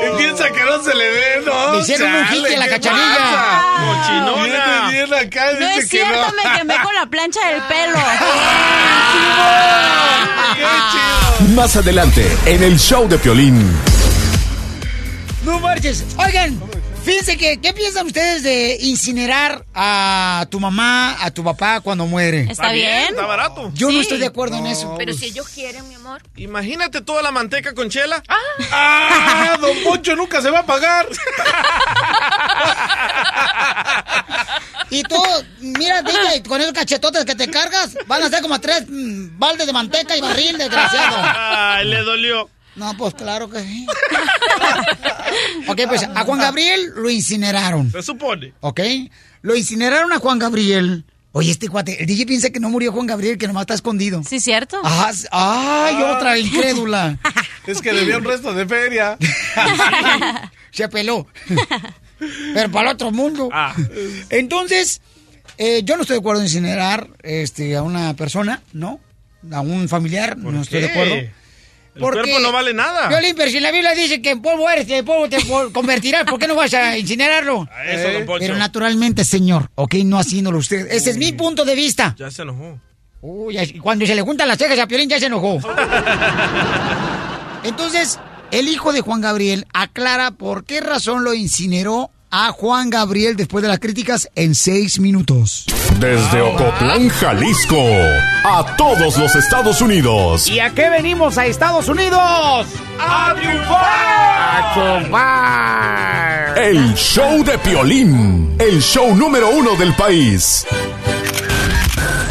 Tiene 0.00 0.16
piensa 0.16 0.50
que 0.50 0.64
no 0.64 0.82
se 0.82 0.94
le 0.94 1.08
ve, 1.10 1.42
¿no? 1.46 1.72
Le 1.74 1.80
hicieron 1.80 2.14
un 2.14 2.26
jique 2.26 2.54
a 2.54 2.58
la 2.58 2.64
¿qué 2.66 2.70
cachanilla. 2.72 3.62
Cochinona. 3.86 4.88
Viene 4.90 5.06
bien 5.06 5.14
acá, 5.26 5.52
No 5.52 5.58
dice 5.68 5.78
es 5.80 5.88
que 5.90 5.96
cierto, 5.98 6.26
no. 6.26 6.32
me 6.50 6.58
quemé 6.58 6.74
con 6.82 6.94
la 6.94 7.06
plancha 7.06 7.40
del 7.48 7.62
pelo. 7.62 7.98
Más 11.54 11.76
adelante, 11.76 12.26
en 12.46 12.62
el 12.62 12.78
show 12.78 13.08
de 13.08 13.18
Piolín. 13.18 13.64
No 15.44 15.58
marches. 15.60 16.04
Oigan, 16.16 16.60
fíjense 17.08 17.38
que, 17.38 17.58
¿qué 17.58 17.72
piensan 17.72 18.06
ustedes 18.06 18.42
de 18.42 18.76
incinerar 18.82 19.64
a 19.74 20.46
tu 20.50 20.60
mamá, 20.60 21.16
a 21.24 21.30
tu 21.30 21.42
papá 21.42 21.80
cuando 21.80 22.06
muere? 22.06 22.46
¿Está 22.50 22.70
bien? 22.70 23.08
Está 23.08 23.24
barato. 23.24 23.70
Yo 23.72 23.90
no 23.90 23.98
estoy 23.98 24.18
de 24.18 24.26
acuerdo 24.26 24.58
en 24.58 24.66
eso. 24.66 24.94
Pero 24.98 25.14
si 25.14 25.24
ellos 25.26 25.48
quieren, 25.48 25.88
mi 25.88 25.94
amor. 25.94 26.22
Imagínate 26.36 27.00
toda 27.00 27.22
la 27.22 27.30
manteca 27.30 27.72
con 27.72 27.88
chela. 27.88 28.22
¡Ah! 28.28 29.56
Don 29.58 29.74
Poncho 29.84 30.14
nunca 30.16 30.42
se 30.42 30.50
va 30.50 30.58
a 30.58 30.66
pagar. 30.66 31.08
Y 34.90 35.02
tú, 35.02 35.16
mira, 35.60 36.02
DJ, 36.02 36.42
con 36.46 36.60
esos 36.60 36.72
cachetotes 36.72 37.24
que 37.24 37.34
te 37.34 37.50
cargas, 37.50 37.96
van 38.06 38.22
a 38.22 38.28
ser 38.28 38.42
como 38.42 38.60
tres 38.60 38.84
mm, 38.88 39.38
baldes 39.38 39.66
de 39.66 39.72
manteca 39.72 40.16
y 40.16 40.20
barril, 40.20 40.56
desgraciado. 40.58 41.16
Ay, 41.20 41.86
le 41.86 42.02
dolió. 42.02 42.50
No, 42.78 42.96
pues 42.96 43.14
claro 43.14 43.50
que 43.50 43.60
sí. 43.60 43.86
ok, 45.68 45.80
pues 45.88 46.02
a 46.02 46.24
Juan 46.24 46.38
Gabriel 46.38 46.92
lo 46.94 47.10
incineraron. 47.10 47.90
Se 47.90 48.02
supone. 48.02 48.54
¿Ok? 48.60 48.80
Lo 49.42 49.56
incineraron 49.56 50.12
a 50.12 50.18
Juan 50.18 50.38
Gabriel. 50.38 51.04
Oye, 51.32 51.50
este 51.50 51.68
cuate, 51.68 52.00
el 52.00 52.06
DJ 52.06 52.26
piensa 52.26 52.50
que 52.50 52.58
no 52.58 52.70
murió 52.70 52.92
Juan 52.92 53.06
Gabriel, 53.06 53.36
que 53.36 53.46
nomás 53.46 53.62
está 53.62 53.74
escondido. 53.74 54.22
Sí, 54.24 54.40
cierto. 54.40 54.80
Ajá, 54.82 55.12
ay, 55.30 56.02
otra 56.02 56.38
incrédula. 56.38 57.18
Es 57.66 57.82
que 57.82 57.92
debía 57.92 58.16
un 58.16 58.24
resto 58.24 58.54
de 58.54 58.66
feria. 58.66 59.18
Se 60.70 60.88
peló. 60.88 61.26
Pero 62.54 62.72
para 62.72 62.88
el 62.88 62.94
otro 62.94 63.10
mundo. 63.10 63.50
Ah. 63.52 63.74
Entonces, 64.30 65.02
eh, 65.58 65.82
yo 65.84 65.96
no 65.96 66.02
estoy 66.02 66.14
de 66.14 66.20
acuerdo 66.20 66.40
en 66.40 66.46
incinerar 66.46 67.10
este, 67.22 67.76
a 67.76 67.82
una 67.82 68.14
persona, 68.14 68.62
¿no? 68.72 69.00
A 69.52 69.60
un 69.60 69.86
familiar, 69.86 70.38
no 70.38 70.62
estoy 70.62 70.80
de 70.80 70.86
acuerdo. 70.86 71.14
El 71.98 72.12
cuerpo 72.12 72.38
no 72.40 72.52
vale 72.52 72.72
nada. 72.72 73.08
Violín, 73.08 73.34
pero 73.36 73.50
si 73.50 73.58
la 73.60 73.72
Biblia 73.72 73.92
dice 73.92 74.22
que 74.22 74.30
en 74.30 74.40
polvo 74.40 74.70
eres, 74.70 74.88
en 74.88 75.04
polvo 75.04 75.28
te 75.28 75.38
convertirás, 75.72 76.24
¿por 76.24 76.38
qué 76.38 76.46
no 76.46 76.54
vas 76.54 76.72
a 76.74 76.96
incinerarlo? 76.98 77.68
A 77.72 77.84
eso, 77.86 78.12
don 78.12 78.24
Poncho. 78.24 78.40
Pero 78.40 78.56
naturalmente, 78.56 79.24
señor, 79.24 79.70
¿ok? 79.74 79.94
No 80.04 80.18
haciéndolo 80.18 80.58
usted. 80.58 80.86
Ese 80.90 81.10
es 81.10 81.16
mi 81.16 81.32
punto 81.32 81.64
de 81.64 81.74
vista. 81.74 82.14
Ya 82.18 82.30
se 82.30 82.42
enojó. 82.42 82.78
Uy, 83.20 83.80
cuando 83.82 84.06
se 84.06 84.14
le 84.14 84.22
juntan 84.22 84.46
las 84.46 84.58
cejas 84.58 84.78
a 84.78 84.86
Piolín 84.86 85.08
ya 85.08 85.18
se 85.18 85.26
enojó. 85.26 85.58
Entonces, 87.64 88.20
el 88.52 88.68
hijo 88.68 88.92
de 88.92 89.00
Juan 89.00 89.20
Gabriel 89.20 89.66
aclara 89.74 90.30
por 90.30 90.64
qué 90.64 90.80
razón 90.80 91.24
lo 91.24 91.34
incineró 91.34 92.10
a 92.30 92.52
Juan 92.52 92.90
Gabriel 92.90 93.36
después 93.36 93.62
de 93.62 93.68
las 93.68 93.80
críticas 93.80 94.28
en 94.34 94.54
seis 94.54 95.00
minutos. 95.00 95.64
Desde 96.00 96.40
Ocotlán, 96.40 97.08
Jalisco, 97.08 97.76
a 98.44 98.76
todos 98.76 99.16
los 99.18 99.34
Estados 99.34 99.80
Unidos. 99.80 100.48
¿Y 100.48 100.60
a 100.60 100.70
qué 100.70 100.88
venimos 100.90 101.36
a 101.38 101.46
Estados 101.46 101.88
Unidos? 101.88 102.66
¡A 103.00 103.34
triunfar! 103.34 103.74
¡A 103.82 104.74
chupar! 104.74 106.58
El 106.58 106.94
show 106.94 107.42
de 107.42 107.58
Piolín, 107.58 108.54
el 108.60 108.80
show 108.80 109.12
número 109.16 109.48
uno 109.50 109.74
del 109.74 109.92
país. 109.94 110.64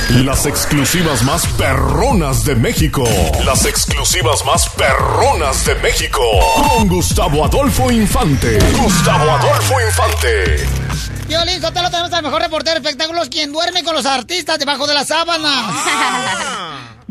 Las 0.10 0.46
exclusivas 0.46 1.22
más 1.24 1.46
perronas 1.58 2.46
de 2.46 2.56
México. 2.56 3.04
Las 3.46 3.66
exclusivas 3.66 4.46
más 4.46 4.70
perronas 4.70 5.66
de 5.66 5.76
México. 5.76 6.22
Con 6.56 6.88
Gustavo 6.88 7.44
Adolfo 7.44 7.92
Infante. 7.92 8.58
Gustavo 8.72 9.30
Adolfo 9.30 9.76
Infante. 9.86 10.66
Violín, 11.28 11.60
Sotelo, 11.60 11.90
tenemos 11.90 12.14
al 12.14 12.24
mejor 12.24 12.42
reportero 12.42 12.80
de 12.80 12.88
espectáculos 12.88 13.28
quien 13.28 13.52
duerme 13.52 13.84
con 13.84 13.96
los 13.96 14.06
artistas 14.06 14.58
debajo 14.58 14.88
de 14.88 14.94
las 14.94 15.08
sábanas. 15.08 15.76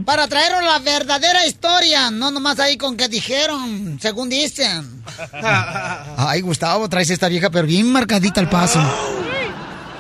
Para 0.07 0.27
traernos 0.27 0.65
la 0.65 0.79
verdadera 0.79 1.47
historia, 1.47 2.11
no 2.11 2.31
nomás 2.31 2.59
ahí 2.61 2.79
con 2.79 2.97
que 2.97 3.09
dijeron, 3.09 3.99
según 4.01 4.31
dicen. 4.31 5.05
Ay, 6.17 6.41
Gustavo, 6.41 6.89
traes 6.89 7.11
esta 7.11 7.29
vieja, 7.29 7.51
pero 7.51 7.67
bien 7.67 7.93
marcadita 7.93 8.41
el 8.41 8.49
paso. 8.49 8.81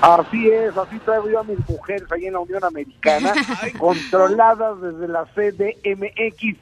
Así 0.01 0.49
es, 0.51 0.76
así 0.76 0.99
traigo 1.01 1.28
yo 1.28 1.40
a 1.40 1.44
mis 1.44 1.59
mujeres 1.68 2.11
ahí 2.12 2.26
en 2.26 2.34
la 2.34 2.40
Unión 2.40 2.62
Americana, 2.64 3.32
controladas 3.78 4.80
desde 4.80 5.09
la 5.09 5.24
CDMX. 5.34 6.57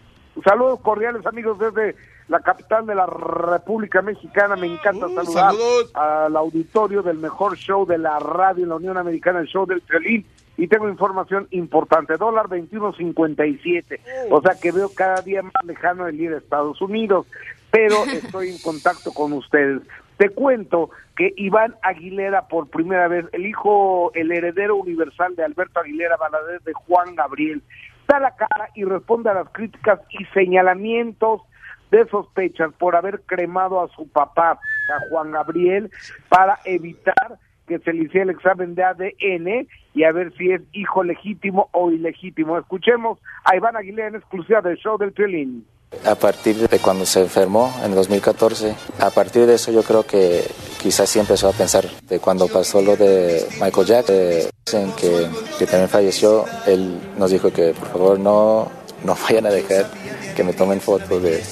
Saludos 0.44 0.80
cordiales 0.80 1.24
amigos 1.26 1.58
desde 1.58 1.96
la 2.28 2.40
capital 2.40 2.86
de 2.86 2.94
la 2.94 3.06
República 3.06 4.02
Mexicana. 4.02 4.56
Me 4.56 4.66
encanta 4.66 5.06
Uh, 5.06 5.14
saludar 5.14 5.50
saludos. 5.52 5.90
al 5.94 6.36
auditorio 6.36 7.02
del 7.02 7.18
mejor 7.18 7.56
show 7.56 7.84
de 7.86 7.98
la 7.98 8.18
radio 8.18 8.62
en 8.64 8.70
la 8.70 8.76
Unión 8.76 8.96
Americana, 8.96 9.40
el 9.40 9.46
show 9.46 9.66
del 9.66 9.80
Piolín. 9.82 10.26
Y 10.56 10.68
tengo 10.68 10.88
información 10.88 11.48
importante, 11.50 12.16
dólar 12.16 12.46
21.57, 12.46 13.98
o 14.30 14.40
sea 14.40 14.54
que 14.60 14.70
veo 14.70 14.88
cada 14.94 15.20
día 15.20 15.42
más 15.42 15.52
lejano 15.64 16.06
el 16.06 16.20
ir 16.20 16.32
a 16.32 16.38
Estados 16.38 16.80
Unidos, 16.80 17.26
pero 17.72 18.04
estoy 18.12 18.50
en 18.50 18.58
contacto 18.58 19.12
con 19.12 19.32
ustedes. 19.32 19.82
Te 20.16 20.30
cuento 20.30 20.90
que 21.16 21.32
Iván 21.36 21.74
Aguilera, 21.82 22.46
por 22.48 22.68
primera 22.68 23.08
vez, 23.08 23.26
el 23.32 23.46
hijo, 23.46 24.12
el 24.14 24.30
heredero 24.30 24.76
universal 24.76 25.34
de 25.34 25.44
Alberto 25.44 25.80
Aguilera 25.80 26.16
Valadez 26.16 26.62
de 26.64 26.72
Juan 26.72 27.14
Gabriel, 27.14 27.62
da 28.06 28.20
la 28.20 28.36
cara 28.36 28.70
y 28.74 28.84
responde 28.84 29.30
a 29.30 29.34
las 29.34 29.48
críticas 29.50 30.00
y 30.10 30.24
señalamientos 30.26 31.42
de 31.90 32.06
sospechas 32.08 32.72
por 32.78 32.96
haber 32.96 33.22
cremado 33.22 33.82
a 33.82 33.88
su 33.88 34.08
papá, 34.08 34.52
a 34.52 35.08
Juan 35.10 35.32
Gabriel, 35.32 35.90
para 36.28 36.58
evitar 36.64 37.38
que 37.66 37.78
se 37.78 37.92
le 37.92 38.04
hiciera 38.04 38.24
el 38.24 38.30
examen 38.30 38.74
de 38.74 38.84
ADN 38.84 39.68
y 39.94 40.04
a 40.04 40.12
ver 40.12 40.32
si 40.36 40.52
es 40.52 40.62
hijo 40.72 41.02
legítimo 41.02 41.68
o 41.72 41.90
ilegítimo. 41.90 42.58
Escuchemos 42.58 43.18
a 43.44 43.56
Iván 43.56 43.76
Aguilera 43.76 44.08
en 44.08 44.16
exclusiva 44.16 44.60
del 44.60 44.76
show 44.76 44.98
del 44.98 45.12
Piolín. 45.12 45.66
A 46.04 46.14
partir 46.16 46.68
de 46.68 46.78
cuando 46.80 47.06
se 47.06 47.20
enfermó 47.20 47.72
en 47.82 47.90
el 47.90 47.94
2014, 47.94 48.74
a 48.98 49.10
partir 49.10 49.46
de 49.46 49.54
eso 49.54 49.70
yo 49.70 49.82
creo 49.82 50.04
que 50.06 50.44
quizás 50.82 51.08
sí 51.08 51.18
empezó 51.18 51.48
a 51.48 51.52
pensar 51.52 51.88
de 52.08 52.18
cuando 52.18 52.46
pasó 52.46 52.82
lo 52.82 52.94
de 52.96 53.46
Michael 53.60 53.86
Jackson, 53.86 54.16
eh, 54.16 54.48
que, 54.96 55.28
que 55.58 55.66
también 55.66 55.88
falleció, 55.88 56.44
él 56.66 57.00
nos 57.16 57.30
dijo 57.30 57.50
que 57.50 57.72
por 57.72 57.88
favor 57.88 58.18
no, 58.18 58.70
no 59.04 59.16
vayan 59.28 59.46
a 59.46 59.50
dejar 59.50 59.90
que 60.34 60.44
me 60.44 60.52
tomen 60.52 60.80
fotos 60.80 61.22
de, 61.22 61.42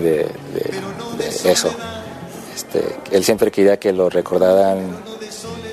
de, 0.00 0.26
eso. 1.44 1.70
Este, 2.54 2.96
él 3.10 3.22
siempre 3.22 3.50
quería 3.50 3.78
que 3.78 3.92
lo 3.92 4.08
recordaran 4.08 4.96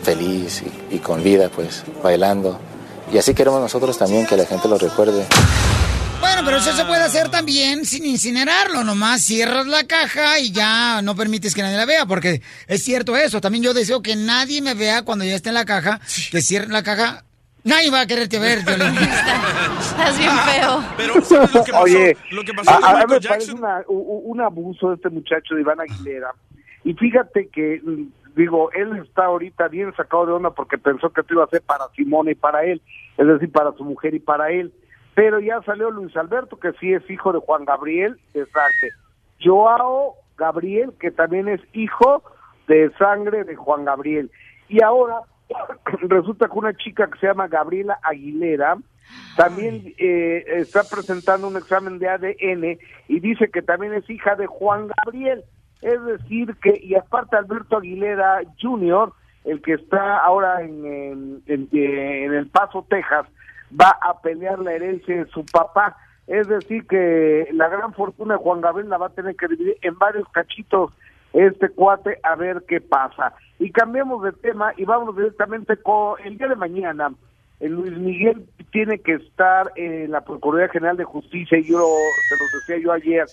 feliz 0.04 0.64
y 0.90 0.98
con 1.00 1.24
vida, 1.24 1.50
pues 1.50 1.84
bailando. 2.04 2.60
Y 3.12 3.18
así 3.18 3.34
queremos 3.34 3.62
nosotros 3.62 3.98
también 3.98 4.26
que 4.26 4.38
la 4.38 4.46
gente 4.46 4.68
lo 4.68 4.78
recuerde. 4.78 5.26
Bueno, 6.22 6.42
pero 6.46 6.58
eso 6.58 6.72
se 6.74 6.86
puede 6.86 7.02
hacer 7.04 7.30
también 7.30 7.84
sin 7.86 8.06
incinerarlo. 8.06 8.84
Nomás 8.84 9.22
cierras 9.26 9.66
la 9.68 9.86
caja 9.86 10.40
y 10.40 10.52
ya 10.52 11.02
no 11.02 11.16
permites 11.16 11.54
que 11.54 11.62
nadie 11.62 11.78
la 11.78 11.86
vea, 11.86 12.06
porque 12.06 12.42
es 12.68 12.84
cierto 12.84 13.16
eso. 13.18 13.42
También 13.42 13.64
yo 13.64 13.74
deseo 13.74 14.02
que 14.02 14.16
nadie 14.16 14.62
me 14.62 14.74
vea 14.74 15.04
cuando 15.04 15.26
ya 15.26 15.36
esté 15.36 15.50
en 15.50 15.56
la 15.56 15.66
caja, 15.66 16.00
que 16.32 16.42
cierren 16.42 16.72
la 16.72 16.84
caja. 16.84 17.24
Nadie 17.64 17.92
va 17.92 18.02
a 18.02 18.08
quererte 18.08 18.40
ver, 18.40 18.60
Violín. 18.66 18.98
Estás 18.98 20.18
bien 20.18 20.32
feo. 20.40 20.84
Pero, 20.98 21.22
¿sabes 21.26 21.54
lo 21.54 21.64
que 21.64 21.72
pasó? 21.72 21.84
Oye, 21.84 22.18
lo 22.32 22.44
que 22.44 22.54
pasó 22.54 22.72
a, 22.72 22.80
con 22.80 22.86
a 23.02 23.06
me 23.08 23.22
parece 23.22 23.52
una- 23.54 23.84
un 23.88 24.42
abuso 24.42 24.90
de 24.90 24.96
este 24.96 25.10
muchacho 25.10 25.56
de 25.56 25.62
Iván 25.62 25.80
Aguilera. 25.82 26.32
Y 26.84 26.94
fíjate 26.96 27.50
que, 27.54 27.80
mm, 27.84 28.06
digo, 28.36 28.72
él 28.72 28.98
está 29.06 29.26
ahorita 29.26 29.68
bien 29.68 29.94
sacado 29.96 30.26
de 30.26 30.32
onda 30.34 30.50
porque 30.52 30.78
pensó 30.80 31.10
que 31.12 31.22
esto 31.22 31.34
iba 31.36 31.44
a 31.44 31.48
ser 31.50 31.62
para 31.62 31.86
Simone 31.96 32.32
y 32.32 32.36
para 32.36 32.64
él, 32.64 32.82
es 33.18 33.28
decir, 33.28 33.52
para 33.52 33.72
su 33.74 33.84
mujer 33.84 34.16
y 34.16 34.20
para 34.20 34.50
él. 34.52 34.74
Pero 35.14 35.40
ya 35.40 35.62
salió 35.64 35.92
Luis 35.92 36.16
Alberto, 36.16 36.58
que 36.58 36.72
sí 36.74 36.94
es 36.94 37.08
hijo 37.10 37.34
de 37.34 37.40
Juan 37.40 37.66
Gabriel 37.66 38.18
de 38.34 38.46
sangre. 38.48 38.90
Joao 39.44 40.16
Gabriel, 40.38 40.94
que 41.00 41.12
también 41.12 41.48
es 41.50 41.62
hijo 41.74 42.24
de 42.68 42.92
sangre 42.98 43.44
de 43.44 43.56
Juan 43.56 43.86
Gabriel. 43.86 44.32
Y 44.70 44.82
ahora 44.84 45.22
resulta 46.04 46.48
que 46.48 46.58
una 46.58 46.74
chica 46.74 47.08
que 47.10 47.20
se 47.20 47.28
llama 47.28 47.48
Gabriela 47.48 48.00
Aguilera 48.04 48.78
también 49.36 49.94
eh, 49.98 50.44
está 50.58 50.84
presentando 50.90 51.48
un 51.48 51.58
examen 51.58 52.00
de 52.00 52.08
ADN 52.08 52.80
y 53.10 53.20
dice 53.20 53.50
que 53.50 53.62
también 53.62 53.94
es 53.94 54.10
hija 54.10 54.36
de 54.36 54.48
Juan 54.48 54.88
Gabriel. 55.04 55.44
Es 55.82 56.02
decir, 56.06 56.56
que, 56.62 56.80
y 56.82 56.96
aparte 56.96 57.36
Alberto 57.36 57.78
Aguilera 57.78 58.42
Jr., 58.62 59.12
el 59.44 59.62
que 59.62 59.74
está 59.74 60.18
ahora 60.20 60.62
en, 60.62 60.86
en, 60.86 61.42
en- 61.48 61.68
en 61.74 62.34
El 62.34 62.48
Paso, 62.48 62.86
Texas, 62.90 63.26
va 63.80 63.98
a 64.02 64.22
pelear 64.22 64.60
la 64.60 64.74
herencia 64.74 65.16
de 65.16 65.32
su 65.32 65.46
papá. 65.46 65.98
Es 66.28 66.48
decir, 66.48 66.86
que 66.88 67.50
la 67.52 67.68
gran 67.68 67.94
fortuna 67.94 68.36
de 68.36 68.44
Juan 68.44 68.62
Gabriel 68.62 68.90
la 68.90 68.98
va 68.98 69.08
a 69.08 69.10
tener 69.10 69.36
que 69.36 69.48
dividir 69.48 69.78
en 69.82 69.98
varios 69.98 70.28
cachitos 70.30 70.92
este 71.34 71.70
cuate 71.70 72.20
a 72.24 72.36
ver 72.36 72.64
qué 72.68 72.82
pasa. 72.82 73.34
Y 73.60 73.72
cambiamos 73.72 74.24
de 74.24 74.32
tema 74.34 74.74
y 74.78 74.86
vamos 74.86 75.16
directamente 75.16 75.78
con 75.78 76.20
el 76.24 76.38
día 76.38 76.48
de 76.48 76.56
mañana. 76.56 77.12
Luis 77.60 77.96
Miguel 77.98 78.48
tiene 78.72 79.00
que 79.00 79.14
estar 79.14 79.72
en 79.76 80.12
la 80.12 80.22
Procuraduría 80.22 80.72
General 80.72 80.98
de 80.98 81.04
Justicia, 81.04 81.60
y 81.60 81.64
yo 81.64 81.78
se 82.28 82.36
lo 82.36 82.46
decía 82.60 82.78
yo 82.84 82.92
ayer, 82.92 83.26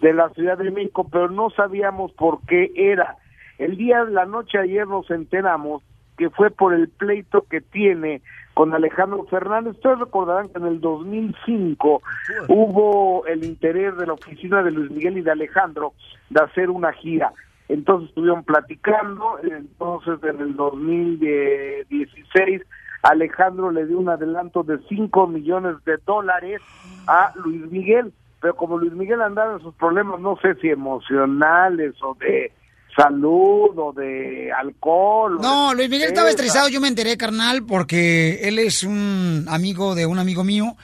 de 0.00 0.12
la 0.12 0.28
Ciudad 0.30 0.58
de 0.58 0.70
México, 0.70 1.06
pero 1.10 1.30
no 1.30 1.50
sabíamos 1.50 2.12
por 2.12 2.40
qué 2.46 2.72
era. 2.74 3.16
El 3.58 3.76
día 3.76 4.04
la 4.04 4.26
noche 4.26 4.58
ayer 4.58 4.86
nos 4.86 5.10
enteramos 5.10 5.82
que 6.16 6.30
fue 6.30 6.50
por 6.50 6.74
el 6.74 6.88
pleito 6.88 7.42
que 7.42 7.60
tiene 7.60 8.22
con 8.54 8.74
Alejandro 8.74 9.24
Fernández. 9.24 9.74
Ustedes 9.74 9.98
recordarán 9.98 10.48
que 10.48 10.58
en 10.58 10.66
el 10.66 10.80
2005 10.80 12.02
hubo 12.48 13.26
el 13.26 13.44
interés 13.44 13.96
de 13.98 14.06
la 14.06 14.14
oficina 14.14 14.62
de 14.62 14.70
Luis 14.70 14.90
Miguel 14.90 15.18
y 15.18 15.22
de 15.22 15.30
Alejandro 15.30 15.92
de 16.30 16.42
hacer 16.42 16.70
una 16.70 16.90
gira. 16.92 17.34
Entonces 17.68 18.08
estuvieron 18.08 18.44
platicando, 18.44 19.38
entonces 19.42 20.18
en 20.22 20.40
el 20.40 20.56
2016 20.56 22.62
Alejandro 23.02 23.70
le 23.70 23.84
dio 23.86 23.98
un 23.98 24.08
adelanto 24.08 24.62
de 24.62 24.78
5 24.88 25.26
millones 25.26 25.76
de 25.84 25.98
dólares 26.06 26.62
a 27.06 27.32
Luis 27.36 27.70
Miguel, 27.70 28.14
pero 28.40 28.56
como 28.56 28.78
Luis 28.78 28.94
Miguel 28.94 29.20
andaba 29.20 29.52
en 29.54 29.60
sus 29.60 29.74
problemas, 29.74 30.18
no 30.20 30.38
sé 30.38 30.54
si 30.56 30.70
emocionales 30.70 31.94
o 32.02 32.14
de 32.14 32.52
salud 32.96 33.78
o 33.78 33.92
de 33.92 34.50
alcohol. 34.52 35.38
No, 35.40 35.74
Luis 35.74 35.90
Miguel 35.90 36.08
estaba 36.08 36.30
estresado, 36.30 36.68
yo 36.68 36.80
me 36.80 36.88
enteré, 36.88 37.16
carnal, 37.16 37.64
porque 37.64 38.40
él 38.48 38.58
es 38.58 38.82
un 38.82 39.44
amigo 39.48 39.94
de 39.94 40.06
un 40.06 40.18
amigo 40.18 40.42
mío. 40.42 40.76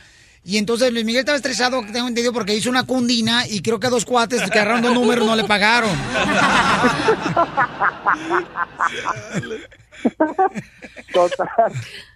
Y 0.44 0.59
entonces 0.59 0.93
Luis 0.93 1.05
Miguel 1.05 1.20
estaba 1.20 1.36
estresado, 1.36 1.80
tengo 1.93 2.09
entendido, 2.09 2.32
porque 2.32 2.55
hizo 2.55 2.68
una 2.68 2.84
cundina 2.84 3.47
y 3.48 3.62
creo 3.62 3.78
que 3.78 3.86
a 3.86 3.90
dos 3.90 4.05
cuates 4.05 4.43
que 4.51 4.59
agarraron 4.59 4.82
dos 4.82 4.93
números 4.94 5.24
no 5.24 5.36
le 5.36 5.44
pagaron. 5.44 5.90
Total, 11.12 11.72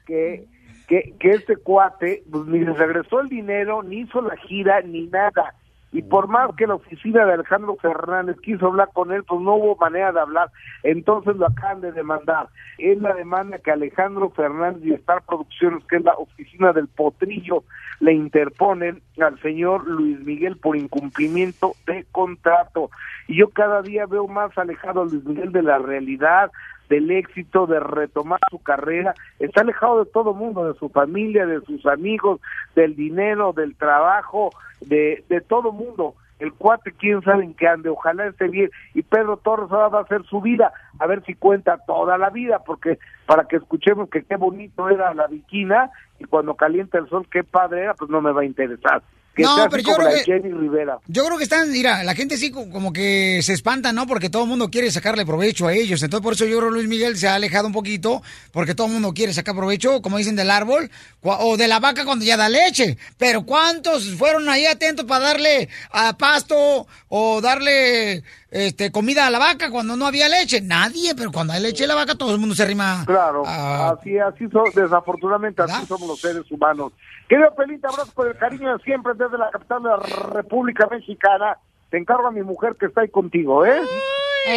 que, 0.07 0.45
que, 0.89 1.15
que 1.21 1.31
este 1.31 1.57
cuate 1.57 2.25
pues, 2.29 2.47
ni 2.47 2.65
regresó 2.65 3.21
el 3.21 3.29
dinero, 3.29 3.85
ni 3.85 4.01
hizo 4.01 4.21
la 4.21 4.37
gira, 4.37 4.81
ni 4.81 5.07
nada. 5.07 5.55
Y 5.97 6.03
por 6.03 6.29
más 6.29 6.55
que 6.57 6.67
la 6.67 6.75
oficina 6.75 7.25
de 7.25 7.33
Alejandro 7.33 7.75
Fernández 7.77 8.37
quiso 8.43 8.67
hablar 8.67 8.91
con 8.93 9.13
él, 9.13 9.25
pues 9.25 9.41
no 9.41 9.55
hubo 9.55 9.77
manera 9.77 10.13
de 10.13 10.21
hablar. 10.21 10.51
Entonces 10.83 11.37
lo 11.37 11.47
acaban 11.47 11.81
de 11.81 11.91
demandar. 11.91 12.49
Es 12.77 13.01
la 13.01 13.15
demanda 13.15 13.59
que 13.61 13.71
Alejandro 13.71 14.29
Fernández 14.29 14.85
y 14.85 14.93
Star 14.93 15.23
Producciones, 15.23 15.83
que 15.87 15.97
es 15.97 16.05
la 16.05 16.13
oficina 16.13 16.75
del 16.75 16.87
potrillo, 16.87 17.65
le 18.01 18.13
interponen 18.13 19.01
al 19.19 19.41
señor 19.41 19.89
Luis 19.89 20.21
Miguel 20.21 20.59
por 20.59 20.77
incumplimiento 20.77 21.73
de 21.87 22.05
contrato. 22.13 22.91
Y 23.27 23.39
yo 23.39 23.49
cada 23.49 23.81
día 23.81 24.05
veo 24.05 24.29
más 24.29 24.51
alejado 24.59 25.01
a 25.01 25.07
Luis 25.07 25.25
Miguel 25.25 25.51
de 25.51 25.63
la 25.63 25.79
realidad, 25.79 26.53
del 26.89 27.11
éxito, 27.11 27.67
de 27.67 27.81
retomar 27.81 28.41
su 28.51 28.59
carrera. 28.59 29.15
Está 29.39 29.63
alejado 29.63 30.05
de 30.05 30.11
todo 30.11 30.35
mundo, 30.35 30.71
de 30.71 30.79
su 30.79 30.89
familia, 30.89 31.47
de 31.47 31.61
sus 31.63 31.85
amigos, 31.87 32.41
del 32.75 32.97
dinero, 32.97 33.53
del 33.53 33.75
trabajo, 33.77 34.51
de, 34.81 35.25
de 35.29 35.41
todo 35.41 35.73
mundo. 35.73 36.15
El 36.39 36.53
cuate, 36.53 36.93
quién 36.93 37.23
sabe 37.23 37.45
en 37.45 37.55
qué 37.55 37.67
ande, 37.67 37.89
ojalá 37.89 38.27
esté 38.27 38.49
bien. 38.49 38.71
Y 38.95 39.03
Pedro 39.03 39.39
Torres 39.39 39.71
ahora 39.71 39.89
va 39.89 39.99
a 40.01 40.03
hacer 40.03 40.23
su 40.25 40.41
vida, 40.41 40.73
a 40.99 41.07
ver 41.07 41.23
si 41.25 41.35
cuenta 41.35 41.79
toda 41.87 42.19
la 42.19 42.29
vida, 42.29 42.59
porque 42.65 42.99
para 43.27 43.45
que 43.45 43.57
escuchemos 43.57 44.11
que 44.11 44.23
qué 44.23 44.37
bonito 44.37 44.91
era 44.91 45.15
la 45.15 45.27
viquina 45.29 45.91
y 46.19 46.25
cuando 46.25 46.55
calienta 46.55 46.99
el 46.99 47.09
sol, 47.09 47.27
qué 47.31 47.43
padre 47.43 47.85
era, 47.85 47.95
pues 47.95 48.11
no 48.11 48.21
me 48.21 48.33
va 48.33 48.43
a 48.43 48.47
interesar. 48.47 49.03
Que 49.37 49.43
No, 49.43 49.69
pero 49.71 49.83
yo 49.83 49.93
como 49.93 49.97
creo 49.99 50.09
la 50.11 50.19
que- 50.19 50.25
Jenny 50.25 50.51
Rivera. 50.51 50.99
Yo 51.07 51.25
creo 51.27 51.37
que 51.37 51.45
están, 51.45 51.71
mira, 51.71 52.03
la 52.05 52.15
gente 52.15 52.39
sí 52.39 52.51
co- 52.51 52.71
como 52.71 52.91
que 52.93 53.41
se 53.43 53.53
espanta, 53.53 53.93
¿no? 53.93 54.07
Porque 54.07 54.31
todo 54.31 54.45
el 54.45 54.49
mundo 54.49 54.71
quiere 54.71 54.91
sacarle 54.91 55.27
provecho 55.27 55.67
a 55.67 55.75
ellos. 55.75 56.03
Entonces, 56.03 56.23
por 56.25 56.33
eso 56.33 56.47
yo 56.47 56.57
creo 56.57 56.71
que 56.71 56.77
Luis 56.77 56.89
Miguel 56.89 57.19
se 57.19 57.29
ha 57.29 57.35
alejado 57.35 57.67
un 57.67 57.75
poquito, 57.75 58.23
porque 58.51 58.75
todo 58.75 58.87
el 58.87 58.95
mundo 58.95 59.13
quiere 59.13 59.35
sacar 59.35 59.55
provecho, 59.55 60.01
como 60.01 60.17
dicen, 60.17 60.37
del 60.37 60.51
árbol 60.51 60.91
o 61.23 61.57
de 61.59 61.69
la 61.69 61.81
vaca 61.81 62.07
cuando 62.07 62.25
ya 62.25 62.39
da 62.39 62.49
leche. 62.49 62.97
Pero 63.19 63.45
¿cuántos 63.45 64.09
fueron 64.15 64.49
ahí 64.49 64.65
atentos 64.65 65.05
para 65.05 65.27
darle 65.27 65.69
a 65.91 66.17
pasto 66.17 66.87
o 67.09 67.41
darle 67.43 68.23
este, 68.51 68.91
comida 68.93 69.27
a 69.27 69.31
la 69.31 69.39
vaca 69.39 69.71
cuando 69.71 69.97
no 69.97 70.07
había 70.07 70.29
leche? 70.29 70.61
Nadie, 70.61 71.15
pero 71.15 71.33
cuando 71.33 71.53
hay 71.53 71.61
leche 71.63 71.85
en 71.85 71.89
la 71.89 71.95
vaca, 71.95 72.15
todo 72.15 72.33
el 72.33 72.39
mundo 72.39 72.55
se 72.55 72.63
arrima. 72.63 73.05
Claro, 73.07 73.43
Ah. 73.47 73.95
así, 73.99 74.19
así 74.19 74.49
son, 74.51 74.65
desafortunadamente 74.75 75.63
así 75.63 75.87
somos 75.87 76.09
los 76.09 76.21
seres 76.21 76.51
humanos. 76.51 76.93
Querido 77.29 77.55
Pelita, 77.57 77.89
abrazo 77.89 78.13
por 78.15 78.29
el 78.29 78.37
cariño 78.37 78.77
de 78.77 78.83
siempre 78.85 79.13
desde 79.17 79.37
la 79.37 79.51
capital 79.51 79.83
de 79.83 79.89
la 79.89 79.97
República 80.33 80.87
Mexicana. 80.91 81.57
Te 81.91 81.99
encargo 81.99 82.27
a 82.29 82.31
mi 82.33 82.43
mujer 82.43 82.75
que 82.79 82.87
está 82.87 83.01
ahí 83.03 83.09
contigo, 83.09 83.65
¿eh? 83.67 83.81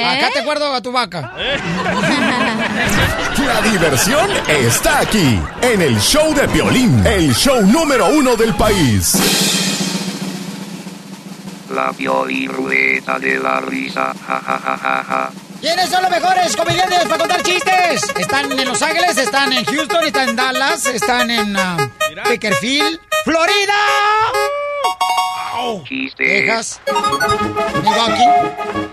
Acá 0.05 0.29
te 0.33 0.43
guardo 0.43 0.71
a 0.73 0.81
tu 0.81 0.91
vaca. 0.91 1.33
La 3.45 3.61
diversión 3.61 4.29
está 4.47 4.99
aquí, 4.99 5.39
en 5.61 5.81
el 5.81 5.99
show 5.99 6.33
de 6.35 6.47
Piolín, 6.49 7.03
el 7.05 7.33
show 7.33 7.61
número 7.65 8.07
uno 8.09 8.35
del 8.35 8.53
país. 8.55 9.68
La 11.69 11.91
Piolirueta 11.93 13.19
de 13.19 13.39
la 13.39 13.59
risa. 13.61 14.13
Ja, 14.27 14.41
ja, 14.41 14.59
ja, 14.59 14.77
ja, 14.77 15.03
ja. 15.03 15.31
¿Quiénes 15.61 15.89
son 15.89 16.01
los 16.01 16.11
mejores 16.11 16.55
comediantes 16.55 17.03
para 17.03 17.17
contar 17.17 17.43
chistes? 17.43 18.03
Están 18.17 18.51
en 18.57 18.67
Los 18.67 18.81
Ángeles, 18.81 19.17
están 19.17 19.51
en 19.51 19.65
Houston, 19.65 20.03
están 20.05 20.29
en 20.29 20.35
Dallas, 20.35 20.85
están 20.85 21.29
en 21.29 21.55
ah, 21.57 21.77
Bakersfield, 22.25 22.99
Florida, 23.25 23.73
Texas, 26.15 26.79
Milwaukee. 27.83 28.25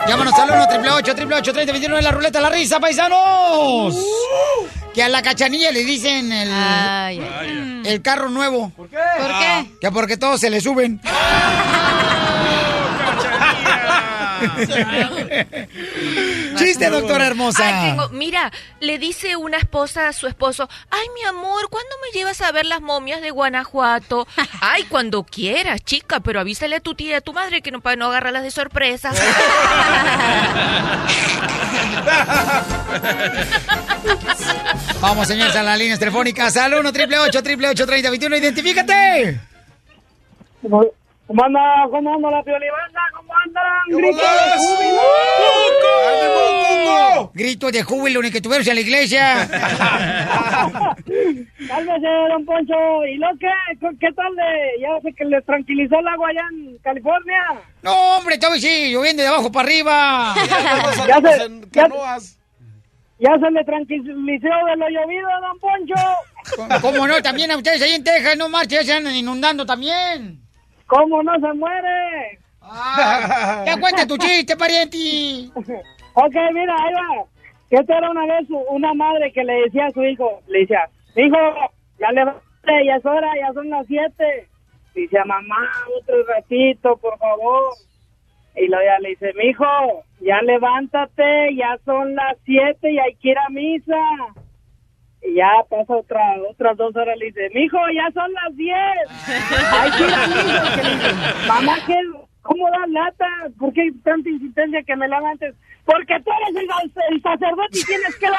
Llámanos 0.09 0.35
al 0.35 0.51
1 0.51 0.65
888 0.65 1.53
3021 1.53 1.98
en 1.98 2.05
la 2.05 2.11
ruleta 2.11 2.39
de 2.39 2.43
la 2.43 2.51
risa, 2.51 2.81
paisanos. 2.81 3.97
Que 4.93 5.03
a 5.03 5.09
la 5.09 5.23
cachanilla 5.23 5.70
le 5.70 5.85
dicen 5.85 6.32
el, 6.32 7.86
el 7.86 8.03
carro 8.03 8.28
nuevo. 8.28 8.73
¿Por 8.77 8.89
qué? 8.89 8.97
¿Por 9.19 9.39
qué? 9.39 9.70
Que 9.81 9.90
porque 9.93 10.16
todos 10.16 10.40
se 10.40 10.51
le 10.51 10.61
suben. 10.61 11.01
Chiste, 16.57 16.89
doctora 16.91 17.27
hermosa. 17.27 17.65
Ay, 17.67 17.91
tengo- 17.91 18.09
mira, 18.11 18.51
le 18.81 18.99
dice 18.99 19.37
una 19.37 19.59
esposa 19.59 20.09
a 20.09 20.13
su 20.13 20.27
esposo, 20.27 20.69
ay, 20.91 21.07
mi 21.15 21.23
amor, 21.29 21.69
¿cuándo 21.71 21.91
me 22.05 22.19
llevas 22.19 22.41
a 22.41 22.53
ver 22.53 22.67
las 22.67 22.81
momias 22.81 23.21
de 23.21 23.31
Guanajuato? 23.31 24.27
Ay, 24.61 24.85
cuando 24.85 25.25
quieras, 25.25 25.83
chica, 25.85 26.21
pero 26.21 26.41
avísale 26.41 26.77
a 26.77 26.81
tu 26.81 26.95
tía 26.95 27.11
y 27.11 27.15
a 27.15 27.21
tu 27.21 27.33
madre 27.33 27.63
que 27.63 27.71
no 27.71 27.81
para 27.81 27.97
no 27.97 28.07
agarrarlas 28.07 28.43
de 28.43 28.51
sorpresa. 28.51 29.13
Vamos, 35.01 35.29
señores, 35.29 35.55
a 35.57 35.63
las 35.63 35.79
líneas 35.79 35.99
telefónicas. 35.99 36.57
Al 36.57 36.75
1 36.75 36.89
888 36.89 37.39
888 37.39 37.87
3021 37.87 38.37
¡Identifícate! 38.37 39.41
¿Cómo 41.27 41.44
anda? 41.44 41.61
¿Cómo 41.90 42.15
anda 42.15 42.31
la 42.31 42.43
piolibanda? 42.43 43.01
¿Cómo 43.16 43.32
andan? 43.44 43.65
¡Grito 43.89 44.23
de 44.23 44.28
júbilo! 46.28 47.31
Grito 47.35 47.70
de 47.73 47.82
júbilo 47.82 48.23
ni 48.23 48.31
que 48.31 48.40
tuvieras 48.40 48.69
en 48.69 48.77
la 48.77 48.81
iglesia. 48.81 49.48
Cálmese, 51.69 52.07
don 52.31 52.44
Poncho. 52.44 53.05
¿Y 53.07 53.16
lo 53.16 53.27
que? 53.40 53.48
¿Qué 53.98 54.12
tal 54.12 54.36
de...? 54.36 54.78
Ya 54.81 55.01
sé 55.03 55.12
que 55.15 55.24
les 55.24 55.44
tranquilizó 55.44 55.98
el 55.98 56.07
agua 56.07 56.28
allá 56.28 56.43
en 56.53 56.78
California. 56.78 57.43
No, 57.82 58.19
hombre, 58.19 58.35
estaba 58.35 58.55
sí, 58.57 58.93
lloviendo 58.93 59.20
de 59.23 59.28
abajo 59.28 59.51
para 59.51 59.69
arriba. 59.69 60.32
Ya 60.36 61.20
se, 61.20 61.51
ya, 61.73 61.89
ya 63.19 63.36
se 63.39 63.51
le 63.51 63.65
tranquilizó 63.65 64.47
de 64.47 64.77
lo 64.77 64.89
llovido, 64.89 65.28
don 65.40 65.59
Poncho. 65.59 65.97
¿Cómo 66.81 67.09
no? 67.09 67.20
También 67.20 67.51
a 67.51 67.57
ustedes 67.57 67.82
ahí 67.82 67.94
en 67.94 68.05
Texas, 68.05 68.36
no 68.36 68.48
marchen, 68.48 68.78
ya 68.78 68.85
se 68.85 68.93
andan 68.93 69.16
inundando 69.16 69.66
también. 69.66 70.45
¿Cómo 70.87 71.23
no 71.23 71.35
se 71.35 71.53
muere? 71.55 72.39
Ah, 72.61 73.65
ya 73.67 73.79
cuenta 73.81 74.07
tu 74.07 74.17
chiste, 74.19 74.57
pariente. 74.57 74.99
Ok, 76.19 76.35
mira, 76.55 76.75
ahí 76.75 76.95
va. 76.95 77.27
Esta 77.69 77.99
era 77.99 78.11
una 78.11 78.25
vez 78.25 78.49
una 78.71 78.95
madre 78.95 79.31
que 79.33 79.45
le 79.45 79.53
decía 79.65 79.85
a 79.85 79.91
su 79.91 80.03
hijo, 80.03 80.41
le 80.47 80.61
decía, 80.61 80.89
hijo, 81.15 81.37
ya 81.99 82.11
levántate, 82.13 82.87
ya 82.87 82.97
es 82.97 83.05
hora, 83.05 83.29
ya 83.39 83.53
son 83.53 83.69
las 83.69 83.87
siete. 83.87 84.49
Dice, 84.95 85.19
mamá, 85.27 85.71
otro 86.01 86.25
ratito, 86.25 86.97
por 86.97 87.19
favor. 87.19 87.75
Y 88.57 88.67
luego 88.69 88.83
ya 88.83 88.99
le 89.01 89.11
dice, 89.11 89.31
mijo, 89.35 89.67
ya 90.21 90.41
levántate, 90.41 91.55
ya 91.55 91.77
son 91.85 92.15
las 92.15 92.39
siete 92.47 92.93
y 92.93 92.99
hay 92.99 93.15
que 93.17 93.29
ir 93.29 93.39
a 93.39 93.51
misa. 93.51 94.01
Y 95.27 95.35
ya 95.35 95.51
pasa 95.69 95.93
otra, 95.97 96.20
otras 96.48 96.77
dos 96.77 96.94
horas, 96.94 97.16
le 97.19 97.27
dice, 97.27 97.48
mijo, 97.53 97.78
ya 97.94 98.11
son 98.15 98.32
las 98.32 98.57
diez. 98.57 98.77
Hay 99.73 99.90
que 99.90 100.05
ir 100.05 100.15
a 100.15 100.27
misa. 100.27 100.65
Y 100.65 100.70
que 100.77 100.82
le 100.85 100.94
dice, 100.94 101.12
mamá, 101.48 101.77
¿qué, 101.86 101.94
¿cómo 102.43 102.70
da 102.70 102.86
lata? 102.89 103.27
¿Por 103.59 103.73
qué 103.73 103.90
tanta 104.05 104.28
insistencia 104.31 104.82
que 104.86 104.94
me 104.97 105.09
levantes? 105.09 105.55
Porque 105.85 106.15
tú 106.24 106.31
eres 106.31 106.57
el, 106.62 106.69
el 107.15 107.23
sacerdote 107.23 107.78
y 107.78 107.85
tienes 107.85 108.16
que 108.16 108.27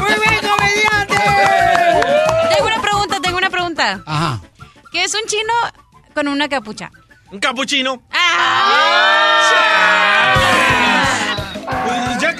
¡Muy 0.00 0.14
bien, 0.20 0.40
comediante! 0.50 1.18
Tengo 2.54 2.66
una 2.66 2.82
pregunta, 2.82 3.20
tengo 3.20 3.38
una 3.38 3.50
pregunta. 3.50 4.02
Ajá. 4.06 4.40
¿Qué 4.92 5.04
es 5.04 5.14
un 5.14 5.26
chino 5.26 5.52
con 6.14 6.28
una 6.28 6.48
capucha? 6.48 6.90
Un 7.30 7.38
capuchino. 7.38 8.02
Ah. 8.12 9.50
Ya 9.50 9.71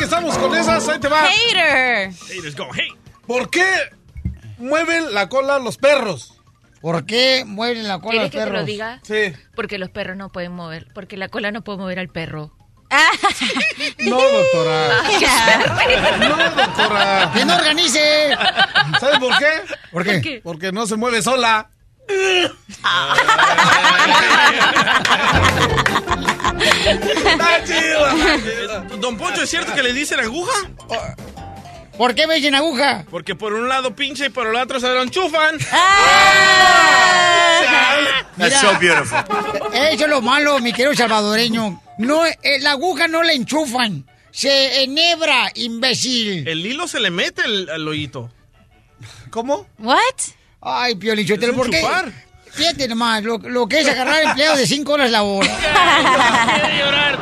que 0.02 0.08
que 0.08 0.14
estamos 0.14 0.36
con 0.38 0.54
esas, 0.56 0.88
ahí 0.88 0.98
te 0.98 1.08
va. 1.08 1.28
Hater. 1.28 2.12
Haters 2.12 2.56
go, 2.56 2.68
hey. 2.74 2.88
¿Por 3.26 3.50
qué 3.50 3.64
mueven 4.58 5.14
la 5.14 5.28
cola 5.28 5.58
los 5.60 5.76
perros? 5.78 6.40
¿Por 6.80 7.06
qué 7.06 7.44
mueven 7.46 7.86
la 7.86 8.00
cola 8.00 8.10
¿Quieres 8.10 8.24
los 8.24 8.30
que 8.32 8.38
te 8.38 8.44
perros? 8.44 8.60
lo 8.60 8.66
diga? 8.66 9.00
Sí. 9.02 9.32
Porque 9.54 9.78
los 9.78 9.90
perros 9.90 10.16
no 10.16 10.30
pueden 10.32 10.52
mover, 10.52 10.88
porque 10.92 11.16
la 11.16 11.28
cola 11.28 11.52
no 11.52 11.62
puede 11.62 11.78
mover 11.78 11.98
al 12.00 12.08
perro. 12.08 12.52
No, 13.98 14.20
doctora. 14.20 14.88
Ah, 15.02 16.16
No, 16.18 16.36
doctora. 16.36 17.30
¡Que 17.34 17.44
no 17.44 17.54
organice! 17.54 18.30
¿Sabes 19.00 19.18
por 19.20 19.38
qué? 19.38 19.50
¿Por 19.92 20.04
qué? 20.04 20.40
Porque 20.42 20.72
no 20.72 20.86
se 20.86 20.96
mueve 20.96 21.22
sola. 21.22 21.70
Está 26.60 27.64
chido. 27.64 28.98
Don 28.98 29.16
Poncho, 29.16 29.42
¿es 29.42 29.50
cierto 29.50 29.74
que 29.74 29.82
le 29.82 29.92
dicen 29.92 30.20
aguja? 30.20 30.52
¿Por 31.96 32.14
qué 32.14 32.26
me 32.26 32.36
dicen 32.36 32.54
aguja? 32.54 33.04
Porque 33.10 33.34
por 33.34 33.52
un 33.52 33.68
lado 33.68 33.94
pinche 33.94 34.26
y 34.26 34.30
por 34.30 34.46
el 34.46 34.56
otro 34.56 34.80
se 34.80 34.88
lo 34.88 35.02
enchufan. 35.02 35.58
That's 38.38 38.60
so 38.60 38.78
beautiful. 38.80 39.18
Eso 39.74 40.04
es 40.04 40.08
lo 40.10 40.20
malo, 40.22 40.58
mi 40.60 40.72
querido 40.72 40.94
salvadoreño. 40.94 41.80
No, 41.98 42.24
eh, 42.26 42.36
la 42.60 42.72
aguja 42.72 43.08
no 43.08 43.22
la 43.22 43.32
enchufan. 43.32 44.06
Se 44.30 44.82
enhebra, 44.82 45.50
imbécil. 45.54 46.48
El 46.48 46.64
hilo 46.66 46.88
se 46.88 46.98
le 47.00 47.10
mete 47.10 47.42
el- 47.44 47.68
al 47.68 47.86
hoyito. 47.86 48.30
¿Cómo? 49.30 49.66
What? 49.78 49.98
Ay, 50.62 50.94
Piolichotelo, 50.94 51.54
¿por 51.54 51.68
qué? 51.68 51.80
enchufar. 51.80 52.12
Fíjate 52.52 52.86
nomás, 52.86 53.22
lo, 53.24 53.38
lo 53.38 53.66
que 53.66 53.80
es 53.80 53.88
agarrar 53.88 54.22
empleados 54.22 54.58
de 54.58 54.66
5 54.66 54.92
horas 54.92 55.10
la 55.10 55.22
hora. 55.22 55.48
Quiere 56.60 56.78
llorar. 56.78 57.18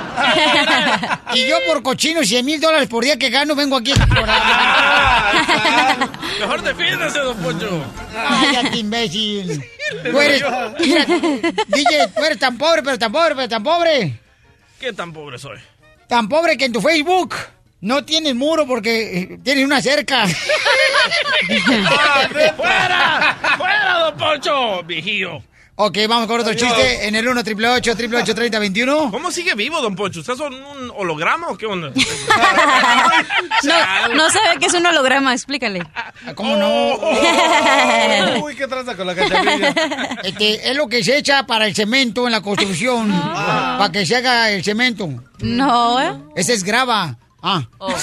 Y 1.34 1.46
yo 1.46 1.56
por 1.68 1.82
cochino 1.84 2.24
100 2.24 2.44
mil 2.44 2.60
dólares 2.60 2.88
por 2.88 3.04
día 3.04 3.16
que 3.16 3.30
gano 3.30 3.54
vengo 3.54 3.76
aquí 3.76 3.92
a 3.92 4.06
llorar. 4.06 4.42
Mejor 6.40 6.62
defiéndase, 6.62 7.20
don 7.20 7.36
Poncho. 7.36 7.80
Cállate, 8.12 8.76
imbécil. 8.78 9.64
Tú 10.10 10.20
eres, 10.20 10.42
mira, 10.80 11.04
DJ, 11.04 12.08
tú 12.14 12.24
eres 12.24 12.38
tan 12.38 12.58
pobre, 12.58 12.82
pero 12.82 12.98
tan 12.98 13.12
pobre, 13.12 13.34
pero 13.36 13.48
tan 13.48 13.62
pobre. 13.62 14.18
¿Qué 14.80 14.92
tan 14.92 15.12
pobre 15.12 15.38
soy? 15.38 15.58
Tan 16.08 16.28
pobre 16.28 16.56
que 16.56 16.64
en 16.64 16.72
tu 16.72 16.80
Facebook 16.80 17.36
no 17.82 18.04
tienes 18.04 18.34
muro 18.34 18.66
porque 18.66 19.18
eh, 19.18 19.38
tienes 19.42 19.64
una 19.64 19.80
cerca. 19.80 20.26
¡Fuera! 22.56 23.38
¡Fuera, 23.56 23.98
don 24.00 24.16
Poncho! 24.16 24.82
Viejillo. 24.84 25.42
ok, 25.76 25.98
vamos 26.08 26.26
con 26.26 26.40
otro 26.40 26.52
chiste 26.54 27.06
en 27.08 27.14
el 27.14 27.26
1 27.26 27.40
888 27.40 27.92
888 27.92 28.34
3021 28.34 29.10
¿Cómo 29.10 29.30
sigue 29.30 29.54
vivo, 29.54 29.80
don 29.80 29.96
Poncho? 29.96 30.20
¿Estás 30.20 30.38
un 30.40 30.92
holograma 30.94 31.48
o 31.48 31.56
qué 31.56 31.66
onda? 31.66 31.90
No, 33.62 34.14
no 34.14 34.30
sabe 34.30 34.58
que 34.58 34.66
es 34.66 34.74
un 34.74 34.86
holograma, 34.86 35.34
explícale. 35.34 35.82
¿Cómo 36.34 36.56
no? 36.56 36.94
Uy, 38.42 38.54
¿qué 38.56 38.66
traza 38.66 38.96
con 38.96 39.06
la 39.06 39.14
cachanilla? 39.14 39.74
Este, 40.22 40.70
es 40.70 40.76
lo 40.76 40.88
que 40.88 41.04
se 41.04 41.18
echa 41.18 41.44
para 41.46 41.66
el 41.66 41.74
cemento 41.74 42.24
en 42.26 42.32
la 42.32 42.40
construcción. 42.40 43.10
Para 43.10 43.92
que 43.92 44.06
se 44.06 44.16
haga 44.16 44.50
el 44.50 44.64
cemento. 44.64 45.08
No. 45.40 46.00
¿eh? 46.00 46.14
Ese 46.36 46.54
es 46.54 46.64
grava. 46.64 47.18
Ah. 47.42 47.66
Oh. 47.78 47.88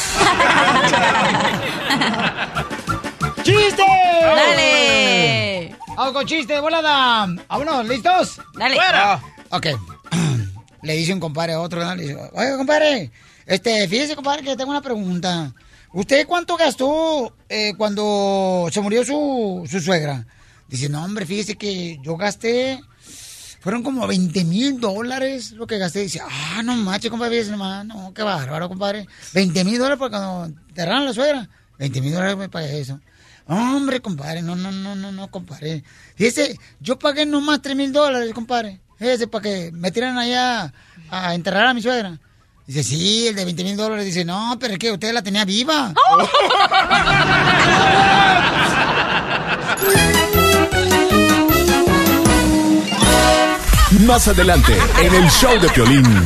¡Chiste! 3.44 3.84
Dale. 4.22 5.76
Vamos 5.96 6.14
con 6.14 6.26
chiste, 6.26 6.60
volada. 6.60 7.28
Vámonos, 7.48 7.88
¿listos? 7.88 8.42
Dale. 8.56 8.76
¡Fuera! 8.76 9.22
Ok. 9.50 9.68
Le 10.82 10.94
dice 10.94 11.14
un 11.14 11.20
compadre 11.20 11.54
a 11.54 11.62
otro, 11.62 11.84
¿no? 11.84 11.96
le 11.96 12.04
dice, 12.04 12.18
oye, 12.34 12.56
compadre, 12.56 13.12
este, 13.46 13.88
fíjese, 13.88 14.16
compadre, 14.16 14.44
que 14.44 14.56
tengo 14.56 14.70
una 14.70 14.82
pregunta. 14.82 15.54
¿Usted 15.92 16.28
cuánto 16.28 16.56
gastó 16.56 17.34
eh, 17.50 17.74
cuando 17.76 18.68
se 18.72 18.80
murió 18.80 19.04
su, 19.04 19.68
su 19.70 19.82
suegra? 19.82 20.26
Dice, 20.68 20.88
no, 20.88 21.04
hombre, 21.04 21.26
fíjese 21.26 21.56
que 21.56 21.98
yo 22.04 22.16
gasté, 22.16 22.80
fueron 23.60 23.84
como 23.84 24.06
20 24.08 24.44
mil 24.46 24.80
dólares 24.80 25.52
lo 25.52 25.68
que 25.68 25.78
gasté. 25.78 26.00
Dice, 26.02 26.22
ah, 26.24 26.62
no 26.64 26.76
macho, 26.76 27.10
compadre, 27.10 27.44
no, 27.46 28.14
qué 28.14 28.24
bárbaro, 28.24 28.70
compadre. 28.70 29.08
20 29.34 29.64
mil 29.64 29.78
dólares 29.78 30.00
para 30.00 30.10
cuando 30.10 30.46
enterraron 30.70 31.04
a 31.04 31.06
la 31.06 31.14
suegra. 31.14 31.50
20 31.80 32.02
mil 32.02 32.14
dólares 32.14 32.38
me 32.38 32.50
pagué 32.50 32.80
eso. 32.80 33.00
Hombre, 33.48 34.02
compadre, 34.02 34.42
no, 34.42 34.56
no, 34.56 34.72
no, 34.72 34.96
no, 34.96 35.12
no, 35.12 35.32
compadre. 35.32 35.84
Fíjese, 36.16 36.60
yo 36.80 37.00
pagué 37.00 37.26
nomás 37.26 37.62
3 37.62 37.76
mil 37.76 37.92
dólares, 37.94 38.34
compadre. 38.34 38.82
Fíjese, 38.98 39.28
para 39.28 39.44
que 39.44 39.72
me 39.72 39.92
tiran 39.92 40.18
allá 40.18 40.74
a 41.10 41.34
enterrar 41.34 41.68
a 41.68 41.74
mi 41.74 41.82
suegra. 41.82 42.20
Dice, 42.66 42.84
sí, 42.84 43.28
el 43.28 43.36
de 43.36 43.46
20 43.46 43.64
mil 43.64 43.78
dólares. 43.78 44.06
Dice, 44.06 44.26
no, 44.26 44.58
pero 44.60 44.74
es 44.74 44.80
que 44.80 44.92
usted 44.92 45.14
la 45.14 45.22
tenía 45.22 45.46
viva. 45.46 45.94
Más 54.08 54.26
adelante, 54.26 54.74
en 55.02 55.14
el 55.14 55.30
show 55.30 55.60
de 55.60 55.68
Piolín. 55.68 56.24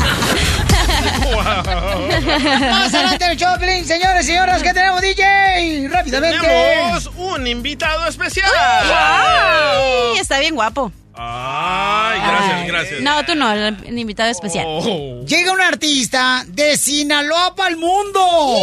Más 2.70 2.94
adelante 2.94 3.26
el 3.32 3.38
Choplin, 3.38 3.86
señores 3.86 4.24
y 4.24 4.28
señoras, 4.28 4.62
¿qué 4.62 4.72
tenemos, 4.72 5.02
DJ? 5.02 5.90
Rápidamente. 5.90 6.48
Tenemos 6.48 7.10
un 7.18 7.48
invitado 7.48 8.06
especial. 8.08 8.48
Ay, 8.86 10.20
está 10.20 10.40
bien 10.40 10.54
guapo. 10.54 10.92
Ay, 11.16 12.20
gracias, 12.20 12.68
gracias. 12.68 13.02
No, 13.02 13.26
tú 13.26 13.34
no, 13.34 13.52
el, 13.52 13.76
el 13.86 13.98
invitado 13.98 14.30
especial. 14.30 14.66
Oh. 14.68 15.26
Llega 15.26 15.52
un 15.52 15.62
artista 15.62 16.46
de 16.48 16.78
Sinaloa 16.78 17.56
para 17.56 17.70
el 17.72 17.78
mundo. 17.78 18.60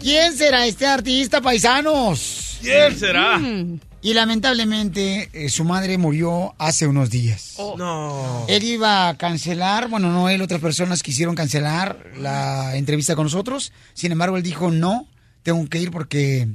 ¿Quién 0.00 0.34
será 0.34 0.64
este 0.64 0.86
artista, 0.86 1.42
paisanos? 1.42 2.58
¿Quién 2.62 2.98
será? 2.98 3.36
Mm. 3.36 3.80
Y 4.00 4.14
lamentablemente 4.14 5.28
eh, 5.32 5.48
su 5.48 5.64
madre 5.64 5.98
murió 5.98 6.54
hace 6.58 6.86
unos 6.86 7.10
días. 7.10 7.54
No. 7.76 8.44
Él 8.48 8.62
iba 8.62 9.08
a 9.08 9.18
cancelar, 9.18 9.88
bueno, 9.88 10.12
no 10.12 10.28
él, 10.28 10.40
otras 10.40 10.60
personas 10.60 11.02
quisieron 11.02 11.34
cancelar 11.34 12.12
la 12.16 12.76
entrevista 12.76 13.16
con 13.16 13.24
nosotros. 13.24 13.72
Sin 13.94 14.12
embargo, 14.12 14.36
él 14.36 14.42
dijo, 14.42 14.70
no, 14.70 15.08
tengo 15.42 15.66
que 15.68 15.80
ir 15.80 15.90
porque 15.90 16.48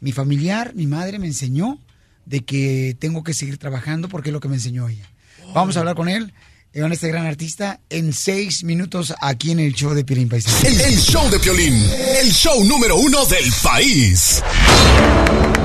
mi 0.00 0.12
familiar, 0.12 0.72
mi 0.74 0.86
madre 0.86 1.18
me 1.18 1.26
enseñó 1.26 1.78
de 2.24 2.44
que 2.44 2.96
tengo 2.98 3.22
que 3.22 3.34
seguir 3.34 3.58
trabajando 3.58 4.08
porque 4.08 4.30
es 4.30 4.32
lo 4.32 4.40
que 4.40 4.48
me 4.48 4.56
enseñó 4.56 4.88
ella. 4.88 5.10
Vamos 5.54 5.76
a 5.76 5.80
hablar 5.80 5.94
con 5.94 6.08
él, 6.08 6.32
eh, 6.72 6.80
con 6.80 6.92
este 6.92 7.08
gran 7.08 7.26
artista, 7.26 7.80
en 7.90 8.12
seis 8.14 8.64
minutos 8.64 9.14
aquí 9.20 9.50
en 9.50 9.60
el 9.60 9.74
show 9.74 9.92
de 9.92 10.04
Piolín 10.04 10.28
Paisano. 10.28 10.56
El, 10.64 10.80
el 10.80 10.98
show 10.98 11.28
de 11.30 11.38
Piolín, 11.38 11.74
el 12.22 12.32
show 12.32 12.64
número 12.64 12.96
uno 12.96 13.24
del 13.26 13.50
país. 13.62 14.42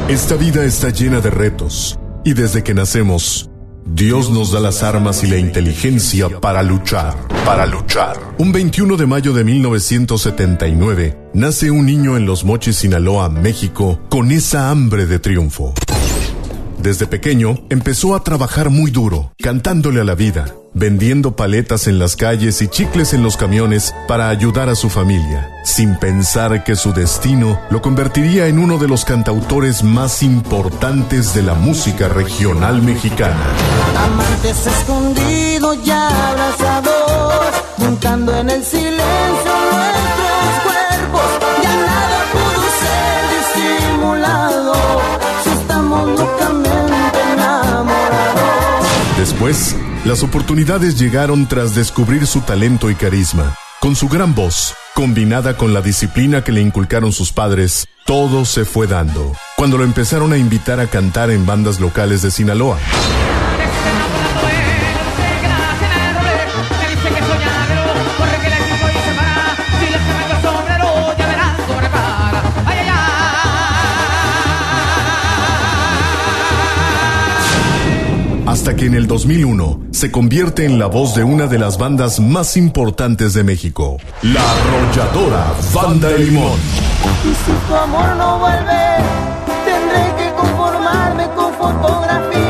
Esta 0.10 0.36
vida 0.36 0.66
está 0.66 0.90
llena 0.90 1.22
de 1.22 1.30
retos 1.30 1.98
y 2.26 2.34
desde 2.34 2.62
que 2.62 2.74
nacemos, 2.74 3.50
Dios 3.86 4.30
nos 4.30 4.52
da 4.52 4.60
las 4.60 4.84
armas 4.84 5.24
y 5.24 5.28
la 5.28 5.38
inteligencia 5.38 6.42
para 6.42 6.62
luchar, 6.62 7.16
para 7.46 7.66
luchar. 7.66 8.18
Un 8.38 8.52
21 8.52 8.98
de 8.98 9.06
mayo 9.06 9.32
de 9.32 9.46
1979, 9.46 11.30
nace 11.34 11.72
un 11.72 11.86
niño 11.86 12.18
en 12.18 12.26
Los 12.26 12.44
Mochis, 12.44 12.76
Sinaloa, 12.76 13.30
México, 13.30 14.02
con 14.10 14.32
esa 14.32 14.70
hambre 14.72 15.06
de 15.06 15.20
triunfo. 15.20 15.74
Desde 16.80 17.08
pequeño 17.08 17.66
empezó 17.70 18.14
a 18.14 18.26
trabajar 18.26 18.70
muy 18.70 18.92
duro, 18.92 19.32
cantándole 19.42 20.02
a 20.02 20.04
la 20.04 20.16
vida, 20.16 20.54
vendiendo 20.74 21.36
paletas 21.36 21.88
en 21.88 22.00
las 22.00 22.16
calles 22.16 22.62
y 22.62 22.68
chicles 22.68 23.14
en 23.14 23.24
los 23.24 23.38
camiones 23.38 23.94
para 24.08 24.30
ayudar 24.30 24.70
a 24.70 24.76
su 24.76 24.90
familia, 24.90 25.50
sin 25.64 25.96
pensar 25.98 26.64
que 26.64 26.76
su 26.76 26.94
destino 26.94 27.60
lo 27.70 27.82
convertiría 27.82 28.48
en 28.48 28.60
uno 28.60 28.78
de 28.78 28.88
los 28.88 29.06
cantautores 29.06 29.84
más 29.84 30.24
importantes 30.24 31.34
de 31.34 31.44
la 31.44 31.54
música 31.54 32.08
regional 32.10 32.82
mexicana. 32.82 33.38
Amantes 33.98 34.66
escondidos 34.66 35.78
y 35.86 35.92
abrazados, 35.92 37.54
juntando 37.78 38.36
en 38.38 38.50
el 38.50 38.64
silencio 38.64 39.04
nuestros 39.72 40.64
cuerpos. 40.64 41.30
Ya 41.62 41.76
nada 41.76 42.26
pudo 42.32 42.64
ser 42.82 43.22
disimulado, 43.86 44.74
si 45.44 45.50
estamos 45.50 46.20
locamente 46.20 47.20
enamorados. 47.34 48.88
Después, 49.18 49.76
las 50.06 50.22
oportunidades 50.22 51.00
llegaron 51.00 51.48
tras 51.48 51.76
descubrir 51.76 52.28
su 52.28 52.42
talento 52.42 52.90
y 52.90 52.96
carisma. 52.96 53.56
Con 53.80 53.96
su 53.96 54.10
gran 54.10 54.36
voz, 54.36 54.76
combinada 54.94 55.56
con 55.56 55.74
la 55.74 55.82
disciplina 55.82 56.44
que 56.44 56.52
le 56.52 56.62
inculcaron 56.62 57.14
sus 57.14 57.32
padres, 57.32 57.88
todo 58.06 58.44
se 58.44 58.66
fue 58.66 58.88
dando. 58.88 59.34
Cuando 59.56 59.78
lo 59.78 59.86
empezaron 59.86 60.34
a 60.34 60.38
invitar 60.38 60.80
a 60.82 60.88
cantar 60.88 61.32
en 61.32 61.46
bandas 61.46 61.80
locales 61.80 62.22
de 62.22 62.32
Sinaloa. 62.32 62.78
En 78.86 78.96
el 78.96 79.08
2001 79.08 79.80
se 79.92 80.12
convierte 80.12 80.66
en 80.66 80.78
la 80.78 80.88
voz 80.88 81.16
de 81.16 81.24
una 81.24 81.48
de 81.48 81.58
las 81.58 81.78
bandas 81.78 82.20
más 82.20 82.58
importantes 82.58 83.34
de 83.34 83.44
México, 83.44 83.98
la 84.22 84.42
arrolladora 84.42 85.54
Banda 85.74 86.10
de 86.10 86.20
Limón. 86.20 86.60
Y 87.24 87.30
si 87.30 87.52
tu 87.68 87.76
amor 87.76 88.16
no 88.18 88.40
vuelve, 88.40 88.98
tendré 89.64 90.16
que 90.18 90.34
conformarme 90.36 91.28
con 91.36 91.54
fotografías. 91.54 92.43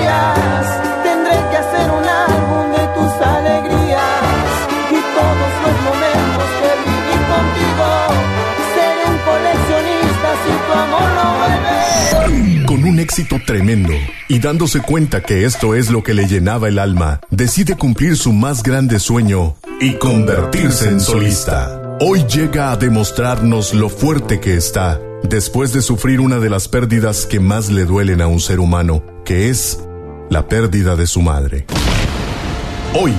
Un 12.93 12.99
éxito 12.99 13.41
tremendo 13.43 13.91
y 14.27 14.37
dándose 14.37 14.79
cuenta 14.79 15.23
que 15.23 15.45
esto 15.45 15.73
es 15.73 15.89
lo 15.89 16.03
que 16.03 16.13
le 16.13 16.27
llenaba 16.27 16.67
el 16.67 16.77
alma, 16.77 17.21
decide 17.31 17.75
cumplir 17.75 18.15
su 18.15 18.31
más 18.31 18.61
grande 18.61 18.99
sueño 18.99 19.55
y 19.81 19.93
convertirse 19.93 20.89
en 20.89 20.99
solista. 20.99 21.97
Hoy 21.99 22.23
llega 22.25 22.71
a 22.71 22.77
demostrarnos 22.77 23.73
lo 23.73 23.89
fuerte 23.89 24.39
que 24.39 24.55
está 24.55 25.01
después 25.23 25.73
de 25.73 25.81
sufrir 25.81 26.19
una 26.19 26.37
de 26.37 26.51
las 26.51 26.67
pérdidas 26.67 27.25
que 27.25 27.39
más 27.39 27.71
le 27.71 27.85
duelen 27.85 28.21
a 28.21 28.27
un 28.27 28.39
ser 28.39 28.59
humano, 28.59 29.03
que 29.25 29.49
es 29.49 29.79
la 30.29 30.47
pérdida 30.47 30.95
de 30.95 31.07
su 31.07 31.23
madre. 31.23 31.65
Hoy, 32.93 33.13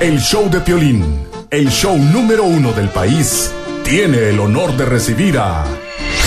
el 0.00 0.20
show 0.20 0.50
de 0.50 0.60
Piolín, 0.60 1.02
el 1.50 1.70
show 1.70 1.96
número 1.96 2.44
uno 2.44 2.72
del 2.72 2.90
país, 2.90 3.50
tiene 3.84 4.28
el 4.28 4.38
honor 4.38 4.76
de 4.76 4.84
recibir 4.84 5.38
a 5.38 5.64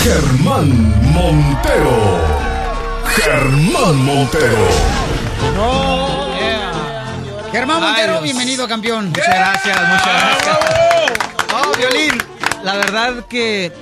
Germán 0.03 0.95
Montero. 1.13 2.40
Germán 3.15 4.05
Montero. 4.05 4.67
Germán 7.51 7.81
Montero, 7.81 8.21
bienvenido, 8.21 8.67
campeón. 8.67 9.09
Muchas 9.09 9.27
gracias, 9.27 9.77
muchas 9.77 10.05
gracias. 10.05 10.59
No, 11.49 11.77
Violín, 11.77 12.17
la 12.63 12.77
verdad 12.77 13.25
que 13.27 13.73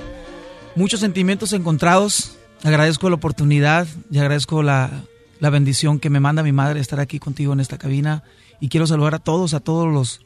muchos 0.74 1.00
sentimientos 1.00 1.52
encontrados. 1.52 2.36
Agradezco 2.64 3.08
la 3.08 3.14
oportunidad 3.14 3.86
y 4.10 4.18
agradezco 4.18 4.62
la, 4.62 4.90
la 5.38 5.50
bendición 5.50 6.00
que 6.00 6.10
me 6.10 6.18
manda 6.20 6.42
mi 6.42 6.52
madre 6.52 6.80
estar 6.80 6.98
aquí 6.98 7.20
contigo 7.20 7.52
en 7.52 7.60
esta 7.60 7.78
cabina. 7.78 8.24
Y 8.58 8.68
quiero 8.68 8.86
saludar 8.86 9.14
a 9.14 9.18
todos, 9.20 9.54
a 9.54 9.60
todos 9.60 9.86
los, 9.86 10.20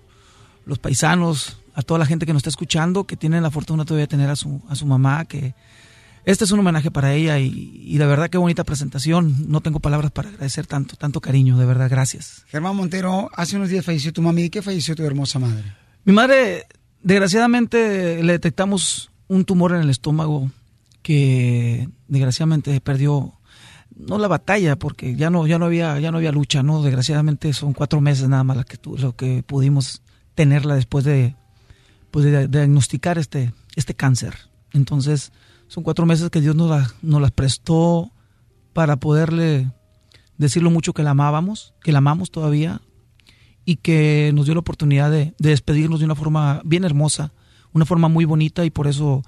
los 0.64 0.78
paisanos, 0.78 1.58
a 1.74 1.82
toda 1.82 1.98
la 1.98 2.06
gente 2.06 2.24
que 2.24 2.32
nos 2.32 2.40
está 2.40 2.50
escuchando, 2.50 3.04
que 3.04 3.16
tienen 3.16 3.42
la 3.42 3.50
fortuna 3.50 3.84
todavía 3.84 4.04
de 4.04 4.08
tener 4.08 4.30
a 4.30 4.36
su, 4.36 4.62
a 4.68 4.74
su 4.74 4.86
mamá, 4.86 5.26
que 5.26 5.54
este 6.24 6.44
es 6.44 6.50
un 6.52 6.60
homenaje 6.60 6.90
para 6.90 7.12
ella 7.14 7.38
y, 7.38 7.80
y 7.84 7.98
de 7.98 8.06
verdad 8.06 8.30
qué 8.30 8.38
bonita 8.38 8.64
presentación. 8.64 9.50
No 9.50 9.60
tengo 9.60 9.80
palabras 9.80 10.10
para 10.10 10.28
agradecer 10.30 10.66
tanto, 10.66 10.96
tanto 10.96 11.20
cariño, 11.20 11.58
de 11.58 11.66
verdad, 11.66 11.88
gracias. 11.90 12.44
Germán 12.48 12.76
Montero, 12.76 13.30
hace 13.34 13.56
unos 13.56 13.68
días 13.68 13.84
falleció 13.84 14.12
tu 14.12 14.22
mami. 14.22 14.42
¿De 14.42 14.50
qué 14.50 14.62
falleció 14.62 14.94
tu 14.96 15.04
hermosa 15.04 15.38
madre? 15.38 15.64
Mi 16.04 16.12
madre, 16.12 16.66
desgraciadamente, 17.02 18.22
le 18.22 18.32
detectamos 18.32 19.10
un 19.28 19.44
tumor 19.44 19.72
en 19.72 19.80
el 19.82 19.90
estómago 19.90 20.50
que 21.02 21.88
desgraciadamente 22.08 22.80
perdió 22.80 23.34
no 23.96 24.18
la 24.18 24.26
batalla 24.28 24.76
porque 24.76 25.14
ya 25.16 25.30
no 25.30 25.46
ya 25.46 25.58
no 25.58 25.66
había 25.66 25.98
ya 26.00 26.10
no 26.10 26.16
había 26.18 26.32
lucha 26.32 26.62
no 26.62 26.82
desgraciadamente 26.82 27.52
son 27.52 27.72
cuatro 27.74 28.00
meses 28.00 28.28
nada 28.28 28.42
más 28.42 28.56
la 28.56 28.64
que 28.64 28.76
tu- 28.76 28.96
lo 28.98 29.14
que 29.14 29.42
pudimos 29.44 30.02
tenerla 30.34 30.74
después 30.74 31.04
de 31.04 31.36
pues 32.10 32.24
de, 32.24 32.32
de 32.32 32.48
diagnosticar 32.48 33.18
este 33.18 33.52
este 33.76 33.94
cáncer 33.94 34.34
entonces 34.72 35.30
son 35.68 35.82
cuatro 35.84 36.06
meses 36.06 36.30
que 36.30 36.40
Dios 36.40 36.54
nos, 36.54 36.94
nos 37.02 37.20
las 37.20 37.30
prestó 37.30 38.10
para 38.72 38.96
poderle 38.96 39.70
decir 40.38 40.62
lo 40.62 40.70
mucho 40.70 40.92
que 40.92 41.02
la 41.02 41.10
amábamos 41.10 41.74
que 41.82 41.92
la 41.92 41.98
amamos 41.98 42.30
todavía 42.30 42.80
y 43.64 43.76
que 43.76 44.32
nos 44.34 44.46
dio 44.46 44.54
la 44.54 44.60
oportunidad 44.60 45.10
de, 45.10 45.34
de 45.38 45.48
despedirnos 45.50 46.00
de 46.00 46.06
una 46.06 46.14
forma 46.14 46.60
bien 46.64 46.84
hermosa, 46.84 47.32
una 47.72 47.86
forma 47.86 48.08
muy 48.08 48.24
bonita 48.24 48.64
y 48.64 48.70
por 48.70 48.86
eso 48.86 49.22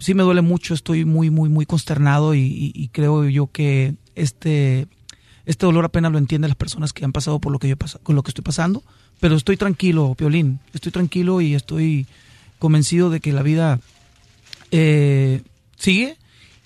sí 0.00 0.14
me 0.14 0.22
duele 0.22 0.40
mucho, 0.40 0.74
estoy 0.74 1.04
muy, 1.04 1.30
muy, 1.30 1.48
muy 1.48 1.66
consternado 1.66 2.34
y, 2.34 2.90
creo 2.92 3.28
yo 3.28 3.48
que 3.48 3.94
este, 4.14 4.88
este 5.44 5.66
dolor 5.66 5.84
apenas 5.84 6.10
lo 6.10 6.18
entienden 6.18 6.48
las 6.48 6.56
personas 6.56 6.92
que 6.92 7.04
han 7.04 7.12
pasado 7.12 7.38
por 7.38 7.52
lo 7.52 7.58
que 7.58 7.68
yo 7.68 7.76
con 8.02 8.16
lo 8.16 8.22
que 8.22 8.30
estoy 8.30 8.42
pasando, 8.42 8.82
pero 9.20 9.36
estoy 9.36 9.56
tranquilo, 9.56 10.14
Piolín, 10.16 10.58
estoy 10.72 10.90
tranquilo 10.90 11.40
y 11.40 11.54
estoy 11.54 12.06
convencido 12.58 13.10
de 13.10 13.20
que 13.20 13.32
la 13.32 13.42
vida 13.42 13.78
eh, 14.70 15.42
sigue 15.80 16.16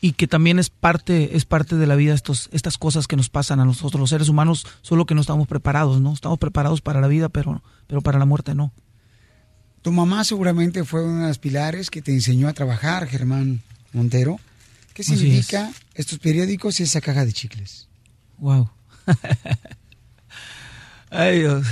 y 0.00 0.12
que 0.12 0.26
también 0.26 0.58
es 0.58 0.68
parte 0.68 1.34
es 1.34 1.46
parte 1.46 1.76
de 1.76 1.86
la 1.86 1.94
vida 1.94 2.12
estos 2.12 2.50
estas 2.52 2.76
cosas 2.76 3.06
que 3.06 3.16
nos 3.16 3.30
pasan 3.30 3.60
a 3.60 3.64
nosotros 3.64 3.98
los 3.98 4.10
seres 4.10 4.28
humanos 4.28 4.66
solo 4.82 5.06
que 5.06 5.14
no 5.14 5.22
estamos 5.22 5.48
preparados 5.48 6.00
no 6.00 6.12
estamos 6.12 6.38
preparados 6.38 6.82
para 6.82 7.00
la 7.00 7.08
vida 7.08 7.30
pero 7.30 7.62
pero 7.86 8.02
para 8.02 8.18
la 8.18 8.26
muerte 8.26 8.54
no. 8.54 8.72
Tu 9.80 9.92
mamá 9.92 10.24
seguramente 10.24 10.84
fue 10.84 11.04
una 11.04 11.22
de 11.22 11.28
las 11.28 11.38
pilares 11.38 11.90
que 11.90 12.00
te 12.00 12.10
enseñó 12.10 12.48
a 12.48 12.54
trabajar, 12.54 13.06
Germán 13.06 13.60
Montero. 13.92 14.40
¿Qué 14.94 15.02
significa 15.02 15.70
estos 15.94 16.18
periódicos 16.18 16.80
y 16.80 16.84
esa 16.84 17.00
caja 17.00 17.24
de 17.24 17.32
chicles? 17.32 17.88
wow 18.38 18.68
ay 21.10 21.40
Dios. 21.40 21.66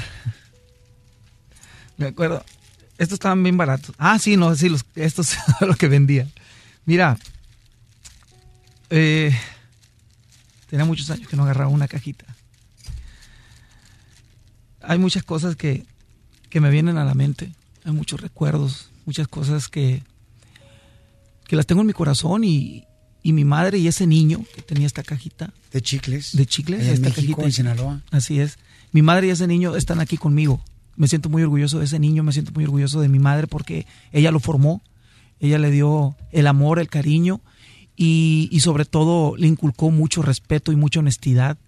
Me 1.97 2.07
acuerdo. 2.07 2.45
Estos 2.99 3.15
estaban 3.15 3.43
bien 3.43 3.57
baratos. 3.57 3.95
Ah 3.99 4.19
sí 4.19 4.37
no 4.37 4.55
sí 4.55 4.69
los 4.69 4.85
estos 4.95 5.29
son 5.59 5.69
lo 5.69 5.75
que 5.75 5.89
vendía 5.89 6.29
mira 6.85 7.19
eh, 8.91 9.35
tenía 10.69 10.85
muchos 10.85 11.11
años 11.11 11.29
que 11.29 11.37
no 11.37 11.45
agarraba 11.45 11.71
una 11.71 11.89
cajita 11.89 12.27
hay 14.83 14.99
muchas 14.99 15.23
cosas 15.23 15.57
que, 15.57 15.85
que 16.49 16.61
me 16.61 16.71
vienen 16.71 16.99
a 16.99 17.05
la 17.05 17.15
mente, 17.15 17.53
hay 17.85 17.93
muchos 17.93 18.21
recuerdos, 18.21 18.91
muchas 19.07 19.29
cosas 19.29 19.69
que, 19.69 20.03
que 21.47 21.57
las 21.57 21.67
tengo 21.67 21.81
en 21.81 21.87
mi 21.87 21.93
corazón 21.93 22.45
y, 22.45 22.85
y 23.23 23.33
mi 23.33 23.45
madre 23.45 23.79
y 23.79 23.89
ese 23.89 24.07
niño 24.07 24.45
que 24.55 24.63
tenía 24.63 24.87
esta 24.87 25.03
cajita. 25.03 25.53
De 25.73 25.81
chicles. 25.81 26.37
De 26.37 26.47
chicles, 26.47 26.83
en 26.83 26.95
esta 26.95 27.09
México, 27.09 27.37
cajita. 27.37 27.45
en 27.45 27.53
Sinaloa. 27.53 28.03
Así 28.11 28.41
es. 28.41 28.59
Mi 28.93 29.03
madre 29.03 29.29
y 29.29 29.31
ese 29.31 29.47
niño 29.47 29.77
están 29.77 30.01
aquí 30.01 30.17
conmigo. 30.17 30.63
Me 30.97 31.09
siento 31.09 31.31
muy 31.31 31.43
orgulloso 31.43 31.79
de 31.79 31.87
ese 31.87 31.99
niño, 31.99 32.23
me 32.23 32.33
siento 32.33 32.53
muy 32.53 32.65
orgulloso 32.65 33.01
de 33.01 33.09
mi 33.09 33.19
madre 33.19 33.47
porque 33.47 33.87
ella 34.13 34.31
lo 34.31 34.41
formó, 34.41 34.83
ella 35.43 35.59
le 35.59 35.71
dio 35.71 36.17
el 36.31 36.47
amor, 36.47 36.79
el 36.79 36.89
cariño 36.89 37.41
y, 37.97 38.49
y 38.53 38.61
sobre 38.61 38.85
todo 38.85 39.37
le 39.37 39.49
inculcó 39.49 39.91
mucho 39.91 40.23
respeto 40.23 40.73
y 40.73 40.77
mucha 40.77 41.01
honestidad 41.01 41.59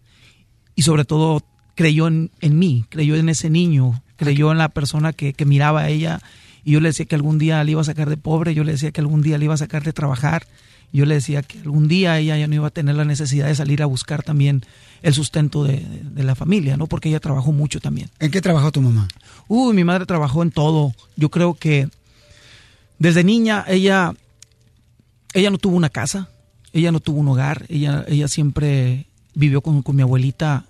y 0.77 0.83
sobre 0.83 1.05
todo 1.05 1.43
creyó 1.75 2.07
en, 2.07 2.31
en 2.41 2.59
mí, 2.59 2.85
creyó 2.89 3.17
en 3.17 3.29
ese 3.29 3.51
niño, 3.51 4.01
creyó 4.17 4.53
en 4.53 4.59
la 4.59 4.69
persona 4.69 5.13
que, 5.13 5.33
que 5.33 5.45
miraba 5.45 5.83
a 5.83 5.89
ella 5.89 6.21
y 6.65 6.73
yo 6.73 6.81
le 6.81 6.91
decía 6.91 7.05
que 7.07 7.17
algún 7.17 7.39
día 7.39 7.63
le 7.65 7.73
iba 7.73 7.81
a 7.81 7.85
sacar 7.85 8.09
de 8.09 8.17
pobre, 8.17 8.55
yo 8.55 8.63
le 8.63 8.73
decía 8.73 8.93
que 8.93 9.01
algún 9.01 9.23
día 9.23 9.39
le 9.39 9.47
iba 9.47 9.55
a 9.55 9.59
sacar 9.59 9.83
de 9.83 9.93
trabajar, 9.93 10.47
yo 10.93 11.05
le 11.05 11.17
decía 11.17 11.43
que 11.43 11.59
algún 11.59 11.89
día 11.89 12.17
ella 12.21 12.39
ya 12.39 12.47
no 12.47 12.55
iba 12.55 12.69
a 12.69 12.71
tener 12.71 12.95
la 12.95 13.05
necesidad 13.05 13.49
de 13.49 13.57
salir 13.57 13.83
a 13.83 13.87
buscar 13.87 14.23
también 14.23 14.63
el 15.03 15.15
sustento 15.15 15.65
de, 15.65 15.85
de 15.85 16.23
la 16.23 16.37
familia, 16.37 16.77
¿no? 16.77 16.87
Porque 16.87 17.09
ella 17.09 17.19
trabajó 17.19 17.51
mucho 17.51 17.81
también. 17.81 18.09
¿En 18.21 18.31
qué 18.31 18.41
trabajó 18.41 18.71
tu 18.71 18.81
mamá? 18.81 19.09
Uy, 19.49 19.75
mi 19.75 19.83
madre 19.83 20.07
trabajó 20.07 20.45
en 20.45 20.53
todo. 20.53 20.95
Yo 21.17 21.31
creo 21.31 21.55
que 21.55 21.89
desde 22.99 23.25
niña 23.25 23.65
ella, 23.69 24.15
ella 25.33 25.51
no 25.51 25.59
tuvo 25.59 25.77
una 25.77 25.89
casa, 25.91 26.29
ella 26.73 26.93
no 26.93 27.01
tuvo 27.01 27.21
un 27.21 27.29
hogar, 27.29 27.67
ella, 27.69 28.05
ella 28.09 28.29
siempre 28.29 29.07
vivió 29.35 29.61
con, 29.61 29.83
con 29.83 29.97
mi 29.97 30.03
abuelita 30.03 30.65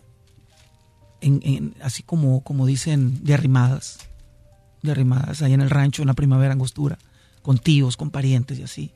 en, 1.21 1.41
en- 1.43 1.75
así 1.83 2.03
como, 2.03 2.43
como 2.43 2.67
dicen, 2.67 3.25
de 3.25 3.35
arrimadas, 3.35 3.99
de 4.83 4.91
arrimadas, 4.91 5.43
allá 5.43 5.55
en 5.55 5.61
el 5.63 5.71
rancho, 5.71 6.03
en 6.03 6.09
la 6.09 6.15
primavera 6.15 6.53
angostura, 6.53 6.99
con 7.43 7.59
tíos, 7.59 7.97
con 7.97 8.11
parientes 8.11 8.59
y 8.59 8.63
así. 8.63 8.91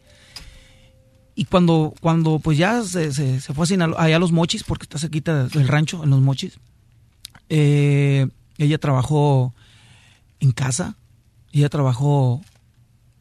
Y 1.34 1.44
cuando, 1.44 1.94
cuando 2.00 2.38
pues 2.40 2.58
ya 2.58 2.82
se, 2.82 3.12
se, 3.12 3.40
se 3.40 3.54
fue 3.54 3.64
a 3.64 3.66
Sinaloa- 3.66 4.02
allá 4.02 4.16
a 4.16 4.18
los 4.18 4.32
mochis, 4.32 4.64
porque 4.64 4.84
está 4.84 4.98
cerquita 4.98 5.44
del 5.46 5.68
rancho, 5.68 6.02
en 6.02 6.10
los 6.10 6.20
mochis, 6.20 6.58
eh, 7.48 8.26
ella 8.58 8.78
trabajó 8.78 9.54
en 10.40 10.52
casa, 10.52 10.96
ella 11.52 11.68
trabajó 11.68 12.42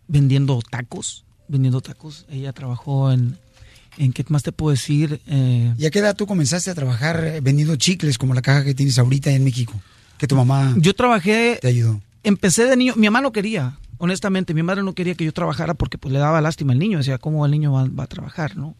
vendiendo 0.08 0.60
tacos, 0.70 1.26
vendiendo 1.48 1.82
tacos, 1.82 2.26
ella 2.30 2.54
trabajó 2.54 3.12
en, 3.12 3.38
en 3.98 4.14
¿qué 4.14 4.26
más 4.30 4.44
te 4.44 4.52
puedo 4.52 4.72
decir? 4.72 5.22
Eh, 5.28 5.74
¿Y 5.78 5.86
a 5.86 5.92
qué 5.92 6.00
edad 6.00 6.16
tú 6.16 6.26
comenzaste 6.26 6.70
a 6.70 6.76
trabajar 6.76 7.24
eh, 7.24 7.42
vendiendo 7.42 7.76
chicles 7.76 8.18
como 8.18 8.34
la 8.34 8.42
caja 8.42 8.64
que 8.64 8.74
tienes 8.74 8.98
ahorita 9.00 9.32
en 9.32 9.44
México? 9.44 9.74
Que 10.18 10.28
tu 10.28 10.36
mamá 10.36 10.76
yo 10.78 10.94
trabajé, 10.96 11.60
te 11.62 11.68
ayudó. 11.68 12.02
empecé 12.24 12.66
de 12.66 12.76
niño, 12.76 12.94
mi 12.96 13.08
mamá 13.08 13.22
no 13.22 13.32
quería, 13.32 13.78
honestamente, 13.98 14.54
mi 14.54 14.64
madre 14.64 14.84
no 14.84 14.94
quería 14.94 15.16
que 15.16 15.26
yo 15.26 15.34
trabajara 15.34 15.74
porque 15.74 15.98
pues 15.98 16.12
le 16.12 16.20
daba 16.20 16.42
lástima 16.42 16.74
al 16.74 16.80
niño, 16.80 16.98
decía, 16.98 17.18
¿cómo 17.18 17.46
el 17.46 17.52
niño 17.52 17.74
va, 17.74 17.88
va 17.88 18.04
a 18.04 18.08
trabajar, 18.08 18.58
no? 18.58 18.76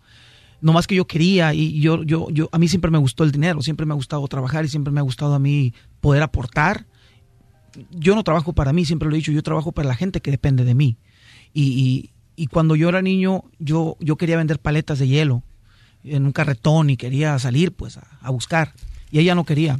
No 0.60 0.74
más 0.74 0.88
que 0.88 0.96
yo 0.96 1.06
quería 1.06 1.54
y 1.54 1.80
yo, 1.80 2.02
yo, 2.04 2.30
yo, 2.32 2.50
a 2.52 2.58
mí 2.58 2.68
siempre 2.68 2.90
me 2.90 2.98
gustó 2.98 3.24
el 3.24 3.32
dinero, 3.32 3.62
siempre 3.62 3.86
me 3.86 3.94
ha 3.94 3.96
gustado 3.96 4.28
trabajar 4.28 4.66
y 4.66 4.70
siempre 4.70 4.92
me 4.92 5.00
ha 5.00 5.04
gustado 5.04 5.36
a 5.36 5.40
mí 5.40 5.74
poder 6.02 6.24
aportar. 6.24 6.88
Yo 7.92 8.16
no 8.16 8.24
trabajo 8.24 8.54
para 8.54 8.74
mí, 8.74 8.84
siempre 8.84 9.08
lo 9.08 9.14
he 9.14 9.18
dicho, 9.20 9.32
yo 9.32 9.44
trabajo 9.44 9.72
para 9.72 9.88
la 9.88 9.96
gente 9.96 10.20
que 10.20 10.32
depende 10.32 10.64
de 10.64 10.74
mí. 10.74 10.98
Y, 11.60 11.64
y- 11.64 12.10
y 12.44 12.48
cuando 12.48 12.76
yo 12.76 12.88
era 12.90 13.02
niño, 13.02 13.46
yo, 13.58 13.98
yo 14.00 14.16
quería 14.16 14.38
vender 14.38 14.60
paletas 14.60 15.00
de 15.00 15.08
hielo 15.08 15.42
en 16.04 16.26
un 16.28 16.32
carretón 16.32 16.92
y 16.92 16.98
quería 16.98 17.38
salir 17.40 17.72
pues 17.72 17.98
a, 17.98 18.06
a 18.22 18.30
buscar. 18.30 18.74
Y 19.10 19.18
ella 19.20 19.34
no 19.34 19.44
quería. 19.44 19.80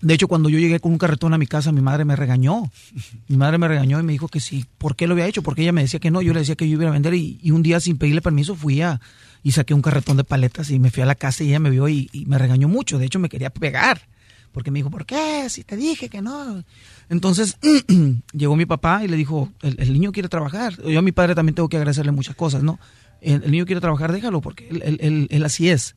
De 0.00 0.12
hecho, 0.12 0.26
cuando 0.26 0.48
yo 0.48 0.58
llegué 0.58 0.80
con 0.80 0.90
un 0.90 0.98
carretón 0.98 1.32
a 1.32 1.38
mi 1.38 1.46
casa, 1.46 1.70
mi 1.70 1.80
madre 1.80 2.04
me 2.04 2.16
regañó. 2.16 2.64
Mi 3.28 3.36
madre 3.36 3.58
me 3.58 3.68
regañó 3.68 4.00
y 4.00 4.02
me 4.02 4.12
dijo 4.12 4.26
que 4.26 4.40
sí. 4.40 4.66
¿Por 4.76 4.96
qué 4.96 5.06
lo 5.06 5.12
había 5.14 5.26
hecho? 5.28 5.42
Porque 5.42 5.62
ella 5.62 5.72
me 5.72 5.82
decía 5.82 6.00
que 6.00 6.10
no. 6.10 6.20
Yo 6.20 6.32
le 6.34 6.40
decía 6.40 6.56
que 6.56 6.68
yo 6.68 6.74
iba 6.80 6.88
a 6.88 6.92
vender 6.92 7.14
y, 7.14 7.38
y 7.40 7.52
un 7.52 7.62
día 7.62 7.78
sin 7.78 7.96
pedirle 7.96 8.20
permiso 8.20 8.56
fui 8.56 8.82
a 8.82 9.00
y 9.44 9.52
saqué 9.52 9.72
un 9.72 9.82
carretón 9.82 10.16
de 10.16 10.24
paletas 10.24 10.70
y 10.70 10.80
me 10.80 10.90
fui 10.90 11.02
a 11.04 11.06
la 11.06 11.14
casa 11.14 11.44
y 11.44 11.48
ella 11.50 11.60
me 11.60 11.70
vio 11.70 11.88
y, 11.88 12.08
y 12.12 12.26
me 12.26 12.38
regañó 12.38 12.68
mucho. 12.68 12.98
De 12.98 13.06
hecho, 13.06 13.20
me 13.20 13.28
quería 13.28 13.50
pegar. 13.50 14.08
Porque 14.50 14.70
me 14.70 14.78
dijo, 14.80 14.90
¿por 14.90 15.06
qué? 15.06 15.48
Si 15.48 15.62
te 15.64 15.76
dije 15.76 16.08
que 16.08 16.22
no. 16.22 16.64
Entonces 17.08 17.56
llegó 18.32 18.56
mi 18.56 18.66
papá 18.66 19.04
y 19.04 19.08
le 19.08 19.16
dijo, 19.16 19.52
el, 19.62 19.92
niño 19.92 20.12
quiere 20.12 20.28
trabajar. 20.28 20.80
Yo 20.82 20.98
a 20.98 21.02
mi 21.02 21.12
padre 21.12 21.34
también 21.34 21.54
tengo 21.54 21.68
que 21.68 21.76
agradecerle 21.76 22.12
muchas 22.12 22.36
cosas, 22.36 22.62
¿no? 22.62 22.78
El, 23.20 23.50
niño 23.50 23.66
quiere 23.66 23.80
trabajar, 23.80 24.12
déjalo, 24.12 24.40
porque 24.40 24.68
él, 24.68 24.82
él- 24.84 24.98
él- 25.00 25.26
él 25.30 25.44
así 25.44 25.68
es. 25.70 25.96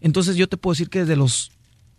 Entonces 0.00 0.36
yo 0.36 0.48
te 0.48 0.56
puedo 0.56 0.72
decir 0.74 0.88
que 0.90 1.00
desde 1.00 1.16
los 1.16 1.52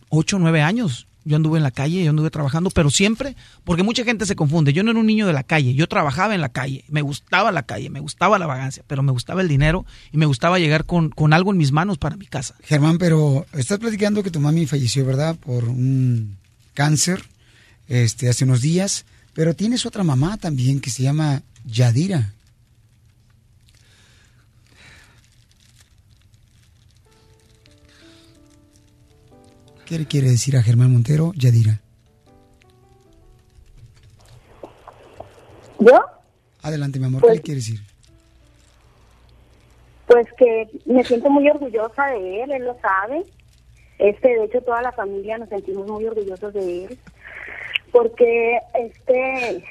8 0.10 0.36
o 0.36 0.40
9 0.40 0.62
años 0.62 1.08
yo 1.26 1.38
anduve 1.38 1.58
en 1.58 1.64
la 1.64 1.72
calle, 1.72 2.04
yo 2.04 2.10
anduve 2.10 2.30
trabajando, 2.30 2.70
pero 2.70 2.90
siempre, 2.90 3.38
porque 3.64 3.82
mucha 3.82 4.04
gente 4.04 4.26
se 4.26 4.36
confunde, 4.36 4.74
yo 4.74 4.84
no 4.84 4.92
era 4.92 5.00
un 5.00 5.06
niño 5.06 5.26
de 5.26 5.32
la 5.32 5.44
calle, 5.44 5.74
yo 5.74 5.88
trabajaba 5.88 6.36
en 6.36 6.42
la 6.42 6.50
calle, 6.50 6.84
me 6.90 7.02
gustaba 7.02 7.54
la 7.54 7.64
calle, 7.64 7.90
me 7.90 8.02
gustaba 8.02 8.38
la 8.38 8.46
vagancia, 8.46 8.84
pero 8.88 9.04
me 9.04 9.14
gustaba 9.14 9.42
el 9.42 9.48
dinero 9.48 9.86
y 10.12 10.18
me 10.18 10.26
gustaba 10.26 10.60
llegar 10.60 10.86
con, 10.86 11.10
con 11.12 11.32
algo 11.32 11.52
en 11.52 11.58
mis 11.58 11.72
manos 11.72 11.98
para 11.98 12.18
mi 12.18 12.26
casa. 12.26 12.56
Germán, 12.64 12.98
pero 12.98 13.46
estás 13.54 13.80
platicando 13.80 14.22
que 14.22 14.32
tu 14.32 14.42
mami 14.42 14.66
falleció, 14.66 15.06
¿verdad? 15.06 15.38
Por 15.38 15.64
un 15.70 16.36
cáncer 16.74 17.24
este, 17.94 18.28
hace 18.30 18.44
unos 18.45 18.61
días. 18.61 19.06
Pero 19.34 19.56
tienes 19.56 19.86
otra 19.86 20.03
mamá 20.03 20.38
también 20.38 20.80
que 20.82 20.90
se 20.90 21.03
llama 21.03 21.44
Yadira. 21.65 22.34
¿Qué 29.86 29.99
le 29.99 30.06
quiere 30.07 30.30
decir 30.30 30.56
a 30.56 30.64
Germán 30.64 30.91
Montero, 30.91 31.34
Yadira? 31.36 31.80
¿Yo? 35.80 35.99
Adelante, 36.61 36.99
mi 36.99 37.06
amor, 37.06 37.22
¿qué 37.22 37.28
Pues- 37.28 37.38
le 37.38 37.41
quiere 37.44 37.60
decir? 37.60 37.80
Pues 40.07 40.28
que 40.38 40.68
me 40.86 41.03
siento 41.03 41.30
muy 41.30 41.49
orgullosa 41.49 42.07
de 42.07 42.44
él, 42.44 42.52
él 42.52 42.65
lo 42.65 42.78
sabe. 42.82 43.24
Este, 43.99 44.28
de 44.30 44.45
hecho, 44.45 44.61
toda 44.61 44.82
la 44.82 44.91
familia 44.91 45.38
nos 45.38 45.49
sentimos 45.49 45.88
muy 45.88 46.06
orgullosos 46.06 46.53
de 46.53 46.86
él, 46.86 46.99
porque 47.94 48.57
este, 48.74 49.64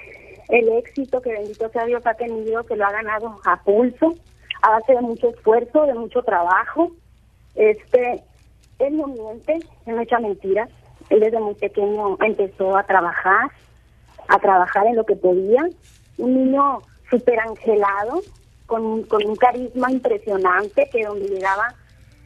el 0.49 0.69
éxito 0.78 1.20
que 1.20 1.32
bendito 1.32 1.69
sea 1.70 1.85
Dios 1.85 2.07
ha 2.07 2.15
tenido, 2.15 2.65
que 2.65 2.77
lo 2.77 2.86
ha 2.86 2.93
ganado 2.93 3.40
a 3.44 3.62
pulso, 3.62 4.15
a 4.62 4.70
base 4.70 4.94
de 4.94 5.01
mucho 5.01 5.28
esfuerzo, 5.28 5.85
de 5.85 5.94
mucho 5.94 6.23
trabajo. 6.23 6.93
Este, 7.57 8.23
él 8.78 8.97
no 8.97 9.09
miente, 9.09 9.55
él 9.86 9.97
no 9.97 10.01
echa 10.01 10.20
mentiras. 10.20 10.70
Él 11.11 11.19
desde 11.19 11.40
muy 11.40 11.55
pequeño 11.55 12.16
empezó 12.24 12.77
a 12.77 12.85
trabajar, 12.85 13.51
a 14.28 14.39
trabajar 14.39 14.86
en 14.86 14.97
lo 14.97 15.05
que 15.05 15.16
podía. 15.16 15.69
Un 16.16 16.35
niño 16.35 16.78
súper 17.11 17.40
angelado, 17.40 18.23
con, 18.66 19.03
con 19.03 19.27
un 19.27 19.35
carisma 19.35 19.90
impresionante, 19.90 20.89
que 20.93 21.05
donde 21.05 21.27
llegaba 21.27 21.74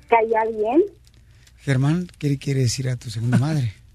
caía 0.09 0.45
bien. 0.45 0.85
Germán, 1.57 2.07
¿qué 2.19 2.29
le 2.29 2.39
quiere 2.39 2.61
decir 2.61 2.89
a 2.91 2.97
tu 2.97 3.09
segunda 3.09 3.39
madre? 3.39 3.73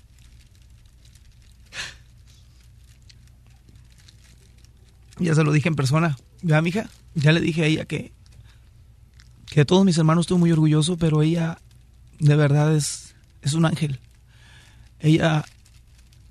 Ya 5.21 5.35
se 5.35 5.43
lo 5.43 5.51
dije 5.51 5.69
en 5.69 5.75
persona. 5.75 6.17
Ya, 6.41 6.61
mija, 6.61 6.89
ya 7.15 7.31
le 7.31 7.39
dije 7.41 7.63
a 7.63 7.65
ella 7.67 7.85
que, 7.85 8.11
que 9.45 9.61
de 9.61 9.65
todos 9.65 9.85
mis 9.85 9.97
hermanos 9.97 10.23
estuve 10.23 10.39
muy 10.39 10.51
orgulloso, 10.51 10.97
pero 10.97 11.21
ella 11.21 11.59
de 12.19 12.35
verdad 12.35 12.75
es, 12.75 13.13
es 13.41 13.53
un 13.53 13.65
ángel. 13.65 13.99
Ella, 14.99 15.45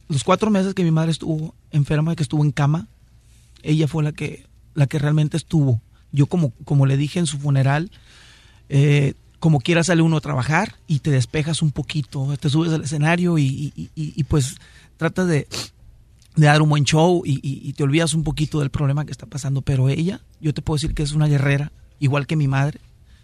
los 0.09 0.25
cuatro 0.25 0.51
meses 0.51 0.75
que 0.75 0.85
mi 0.85 0.91
madre 0.91 1.11
estuvo 1.13 1.55
enferma, 1.71 2.17
que 2.17 2.23
estuvo 2.23 2.45
en 2.45 2.53
cama, 2.53 2.89
ella 3.63 3.87
fue 3.89 4.03
la 4.03 4.13
que, 4.13 4.47
la 4.75 4.87
que 4.87 4.99
realmente 4.99 5.37
estuvo. 5.37 5.81
Yo 6.13 6.27
como, 6.27 6.51
como 6.65 6.87
le 6.87 6.97
dije 6.97 7.19
en 7.21 7.27
su 7.27 7.39
funeral, 7.39 7.91
eh, 8.69 9.15
como 9.39 9.61
quiera 9.61 9.85
sale 9.85 10.03
uno 10.03 10.17
a 10.17 10.21
trabajar 10.21 10.77
y 10.87 10.99
te 11.01 11.11
despejas 11.11 11.63
un 11.63 11.71
poquito, 11.73 12.37
te 12.39 12.51
subes 12.51 12.73
al 12.73 12.83
escenario 12.85 13.39
y- 13.39 13.73
y- 13.77 13.91
y, 13.95 14.25
pues 14.25 14.57
tratas 14.97 15.29
de, 15.29 15.47
de 16.37 16.47
dar 16.47 16.63
un 16.63 16.69
buen 16.69 16.85
show 16.85 17.23
y, 17.25 17.41
y- 17.43 17.73
te 17.73 17.83
olvidas 17.83 18.15
un 18.15 18.23
poquito 18.25 18.61
del 18.61 18.71
problema 18.71 19.05
que 19.05 19.13
está 19.13 19.27
pasando. 19.27 19.63
Pero 19.63 19.89
ella, 19.89 20.21
yo 20.41 20.55
te 20.55 20.63
puedo 20.63 20.77
decir 20.77 20.95
que 20.95 21.03
es 21.03 21.13
una 21.13 21.27
guerrera, 21.27 21.73
igual 21.99 22.27
que 22.27 22.37
mi 22.37 22.49
madre, 22.49 22.81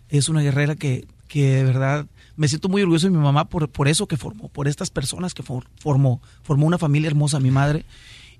es 0.08 0.28
una 0.28 0.40
guerrera 0.42 0.74
que, 0.76 1.06
que 1.28 1.56
de 1.56 1.64
verdad 1.64 2.06
me 2.36 2.48
siento 2.48 2.68
muy 2.68 2.82
orgulloso 2.82 3.06
de 3.06 3.12
mi 3.16 3.22
mamá 3.22 3.48
por, 3.48 3.68
por 3.68 3.88
eso 3.88 4.06
que 4.06 4.16
formó, 4.16 4.48
por 4.48 4.68
estas 4.68 4.90
personas 4.90 5.34
que 5.34 5.42
for- 5.42 5.66
formó, 5.78 6.20
formó 6.42 6.66
una 6.66 6.78
familia 6.78 7.08
hermosa 7.08 7.40
mi 7.40 7.50
madre. 7.50 7.84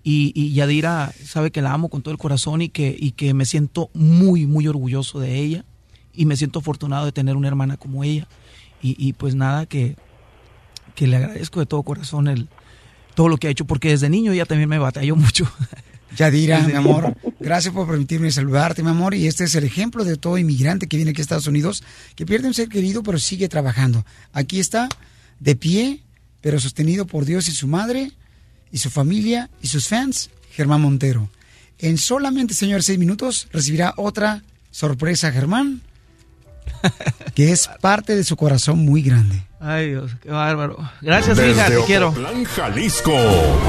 Y, 0.03 0.33
y 0.37 0.53
Yadira 0.53 1.13
sabe 1.25 1.51
que 1.51 1.63
la 1.63 1.73
amo 1.73 1.89
con 1.89 2.03
todo 2.03 2.13
el 2.13 2.19
corazón 2.19 2.63
y 2.63 2.69
que, 2.69 2.95
y 2.99 3.13
que 3.13 3.35
me 3.35 3.45
siento 3.45 3.91
muy, 3.95 4.47
muy 4.47 4.69
orgulloso 4.69 5.19
de 5.19 5.37
ella. 5.41 5.65
Y 6.15 6.27
me 6.27 6.37
siento 6.37 6.61
afortunado 6.61 7.05
de 7.07 7.13
tener 7.13 7.37
una 7.37 7.49
hermana 7.49 7.77
como 7.77 8.05
ella. 8.05 8.29
Y, 8.83 8.95
y 9.05 9.15
pues 9.15 9.35
nada, 9.35 9.67
que, 9.67 9.97
que 10.95 11.07
le 11.07 11.17
agradezco 11.17 11.61
de 11.61 11.67
todo 11.67 11.83
corazón 11.83 12.29
el, 12.29 12.49
todo 13.17 13.29
lo 13.29 13.39
que 13.39 13.49
ha 13.49 13.51
hecho, 13.51 13.65
porque 13.65 13.89
desde 13.89 14.09
niño 14.09 14.31
ella 14.31 14.45
también 14.45 14.69
me 14.69 14.79
batalló 14.79 15.17
mucho. 15.17 15.51
Yadira, 16.17 16.61
mi 16.61 16.73
amor, 16.73 17.17
gracias 17.41 17.75
por 17.75 17.89
permitirme 17.89 18.31
saludarte, 18.31 18.83
mi 18.83 18.91
amor. 18.91 19.15
Y 19.15 19.27
este 19.27 19.45
es 19.45 19.55
el 19.55 19.65
ejemplo 19.65 20.05
de 20.05 20.17
todo 20.17 20.39
inmigrante 20.39 20.87
que 20.87 20.97
viene 20.97 21.11
aquí 21.11 21.21
a 21.21 21.23
Estados 21.23 21.47
Unidos, 21.47 21.83
que 22.15 22.25
pierde 22.25 22.47
un 22.47 22.55
ser 22.55 22.69
querido, 22.69 23.03
pero 23.03 23.19
sigue 23.19 23.49
trabajando. 23.49 24.07
Aquí 24.33 24.61
está, 24.61 24.89
de 25.41 25.57
pie, 25.57 26.03
pero 26.41 26.61
sostenido 26.61 27.07
por 27.07 27.25
Dios 27.25 27.49
y 27.49 27.53
su 27.53 27.67
madre, 27.67 28.13
y 28.71 28.79
su 28.79 28.91
familia, 28.91 29.51
y 29.63 29.67
sus 29.67 29.89
fans, 29.89 30.31
Germán 30.53 30.83
Montero. 30.83 31.29
En 31.79 31.99
solamente, 31.99 32.55
señor, 32.55 32.83
seis 32.83 32.99
minutos, 32.99 33.49
recibirá 33.53 33.93
otra 33.97 34.43
sorpresa, 34.71 35.33
Germán, 35.33 35.83
que 37.35 37.53
es 37.53 37.69
parte 37.81 38.15
de 38.15 38.25
su 38.25 38.37
corazón 38.37 38.79
muy 38.79 39.03
grande. 39.03 39.43
Ay, 39.69 39.91
Dios, 39.91 40.13
qué 40.23 40.31
bárbaro. 40.31 40.77
Gracias, 41.01 41.37
Desde 41.37 41.51
hija, 41.51 41.67
te 41.67 41.85
quiero. 41.87 42.11
Ocotlán, 42.11 42.45
Jalisco. 42.45 43.11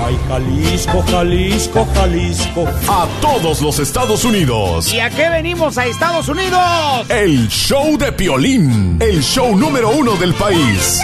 Ay, 0.05 0.15
Jalisco, 0.27 1.03
Jalisco, 1.09 1.87
Jalisco. 1.95 2.67
A 2.87 3.07
todos 3.19 3.63
los 3.63 3.79
Estados 3.79 4.23
Unidos. 4.23 4.93
¿Y 4.93 4.99
a 4.99 5.09
qué 5.09 5.27
venimos 5.29 5.75
a 5.79 5.87
Estados 5.87 6.29
Unidos? 6.29 6.61
El 7.09 7.47
show 7.47 7.97
de 7.97 8.11
Piolín. 8.11 8.97
El 9.01 9.23
show 9.23 9.57
número 9.57 9.89
uno 9.89 10.15
del 10.17 10.35
país. 10.35 11.01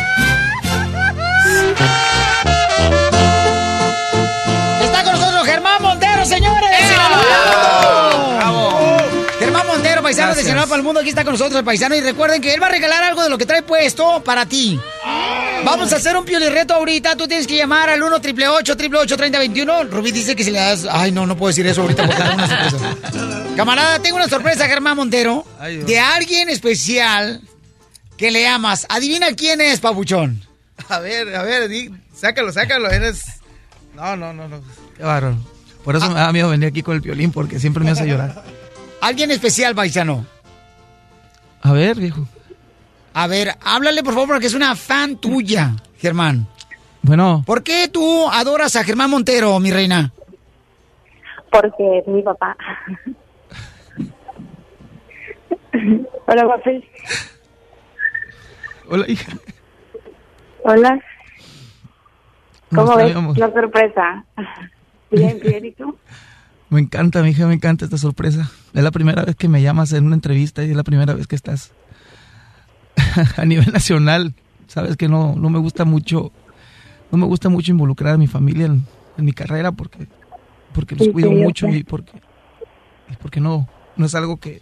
Está 4.79 5.03
con 5.03 5.13
nosotros 5.13 5.43
Germán 5.47 5.81
Montero, 5.81 6.23
señores. 6.23 6.69
Paisano 10.13 10.27
Gracias. 10.27 10.45
de 10.45 10.51
Sinaloa 10.51 10.67
para 10.67 10.77
el 10.77 10.83
mundo, 10.83 10.99
aquí 10.99 11.09
está 11.09 11.23
con 11.23 11.33
nosotros 11.33 11.57
el 11.59 11.65
paisano. 11.65 11.95
Y 11.95 12.01
recuerden 12.01 12.41
que 12.41 12.53
él 12.53 12.61
va 12.61 12.67
a 12.67 12.71
regalar 12.71 13.03
algo 13.03 13.23
de 13.23 13.29
lo 13.29 13.37
que 13.37 13.45
trae 13.45 13.61
puesto 13.63 14.23
para 14.23 14.45
ti. 14.45 14.79
Vamos 15.65 15.91
a 15.93 15.95
hacer 15.95 16.15
un 16.17 16.25
piolirreto 16.25 16.73
ahorita. 16.73 17.15
Tú 17.15 17.27
tienes 17.27 17.47
que 17.47 17.55
llamar 17.55 17.89
al 17.89 18.01
1 18.03 18.15
888 18.17 19.17
3021 19.17 19.83
Rubí 19.85 20.11
dice 20.11 20.35
que 20.35 20.43
si 20.43 20.51
le 20.51 20.59
das. 20.59 20.85
Ay, 20.89 21.11
no, 21.11 21.25
no 21.25 21.37
puedo 21.37 21.49
decir 21.49 21.65
eso 21.67 21.81
ahorita 21.81 22.05
porque 22.05 22.21
una 22.21 22.69
sorpresa. 22.69 22.95
Camarada, 23.55 23.99
tengo 23.99 24.17
una 24.17 24.27
sorpresa, 24.27 24.65
Germán 24.67 24.97
Montero. 24.97 25.45
Ay, 25.59 25.77
de 25.77 25.99
alguien 25.99 26.49
especial 26.49 27.41
que 28.17 28.31
le 28.31 28.47
amas. 28.47 28.85
Adivina 28.89 29.33
quién 29.33 29.61
es, 29.61 29.79
papuchón. 29.79 30.41
A 30.89 30.99
ver, 30.99 31.35
a 31.35 31.43
ver, 31.43 31.69
di- 31.69 31.91
sácalo, 32.15 32.51
sácalo. 32.51 32.89
Eres. 32.89 33.23
No, 33.95 34.15
no, 34.17 34.33
no, 34.33 34.47
no. 34.47 34.61
Qué 34.97 35.03
bárbaro. 35.03 35.37
Por 35.83 35.95
eso 35.95 36.07
me 36.09 36.15
da 36.15 36.31
miedo 36.31 36.49
venir 36.49 36.69
aquí 36.69 36.81
con 36.81 36.95
el 36.95 37.01
violín, 37.01 37.31
porque 37.31 37.59
siempre 37.59 37.83
me 37.83 37.91
hace 37.91 38.07
llorar. 38.07 38.43
Alguien 39.03 39.31
especial, 39.31 39.75
paisano. 39.75 40.25
A 41.61 41.73
ver, 41.73 41.97
viejo. 41.97 42.25
A 43.13 43.27
ver, 43.27 43.49
háblale 43.61 44.01
por 44.01 44.13
favor 44.13 44.29
porque 44.29 44.47
es 44.47 44.53
una 44.53 44.77
fan 44.77 45.17
tuya, 45.17 45.75
Germán. 45.97 46.47
Bueno, 47.01 47.43
¿Por 47.45 47.63
qué 47.63 47.89
tú 47.89 48.29
adoras 48.29 48.77
a 48.77 48.83
Germán 48.85 49.09
Montero, 49.09 49.59
mi 49.59 49.71
reina? 49.71 50.13
Porque 51.51 51.97
es 51.97 52.07
mi 52.07 52.21
papá. 52.21 52.55
Hola, 56.25 56.47
papi. 56.47 56.89
hola, 58.87 59.05
hija. 59.09 59.33
Hola. 60.63 60.97
¿Cómo 62.69 62.85
¿Cómo 62.93 63.01
está, 63.01 63.19
ves 63.19 63.37
la 63.37 63.51
sorpresa? 63.51 64.25
Bien, 65.11 65.39
bien, 65.43 65.65
¿y 65.65 65.71
tú? 65.73 65.99
Me 66.73 66.79
encanta, 66.79 67.21
mi 67.21 67.29
hija, 67.29 67.45
me 67.45 67.53
encanta 67.53 67.85
esta 67.85 67.99
sorpresa. 67.99 68.49
Es 68.73 68.83
la 68.83 68.89
primera 68.89 69.23
vez 69.23 69.35
que 69.35 69.47
me 69.47 69.61
llamas 69.61 69.93
en 69.93 70.07
una 70.07 70.15
entrevista 70.15 70.63
y 70.63 70.71
es 70.71 70.75
la 70.75 70.81
primera 70.83 71.13
vez 71.13 71.27
que 71.27 71.35
estás 71.35 71.71
a 73.37 73.45
nivel 73.45 73.71
nacional. 73.71 74.33
Sabes 74.67 74.97
que 74.97 75.07
no, 75.07 75.35
no 75.35 75.51
me 75.51 75.59
gusta 75.59 75.85
mucho, 75.85 76.31
no 77.11 77.17
me 77.19 77.27
gusta 77.27 77.49
mucho 77.49 77.71
involucrar 77.71 78.15
a 78.15 78.17
mi 78.17 78.25
familia 78.25 78.65
en, 78.65 78.87
en 79.17 79.25
mi 79.25 79.33
carrera 79.33 79.71
porque, 79.71 80.07
porque 80.73 80.95
los 80.95 81.05
Sí, 81.05 81.11
cuido 81.13 81.31
mucho 81.31 81.67
y 81.69 81.83
porque, 81.83 82.23
y 83.11 83.15
porque 83.17 83.39
no, 83.39 83.69
no 83.95 84.07
es 84.07 84.15
algo 84.15 84.37
que, 84.37 84.61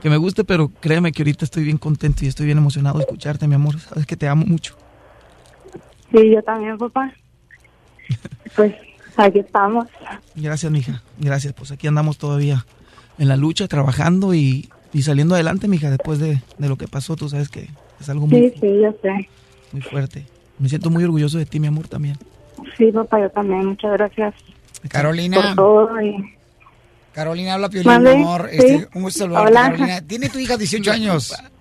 que 0.00 0.08
me 0.08 0.16
guste, 0.16 0.44
pero 0.44 0.70
créeme 0.80 1.12
que 1.12 1.22
ahorita 1.22 1.44
estoy 1.44 1.64
bien 1.64 1.76
contento 1.76 2.24
y 2.24 2.28
estoy 2.28 2.46
bien 2.46 2.56
emocionado 2.56 2.96
de 2.96 3.02
escucharte, 3.02 3.46
mi 3.46 3.56
amor. 3.56 3.78
Sabes 3.78 4.06
que 4.06 4.16
te 4.16 4.26
amo 4.26 4.46
mucho. 4.46 4.74
Sí, 6.12 6.30
yo 6.30 6.42
también, 6.42 6.78
papá. 6.78 7.12
Pues 8.56 8.74
aquí 9.16 9.38
estamos. 9.40 9.86
Gracias, 10.34 10.70
mija. 10.72 11.02
Gracias. 11.18 11.52
Pues 11.52 11.70
aquí 11.72 11.86
andamos 11.86 12.18
todavía 12.18 12.64
en 13.18 13.28
la 13.28 13.36
lucha, 13.36 13.68
trabajando 13.68 14.34
y, 14.34 14.68
y 14.92 15.02
saliendo 15.02 15.34
adelante, 15.34 15.68
mija, 15.68 15.90
después 15.90 16.18
de, 16.18 16.40
de 16.58 16.68
lo 16.68 16.76
que 16.76 16.88
pasó. 16.88 17.16
Tú 17.16 17.28
sabes 17.28 17.48
que 17.48 17.68
es 18.00 18.08
algo 18.08 18.26
muy, 18.26 18.40
Sí, 18.50 18.54
sí, 18.60 18.80
yo 18.82 18.94
sé. 19.02 19.28
muy 19.72 19.82
fuerte. 19.82 20.26
Me 20.58 20.68
siento 20.68 20.90
muy 20.90 21.04
orgulloso 21.04 21.38
de 21.38 21.46
ti, 21.46 21.58
mi 21.60 21.66
amor, 21.66 21.88
también. 21.88 22.16
Sí, 22.76 22.90
papá, 22.92 23.20
yo 23.20 23.30
también. 23.30 23.66
Muchas 23.66 23.92
gracias 23.92 24.34
Carolina. 24.88 25.36
por 25.36 25.54
todo. 25.56 26.00
Y... 26.02 26.34
Carolina, 27.12 27.54
habla 27.54 27.68
Piolín, 27.68 28.02
mi 28.02 28.08
amor. 28.10 28.48
sí. 28.50 28.56
Este, 28.58 28.88
un 28.94 29.02
gusto 29.02 29.18
saludarte, 29.20 29.50
Hola. 29.50 29.62
Carolina. 29.72 30.00
¿Tiene 30.02 30.28
tu 30.28 30.38
hija 30.38 30.56
18 30.56 30.90
años? 30.90 31.34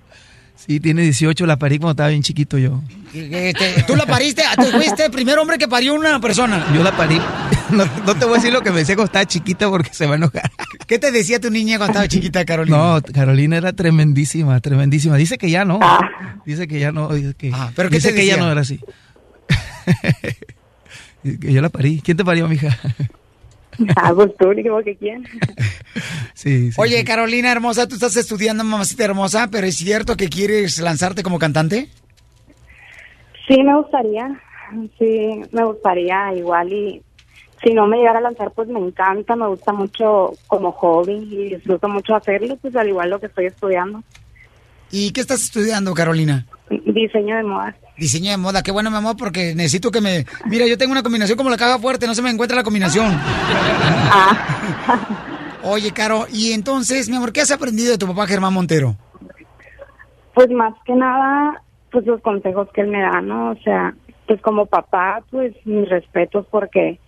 Sí, 0.65 0.79
tiene 0.79 1.01
18, 1.01 1.45
la 1.47 1.57
parí 1.57 1.77
cuando 1.79 1.91
estaba 1.91 2.09
bien 2.09 2.21
chiquito 2.21 2.57
yo. 2.57 2.81
Este, 3.13 3.83
¿Tú 3.87 3.95
la 3.95 4.05
pariste? 4.05 4.43
¿Tú 4.55 4.63
fuiste 4.65 5.05
el 5.05 5.11
primer 5.11 5.37
hombre 5.39 5.57
que 5.57 5.67
parió 5.67 5.93
una 5.95 6.19
persona? 6.21 6.65
Yo 6.75 6.83
la 6.83 6.95
parí. 6.95 7.19
No, 7.71 7.85
no 8.05 8.15
te 8.15 8.25
voy 8.25 8.33
a 8.33 8.35
decir 8.35 8.51
lo 8.51 8.59
que 8.59 8.69
me 8.69 8.79
decía 8.79 8.95
cuando 8.95 9.05
estaba 9.07 9.25
chiquita 9.25 9.69
porque 9.69 9.93
se 9.93 10.05
va 10.05 10.15
a 10.15 10.17
enojar. 10.17 10.51
¿Qué 10.87 10.99
te 10.99 11.09
decía 11.09 11.39
tu 11.39 11.49
niña 11.49 11.77
cuando 11.77 11.93
estaba 11.93 12.07
chiquita, 12.09 12.43
Carolina? 12.43 12.75
No, 12.77 13.01
Carolina 13.13 13.55
era 13.55 13.71
tremendísima, 13.71 14.59
tremendísima. 14.59 15.15
Dice 15.15 15.37
que 15.37 15.49
ya 15.49 15.63
no. 15.63 15.79
Dice 16.45 16.67
que 16.67 16.81
ya 16.81 16.91
no. 16.91 17.07
Dice 17.13 17.33
que, 17.33 17.49
Ah, 17.53 17.71
¿pero 17.73 17.87
qué 17.89 17.95
dice 17.95 18.09
te 18.09 18.15
que 18.15 18.21
ella 18.23 18.33
decía? 18.33 18.45
no 18.45 18.51
era 18.51 18.59
así. 18.59 18.81
que 21.39 21.53
yo 21.53 21.61
la 21.61 21.69
parí. 21.69 22.01
¿Quién 22.03 22.17
te 22.17 22.25
parió, 22.25 22.49
mija? 22.49 22.77
Ah, 23.95 24.11
pues 24.13 24.31
tú, 24.37 24.53
ni 24.53 24.63
como 24.63 24.81
que 24.83 24.95
quién. 24.95 25.23
Sí, 26.33 26.71
sí. 26.71 26.81
Oye, 26.81 27.03
Carolina 27.03 27.51
hermosa, 27.51 27.87
tú 27.87 27.95
estás 27.95 28.15
estudiando, 28.15 28.63
mamacita 28.63 29.03
hermosa, 29.03 29.49
pero 29.51 29.67
¿es 29.67 29.75
cierto 29.75 30.15
que 30.17 30.27
quieres 30.27 30.79
lanzarte 30.79 31.21
como 31.21 31.37
cantante? 31.37 31.89
Sí, 33.47 33.61
me 33.61 33.75
gustaría. 33.75 34.41
Sí, 34.97 35.41
me 35.51 35.65
gustaría 35.65 36.33
igual 36.33 36.71
y 36.73 37.03
si 37.61 37.73
no 37.73 37.85
me 37.85 37.97
llegara 37.97 38.19
a 38.19 38.23
lanzar, 38.23 38.51
pues 38.51 38.67
me 38.69 38.79
encanta, 38.79 39.35
me 39.35 39.47
gusta 39.47 39.71
mucho 39.71 40.33
como 40.47 40.71
hobby 40.71 41.13
y 41.13 41.49
disfruto 41.55 41.87
mucho 41.89 42.15
hacerlo, 42.15 42.57
pues 42.57 42.75
al 42.75 42.87
igual 42.87 43.09
lo 43.09 43.19
que 43.19 43.27
estoy 43.27 43.45
estudiando. 43.45 44.01
¿Y 44.89 45.11
qué 45.11 45.21
estás 45.21 45.43
estudiando, 45.43 45.93
Carolina? 45.93 46.45
Diseño 46.69 47.35
de 47.35 47.43
moda. 47.43 47.75
Diseño 48.01 48.31
de 48.31 48.37
moda, 48.37 48.63
qué 48.63 48.71
bueno, 48.71 48.89
mi 48.89 48.97
amor, 48.97 49.15
porque 49.15 49.53
necesito 49.53 49.91
que 49.91 50.01
me... 50.01 50.25
Mira, 50.45 50.65
yo 50.65 50.75
tengo 50.75 50.91
una 50.91 51.03
combinación 51.03 51.37
como 51.37 51.51
la 51.51 51.55
caja 51.55 51.77
fuerte, 51.77 52.07
no 52.07 52.15
se 52.15 52.23
me 52.23 52.31
encuentra 52.31 52.57
la 52.57 52.63
combinación. 52.63 53.15
Oye, 55.63 55.91
Caro, 55.91 56.25
y 56.33 56.53
entonces, 56.53 57.07
mi 57.11 57.17
amor, 57.17 57.31
¿qué 57.31 57.41
has 57.41 57.51
aprendido 57.51 57.91
de 57.91 57.99
tu 57.99 58.07
papá 58.07 58.25
Germán 58.25 58.55
Montero? 58.55 58.95
Pues 60.33 60.49
más 60.49 60.73
que 60.83 60.95
nada, 60.95 61.61
pues 61.91 62.03
los 62.07 62.19
consejos 62.21 62.69
que 62.73 62.81
él 62.81 62.87
me 62.87 63.01
da, 63.01 63.21
¿no? 63.21 63.51
O 63.51 63.55
sea, 63.57 63.93
pues 64.25 64.41
como 64.41 64.65
papá, 64.65 65.21
pues 65.29 65.53
mis 65.65 65.87
respetos 65.87 66.47
porque 66.49 66.99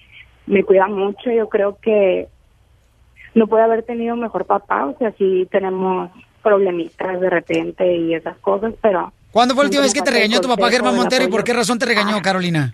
me 0.45 0.63
cuida 0.63 0.85
mucho. 0.85 1.31
Yo 1.31 1.49
creo 1.49 1.79
que 1.81 2.27
no 3.33 3.47
puede 3.47 3.63
haber 3.63 3.81
tenido 3.81 4.15
mejor 4.15 4.45
papá, 4.45 4.85
o 4.85 4.95
sea, 4.99 5.11
sí 5.17 5.47
tenemos 5.49 6.11
problemitas 6.43 7.19
de 7.19 7.31
repente 7.31 7.95
y 7.97 8.13
esas 8.13 8.37
cosas, 8.37 8.75
pero... 8.79 9.11
¿Cuándo 9.33 9.55
fue 9.55 9.63
la 9.63 9.67
última 9.67 9.83
vez 9.83 9.93
que 9.93 10.01
te 10.01 10.11
regañó 10.11 10.39
tu 10.39 10.47
papá 10.47 10.69
Germán 10.69 10.95
Montero 10.95 11.25
y 11.25 11.27
por 11.27 11.43
qué 11.43 11.53
razón 11.53 11.79
te 11.79 11.85
regañó, 11.85 12.21
Carolina? 12.21 12.73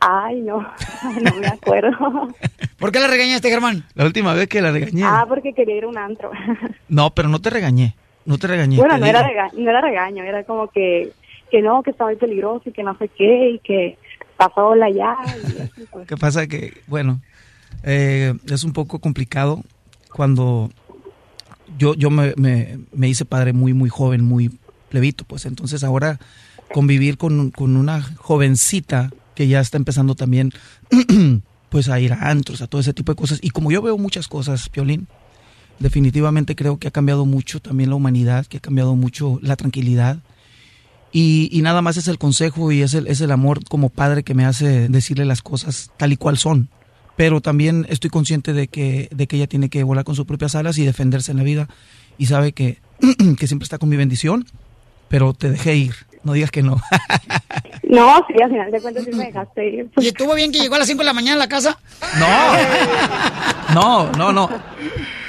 Ay, 0.00 0.40
no, 0.42 0.58
no 1.22 1.36
me 1.36 1.46
acuerdo. 1.48 1.96
¿Por 2.78 2.92
qué 2.92 3.00
la 3.00 3.06
regañaste, 3.08 3.48
Germán? 3.48 3.84
La 3.94 4.04
última 4.04 4.34
vez 4.34 4.48
que 4.48 4.60
la 4.60 4.70
regañé. 4.72 5.02
ah, 5.04 5.24
porque 5.28 5.52
quería 5.54 5.76
ir 5.76 5.84
a 5.84 5.88
un 5.88 5.96
antro. 5.98 6.30
No, 6.88 7.10
pero 7.14 7.28
no 7.28 7.40
te 7.40 7.50
regañe. 7.50 7.94
No 8.24 8.38
te 8.38 8.46
regañé. 8.46 8.76
bueno, 8.76 8.94
te 8.94 9.00
no 9.00 9.06
era, 9.06 9.22
rega- 9.22 9.50
no 9.54 9.70
era 9.70 9.80
regaño, 9.80 10.24
era 10.24 10.42
como 10.44 10.68
que, 10.68 11.12
que 11.50 11.62
no, 11.62 11.82
que 11.82 11.90
estaba 11.92 12.10
muy 12.10 12.18
peligroso 12.18 12.62
y 12.68 12.72
que 12.72 12.82
no 12.82 12.96
sé 12.98 13.08
qué 13.08 13.50
y 13.50 13.58
que 13.60 13.98
está 14.32 14.50
sola 14.54 14.88
ya. 14.90 15.16
y 15.76 15.84
pues. 15.86 16.08
¿Qué 16.08 16.16
pasa? 16.16 16.46
Que, 16.46 16.72
bueno, 16.86 17.20
eh, 17.84 18.34
es 18.50 18.64
un 18.64 18.72
poco 18.72 18.98
complicado 19.00 19.62
cuando 20.12 20.70
yo, 21.76 21.94
yo 21.94 22.10
me, 22.10 22.32
me- 22.36 22.78
me 22.92 23.08
hice 23.08 23.24
padre 23.24 23.52
muy, 23.52 23.74
muy 23.74 23.88
joven, 23.90 24.24
muy 24.24 24.50
plebito, 24.88 25.24
pues 25.24 25.46
entonces 25.46 25.84
ahora 25.84 26.18
convivir 26.72 27.18
con, 27.18 27.50
con 27.50 27.76
una 27.76 28.02
jovencita 28.02 29.10
que 29.34 29.48
ya 29.48 29.60
está 29.60 29.76
empezando 29.76 30.14
también, 30.14 30.52
pues 31.68 31.88
a 31.88 32.00
ir 32.00 32.12
a 32.12 32.30
antros, 32.30 32.60
a 32.60 32.66
todo 32.66 32.80
ese 32.80 32.92
tipo 32.92 33.12
de 33.12 33.16
cosas. 33.16 33.38
Y 33.42 33.50
como 33.50 33.70
yo 33.70 33.80
veo 33.82 33.96
muchas 33.96 34.26
cosas, 34.26 34.68
Piolín, 34.68 35.06
definitivamente 35.78 36.56
creo 36.56 36.78
que 36.78 36.88
ha 36.88 36.90
cambiado 36.90 37.24
mucho 37.24 37.60
también 37.60 37.90
la 37.90 37.96
humanidad, 37.96 38.46
que 38.46 38.56
ha 38.56 38.60
cambiado 38.60 38.96
mucho 38.96 39.38
la 39.42 39.56
tranquilidad. 39.56 40.18
Y, 41.12 41.48
y 41.52 41.62
nada 41.62 41.80
más 41.80 41.96
es 41.96 42.08
el 42.08 42.18
consejo 42.18 42.70
y 42.72 42.82
es 42.82 42.94
el, 42.94 43.06
es 43.06 43.20
el 43.20 43.30
amor 43.30 43.64
como 43.64 43.88
padre 43.88 44.24
que 44.24 44.34
me 44.34 44.44
hace 44.44 44.88
decirle 44.88 45.24
las 45.24 45.40
cosas 45.40 45.90
tal 45.96 46.12
y 46.12 46.16
cual 46.16 46.36
son. 46.36 46.68
Pero 47.16 47.40
también 47.40 47.86
estoy 47.88 48.10
consciente 48.10 48.52
de 48.52 48.68
que, 48.68 49.08
de 49.12 49.26
que 49.26 49.36
ella 49.36 49.46
tiene 49.46 49.70
que 49.70 49.82
volar 49.82 50.04
con 50.04 50.14
sus 50.14 50.26
propias 50.26 50.54
alas 50.54 50.78
y 50.78 50.84
defenderse 50.84 51.30
en 51.30 51.38
la 51.38 51.44
vida. 51.44 51.68
Y 52.18 52.26
sabe 52.26 52.52
que, 52.52 52.78
que 53.38 53.46
siempre 53.46 53.64
está 53.64 53.78
con 53.78 53.88
mi 53.88 53.96
bendición, 53.96 54.46
pero 55.08 55.34
te 55.34 55.50
dejé 55.50 55.74
ir. 55.74 55.94
No 56.24 56.32
digas 56.32 56.50
que 56.50 56.62
no. 56.62 56.80
No, 57.88 58.22
sí, 58.28 58.34
al 58.42 58.50
final 58.50 58.70
de 58.70 58.82
cuentas 58.82 59.04
sí 59.04 59.10
me 59.12 59.24
dejaste 59.24 59.66
ir. 59.66 59.90
¿Y 59.96 60.08
estuvo 60.08 60.34
bien 60.34 60.52
que 60.52 60.58
llegó 60.58 60.74
a 60.74 60.78
las 60.78 60.86
5 60.88 60.98
de 60.98 61.04
la 61.06 61.14
mañana 61.14 61.36
a 61.36 61.38
la 61.38 61.48
casa? 61.48 61.78
No, 63.72 64.12
no, 64.18 64.30
no. 64.30 64.50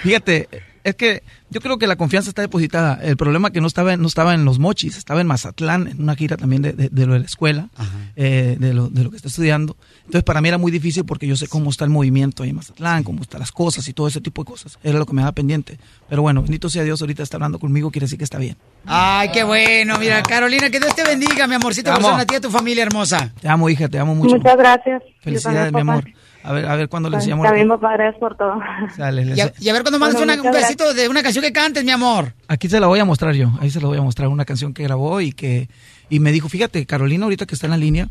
Fíjate, 0.03 0.49
es 0.83 0.95
que 0.95 1.23
yo 1.49 1.61
creo 1.61 1.77
que 1.77 1.87
la 1.87 1.95
confianza 1.95 2.29
está 2.29 2.41
depositada. 2.41 2.99
El 3.01 3.17
problema 3.17 3.49
que 3.51 3.61
no 3.61 3.67
estaba, 3.67 3.95
no 3.97 4.07
estaba 4.07 4.33
en 4.33 4.45
los 4.45 4.59
mochis, 4.59 4.97
estaba 4.97 5.21
en 5.21 5.27
Mazatlán, 5.27 5.87
en 5.87 6.01
una 6.01 6.15
gira 6.15 6.37
también 6.37 6.61
de, 6.61 6.73
de- 6.73 6.89
de 6.89 7.05
lo 7.05 7.13
de 7.13 7.19
la 7.19 7.25
escuela, 7.25 7.69
eh, 8.15 8.55
de, 8.59 8.73
lo, 8.73 8.89
de 8.89 9.03
lo 9.03 9.09
que 9.11 9.15
está 9.17 9.27
estudiando. 9.29 9.75
Entonces 9.99 10.23
para 10.23 10.41
mí 10.41 10.47
era 10.47 10.57
muy 10.57 10.71
difícil 10.71 11.05
porque 11.05 11.27
yo 11.27 11.35
sé 11.35 11.47
cómo 11.47 11.69
está 11.69 11.85
el 11.85 11.89
movimiento 11.91 12.43
ahí 12.43 12.49
en 12.49 12.55
Mazatlán, 12.57 13.03
cómo 13.03 13.21
están 13.21 13.39
las 13.39 13.51
cosas 13.51 13.87
y 13.87 13.93
todo 13.93 14.07
ese 14.07 14.21
tipo 14.21 14.43
de 14.43 14.47
cosas. 14.51 14.77
Era 14.83 14.99
lo 14.99 15.05
que 15.05 15.13
me 15.13 15.21
daba 15.21 15.31
pendiente. 15.33 15.79
Pero 16.07 16.21
bueno, 16.21 16.41
bendito 16.41 16.69
sea 16.69 16.83
Dios, 16.83 17.01
ahorita 17.01 17.23
está 17.23 17.37
hablando 17.37 17.59
conmigo, 17.59 17.91
quiere 17.91 18.05
decir 18.05 18.17
que 18.17 18.23
está 18.23 18.37
bien. 18.37 18.55
Ay, 18.85 19.29
qué 19.31 19.43
bueno. 19.43 19.97
Mira, 19.99 20.21
Carolina, 20.23 20.69
que 20.69 20.79
Dios 20.79 20.95
te 20.95 21.03
bendiga, 21.03 21.47
mi 21.47 21.55
amorcito. 21.55 21.91
Te 21.91 21.97
amo. 21.97 22.09
a 22.09 22.25
ti 22.25 22.33
y 22.35 22.37
a 22.37 22.41
tu 22.41 22.49
familia 22.49 22.83
hermosa. 22.83 23.31
Te 23.41 23.47
amo, 23.47 23.69
hija, 23.69 23.87
te 23.87 23.99
amo 23.99 24.15
mucho. 24.15 24.35
Muchas 24.37 24.57
gracias. 24.57 25.03
Felicidades, 25.21 25.73
mi 25.73 25.81
amor. 25.81 26.05
A 26.43 26.53
ver, 26.53 26.65
a 26.65 26.75
ver 26.75 26.87
cuándo 26.89 27.09
les 27.09 27.25
llamo. 27.27 27.43
También, 27.43 27.67
papá, 27.67 27.93
gracias 27.93 28.19
por 28.19 28.35
todo. 28.37 28.59
Sale, 28.95 29.25
les- 29.25 29.37
Y 29.37 29.41
a, 29.41 29.53
y 29.59 29.69
a 29.69 29.73
ver 29.73 29.81
cuando 29.83 29.99
mandas 29.99 30.23
Bueno, 30.23 30.41
un 30.41 30.51
pedacito 30.51 30.93
de 30.93 31.09
una 31.09 31.21
canción 31.21 31.43
que 31.43 31.51
cantes, 31.51 31.83
mi 31.83 31.91
amor. 31.91 32.33
Aquí 32.47 32.69
se 32.69 32.79
la 32.79 32.87
voy 32.87 32.99
a 32.99 33.05
mostrar 33.05 33.33
yo, 33.35 33.51
ahí 33.59 33.69
se 33.69 33.81
la 33.81 33.87
voy 33.87 33.97
a 33.97 34.01
mostrar 34.01 34.29
una 34.29 34.45
canción 34.45 34.73
que 34.73 34.83
grabó 34.83 35.19
y 35.21 35.33
que 35.33 35.69
y 36.09 36.19
me 36.19 36.31
dijo, 36.31 36.49
fíjate, 36.49 36.85
Carolina 36.85 37.25
ahorita 37.25 37.45
que 37.45 37.55
está 37.55 37.67
en 37.67 37.71
la 37.71 37.77
línea, 37.77 38.07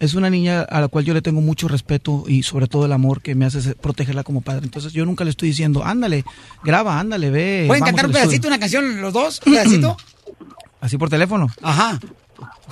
es 0.00 0.14
una 0.14 0.30
niña 0.30 0.62
a 0.62 0.80
la 0.80 0.88
cual 0.88 1.04
yo 1.04 1.12
le 1.14 1.22
tengo 1.22 1.40
mucho 1.40 1.68
respeto 1.68 2.24
y 2.26 2.42
sobre 2.42 2.68
todo 2.68 2.86
el 2.86 2.92
amor 2.92 3.20
que 3.20 3.34
me 3.34 3.44
hace 3.46 3.74
protegerla 3.74 4.24
como 4.24 4.40
padre. 4.40 4.64
Entonces 4.64 4.92
yo 4.92 5.04
nunca 5.04 5.24
le 5.24 5.30
estoy 5.30 5.48
diciendo, 5.50 5.84
ándale, 5.84 6.24
graba, 6.64 6.98
ándale, 6.98 7.30
ve. 7.30 7.64
¿Pueden 7.66 7.84
cantar 7.84 8.06
un 8.06 8.10
al 8.10 8.16
estudio". 8.16 8.28
pedacito, 8.30 8.48
una 8.48 8.58
canción, 8.58 9.00
los 9.00 9.12
dos? 9.12 9.40
¿Un 9.44 9.52
pedacito? 9.52 9.96
Así 10.80 10.96
por 10.96 11.10
teléfono. 11.10 11.48
Ajá. 11.62 11.98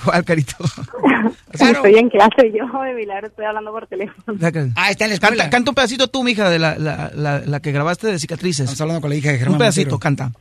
¿Cuál, 0.03 0.23
carito? 0.23 0.55
Estoy 1.53 1.95
en 1.95 2.09
clase 2.09 2.51
yo, 2.53 2.81
de 2.81 2.93
milagro, 2.93 3.27
estoy 3.27 3.45
hablando 3.45 3.71
por 3.71 3.87
teléfono. 3.87 4.37
Ah, 4.75 4.89
está 4.91 5.05
en 5.05 5.11
la 5.11 5.17
Canta, 5.19 5.49
canta 5.49 5.71
un 5.71 5.75
pedacito 5.75 6.07
tú, 6.07 6.23
mija, 6.23 6.49
de 6.49 6.59
la, 6.59 6.77
la, 6.77 7.11
la, 7.13 7.39
la 7.39 7.59
que 7.59 7.71
grabaste 7.71 8.07
de 8.07 8.19
cicatrices. 8.19 8.65
Estamos 8.65 8.81
hablando 8.81 9.01
con 9.01 9.09
la 9.09 9.15
hija 9.15 9.31
de 9.31 9.37
Germán 9.37 9.53
Un 9.53 9.59
pedacito, 9.59 9.91
Montero. 9.91 9.99
canta. 9.99 10.31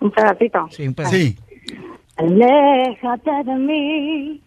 Un 0.00 0.10
pedacito. 0.10 0.68
Sí, 0.70 0.86
un 0.86 0.94
pedacito. 0.94 1.42
Sí. 1.42 1.74
Aléjate 2.16 3.30
de 3.44 3.54
mí, 3.56 4.40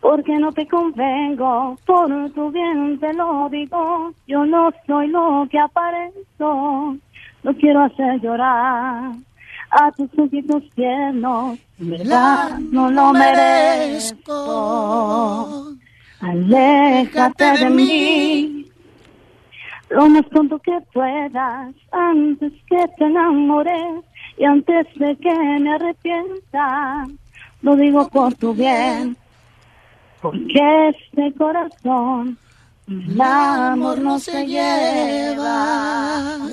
porque 0.00 0.38
no 0.38 0.52
te 0.52 0.66
convengo, 0.66 1.78
por 1.86 2.30
tu 2.32 2.50
bien 2.50 2.98
te 2.98 3.12
lo 3.14 3.48
digo, 3.50 4.12
yo 4.26 4.44
no 4.46 4.70
soy 4.86 5.08
lo 5.08 5.46
que 5.50 5.58
aparento, 5.58 6.96
no 7.42 7.54
quiero 7.60 7.84
hacer 7.84 8.20
llorar 8.20 9.12
a 9.72 9.90
tus 9.92 10.10
ojitos 10.18 10.62
en 10.76 11.22
verdad 11.78 12.58
no 12.58 12.90
lo 12.90 13.12
merezco. 13.12 14.28
Aléjate 16.20 17.58
de 17.58 17.70
mí, 17.70 18.66
lo 19.90 20.08
más 20.08 20.26
pronto 20.26 20.58
que 20.60 20.78
puedas, 20.92 21.74
antes 21.90 22.52
que 22.68 22.86
te 22.96 23.04
enamores 23.04 24.04
y 24.38 24.44
antes 24.44 24.86
de 24.96 25.16
que 25.16 25.34
me 25.34 25.74
arrepienta, 25.74 27.08
lo 27.62 27.74
digo 27.74 28.08
por 28.08 28.34
tu 28.34 28.54
bien, 28.54 29.16
porque 30.20 30.90
este 30.90 31.32
corazón, 31.34 32.38
el 32.88 33.20
amor 33.20 33.98
no 33.98 34.18
se 34.18 34.44
lleva. 34.46 36.36
¡Wow! 36.38 36.50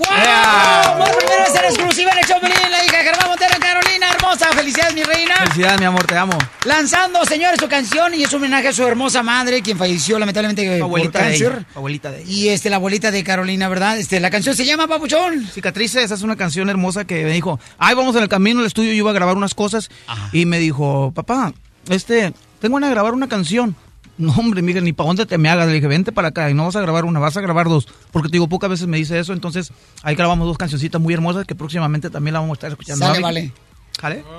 Por 0.97 1.17
primera 1.17 1.43
vez 1.43 1.55
en 1.55 1.65
exclusiva 1.65 2.11
en 2.11 2.17
el 2.19 2.25
show, 2.25 2.39
Pelín, 2.39 2.57
la 2.69 2.85
hija 2.85 2.97
de 2.97 3.03
Germán 3.03 3.29
Montero, 3.29 3.55
Carolina, 3.59 4.07
hermosa. 4.15 4.47
Felicidades, 4.53 4.93
mi 4.93 5.03
reina. 5.03 5.35
Felicidades, 5.37 5.79
mi 5.79 5.85
amor, 5.85 6.05
te 6.05 6.15
amo. 6.15 6.37
Lanzando, 6.65 7.25
señores, 7.25 7.59
su 7.59 7.67
canción 7.67 8.13
y 8.13 8.23
es 8.23 8.31
un 8.31 8.41
homenaje 8.41 8.67
a 8.67 8.73
su 8.73 8.83
hermosa 8.85 9.23
madre, 9.23 9.61
quien 9.61 9.77
falleció 9.77 10.19
lamentablemente 10.19 10.77
por 10.77 10.83
Abuelita 10.83 11.19
de 11.19 11.25
cáncer. 11.25 11.47
ella, 11.47 11.65
abuelita 11.75 12.11
de 12.11 12.21
ella. 12.21 12.31
Y 12.31 12.49
este, 12.49 12.69
la 12.69 12.75
abuelita 12.75 13.09
de 13.11 13.23
Carolina, 13.23 13.67
¿verdad? 13.67 13.97
Este, 13.97 14.19
la 14.19 14.29
canción 14.29 14.55
se 14.55 14.65
llama 14.65 14.87
Papuchón. 14.87 15.47
Cicatrices, 15.47 16.03
esa 16.03 16.13
es 16.13 16.21
una 16.21 16.35
canción 16.35 16.69
hermosa 16.69 17.05
que 17.05 17.23
me 17.25 17.31
dijo, 17.31 17.59
ay, 17.79 17.95
vamos 17.95 18.15
en 18.15 18.21
el 18.23 18.29
camino 18.29 18.59
al 18.59 18.67
estudio, 18.67 18.91
yo 18.91 18.97
iba 18.97 19.09
a 19.09 19.13
grabar 19.13 19.35
unas 19.35 19.55
cosas 19.55 19.89
y 20.31 20.45
me 20.45 20.59
dijo, 20.59 21.11
papá, 21.15 21.53
este, 21.89 22.33
tengo 22.59 22.79
de 22.79 22.89
grabar 22.89 23.13
una 23.13 23.27
canción. 23.27 23.75
No, 24.19 24.33
hombre, 24.33 24.61
Miguel, 24.61 24.83
ni 24.83 24.91
para 24.91 25.07
dónde 25.07 25.25
te 25.25 25.37
me 25.37 25.49
hagas. 25.49 25.67
Le 25.67 25.73
dije, 25.73 25.87
vente 25.87 26.11
para 26.11 26.27
acá 26.27 26.49
y 26.49 26.53
no 26.53 26.65
vas 26.65 26.75
a 26.75 26.81
grabar 26.81 27.05
una, 27.05 27.19
vas 27.19 27.37
a 27.37 27.41
grabar 27.41 27.69
dos. 27.69 27.87
Porque 28.11 28.27
te 28.27 28.33
digo, 28.33 28.49
pocas 28.49 28.69
veces 28.69 28.85
me 28.85 28.97
dice 28.97 29.17
eso. 29.17 29.31
Entonces, 29.31 29.71
ahí 30.03 30.15
grabamos 30.15 30.45
dos 30.45 30.57
cancioncitas 30.57 31.01
muy 31.01 31.13
hermosas 31.13 31.45
que 31.45 31.55
próximamente 31.55 32.09
también 32.09 32.33
la 32.33 32.41
vamos 32.41 32.55
a 32.55 32.57
estar 32.57 32.71
escuchando. 32.71 33.05
Sale, 33.05 33.21
¿Vale? 33.21 33.53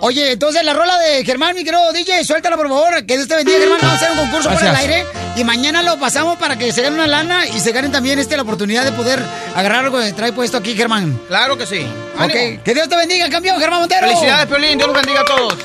Oye, 0.01 0.33
entonces 0.33 0.63
la 0.65 0.73
rola 0.73 0.99
de 0.99 1.25
Germán, 1.25 1.55
mi 1.55 1.65
querido 1.65 1.93
DJ, 1.93 2.25
suéltala 2.25 2.57
por 2.57 2.69
favor. 2.69 3.05
Que 3.07 3.17
Dios 3.17 3.27
te 3.27 3.37
bendiga, 3.37 3.59
Germán. 3.59 3.79
Vamos 3.81 3.95
a 3.95 3.97
hacer 3.97 4.11
un 4.13 4.19
concurso 4.19 4.51
por 4.51 4.63
el 4.63 4.75
aire. 4.75 5.05
Y 5.37 5.45
mañana 5.45 5.83
lo 5.83 5.99
pasamos 5.99 6.37
para 6.39 6.59
que 6.59 6.73
se 6.73 6.83
gane 6.83 6.97
una 6.97 7.07
lana 7.07 7.47
y 7.47 7.59
se 7.61 7.73
ganen 7.73 7.91
también 7.91 8.19
este, 8.19 8.37
la 8.37 8.43
oportunidad 8.43 8.85
de 8.85 8.93
poder 8.93 9.23
agarrar 9.55 9.87
algo 9.87 9.99
que 9.99 10.13
trae 10.13 10.33
puesto 10.33 10.59
aquí, 10.59 10.75
Germán. 10.75 11.19
Claro 11.29 11.57
que 11.57 11.67
sí. 11.67 11.87
Ok, 12.19 12.63
que 12.63 12.75
Dios 12.75 12.89
te 12.89 12.97
bendiga, 12.97 13.29
campeón, 13.31 13.59
Germán 13.59 13.81
Montero. 13.81 14.07
Felicidades, 14.07 14.47
Piolín. 14.47 14.77
Dios 14.77 14.89
los 14.89 14.97
bendiga 14.97 15.21
a 15.23 15.25
todos. 15.25 15.57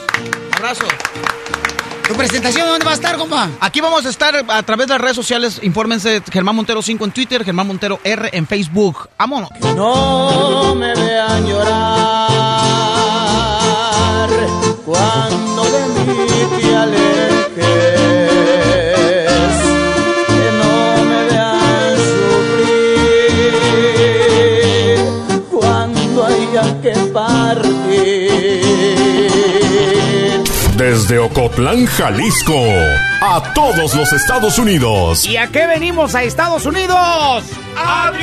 Abrazo. 0.57 0.85
¿Tu 2.07 2.13
presentación 2.13 2.67
dónde 2.67 2.85
va 2.85 2.91
a 2.91 2.95
estar, 2.95 3.17
compa? 3.17 3.49
Aquí 3.59 3.81
vamos 3.81 4.05
a 4.05 4.09
estar 4.09 4.35
a 4.35 4.63
través 4.63 4.87
de 4.87 4.93
las 4.93 5.01
redes 5.01 5.15
sociales. 5.15 5.59
Infórmense 5.63 6.21
Germán 6.31 6.55
Montero 6.55 6.81
5 6.81 7.03
en 7.03 7.11
Twitter, 7.11 7.43
Germán 7.43 7.65
Montero 7.67 7.99
R 8.03 8.29
en 8.31 8.45
Facebook. 8.45 9.09
Vámonos. 9.17 9.49
No 9.75 10.75
me 10.75 10.93
vean 10.93 11.47
llorar 11.47 12.29
cuando 14.85 15.63
de 15.63 15.87
mí 15.87 16.61
te 16.61 16.75
alejes. 16.75 18.14
Desde 30.95 31.19
Ocotlán, 31.19 31.85
Jalisco, 31.87 32.55
a 33.19 33.51
todos 33.53 33.93
los 33.95 34.13
Estados 34.13 34.57
Unidos. 34.57 35.25
¿Y 35.25 35.35
a 35.35 35.47
qué 35.47 35.67
venimos 35.67 36.15
a 36.15 36.23
Estados 36.23 36.65
Unidos? 36.65 37.43
¡A 37.75 38.13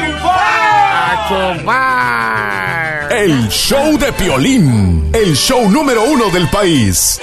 ¡A 1.05 1.29
chupar! 1.29 3.13
El 3.13 3.47
show 3.51 3.99
de 3.99 4.11
Piolín, 4.15 5.11
el 5.13 5.37
show 5.37 5.71
número 5.71 6.03
uno 6.05 6.31
del 6.31 6.49
país. 6.49 7.21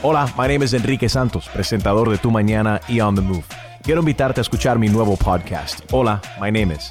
Hola, 0.00 0.32
my 0.38 0.48
name 0.48 0.64
is 0.64 0.72
Enrique 0.72 1.10
Santos, 1.10 1.50
presentador 1.52 2.08
de 2.08 2.16
Tu 2.16 2.30
Mañana 2.30 2.80
y 2.88 3.00
On 3.00 3.14
the 3.14 3.20
Move. 3.20 3.44
Quiero 3.82 4.00
invitarte 4.00 4.40
a 4.40 4.42
escuchar 4.42 4.78
mi 4.78 4.88
nuevo 4.88 5.18
podcast, 5.18 5.80
Hola, 5.90 6.22
my 6.40 6.50
name 6.50 6.74
is, 6.74 6.90